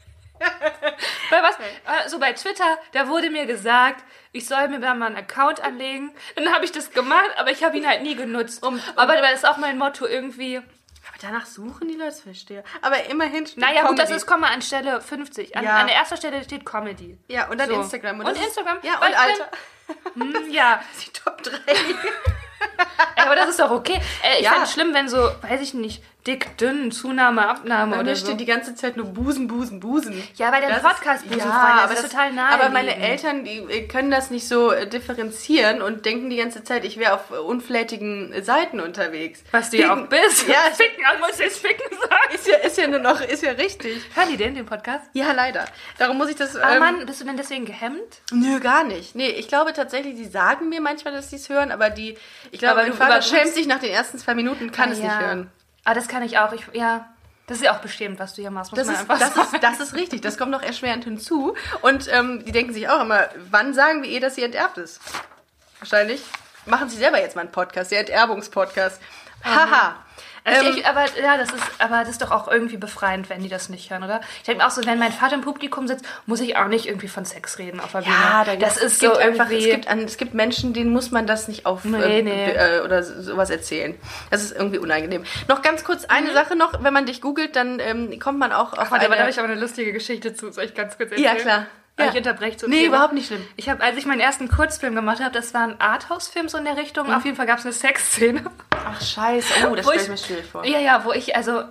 Bei 1.31 1.43
was? 1.43 1.57
Also 1.85 2.19
bei 2.19 2.33
Twitter, 2.33 2.77
da 2.93 3.07
wurde 3.09 3.31
mir 3.31 3.47
gesagt, 3.47 4.03
ich 4.33 4.47
soll 4.49 4.67
mir 4.69 4.81
da 4.81 4.95
mal 4.95 5.07
einen 5.07 5.17
Account 5.17 5.61
anlegen. 5.61 6.13
Dann 6.35 6.53
habe 6.53 6.65
ich 6.65 6.73
das 6.73 6.91
gemacht, 6.91 7.31
aber 7.37 7.51
ich 7.53 7.63
habe 7.63 7.77
ihn 7.77 7.87
halt 7.87 8.03
nie 8.03 8.17
genutzt. 8.17 8.65
Um- 8.65 8.81
aber 8.97 9.17
das 9.21 9.33
ist 9.35 9.47
auch 9.49 9.59
mein 9.59 9.79
Motto 9.79 10.07
irgendwie. 10.07 10.57
Aber 10.59 11.19
danach 11.21 11.47
suchen 11.47 11.87
die 11.87 11.95
Leute, 11.95 12.07
das 12.11 12.21
verstehe. 12.23 12.65
Aber 12.83 13.05
immerhin 13.05 13.47
steht 13.47 13.59
Naja, 13.59 13.83
gut, 13.87 13.97
das 13.99 14.07
Comedy. 14.09 14.17
ist 14.17 14.27
Komma 14.27 14.49
an 14.49 14.63
Stelle 14.63 15.01
50. 15.01 15.57
An, 15.57 15.65
Ja. 15.65 15.77
an 15.79 15.87
der 15.87 15.95
ersten 15.97 16.17
Stelle 16.17 16.43
steht 16.43 16.67
Comedy. 16.67 17.17
Ja, 17.29 17.47
und 17.49 17.59
dann 17.59 17.69
So. 17.71 17.77
Instagram. 17.77 18.19
Und 18.21 18.29
ist- 18.29 18.45
Instagram, 18.45 18.79
Ja, 18.83 18.99
und 19.01 19.09
ich 19.11 19.17
Alter. 19.19 19.51
Hm, 20.15 20.51
ja, 20.51 20.83
Die 21.07 21.13
Top 21.13 21.41
3. 21.43 21.53
Aber 23.17 23.35
das 23.37 23.51
ist 23.51 23.61
doch 23.61 23.71
okay. 23.71 24.01
Äh, 24.23 24.39
ich 24.39 24.45
Ja. 24.45 24.51
fände 24.51 24.65
es 24.67 24.73
schlimm, 24.73 24.95
wenn 24.95 25.09
so, 25.09 25.19
weiß 25.43 25.61
ich 25.61 25.75
nicht, 25.75 26.03
dick, 26.27 26.57
dünn, 26.59 26.91
Zunahme, 26.91 27.49
Abnahme 27.49 27.93
Bei 27.93 28.01
oder 28.01 28.11
mir 28.11 28.17
so. 28.17 28.27
steht 28.27 28.41
die 28.41 28.47
ganze 28.47 28.75
Zeit 28.75 28.97
nur 28.97 29.07
Busen, 29.07 29.47
Busen, 29.47 29.81
Busen. 29.81 30.23
Ja, 30.37 30.51
bei 30.51 30.61
Das 30.61 30.83
Podcast 30.83 31.25
ist- 31.25 31.31
Busenfreunde, 31.33 31.83
das 31.83 31.85
aber 31.85 31.93
ist 31.95 32.11
total 32.11 32.33
naheliegend. 32.33 32.65
Aber 32.65 32.73
meine 32.73 32.97
Eltern, 32.97 33.45
die 33.45 33.59
äh, 33.59 33.87
können 33.87 34.11
das 34.11 34.31
nicht 34.31 34.49
so 34.49 34.73
äh, 34.73 34.89
differenzieren 34.89 35.83
und 35.83 36.05
denken 36.05 36.31
die 36.31 36.37
ganze 36.37 36.65
Zeit, 36.65 36.85
ich 36.85 36.99
wäre 36.99 37.15
auf 37.15 37.31
äh, 37.31 37.35
unflätigen 37.35 38.33
Seiten 38.43 38.81
unterwegs. 38.81 39.43
Was 39.53 39.71
du 39.71 39.79
ja 39.79 39.95
auch 39.95 40.07
bist. 40.09 40.49
Ja, 40.49 40.55
ficken, 40.73 41.05
also 41.07 41.21
muss 41.21 41.33
ich 41.35 41.39
jetzt 41.39 41.59
ficken 41.61 41.87
sagen. 41.99 42.35
ist 42.35 42.47
ja, 42.47 42.57
ist 42.57 42.79
ja 42.79 42.87
nur 42.89 43.01
noch, 43.01 43.21
ist 43.21 43.43
ja 43.43 43.53
richtig. 43.53 44.03
Hören 44.15 44.29
die 44.31 44.37
denn 44.37 44.55
den 44.55 44.67
Podcast? 44.67 45.05
Ja, 45.13 45.33
leider. 45.33 45.65
Darum 45.99 46.19
muss 46.19 46.29
ich 46.29 46.37
das. 46.37 46.57
Aber 46.57 46.75
ähm, 46.75 46.81
Mann, 46.81 47.07
bist 47.07 47.21
du 47.21 47.25
denn 47.25 47.37
deswegen 47.37 47.65
gehemmt? 47.65 48.23
Nö, 48.33 48.59
gar 48.61 48.85
nicht. 48.85 49.15
Nee, 49.15 49.29
ich 49.29 49.49
glaube 49.49 49.73
tatsächlich, 49.73 50.17
die 50.17 50.25
sagen 50.25 50.69
mir 50.69 50.81
manchmal, 50.81 51.15
dass 51.15 51.31
sie 51.31 51.37
es 51.37 51.49
hören, 51.49 51.71
aber 51.71 51.91
die, 51.91 52.17
ich 52.51 52.59
glaube, 52.59 52.83
mein 52.83 52.91
du 52.91 52.97
Vater 52.97 53.23
schämt 53.23 53.55
sich 53.55 53.67
nach 53.67 53.79
den 53.81 53.91
ersten 53.91 54.19
zwei 54.19 54.35
Minuten, 54.35 54.73
kann 54.73 54.91
es 54.91 54.99
ja. 54.99 55.05
nicht 55.05 55.21
hören. 55.21 55.51
Ah, 55.87 55.95
das 55.95 56.09
kann 56.09 56.25
ich 56.25 56.37
auch. 56.37 56.53
Ich, 56.53 56.67
ja, 56.73 57.09
das 57.47 57.59
ist 57.59 57.65
ja 57.65 57.77
auch 57.77 57.81
bestimmt, 57.81 58.19
was 58.19 58.35
du 58.35 58.43
hier 58.43 58.51
machst, 58.51 58.77
Das 58.77 58.89
ist, 58.89 59.07
das, 59.09 59.37
ist, 59.37 59.63
das 59.63 59.79
ist 59.79 59.95
richtig, 59.95 60.21
das 60.21 60.37
kommt 60.37 60.51
noch 60.51 60.63
erschwerend 60.63 61.05
hinzu. 61.05 61.55
Und 61.81 62.13
ähm, 62.13 62.45
die 62.45 62.51
denken 62.51 62.75
sich 62.75 62.89
auch 62.89 63.01
immer, 63.01 63.29
wann 63.51 63.73
sagen 63.73 64.03
wir 64.03 64.11
eh, 64.11 64.19
dass 64.19 64.35
sie 64.35 64.43
enterbt 64.43 64.79
ist? 64.79 65.01
Wahrscheinlich 65.79 66.25
machen 66.65 66.89
sie 66.89 66.97
selber 66.97 67.21
jetzt 67.21 67.37
mal 67.37 67.43
einen 67.43 67.53
Podcast, 67.53 67.93
der 67.93 68.01
Enterbungspodcast. 68.01 69.01
Haha. 69.45 69.95
Ähm, 70.47 70.75
ich, 70.77 70.87
aber 70.87 71.05
ja, 71.21 71.37
das 71.37 71.51
ist, 71.53 71.63
aber 71.79 72.01
das 72.01 72.11
ist 72.11 72.23
doch 72.23 72.31
auch 72.31 72.49
irgendwie 72.49 72.77
befreiend, 72.77 73.29
wenn 73.29 73.43
die 73.43 73.49
das 73.49 73.69
nicht 73.69 73.91
hören, 73.91 74.05
oder? 74.05 74.21
Ich 74.39 74.45
denke 74.45 74.65
auch 74.65 74.71
so, 74.71 74.85
wenn 74.87 74.99
mein 74.99 75.13
Vater 75.13 75.35
im 75.35 75.41
Publikum 75.41 75.89
sitzt, 75.89 76.05
muss 76.27 76.41
ich 76.41 76.57
auch 76.57 76.69
nicht 76.69 76.87
irgendwie 76.87 77.09
von 77.09 77.25
Sex 77.25 77.59
reden 77.59 77.81
auf 77.81 77.93
der 77.93 78.01
Bühne. 78.01 78.15
ja, 78.15 78.45
da 78.45 78.57
das 78.57 78.77
ist 78.77 78.85
es 78.95 78.99
so 79.01 79.07
gibt 79.09 79.19
einfach, 79.19 79.51
es 79.51 79.65
gibt, 79.65 79.89
an, 79.89 80.01
es 80.01 80.17
gibt 80.17 80.35
Menschen, 80.35 80.73
denen 80.73 80.91
muss 80.93 81.11
man 81.11 81.27
das 81.27 81.49
nicht 81.49 81.67
auf 81.67 81.85
Nee, 81.85 82.21
äh, 82.21 82.23
nee. 82.23 82.51
äh, 82.53 82.81
oder 82.83 83.03
so- 83.03 83.21
sowas 83.23 83.51
erzählen. 83.51 83.95
Das 84.31 84.43
ist 84.43 84.57
irgendwie 84.57 84.79
unangenehm. 84.79 85.25
Noch 85.49 85.63
ganz 85.63 85.83
kurz 85.85 86.05
eine 86.05 86.33
Sache 86.33 86.55
noch, 86.57 86.83
wenn 86.83 86.93
man 86.93 87.07
dich 87.07 87.21
googelt, 87.21 87.57
dann 87.57 87.81
ähm, 87.81 88.19
kommt 88.21 88.39
man 88.39 88.53
auch 88.53 88.73
auf 88.73 88.91
Warte, 88.91 88.95
aber 88.95 89.09
da 89.09 89.13
eine... 89.15 89.21
habe 89.23 89.31
ich 89.31 89.39
aber 89.39 89.49
eine 89.49 89.61
lustige 89.61 89.93
Geschichte 89.93 90.35
zu. 90.35 90.53
Soll 90.53 90.65
ich 90.65 90.75
ganz 90.75 90.97
kurz 90.97 91.11
ja, 91.17 91.31
erzählen? 91.31 91.43
klar. 91.43 91.67
Ja. 91.99 92.11
Ich 92.11 92.15
unterbreche 92.17 92.59
so 92.59 92.67
Nee, 92.67 92.81
viel. 92.81 92.89
überhaupt 92.89 93.15
nicht 93.15 93.27
schlimm. 93.29 93.43
Ich 93.57 93.69
habe, 93.71 93.83
als 93.83 93.97
ich 93.97 94.05
meinen 94.05 94.21
ersten 94.21 94.49
Kurzfilm 94.49 94.95
gemacht 94.95 95.21
habe, 95.21 95.33
das 95.33 95.55
war 95.55 95.63
ein 95.63 95.81
Arthouse-Film 95.81 96.49
so 96.51 96.59
in 96.59 96.65
der 96.67 96.77
Richtung. 96.77 97.11
Auf 97.13 97.25
jeden 97.25 97.37
Fall 97.37 97.47
gab 97.47 97.59
es 97.59 97.65
eine 97.65 97.73
Sexszene. 97.73 98.43
Ach, 98.71 99.01
scheiße. 99.01 99.67
Oh, 99.71 99.75
das 99.75 99.87
stelle 99.87 99.97
ich- 99.97 100.03
ich 100.05 100.09
mir 100.11 100.19
schwierig 100.19 100.45
vor. 100.47 100.65
Ja, 100.67 100.79
ja, 100.79 101.05
wo 101.07 101.13
ich, 101.13 101.35
also, 101.35 101.61
äh, 101.61 101.65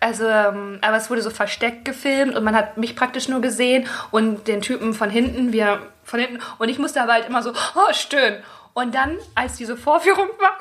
also, 0.00 0.26
ähm, 0.26 0.78
aber 0.82 0.96
es 0.96 1.10
wurde 1.10 1.22
so 1.22 1.30
versteckt 1.30 1.84
gefilmt 1.84 2.34
und 2.34 2.42
man 2.42 2.56
hat 2.56 2.76
mich 2.76 2.96
praktisch 2.96 3.28
nur 3.28 3.40
gesehen 3.40 3.86
und 4.10 4.48
den 4.48 4.62
Typen 4.62 4.94
von 4.94 5.10
hinten, 5.10 5.52
wir 5.52 5.78
von 6.02 6.18
hinten, 6.18 6.40
und 6.58 6.68
ich 6.68 6.80
musste 6.80 7.00
aber 7.00 7.12
halt 7.12 7.28
immer 7.28 7.42
so, 7.44 7.52
oh, 7.52 7.92
stöhnen. 7.92 8.42
Und 8.74 8.94
dann, 8.96 9.16
als 9.36 9.56
diese 9.58 9.76
Vorführung 9.76 10.26
war, 10.40 10.56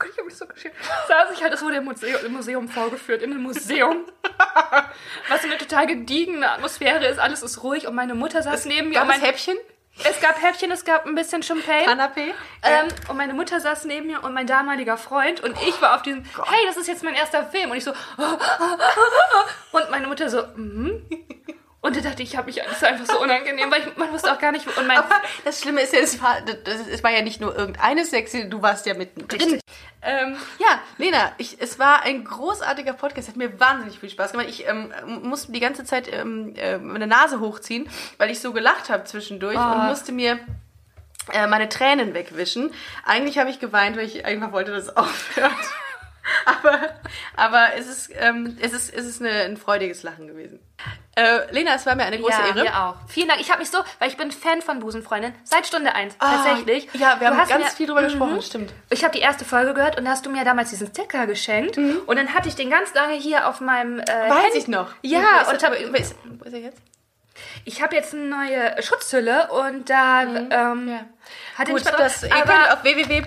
Gott, 0.00 0.10
ich 0.10 0.16
habe 0.16 0.26
mich 0.26 0.36
so 0.36 0.46
geschämt, 0.46 0.74
saß 1.08 1.30
ich 1.34 1.42
halt, 1.42 1.52
es 1.52 1.62
wurde 1.62 1.76
im 1.76 1.84
Museum, 1.84 2.24
im 2.24 2.32
Museum 2.32 2.68
vorgeführt, 2.68 3.22
in 3.22 3.32
einem 3.32 3.42
Museum, 3.42 4.06
was 5.28 5.42
so 5.42 5.46
eine 5.46 5.58
total 5.58 5.86
gediegene 5.86 6.50
Atmosphäre 6.50 7.06
ist, 7.06 7.18
alles 7.18 7.42
ist 7.42 7.62
ruhig 7.62 7.86
und 7.86 7.94
meine 7.94 8.14
Mutter 8.14 8.42
saß 8.42 8.64
neben 8.64 8.88
mir. 8.88 8.94
Gab 8.94 9.04
und 9.04 9.10
es 9.10 9.18
mein, 9.18 9.26
Häppchen? 9.26 9.56
es 10.04 10.20
gab 10.20 10.42
Häppchen, 10.42 10.70
es 10.70 10.84
gab 10.84 11.04
ein 11.04 11.14
bisschen 11.14 11.42
Champagne. 11.42 11.86
Kanapé? 11.86 12.32
Ähm, 12.62 12.88
und 13.08 13.16
meine 13.18 13.34
Mutter 13.34 13.60
saß 13.60 13.84
neben 13.84 14.06
mir 14.06 14.24
und 14.24 14.32
mein 14.32 14.46
damaliger 14.46 14.96
Freund 14.96 15.40
und 15.42 15.54
ich 15.68 15.80
war 15.82 15.96
auf 15.96 16.02
diesem, 16.02 16.24
hey, 16.24 16.66
das 16.66 16.78
ist 16.78 16.88
jetzt 16.88 17.04
mein 17.04 17.14
erster 17.14 17.44
Film. 17.44 17.70
Und 17.70 17.76
ich 17.76 17.84
so, 17.84 17.90
und 19.72 19.90
meine 19.90 20.06
Mutter 20.06 20.30
so, 20.30 20.44
mhm. 20.56 21.06
Und 21.82 21.96
da 21.96 22.00
dachte 22.02 22.22
ich, 22.22 22.30
ich 22.32 22.36
habe 22.36 22.46
mich, 22.46 22.56
das 22.62 22.84
einfach 22.84 23.06
so 23.06 23.22
unangenehm, 23.22 23.70
weil 23.70 23.80
ich, 23.80 23.96
man 23.96 24.12
wusste 24.12 24.30
auch 24.30 24.38
gar 24.38 24.52
nicht, 24.52 24.66
und 24.66 24.86
mein, 24.86 24.98
Aber 24.98 25.14
das 25.44 25.60
Schlimme 25.62 25.80
ist 25.80 25.94
ja, 25.94 26.00
es 26.00 26.20
war, 26.22 26.42
das, 26.42 26.86
es 26.90 27.02
war 27.02 27.10
ja 27.10 27.22
nicht 27.22 27.40
nur 27.40 27.56
irgendeine 27.56 28.04
Sexy, 28.04 28.50
du 28.50 28.60
warst 28.60 28.84
ja 28.84 28.92
mittendrin. 28.92 29.40
Richtig. 29.40 29.60
Ähm, 30.02 30.36
ja, 30.58 30.80
Lena, 30.98 31.32
ich, 31.38 31.60
es 31.60 31.78
war 31.78 32.02
ein 32.02 32.24
großartiger 32.24 32.92
Podcast, 32.92 33.28
hat 33.28 33.36
mir 33.36 33.58
wahnsinnig 33.58 33.98
viel 33.98 34.10
Spaß 34.10 34.32
gemacht. 34.32 34.48
Ich 34.50 34.68
ähm, 34.68 34.92
musste 35.22 35.52
die 35.52 35.60
ganze 35.60 35.84
Zeit 35.84 36.12
ähm, 36.12 36.54
äh, 36.56 36.76
meine 36.78 37.06
Nase 37.06 37.40
hochziehen, 37.40 37.88
weil 38.18 38.30
ich 38.30 38.40
so 38.40 38.52
gelacht 38.52 38.90
habe 38.90 39.04
zwischendurch 39.04 39.56
Oh. 39.58 39.60
und 39.72 39.86
musste 39.88 40.12
mir 40.12 40.38
äh, 41.32 41.46
meine 41.46 41.68
Tränen 41.70 42.12
wegwischen. 42.12 42.72
Eigentlich 43.06 43.38
habe 43.38 43.48
ich 43.50 43.58
geweint, 43.58 43.96
weil 43.96 44.04
ich 44.06 44.24
einfach 44.26 44.52
wollte, 44.52 44.72
dass 44.72 44.84
es 44.84 44.96
aufhört. 44.96 45.52
aber 46.44 46.78
aber 47.36 47.68
es, 47.78 47.86
ist, 47.86 48.10
ähm, 48.18 48.56
es, 48.60 48.72
ist, 48.72 48.92
es 48.94 49.06
ist 49.06 49.20
eine, 49.20 49.30
ein 49.30 49.56
freudiges 49.56 50.02
Lachen 50.02 50.26
gewesen. 50.26 50.60
Äh, 51.16 51.52
Lena, 51.52 51.74
es 51.74 51.84
war 51.86 51.94
mir 51.96 52.04
eine 52.04 52.18
große 52.18 52.32
ja, 52.32 52.46
Ehre. 52.48 52.62
mir 52.62 52.80
auch. 52.82 52.96
Vielen 53.08 53.28
Dank. 53.28 53.40
Ich 53.40 53.50
habe 53.50 53.58
mich 53.60 53.70
so, 53.70 53.78
weil 53.98 54.08
ich 54.08 54.16
bin 54.16 54.30
Fan 54.30 54.62
von 54.62 54.78
Busenfreundin 54.78 55.34
seit 55.44 55.66
Stunde 55.66 55.94
1. 55.94 56.14
Ah, 56.18 56.36
tatsächlich. 56.36 56.88
Ja, 56.94 57.20
wir 57.20 57.28
Du 57.30 57.36
haben 57.36 57.48
ganz 57.48 57.64
mir- 57.64 57.70
viel 57.70 57.86
drüber 57.86 58.00
Mhm. 58.00 58.04
gesprochen, 58.06 58.42
stimmt. 58.42 58.72
Ich 58.90 59.02
habe 59.04 59.12
die 59.12 59.20
erste 59.20 59.44
Folge 59.44 59.74
gehört 59.74 59.98
und 59.98 60.04
da 60.04 60.12
hast 60.12 60.24
du 60.24 60.30
mir 60.30 60.44
damals 60.44 60.70
diesen 60.70 60.86
Sticker 60.88 61.26
geschenkt. 61.26 61.76
Und 61.76 62.16
dann 62.16 62.32
hatte 62.34 62.48
ich 62.48 62.54
den 62.54 62.70
ganz 62.70 62.94
lange 62.94 63.14
hier 63.14 63.48
auf 63.48 63.60
meinem 63.60 63.98
äh, 63.98 64.02
Mhm. 64.02 64.30
Weiß 64.30 64.44
Handy. 64.44 64.58
ich 64.58 64.68
noch. 64.68 64.92
Ja, 65.02 65.40
ist 65.42 65.52
und 65.52 65.62
er- 65.62 65.70
hab, 65.70 65.78
wo 65.90 65.94
ist, 65.94 66.14
er 66.52 66.58
jetzt? 66.60 66.78
ich 67.64 67.82
habe 67.82 67.96
jetzt 67.96 68.14
eine 68.14 68.24
neue 68.24 68.82
Schutzhülle 68.82 69.48
und 69.50 69.90
da 69.90 70.22
ähm, 70.22 70.88
Ja. 70.88 71.00
hatte 71.58 71.72
Gut, 71.72 71.80
ich 71.82 71.86
das, 71.90 72.22
ihr 72.22 72.28
könnt 72.30 72.72
auf 72.72 72.82
www. 72.84 73.22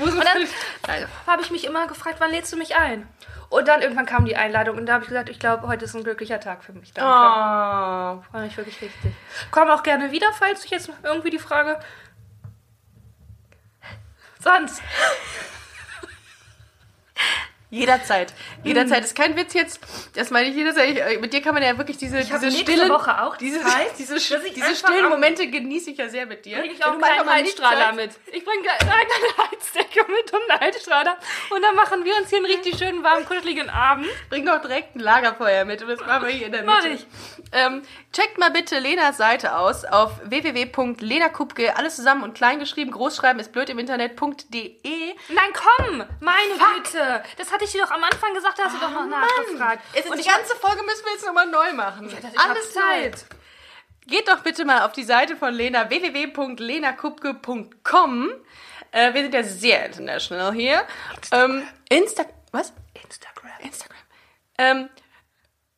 Und 0.00 0.24
dann 0.24 1.06
habe 1.26 1.42
ich 1.42 1.50
mich 1.50 1.64
immer 1.64 1.86
gefragt, 1.86 2.16
wann 2.18 2.30
lädst 2.30 2.52
du 2.52 2.56
mich 2.56 2.76
ein? 2.76 3.08
Und 3.48 3.68
dann 3.68 3.80
irgendwann 3.80 4.06
kam 4.06 4.24
die 4.24 4.36
Einladung 4.36 4.76
und 4.76 4.86
da 4.86 4.94
habe 4.94 5.04
ich 5.04 5.08
gesagt, 5.08 5.28
ich 5.28 5.38
glaube, 5.38 5.68
heute 5.68 5.84
ist 5.84 5.94
ein 5.94 6.02
glücklicher 6.02 6.40
Tag 6.40 6.64
für 6.64 6.72
mich. 6.72 6.92
Danke. 6.92 7.08
Oh. 7.08 8.22
Freue 8.30 8.42
mich 8.42 8.56
wirklich 8.56 8.80
richtig. 8.82 9.12
Komm 9.50 9.70
auch 9.70 9.82
gerne 9.82 10.10
wieder, 10.10 10.26
falls 10.32 10.64
ich 10.64 10.70
jetzt 10.70 10.88
noch 10.88 10.96
irgendwie 11.04 11.30
die 11.30 11.38
Frage. 11.38 11.78
Sonst. 14.40 14.82
Jederzeit. 17.76 18.32
Jederzeit. 18.64 19.04
Ist 19.04 19.14
kein 19.14 19.36
Witz 19.36 19.52
jetzt. 19.54 19.80
Das 20.14 20.30
meine 20.30 20.48
ich 20.48 20.56
jederzeit. 20.56 20.90
Ich, 20.90 21.00
äh, 21.00 21.18
mit 21.18 21.32
dir 21.32 21.42
kann 21.42 21.54
man 21.54 21.62
ja 21.62 21.76
wirklich 21.76 21.98
diese, 21.98 22.18
hab 22.18 22.40
diese 22.40 22.50
stillen, 22.50 22.88
Woche 22.88 23.22
auch 23.22 23.36
diese, 23.36 23.60
Zeit, 23.60 23.92
diese, 23.98 24.16
ich 24.16 24.54
diese 24.54 24.74
stillen 24.74 25.08
Momente 25.08 25.46
genieße 25.48 25.90
ich 25.90 25.98
ja 25.98 26.08
sehr 26.08 26.26
mit 26.26 26.44
dir. 26.44 26.58
bringe 26.58 26.72
ich 26.72 26.84
auch 26.84 26.92
einen 26.92 27.00
kleinen 27.00 27.28
Heizstrahler 27.28 27.92
mit. 27.92 28.10
Ich 28.32 28.44
bringe 28.44 28.68
einen 28.70 28.78
kleinen 28.78 29.50
Heizdecker 29.50 30.06
mit 30.08 30.32
und 30.32 30.50
einen 30.50 30.60
Heizstrahler. 30.60 31.16
Und 31.50 31.62
dann 31.62 31.74
machen 31.74 32.04
wir 32.04 32.16
uns 32.16 32.30
hier 32.30 32.38
einen 32.38 32.46
richtig 32.46 32.78
schönen, 32.78 33.02
warmen, 33.02 33.26
kuscheligen 33.26 33.68
Abend. 33.68 34.06
Bring 34.30 34.46
doch 34.46 34.60
direkt 34.60 34.96
ein 34.96 35.00
Lagerfeuer 35.00 35.64
mit 35.64 35.82
und 35.82 35.88
das 35.88 36.00
machen 36.00 36.26
wir 36.26 36.32
hier 36.32 36.46
in 36.46 36.52
der 36.52 36.64
Mach 36.64 36.82
Mitte. 36.82 36.94
ich. 36.94 37.06
Ähm, 37.52 37.82
checkt 38.12 38.38
mal 38.38 38.50
bitte 38.50 38.78
Lenas 38.78 39.16
Seite 39.16 39.56
aus 39.56 39.84
auf 39.84 40.12
www.lenakupke, 40.24 41.76
alles 41.76 41.96
zusammen 41.96 42.22
und 42.22 42.34
klein 42.34 42.58
geschrieben, 42.58 42.90
großschreiben 42.90 43.40
ist 43.40 43.52
blöd 43.52 43.68
im 43.68 43.78
Internet.de. 43.78 45.14
Nein, 45.28 45.50
komm! 45.52 46.04
Meine 46.20 46.54
Güte! 46.74 47.22
Das 47.36 47.52
hatte 47.52 47.64
ich 47.64 47.65
dir 47.72 47.82
doch 47.82 47.90
am 47.90 48.02
Anfang 48.04 48.32
gesagt, 48.34 48.58
da 48.58 48.64
hast 48.64 48.76
du 48.76 48.80
doch 48.80 48.90
noch 48.90 49.06
nachgefragt. 49.06 49.82
Es 49.92 50.04
ist 50.04 50.10
Und 50.10 50.16
die 50.16 50.22
ich 50.22 50.28
hab- 50.28 50.36
ganze 50.38 50.56
Folge 50.56 50.82
müssen 50.84 51.04
wir 51.04 51.12
jetzt 51.12 51.26
nochmal 51.26 51.46
neu 51.46 51.72
machen. 51.72 52.08
ich 52.08 52.14
hab 52.38 52.62
Zeit. 52.62 53.26
Geht 54.06 54.28
doch 54.28 54.40
bitte 54.40 54.64
mal 54.64 54.82
auf 54.86 54.92
die 54.92 55.02
Seite 55.04 55.36
von 55.36 55.52
Lena, 55.52 55.90
www.lenakupke.com. 55.90 58.30
Äh, 58.92 59.14
wir 59.14 59.22
sind 59.22 59.34
ja 59.34 59.42
sehr 59.42 59.86
international 59.86 60.52
hier. 60.52 60.86
Ähm, 61.32 61.66
Insta... 61.88 62.24
Was? 62.52 62.72
Instagram. 62.94 63.50
Instagram. 63.60 63.96
Ähm, 64.58 64.88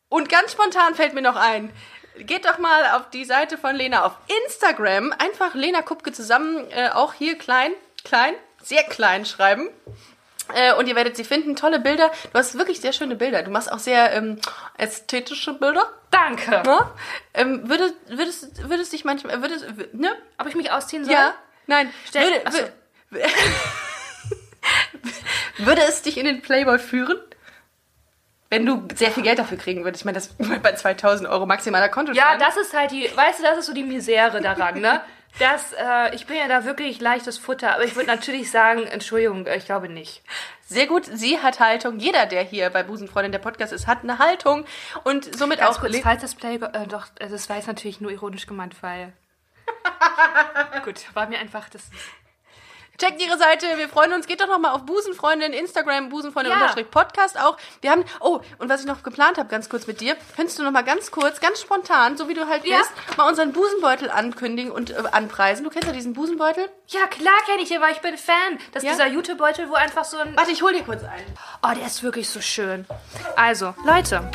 und 0.09 0.29
ganz 0.29 0.53
spontan 0.53 0.95
fällt 0.95 1.15
mir 1.15 1.23
noch 1.23 1.37
ein, 1.37 1.73
geht 2.19 2.45
doch 2.45 2.59
mal 2.59 2.91
auf 2.97 3.11
die 3.11 3.25
Seite 3.25 3.57
von 3.59 3.75
Lena 3.75 4.05
auf 4.05 4.13
Instagram. 4.45 5.13
Einfach 5.19 5.55
Lena 5.55 5.83
Kupke 5.83 6.13
zusammen, 6.13 6.71
äh, 6.71 6.91
auch 6.91 7.15
hier 7.15 7.37
klein, 7.39 7.73
klein, 8.05 8.35
sehr 8.63 8.85
klein 8.85 9.25
schreiben. 9.27 9.69
Äh, 10.55 10.75
und 10.75 10.87
ihr 10.89 10.97
werdet 10.97 11.17
sie 11.17 11.25
finden. 11.25 11.57
Tolle 11.57 11.79
Bilder. 11.81 12.11
Du 12.33 12.39
hast 12.39 12.57
wirklich 12.57 12.81
sehr 12.81 12.93
schöne 12.93 13.17
Bilder. 13.17 13.43
Du 13.43 13.51
machst 13.51 13.71
auch 13.71 13.79
sehr 13.79 14.13
ähm, 14.15 14.39
ästhetische 14.77 15.53
Bilder. 15.55 15.91
Danke. 16.11 16.63
Ne? 16.65 16.91
Ähm, 17.35 17.69
würdest, 17.69 17.95
würdest, 18.09 18.69
würdest 18.69 18.93
dich 18.93 19.05
manchmal, 19.05 19.43
würdest, 19.43 19.67
ne? 19.93 20.11
Ob 20.39 20.47
ich 20.47 20.55
mich 20.55 20.71
ausziehen 20.73 21.05
soll? 21.05 21.13
Ja, 21.15 21.35
nein. 21.67 21.93
Stell- 22.07 22.23
würde, 22.45 22.73
würde, 23.11 23.27
würde 25.59 25.83
es 25.83 26.03
dich 26.03 26.17
in 26.19 26.25
den 26.27 26.41
Playboy 26.43 26.79
führen? 26.79 27.19
Wenn 28.51 28.65
du 28.65 28.89
sehr 28.95 29.11
viel 29.11 29.23
Geld 29.23 29.39
dafür 29.39 29.59
kriegen 29.59 29.85
würdest. 29.85 30.01
Ich 30.01 30.05
meine, 30.07 30.15
das 30.17 30.31
bei 30.63 30.73
2000 30.75 31.29
Euro 31.29 31.45
maximaler 31.45 31.91
Konto. 31.91 32.13
Ja, 32.13 32.37
das 32.39 32.57
ist 32.57 32.75
halt 32.75 32.91
die, 32.91 33.11
weißt 33.15 33.41
du, 33.41 33.43
das 33.43 33.59
ist 33.59 33.67
so 33.67 33.75
die 33.75 33.83
Misere 33.85 34.41
daran, 34.41 34.81
ne? 34.81 35.01
Das, 35.39 35.73
äh, 35.73 36.15
ich 36.15 36.27
bin 36.27 36.37
ja 36.37 36.49
da 36.49 36.65
wirklich 36.65 37.01
leichtes 37.01 37.39
Futter, 37.39 37.75
aber 37.75 37.85
ich 37.85 37.95
würde 37.95 38.09
natürlich 38.09 38.51
sagen, 38.51 38.85
Entschuldigung, 38.87 39.47
ich 39.47 39.67
glaube 39.67 39.89
nicht. 39.89 40.23
Sehr 40.67 40.87
gut. 40.87 41.05
Sie 41.07 41.39
hat 41.39 41.61
Haltung. 41.61 41.99
Jeder, 41.99 42.27
der 42.27 42.43
hier 42.43 42.71
bei 42.71 42.83
Busenfreundin 42.83 43.33
der 43.33 43.39
Podcast 43.39 43.73
ist, 43.73 43.87
hat 43.87 44.03
eine 44.03 44.19
Haltung. 44.19 44.65
Und 45.05 45.37
somit 45.37 45.61
Ganz 45.61 45.77
auch. 45.77 45.81
kurz, 45.81 45.99
falls 46.01 46.23
das 46.23 46.35
Playboy, 46.35 46.69
äh, 46.73 46.87
doch, 46.87 47.07
das 47.19 47.49
war 47.49 47.57
jetzt 47.57 47.69
natürlich 47.69 48.01
nur 48.01 48.11
ironisch 48.11 48.47
gemeint, 48.47 48.83
weil. 48.83 49.13
Gut, 50.85 51.15
war 51.15 51.29
mir 51.29 51.39
einfach 51.39 51.69
das. 51.69 51.83
Checkt 52.99 53.23
ihre 53.23 53.39
Seite, 53.39 53.67
wir 53.77 53.89
freuen 53.89 54.13
uns. 54.13 54.27
Geht 54.27 54.41
doch 54.41 54.49
noch 54.49 54.59
mal 54.59 54.73
auf 54.73 54.85
Busenfreundin, 54.85 55.53
Instagram, 55.53 56.09
Busenfreundin 56.09 56.53
Ja. 56.53 56.75
auch. 57.45 57.57
Wir 57.81 57.93
haben, 57.93 58.05
oh, 58.19 58.41
und 58.59 58.69
was 58.69 58.81
ich 58.81 58.87
noch 58.89 59.05
geplant 59.05 59.39
habe, 59.39 59.49
ganz 59.49 59.69
kurz 59.69 59.87
mit 59.87 60.01
dir, 60.01 60.17
könntest 60.35 60.59
du 60.59 60.65
noch 60.65 60.73
mal 60.73 60.83
ganz 60.83 61.13
kurz, 61.13 61.39
ganz 61.39 61.61
spontan, 61.61 62.17
so 62.17 62.29
wie 62.29 62.35
du 62.35 62.49
halt 62.49 62.65
Ja. 62.67 62.79
bist, 62.79 62.91
mal 63.17 63.29
unseren 63.29 63.53
Busenbeutel 63.53 64.11
ankündigen 64.11 64.73
und 64.73 64.91
äh, 64.91 65.03
anpreisen. 65.13 65.63
Du 65.63 65.71
kennst 65.71 65.87
ja 65.87 65.95
diesen 65.95 66.13
Busenbeutel? 66.13 66.69
Ja, 66.89 67.07
klar 67.07 67.35
kenne 67.47 67.63
ich 67.63 67.69
den, 67.69 67.81
weil 67.81 67.93
ich 67.93 68.01
bin 68.01 68.19
Fan. 68.19 68.59
Das 68.73 68.83
ist 68.83 68.89
Ja? 68.89 68.93
dieser 68.95 69.07
Jutebeutel, 69.07 69.69
wo 69.71 69.75
einfach 69.75 70.05
so 70.05 70.19
ein. 70.19 70.37
Warte, 70.37 70.51
ich 70.51 70.63
hol 70.63 70.73
dir 70.73 70.83
kurz 70.83 71.05
einen. 71.05 71.27
Oh, 71.63 71.73
der 71.79 71.87
ist 71.87 72.03
wirklich 72.03 72.29
so 72.29 72.41
schön. 72.41 72.85
Also, 73.37 73.75
Leute, 73.85 74.29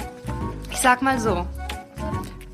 ich 0.71 0.79
sag 0.79 1.01
mal 1.01 1.19
so. 1.19 1.45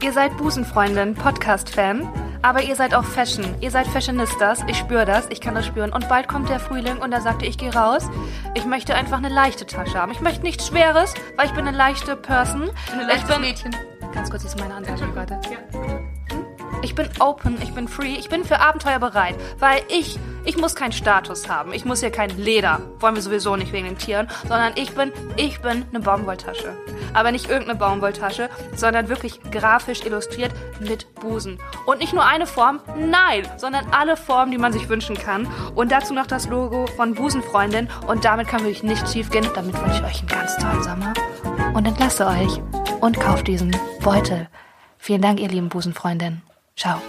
Ihr 0.01 0.11
seid 0.13 0.35
Busenfreundin, 0.37 1.13
Podcast-Fan, 1.13 2.11
aber 2.41 2.63
ihr 2.63 2.75
seid 2.75 2.93
auch 2.93 3.03
Fashion. 3.03 3.45
Ihr 3.61 3.71
seid 3.71 3.87
Fashionistas. 3.87 4.63
Ich 4.67 4.77
spüre 4.77 5.05
das, 5.05 5.27
ich 5.29 5.41
kann 5.41 5.55
das 5.55 5.65
spüren. 5.65 5.91
Und 5.91 6.07
bald 6.09 6.27
kommt 6.27 6.49
der 6.49 6.59
Frühling 6.59 6.97
und 6.97 7.11
da 7.11 7.21
sagte 7.21 7.45
ich, 7.45 7.57
gehe 7.57 7.73
raus. 7.73 8.09
Ich 8.55 8.65
möchte 8.65 8.95
einfach 8.95 9.17
eine 9.17 9.29
leichte 9.29 9.65
Tasche 9.65 9.99
haben. 9.99 10.11
Ich 10.11 10.21
möchte 10.21 10.43
nichts 10.43 10.67
Schweres, 10.67 11.13
weil 11.35 11.47
ich 11.47 11.53
bin 11.53 11.67
eine 11.67 11.75
leichte 11.75 12.15
Person. 12.15 12.69
Ein 12.91 13.01
ich 13.01 13.07
leichtes 13.07 13.29
bin, 13.29 13.41
Mädchen. 13.41 13.75
Ganz 14.13 14.29
kurz, 14.29 14.43
das 14.43 14.53
ist 14.53 14.59
meine 14.59 14.73
Ansage 14.73 15.11
gerade. 15.11 15.39
Ich 16.81 16.95
bin 16.95 17.09
open, 17.19 17.61
ich 17.61 17.73
bin 17.73 17.87
free, 17.87 18.15
ich 18.15 18.29
bin 18.29 18.45
für 18.45 18.59
Abenteuer 18.61 18.99
bereit, 18.99 19.35
weil 19.59 19.81
ich, 19.89 20.17
ich 20.49 20.57
muss 20.57 20.73
keinen 20.73 20.93
Status 20.93 21.47
haben. 21.47 21.73
Ich 21.73 21.85
muss 21.85 21.99
hier 21.99 22.09
kein 22.09 22.35
Leder, 22.35 22.81
wollen 22.99 23.13
wir 23.13 23.21
sowieso 23.21 23.55
nicht 23.55 23.71
wegen 23.71 23.85
den 23.85 23.99
Tieren, 23.99 24.27
sondern 24.47 24.73
ich 24.75 24.95
bin, 24.95 25.11
ich 25.37 25.61
bin 25.61 25.85
eine 25.89 25.99
Baumwolltasche. 25.99 26.75
Aber 27.13 27.31
nicht 27.31 27.47
irgendeine 27.47 27.77
Baumwolltasche, 27.77 28.49
sondern 28.75 29.09
wirklich 29.09 29.39
grafisch 29.51 30.03
illustriert 30.03 30.51
mit 30.79 31.13
Busen. 31.13 31.59
Und 31.85 31.99
nicht 31.99 32.13
nur 32.13 32.25
eine 32.25 32.47
Form, 32.47 32.79
nein, 32.97 33.47
sondern 33.57 33.85
alle 33.91 34.17
Formen, 34.17 34.51
die 34.51 34.57
man 34.57 34.73
sich 34.73 34.89
wünschen 34.89 35.15
kann. 35.15 35.47
Und 35.75 35.91
dazu 35.91 36.15
noch 36.15 36.25
das 36.25 36.47
Logo 36.47 36.87
von 36.87 37.13
Busenfreundin. 37.13 37.87
Und 38.07 38.25
damit 38.25 38.47
kann 38.47 38.61
wirklich 38.61 38.81
nichts 38.81 39.13
schief 39.13 39.29
gehen. 39.29 39.47
Damit 39.53 39.79
wünsche 39.79 39.99
ich 39.99 40.03
euch 40.03 40.19
einen 40.19 40.29
ganz 40.29 40.57
tollen 40.57 40.81
Sommer. 40.81 41.13
Und 41.75 41.87
entlasse 41.87 42.25
euch 42.25 42.59
und 43.01 43.19
kauft 43.19 43.47
diesen 43.47 43.75
Beutel. 44.01 44.47
Vielen 44.97 45.21
Dank, 45.21 45.39
ihr 45.39 45.49
lieben 45.49 45.69
Busenfreundinnen. 45.69 46.41
Ciao. 46.75 46.99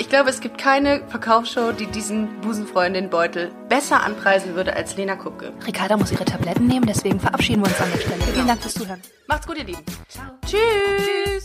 Ich 0.00 0.08
glaube, 0.08 0.30
es 0.30 0.40
gibt 0.40 0.58
keine 0.58 1.02
Verkaufsshow, 1.08 1.72
die 1.72 1.86
diesen 1.86 2.40
Busenfreundin-Beutel 2.40 3.50
besser 3.68 4.04
anpreisen 4.04 4.54
würde 4.54 4.74
als 4.74 4.96
Lena 4.96 5.16
Kupke. 5.16 5.52
Ricarda 5.66 5.96
muss 5.96 6.12
ihre 6.12 6.24
Tabletten 6.24 6.68
nehmen, 6.68 6.86
deswegen 6.86 7.18
verabschieden 7.18 7.62
wir 7.62 7.66
uns 7.66 7.80
an 7.80 7.90
der 7.90 7.98
Stelle. 7.98 8.22
Vielen 8.32 8.46
Dank 8.46 8.62
fürs 8.62 8.74
Zuhören. 8.74 9.02
Macht's 9.26 9.46
gut, 9.46 9.58
ihr 9.58 9.64
Lieben. 9.64 9.82
Ciao. 10.08 10.26
Tschüss. 10.46 11.44